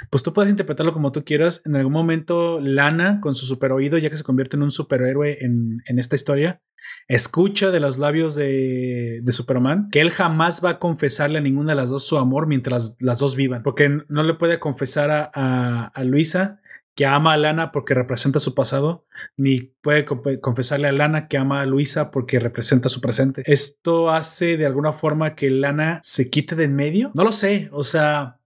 pues 0.09 0.23
tú 0.23 0.31
puedes 0.31 0.49
interpretarlo 0.49 0.93
como 0.93 1.11
tú 1.11 1.25
quieras. 1.25 1.63
En 1.65 1.75
algún 1.75 1.91
momento, 1.91 2.59
Lana, 2.61 3.19
con 3.19 3.35
su 3.35 3.45
super 3.45 3.73
oído, 3.73 3.97
ya 3.97 4.09
que 4.09 4.15
se 4.15 4.23
convierte 4.23 4.55
en 4.55 4.63
un 4.63 4.71
superhéroe 4.71 5.43
en, 5.43 5.81
en 5.85 5.99
esta 5.99 6.15
historia, 6.15 6.61
escucha 7.07 7.71
de 7.71 7.79
los 7.79 7.97
labios 7.97 8.35
de, 8.35 9.21
Superman 9.29 9.89
que 9.91 10.01
él 10.01 10.11
jamás 10.11 10.63
va 10.63 10.71
a 10.71 10.79
confesarle 10.79 11.37
a 11.37 11.41
ninguna 11.41 11.71
de 11.71 11.75
las 11.77 11.89
dos 11.89 12.05
su 12.05 12.17
amor 12.17 12.47
mientras 12.47 12.97
las, 12.99 13.19
dos 13.19 13.35
vivan, 13.35 13.63
porque 13.63 14.01
no 14.07 14.23
le 14.23 14.33
puede 14.33 14.59
confesar 14.59 15.31
a, 15.33 16.03
Luisa 16.03 16.60
que 16.95 17.05
ama 17.05 17.33
a 17.33 17.37
Lana 17.37 17.71
porque 17.71 17.93
representa 17.93 18.39
su 18.39 18.53
pasado, 18.53 19.05
ni 19.37 19.59
puede 19.81 20.05
confesarle 20.41 20.87
a 20.87 20.91
Lana 20.91 21.27
que 21.27 21.37
ama 21.37 21.61
a 21.61 21.65
Luisa 21.65 22.11
porque 22.11 22.39
representa 22.39 22.89
su 22.89 23.01
presente. 23.01 23.43
Esto 23.45 24.09
hace 24.09 24.57
de 24.57 24.65
alguna 24.65 24.93
forma 24.93 25.35
que 25.35 25.49
Lana 25.49 25.99
se 26.03 26.29
quite 26.29 26.55
de 26.55 26.65
en 26.65 26.75
medio. 26.75 27.11
No 27.13 27.23
lo 27.23 27.31
sé, 27.31 27.69
o 27.71 27.83
sea, 27.83 28.39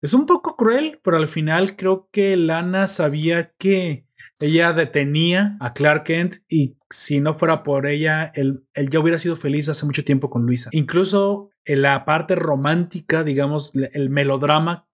es 0.00 0.14
un 0.14 0.26
poco 0.26 0.56
cruel, 0.56 1.00
pero 1.02 1.16
al 1.16 1.28
final 1.28 1.76
creo 1.76 2.08
que 2.12 2.36
Lana 2.36 2.88
sabía 2.88 3.52
que 3.58 4.06
ella 4.38 4.72
detenía 4.72 5.56
a 5.60 5.72
Clark 5.72 6.04
Kent 6.04 6.36
y 6.48 6.76
si 6.90 7.20
no 7.20 7.34
fuera 7.34 7.62
por 7.62 7.86
ella, 7.86 8.30
él, 8.34 8.66
ya 8.74 9.00
hubiera 9.00 9.18
sido 9.18 9.36
feliz 9.36 9.68
hace 9.68 9.86
mucho 9.86 10.04
tiempo 10.04 10.30
con 10.30 10.44
Luisa. 10.44 10.70
Incluso 10.72 11.50
en 11.64 11.82
la 11.82 12.04
parte 12.04 12.34
romántica, 12.34 13.24
digamos, 13.24 13.72
el 13.74 14.10
melodrama 14.10 14.86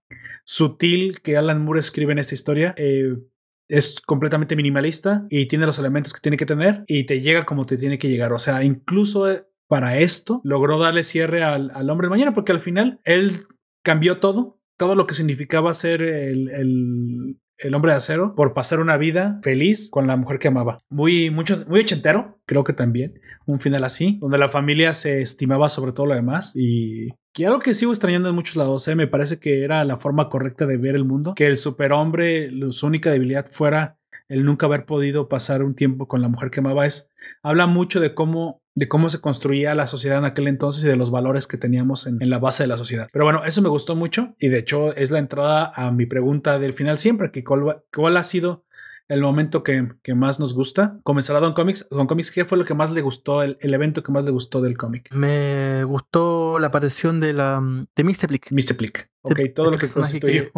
sutil 0.50 1.20
que 1.22 1.36
Alan 1.36 1.64
Moore 1.64 1.78
escribe 1.78 2.10
en 2.10 2.18
esta 2.18 2.34
historia, 2.34 2.74
eh, 2.76 3.14
es 3.68 4.00
completamente 4.00 4.56
minimalista 4.56 5.24
y 5.30 5.46
tiene 5.46 5.64
los 5.64 5.78
elementos 5.78 6.12
que 6.12 6.20
tiene 6.20 6.36
que 6.36 6.44
tener 6.44 6.82
y 6.88 7.06
te 7.06 7.20
llega 7.20 7.44
como 7.44 7.66
te 7.66 7.76
tiene 7.76 7.98
que 7.98 8.08
llegar. 8.08 8.32
O 8.32 8.38
sea, 8.40 8.64
incluso 8.64 9.30
eh, 9.30 9.46
para 9.68 9.98
esto 9.98 10.40
logró 10.42 10.80
darle 10.80 11.04
cierre 11.04 11.44
al, 11.44 11.70
al 11.72 11.88
hombre 11.88 12.06
de 12.06 12.10
mañana 12.10 12.34
porque 12.34 12.50
al 12.50 12.58
final 12.58 13.00
él 13.04 13.42
cambió 13.84 14.18
todo, 14.18 14.60
todo 14.76 14.96
lo 14.96 15.06
que 15.06 15.14
significaba 15.14 15.72
ser 15.72 16.02
el, 16.02 16.50
el 16.50 17.38
hombre 17.74 17.92
de 17.92 17.98
acero 17.98 18.34
por 18.34 18.54
pasar 18.54 18.80
una 18.80 18.96
vida 18.96 19.40
feliz 19.42 19.90
con 19.90 20.06
la 20.06 20.16
mujer 20.16 20.38
que 20.38 20.48
amaba. 20.48 20.80
Muy, 20.88 21.30
mucho, 21.30 21.64
muy 21.68 21.80
ochentero, 21.80 22.40
creo 22.46 22.64
que 22.64 22.72
también. 22.72 23.20
Un 23.46 23.60
final 23.60 23.84
así, 23.84 24.18
donde 24.20 24.38
la 24.38 24.48
familia 24.48 24.94
se 24.94 25.20
estimaba 25.20 25.68
sobre 25.68 25.92
todo 25.92 26.06
lo 26.06 26.14
demás 26.14 26.54
y 26.56 27.10
que 27.32 27.46
algo 27.46 27.60
que 27.60 27.74
sigo 27.74 27.92
extrañando 27.92 28.28
en 28.28 28.34
muchos 28.34 28.56
lados, 28.56 28.86
¿eh? 28.88 28.94
me 28.94 29.06
parece 29.06 29.38
que 29.38 29.62
era 29.62 29.84
la 29.84 29.96
forma 29.96 30.28
correcta 30.28 30.66
de 30.66 30.78
ver 30.78 30.94
el 30.94 31.04
mundo, 31.04 31.34
que 31.34 31.46
el 31.46 31.58
superhombre, 31.58 32.50
su 32.70 32.86
única 32.86 33.10
debilidad 33.10 33.46
fuera 33.50 33.98
el 34.30 34.44
nunca 34.44 34.66
haber 34.66 34.86
podido 34.86 35.28
pasar 35.28 35.62
un 35.62 35.74
tiempo 35.74 36.08
con 36.08 36.22
la 36.22 36.28
mujer 36.28 36.50
que 36.50 36.60
amaba 36.60 36.86
es 36.86 37.10
habla 37.42 37.66
mucho 37.66 38.00
de 38.00 38.14
cómo 38.14 38.62
de 38.74 38.88
cómo 38.88 39.08
se 39.08 39.20
construía 39.20 39.74
la 39.74 39.88
sociedad 39.88 40.18
en 40.18 40.24
aquel 40.24 40.46
entonces 40.46 40.84
y 40.84 40.88
de 40.88 40.96
los 40.96 41.10
valores 41.10 41.46
que 41.46 41.58
teníamos 41.58 42.06
en, 42.06 42.18
la 42.30 42.38
base 42.38 42.62
de 42.62 42.68
la 42.68 42.78
sociedad. 42.78 43.08
Pero 43.12 43.24
bueno, 43.24 43.44
eso 43.44 43.60
me 43.60 43.68
gustó 43.68 43.96
mucho 43.96 44.34
y 44.38 44.48
de 44.48 44.58
hecho 44.58 44.94
es 44.94 45.10
la 45.10 45.18
entrada 45.18 45.72
a 45.74 45.90
mi 45.90 46.06
pregunta 46.06 46.58
del 46.58 46.72
final 46.72 46.96
siempre, 46.96 47.32
que 47.32 47.42
cuál, 47.44 48.16
ha 48.16 48.22
sido 48.22 48.64
el 49.10 49.22
momento 49.22 49.64
que, 49.64 49.88
más 50.14 50.38
nos 50.38 50.54
gusta. 50.54 51.00
Comenzará 51.02 51.40
Don 51.40 51.52
Comics. 51.52 51.88
Don 51.90 52.06
Comics, 52.06 52.30
¿qué 52.30 52.44
fue 52.44 52.56
lo 52.56 52.64
que 52.64 52.74
más 52.74 52.92
le 52.92 53.00
gustó, 53.00 53.42
el, 53.42 53.56
evento 53.60 54.02
que 54.02 54.12
más 54.12 54.24
le 54.24 54.30
gustó 54.30 54.60
del 54.62 54.78
cómic? 54.78 55.12
Me 55.12 55.82
gustó 55.84 56.58
la 56.60 56.68
aparición 56.68 57.18
de 57.18 57.32
la 57.32 57.60
de 57.96 58.04
Mr. 58.04 58.28
Plick. 58.28 58.52
Mr. 58.52 58.76
Plick. 58.76 59.10
Ok, 59.22 59.40
todo 59.54 59.72
lo 59.72 59.78
que 59.78 59.88
constituyó 59.88 60.50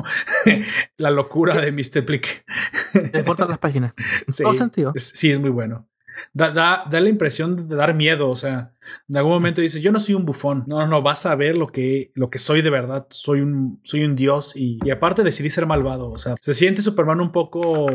la 0.98 1.10
locura 1.10 1.56
de 1.60 1.72
Mr. 1.72 2.04
Plick. 2.04 2.44
De 2.92 3.24
cortar 3.24 3.48
las 3.48 3.58
páginas. 3.58 3.94
Sí, 4.28 4.44
sentido. 4.56 4.92
sí, 4.96 5.30
es 5.30 5.40
muy 5.40 5.50
bueno 5.50 5.88
da, 6.32 6.50
da, 6.50 6.84
da 6.90 7.00
la 7.00 7.08
impresión 7.08 7.68
de 7.68 7.76
dar 7.76 7.94
miedo, 7.94 8.28
o 8.28 8.36
sea, 8.36 8.71
En 9.08 9.16
algún 9.16 9.32
momento 9.32 9.60
dice, 9.60 9.80
yo 9.80 9.92
no 9.92 10.00
soy 10.00 10.14
un 10.14 10.24
bufón. 10.24 10.64
No, 10.66 10.78
no, 10.78 10.86
no, 10.86 11.02
vas 11.02 11.26
a 11.26 11.34
ver 11.34 11.56
lo 11.56 11.68
que, 11.68 12.10
lo 12.14 12.30
que 12.30 12.38
soy 12.38 12.62
de 12.62 12.70
verdad. 12.70 13.06
Soy 13.10 13.40
un, 13.40 13.80
soy 13.84 14.04
un 14.04 14.16
dios 14.16 14.54
y, 14.56 14.78
aparte 14.90 15.22
decidí 15.22 15.50
ser 15.50 15.66
malvado. 15.66 16.10
O 16.10 16.18
sea, 16.18 16.34
se 16.40 16.54
siente 16.54 16.82
Superman 16.82 17.20
un 17.20 17.32
poco, 17.32 17.86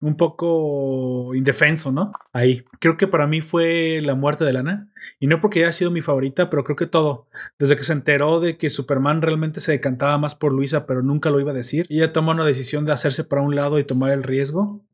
un 0.00 0.16
poco 0.16 1.34
indefenso, 1.34 1.92
¿no? 1.92 2.12
Ahí. 2.32 2.64
Creo 2.80 2.96
que 2.96 3.06
para 3.06 3.26
mí 3.26 3.40
fue 3.40 4.00
la 4.02 4.14
muerte 4.14 4.44
de 4.44 4.52
Lana. 4.52 4.92
Y 5.20 5.26
no 5.26 5.40
porque 5.40 5.60
haya 5.60 5.72
sido 5.72 5.90
mi 5.90 6.02
favorita, 6.02 6.50
pero 6.50 6.64
creo 6.64 6.76
que 6.76 6.86
todo. 6.86 7.28
Desde 7.58 7.76
que 7.76 7.84
se 7.84 7.92
enteró 7.92 8.40
de 8.40 8.56
que 8.56 8.70
Superman 8.70 9.22
realmente 9.22 9.60
se 9.60 9.72
decantaba 9.72 10.18
más 10.18 10.34
por 10.34 10.52
Luisa, 10.52 10.86
pero 10.86 11.02
nunca 11.02 11.30
lo 11.30 11.40
iba 11.40 11.52
a 11.52 11.54
decir. 11.54 11.86
Ella 11.88 12.12
toma 12.12 12.32
una 12.32 12.44
decisión 12.44 12.84
de 12.84 12.92
hacerse 12.92 13.24
para 13.24 13.42
un 13.42 13.54
lado 13.54 13.78
y 13.78 13.84
tomar 13.84 14.12
el 14.12 14.22
riesgo. 14.22 14.84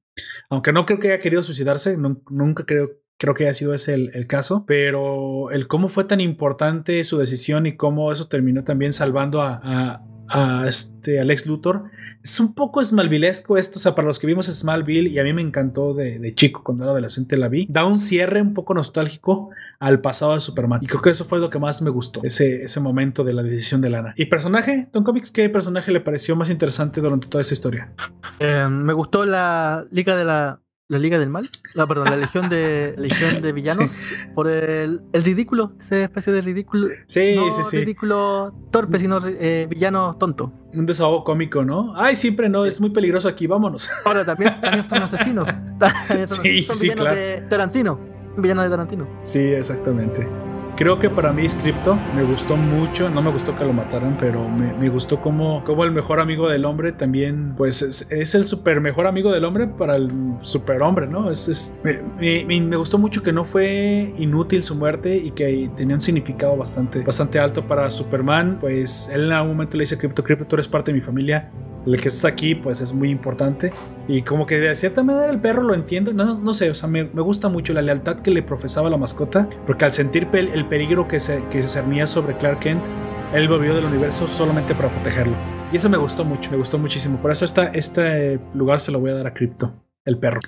Aunque 0.49 0.73
no 0.73 0.87
creo 0.87 1.01
que 1.01 1.09
haya 1.09 1.21
querido 1.21 1.43
suicidarse, 1.43 1.97
nunca 1.97 2.65
creo, 2.65 2.93
creo 3.24 3.34
que 3.34 3.44
haya 3.44 3.55
sido 3.55 3.72
ese 3.72 3.94
el, 3.94 4.26
caso, 4.26 4.64
pero 4.66 5.51
el 5.51 5.66
cómo 5.66 5.88
fue 5.88 6.05
tan 6.05 6.20
importante 6.20 7.02
su 7.05 7.16
decisión 7.16 7.64
y 7.64 7.74
cómo 7.74 8.12
eso 8.12 8.28
terminó 8.28 8.64
también 8.64 8.92
salvando 8.92 9.40
a, 9.40 10.02
a, 10.28 10.66
este 10.68 11.20
Alex 11.20 11.46
Luthor 11.46 11.84
es 12.22 12.40
un 12.40 12.55
poco 12.55 12.82
Smallvilleesco 12.82 13.56
esto, 13.56 13.78
o 13.78 13.82
sea, 13.82 13.94
para 13.94 14.09
los 14.09 14.18
que 14.18 14.26
vimos 14.26 14.46
Smallville 14.46 15.09
y 15.09 15.18
a 15.18 15.24
mí 15.24 15.32
me 15.32 15.40
encantó 15.40 15.94
de, 15.94 16.34
chico 16.34 16.62
cuando 16.64 16.84
era 16.84 16.92
adolescente 16.92 17.36
la 17.38 17.48
vi, 17.48 17.66
da 17.70 17.86
un 17.86 17.98
cierre 17.98 18.42
un 18.42 18.52
poco 18.52 18.74
nostálgico 18.74 19.51
al 19.78 20.01
pasado 20.01 20.34
de 20.34 20.40
Superman 20.40 20.80
y 20.82 20.86
creo 20.86 21.01
que 21.01 21.10
eso 21.10 21.24
fue 21.24 21.38
lo 21.38 21.48
que 21.48 21.59
más 21.59 21.80
me 21.80 21.90
gustó, 21.90 22.20
ese, 22.24 22.64
ese 22.64 22.80
momento 22.80 23.24
de 23.24 23.32
la 23.32 23.42
decisión 23.42 23.80
de 23.80 23.88
Lana. 23.88 24.12
¿Y 24.16 24.26
personaje, 24.26 24.88
Don 24.92 25.02
Comics, 25.02 25.32
qué 25.32 25.48
personaje 25.48 25.92
le 25.92 26.01
pareció 26.01 26.36
más 26.36 26.51
interesante 26.51 27.01
durante 27.01 27.26
toda 27.26 27.40
esa 27.40 27.55
historia? 27.55 27.92
Eh, 28.38 28.68
me 28.70 28.92
gustó 28.92 29.24
la 29.24 29.86
Liga 29.90 30.16
de 30.16 30.24
la 30.24 30.60
la 30.89 30.98
Liga 30.98 31.19
del 31.19 31.31
Mal, 31.31 31.48
la, 31.74 31.86
perdón, 31.86 32.11
la 32.11 32.16
Legión 32.16 32.48
de 32.48 32.94
Legión 32.98 33.40
de 33.40 33.52
Villanos, 33.52 33.90
por 34.35 34.48
el, 34.48 35.02
el, 35.12 35.24
ridículo, 35.24 35.73
esa 35.81 36.02
especie 36.02 36.32
de 36.32 36.40
ridículo. 36.43 36.89
Sí, 37.06 37.36
sí, 37.52 37.62
sí. 37.65 37.78
ridículo 37.78 38.55
torpe, 38.70 38.98
sino 38.98 39.20
eh, 39.27 39.66
villano 39.69 40.16
tonto. 40.19 40.52
Un 40.74 40.86
desahogo 40.86 41.24
cómico, 41.24 41.65
¿no? 41.65 41.94
Ay, 41.97 42.16
siempre 42.16 42.48
no, 42.48 42.66
es 42.66 42.81
muy 42.81 42.90
peligroso 42.90 43.28
aquí, 43.28 43.47
vámonos. 43.47 43.89
Ahora 44.05 44.24
también, 44.24 44.61
también 44.61 44.85
son 44.89 45.02
asesinos. 45.02 45.48
sí, 46.27 46.66
sí, 46.73 46.90
claro. 46.90 47.16
de 47.16 47.43
Tarantino, 47.48 47.98
un 48.36 48.43
villano 48.43 48.62
de 48.62 48.69
Tarantino. 48.69 49.09
Sí, 49.23 49.39
exactamente. 49.39 50.28
Creo 50.76 50.98
que 50.98 51.09
para 51.09 51.32
mí 51.32 51.48
Scripto 51.48 51.96
me 52.16 52.24
gustó 52.24 52.56
mucho, 52.56 53.09
no 53.09 53.22
me 53.22 53.30
gustó 53.30 53.56
que 53.56 53.64
lo 53.64 53.72
mataran, 53.72 54.16
pero 54.18 54.48
me, 54.48 54.88
gustó 54.88 55.20
como, 55.20 55.62
como 55.62 55.84
el 55.84 55.92
mejor 55.92 56.18
amigo 56.18 56.48
del 56.48 56.64
hombre 56.64 56.90
también, 56.90 57.55
pues 57.56 57.80
es, 57.82 58.34
el 58.34 58.44
super 58.44 58.80
mejor 58.80 59.06
amigo 59.06 59.30
del 59.30 59.44
hombre 59.44 59.68
para 59.68 59.94
el 59.94 60.10
superhombre, 60.40 61.06
¿no? 61.06 61.30
Es, 61.30 61.76
me, 61.84 62.44
me, 62.44 62.76
gustó 62.76 62.98
mucho 62.98 63.22
que 63.22 63.32
no 63.32 63.44
fue 63.44 64.12
inútil 64.18 64.64
su 64.64 64.74
muerte 64.74 65.16
y 65.16 65.30
que 65.30 65.70
tenía 65.76 65.94
un 65.94 66.01
significado 66.01 66.56
bastante, 66.56 67.01
bastante 67.01 67.38
alto 67.38 67.64
para 67.68 67.88
Superman, 67.88 68.59
pues 68.60 69.09
él 69.12 69.26
en 69.26 69.32
algún 69.32 69.52
momento 69.52 69.76
le 69.76 69.82
dice 69.82 69.96
Crypto, 69.96 70.24
Crypto, 70.24 70.44
tú 70.44 70.56
eres 70.56 70.66
parte 70.66 70.90
de 70.90 70.98
mi 70.98 71.05
familia, 71.05 71.52
el 71.86 72.01
que 72.01 72.09
estás 72.09 72.24
aquí 72.24 72.55
pues 72.55 72.81
es 72.81 72.93
muy 72.93 73.11
importante 73.11 73.73
y 74.09 74.23
como 74.23 74.47
que 74.47 74.59
de 74.59 74.74
cierta 74.74 75.02
manera 75.02 75.31
el 75.31 75.40
perro 75.40 75.62
lo 75.62 75.74
entiendo, 75.74 76.12
no, 76.12 76.39
no 76.39 76.55
sé, 76.55 76.70
o 76.70 76.74
sea, 76.74 76.89
me, 76.89 77.05
me, 77.05 77.23
gusta 77.23 77.48
mucho 77.48 77.73
la 77.73 77.82
lealtad 77.82 78.20
que 78.20 78.31
le 78.31 78.43
profesaba 78.43 78.90
la 78.90 78.97
mascota, 78.97 79.48
porque 79.66 79.85
al 79.85 79.93
sentir 79.93 80.28
el 80.32 80.66
peligro 80.66 81.09
que 81.09 81.20
se, 81.20 81.44
que 81.48 81.66
cernía 81.69 82.06
sobre 82.06 82.36
Clark 82.36 82.61
Kent, 82.61 82.85
él 83.32 83.48
volvió 83.48 83.74
del 83.74 83.85
universo 83.85 84.28
solamente 84.28 84.74
para 84.74 84.90
protegerlo. 84.90 85.35
Y 85.73 85.77
eso 85.77 85.89
me 85.90 85.97
gustó 85.97 86.24
mucho, 86.24 86.51
me 86.51 86.56
gustó 86.56 86.78
muchísimo. 86.78 87.20
Por 87.20 87.32
eso 87.32 87.44
esta, 87.44 87.66
este 87.69 88.39
lugar 88.55 88.81
se 88.81 88.93
lo 88.93 89.01
voy 89.01 89.11
a 89.11 89.15
dar 89.15 89.27
a 89.27 89.35
Crypto, 89.35 89.74
el 90.05 90.19
perro. 90.19 90.40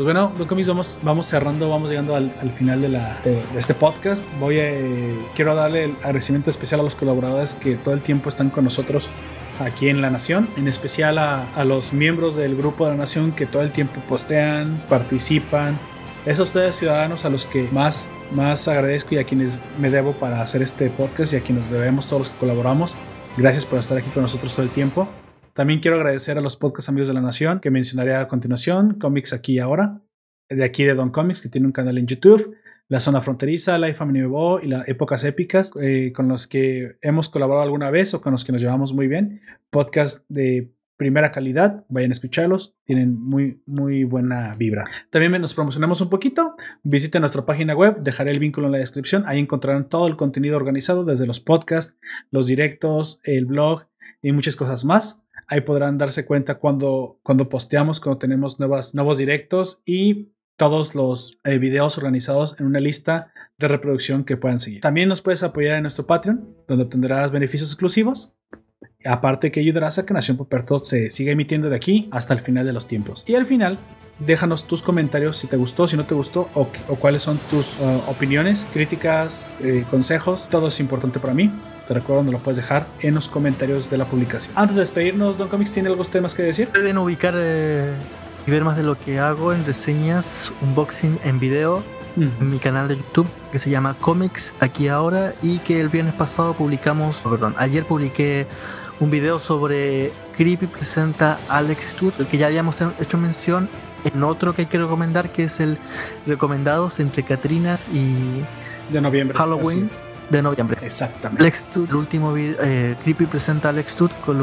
Pues 0.00 0.14
bueno, 0.14 0.32
Don 0.38 0.66
vamos, 0.66 0.96
vamos 1.02 1.26
cerrando, 1.26 1.68
vamos 1.68 1.90
llegando 1.90 2.16
al, 2.16 2.52
final 2.56 2.80
de, 2.80 2.88
la, 2.88 3.20
de, 3.22 3.38
este 3.54 3.74
podcast. 3.74 4.24
Voy 4.38 4.58
a, 4.58 4.72
quiero 5.34 5.54
darle 5.54 5.84
el 5.84 5.90
agradecimiento 5.96 6.48
especial 6.48 6.80
a 6.80 6.82
los 6.82 6.94
colaboradores 6.94 7.54
que 7.54 7.76
todo 7.76 7.92
el 7.92 8.00
tiempo 8.00 8.30
están 8.30 8.48
con 8.48 8.64
nosotros 8.64 9.10
aquí 9.58 9.90
en 9.90 10.00
La 10.00 10.08
Nación, 10.08 10.48
en 10.56 10.68
especial 10.68 11.18
a, 11.18 11.52
a 11.52 11.66
los 11.66 11.92
miembros 11.92 12.34
del 12.34 12.56
grupo 12.56 12.86
de 12.86 12.92
La 12.92 12.96
Nación 12.96 13.32
que 13.32 13.44
todo 13.44 13.60
el 13.60 13.72
tiempo 13.72 14.00
postean, 14.08 14.82
participan. 14.88 15.78
Es 16.24 16.40
a 16.40 16.44
ustedes 16.44 16.76
ciudadanos 16.76 17.26
a 17.26 17.28
los 17.28 17.44
que 17.44 17.68
más, 17.70 18.08
más 18.32 18.68
agradezco 18.68 19.16
y 19.16 19.18
a 19.18 19.24
quienes 19.24 19.60
me 19.78 19.90
debo 19.90 20.14
para 20.14 20.40
hacer 20.40 20.62
este 20.62 20.88
podcast 20.88 21.34
y 21.34 21.36
a 21.36 21.40
quienes 21.42 21.70
debemos 21.70 22.06
todos 22.06 22.20
los 22.20 22.30
que 22.30 22.38
colaboramos. 22.38 22.96
Gracias 23.36 23.66
por 23.66 23.78
estar 23.78 23.98
aquí 23.98 24.08
con 24.08 24.22
nosotros 24.22 24.54
todo 24.54 24.64
el 24.64 24.70
tiempo. 24.70 25.10
También 25.60 25.80
quiero 25.80 25.98
agradecer 25.98 26.38
a 26.38 26.40
los 26.40 26.56
podcast 26.56 26.88
amigos 26.88 27.08
de 27.08 27.12
la 27.12 27.20
nación 27.20 27.60
que 27.60 27.70
mencionaré 27.70 28.14
a 28.14 28.28
continuación, 28.28 28.94
Comics 28.94 29.34
aquí 29.34 29.56
y 29.56 29.58
ahora, 29.58 30.00
de 30.48 30.64
aquí 30.64 30.84
de 30.84 30.94
Don 30.94 31.10
Comics 31.10 31.42
que 31.42 31.50
tiene 31.50 31.66
un 31.66 31.72
canal 31.74 31.98
en 31.98 32.06
YouTube, 32.06 32.56
La 32.88 32.98
Zona 32.98 33.20
Fronteriza, 33.20 33.76
Life 33.76 33.92
Family 33.92 34.26
y 34.62 34.68
las 34.68 34.88
Épocas 34.88 35.22
Épicas, 35.22 35.72
eh, 35.78 36.12
con 36.16 36.28
los 36.28 36.46
que 36.46 36.96
hemos 37.02 37.28
colaborado 37.28 37.62
alguna 37.62 37.90
vez 37.90 38.14
o 38.14 38.22
con 38.22 38.32
los 38.32 38.42
que 38.42 38.52
nos 38.52 38.62
llevamos 38.62 38.94
muy 38.94 39.06
bien, 39.06 39.42
podcast 39.68 40.24
de 40.30 40.72
primera 40.96 41.30
calidad, 41.30 41.84
vayan 41.90 42.10
a 42.10 42.12
escucharlos, 42.12 42.74
tienen 42.86 43.20
muy, 43.20 43.62
muy 43.66 44.04
buena 44.04 44.52
vibra. 44.56 44.84
También 45.10 45.42
nos 45.42 45.52
promocionamos 45.52 46.00
un 46.00 46.08
poquito, 46.08 46.54
visiten 46.84 47.20
nuestra 47.20 47.44
página 47.44 47.74
web, 47.74 47.98
dejaré 48.00 48.30
el 48.30 48.38
vínculo 48.38 48.68
en 48.68 48.72
la 48.72 48.78
descripción, 48.78 49.24
ahí 49.26 49.38
encontrarán 49.38 49.90
todo 49.90 50.06
el 50.06 50.16
contenido 50.16 50.56
organizado, 50.56 51.04
desde 51.04 51.26
los 51.26 51.38
podcasts, 51.38 51.98
los 52.30 52.46
directos, 52.46 53.20
el 53.24 53.44
blog 53.44 53.90
y 54.22 54.32
muchas 54.32 54.56
cosas 54.56 54.86
más. 54.86 55.22
Ahí 55.50 55.62
podrán 55.62 55.98
darse 55.98 56.24
cuenta 56.24 56.58
cuando, 56.58 57.18
cuando 57.24 57.48
posteamos, 57.48 57.98
cuando 57.98 58.18
tenemos 58.18 58.60
nuevas, 58.60 58.94
nuevos 58.94 59.18
directos 59.18 59.82
y 59.84 60.30
todos 60.56 60.94
los 60.94 61.38
eh, 61.42 61.58
videos 61.58 61.98
organizados 61.98 62.54
en 62.60 62.66
una 62.66 62.78
lista 62.78 63.32
de 63.58 63.66
reproducción 63.66 64.24
que 64.24 64.36
puedan 64.36 64.60
seguir. 64.60 64.80
También 64.80 65.08
nos 65.08 65.22
puedes 65.22 65.42
apoyar 65.42 65.74
en 65.74 65.82
nuestro 65.82 66.06
Patreon, 66.06 66.54
donde 66.68 66.84
obtendrás 66.84 67.32
beneficios 67.32 67.70
exclusivos. 67.70 68.36
Aparte 69.04 69.50
que 69.50 69.58
ayudarás 69.58 69.98
a 69.98 70.06
que 70.06 70.14
Nación 70.14 70.36
Poperto 70.36 70.84
se 70.84 71.10
siga 71.10 71.32
emitiendo 71.32 71.68
de 71.68 71.74
aquí 71.74 72.08
hasta 72.12 72.32
el 72.32 72.40
final 72.40 72.64
de 72.64 72.72
los 72.72 72.86
tiempos. 72.86 73.24
Y 73.26 73.34
al 73.34 73.44
final, 73.44 73.76
déjanos 74.20 74.68
tus 74.68 74.82
comentarios 74.82 75.36
si 75.36 75.48
te 75.48 75.56
gustó, 75.56 75.88
si 75.88 75.96
no 75.96 76.06
te 76.06 76.14
gustó 76.14 76.48
o, 76.54 76.68
cuáles 77.00 77.22
son 77.22 77.38
tus 77.50 77.76
uh, 77.80 78.08
opiniones, 78.08 78.68
críticas, 78.72 79.58
eh, 79.62 79.84
consejos. 79.90 80.48
Todo 80.48 80.68
es 80.68 80.78
importante 80.78 81.18
para 81.18 81.34
mí. 81.34 81.50
Te 81.90 81.94
recuerdo 81.94 82.18
donde 82.18 82.30
lo 82.30 82.38
puedes 82.38 82.56
dejar 82.56 82.86
en 83.00 83.16
los 83.16 83.26
comentarios 83.26 83.90
de 83.90 83.98
la 83.98 84.04
publicación. 84.04 84.52
Antes 84.56 84.76
de 84.76 84.82
despedirnos, 84.82 85.38
Don 85.38 85.48
Comics, 85.48 85.72
¿tiene 85.72 85.88
algunos 85.88 86.08
temas 86.08 86.36
que 86.36 86.44
decir? 86.44 86.68
Pueden 86.68 86.96
ubicar 86.98 87.34
eh, 87.36 87.92
y 88.46 88.50
ver 88.52 88.62
más 88.62 88.76
de 88.76 88.84
lo 88.84 88.96
que 88.96 89.18
hago 89.18 89.52
en 89.52 89.66
reseñas, 89.66 90.52
unboxing 90.62 91.18
en 91.24 91.40
video 91.40 91.82
en 92.16 92.48
mi 92.48 92.60
canal 92.60 92.86
de 92.86 92.96
YouTube 92.96 93.26
que 93.50 93.58
se 93.58 93.70
llama 93.70 93.96
Comics 94.00 94.54
aquí 94.60 94.86
ahora 94.86 95.34
y 95.42 95.58
que 95.58 95.80
el 95.80 95.88
viernes 95.88 96.14
pasado 96.14 96.54
publicamos, 96.54 97.16
perdón, 97.22 97.56
ayer 97.58 97.84
publiqué 97.84 98.46
un 99.00 99.10
video 99.10 99.40
sobre 99.40 100.12
Creepy 100.36 100.68
presenta 100.68 101.40
Alex 101.48 101.96
Tour, 101.96 102.12
el 102.20 102.28
que 102.28 102.38
ya 102.38 102.46
habíamos 102.46 102.76
hecho 103.00 103.18
mención 103.18 103.68
en 104.04 104.22
otro 104.22 104.54
que 104.54 104.62
hay 104.62 104.66
que 104.66 104.78
recomendar 104.78 105.32
que 105.32 105.42
es 105.42 105.58
el 105.58 105.76
Recomendados 106.24 107.00
entre 107.00 107.24
Catrinas 107.24 107.88
y 107.88 108.44
de 108.92 109.00
noviembre 109.00 109.36
Halloween 109.36 109.88
de 110.30 110.42
noviembre. 110.42 110.78
Exactamente. 110.82 111.42
Lex 111.42 111.66
el 111.74 111.94
último 111.94 112.32
video, 112.32 112.56
eh, 112.62 112.96
Creepy 113.02 113.26
presenta 113.26 113.68
a 113.68 113.72
Lex 113.72 113.94
Tut 113.94 114.12
con 114.24 114.40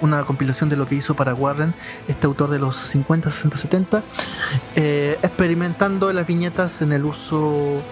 una 0.00 0.24
compilación 0.24 0.68
de 0.70 0.76
lo 0.76 0.86
que 0.86 0.94
hizo 0.94 1.14
para 1.14 1.34
Warren, 1.34 1.74
este 2.08 2.26
autor 2.26 2.50
de 2.50 2.58
los 2.58 2.76
50, 2.76 3.30
60, 3.30 3.58
70, 3.58 4.02
experimentando 5.22 6.12
las 6.12 6.26
viñetas 6.26 6.80
en 6.82 6.92
el 6.92 7.04
uso 7.04 7.82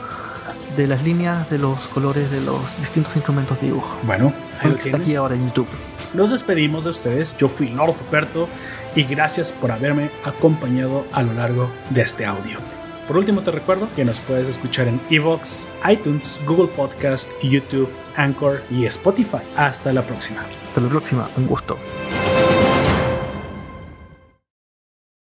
de 0.77 0.87
las 0.87 1.03
líneas, 1.03 1.51
de 1.51 1.59
los 1.59 1.89
colores, 1.89 2.31
de 2.31 2.41
los 2.41 2.61
distintos 2.81 3.15
instrumentos 3.17 3.61
de 3.61 3.67
dibujo. 3.67 3.97
Bueno, 4.05 4.33
está 4.63 4.97
aquí 4.97 5.15
ahora 5.15 5.35
en 5.35 5.47
YouTube. 5.47 5.69
Nos 6.15 6.31
despedimos 6.31 6.85
de 6.85 6.91
ustedes. 6.91 7.37
Yo 7.37 7.49
fui 7.49 7.69
Lord 7.69 7.95
Puperto 7.95 8.49
y 8.95 9.05
gracias 9.05 9.53
por 9.53 9.71
haberme 9.71 10.11
acompañado 10.25 11.07
a 11.13 11.23
lo 11.23 11.33
largo 11.33 11.71
de 11.91 12.03
este 12.03 12.27
audio. 12.27 12.59
Por 13.13 13.19
último, 13.19 13.43
te 13.43 13.51
recuerdo 13.51 13.91
que 13.95 14.07
nos 14.07 14.21
puedes 14.21 14.49
escuchar 14.49 14.89
en 14.89 14.99
Evox, 15.11 15.69
iTunes, 15.87 16.41
Google 16.47 16.69
Podcast, 16.75 17.33
YouTube, 17.43 17.91
Anchor 18.17 18.63
y 18.71 18.87
Spotify. 18.87 19.43
Hasta 19.55 19.93
la 19.93 20.01
próxima. 20.01 20.47
Hasta 20.69 20.81
la 20.81 20.89
próxima, 20.89 21.29
un 21.37 21.47
gusto. 21.47 21.77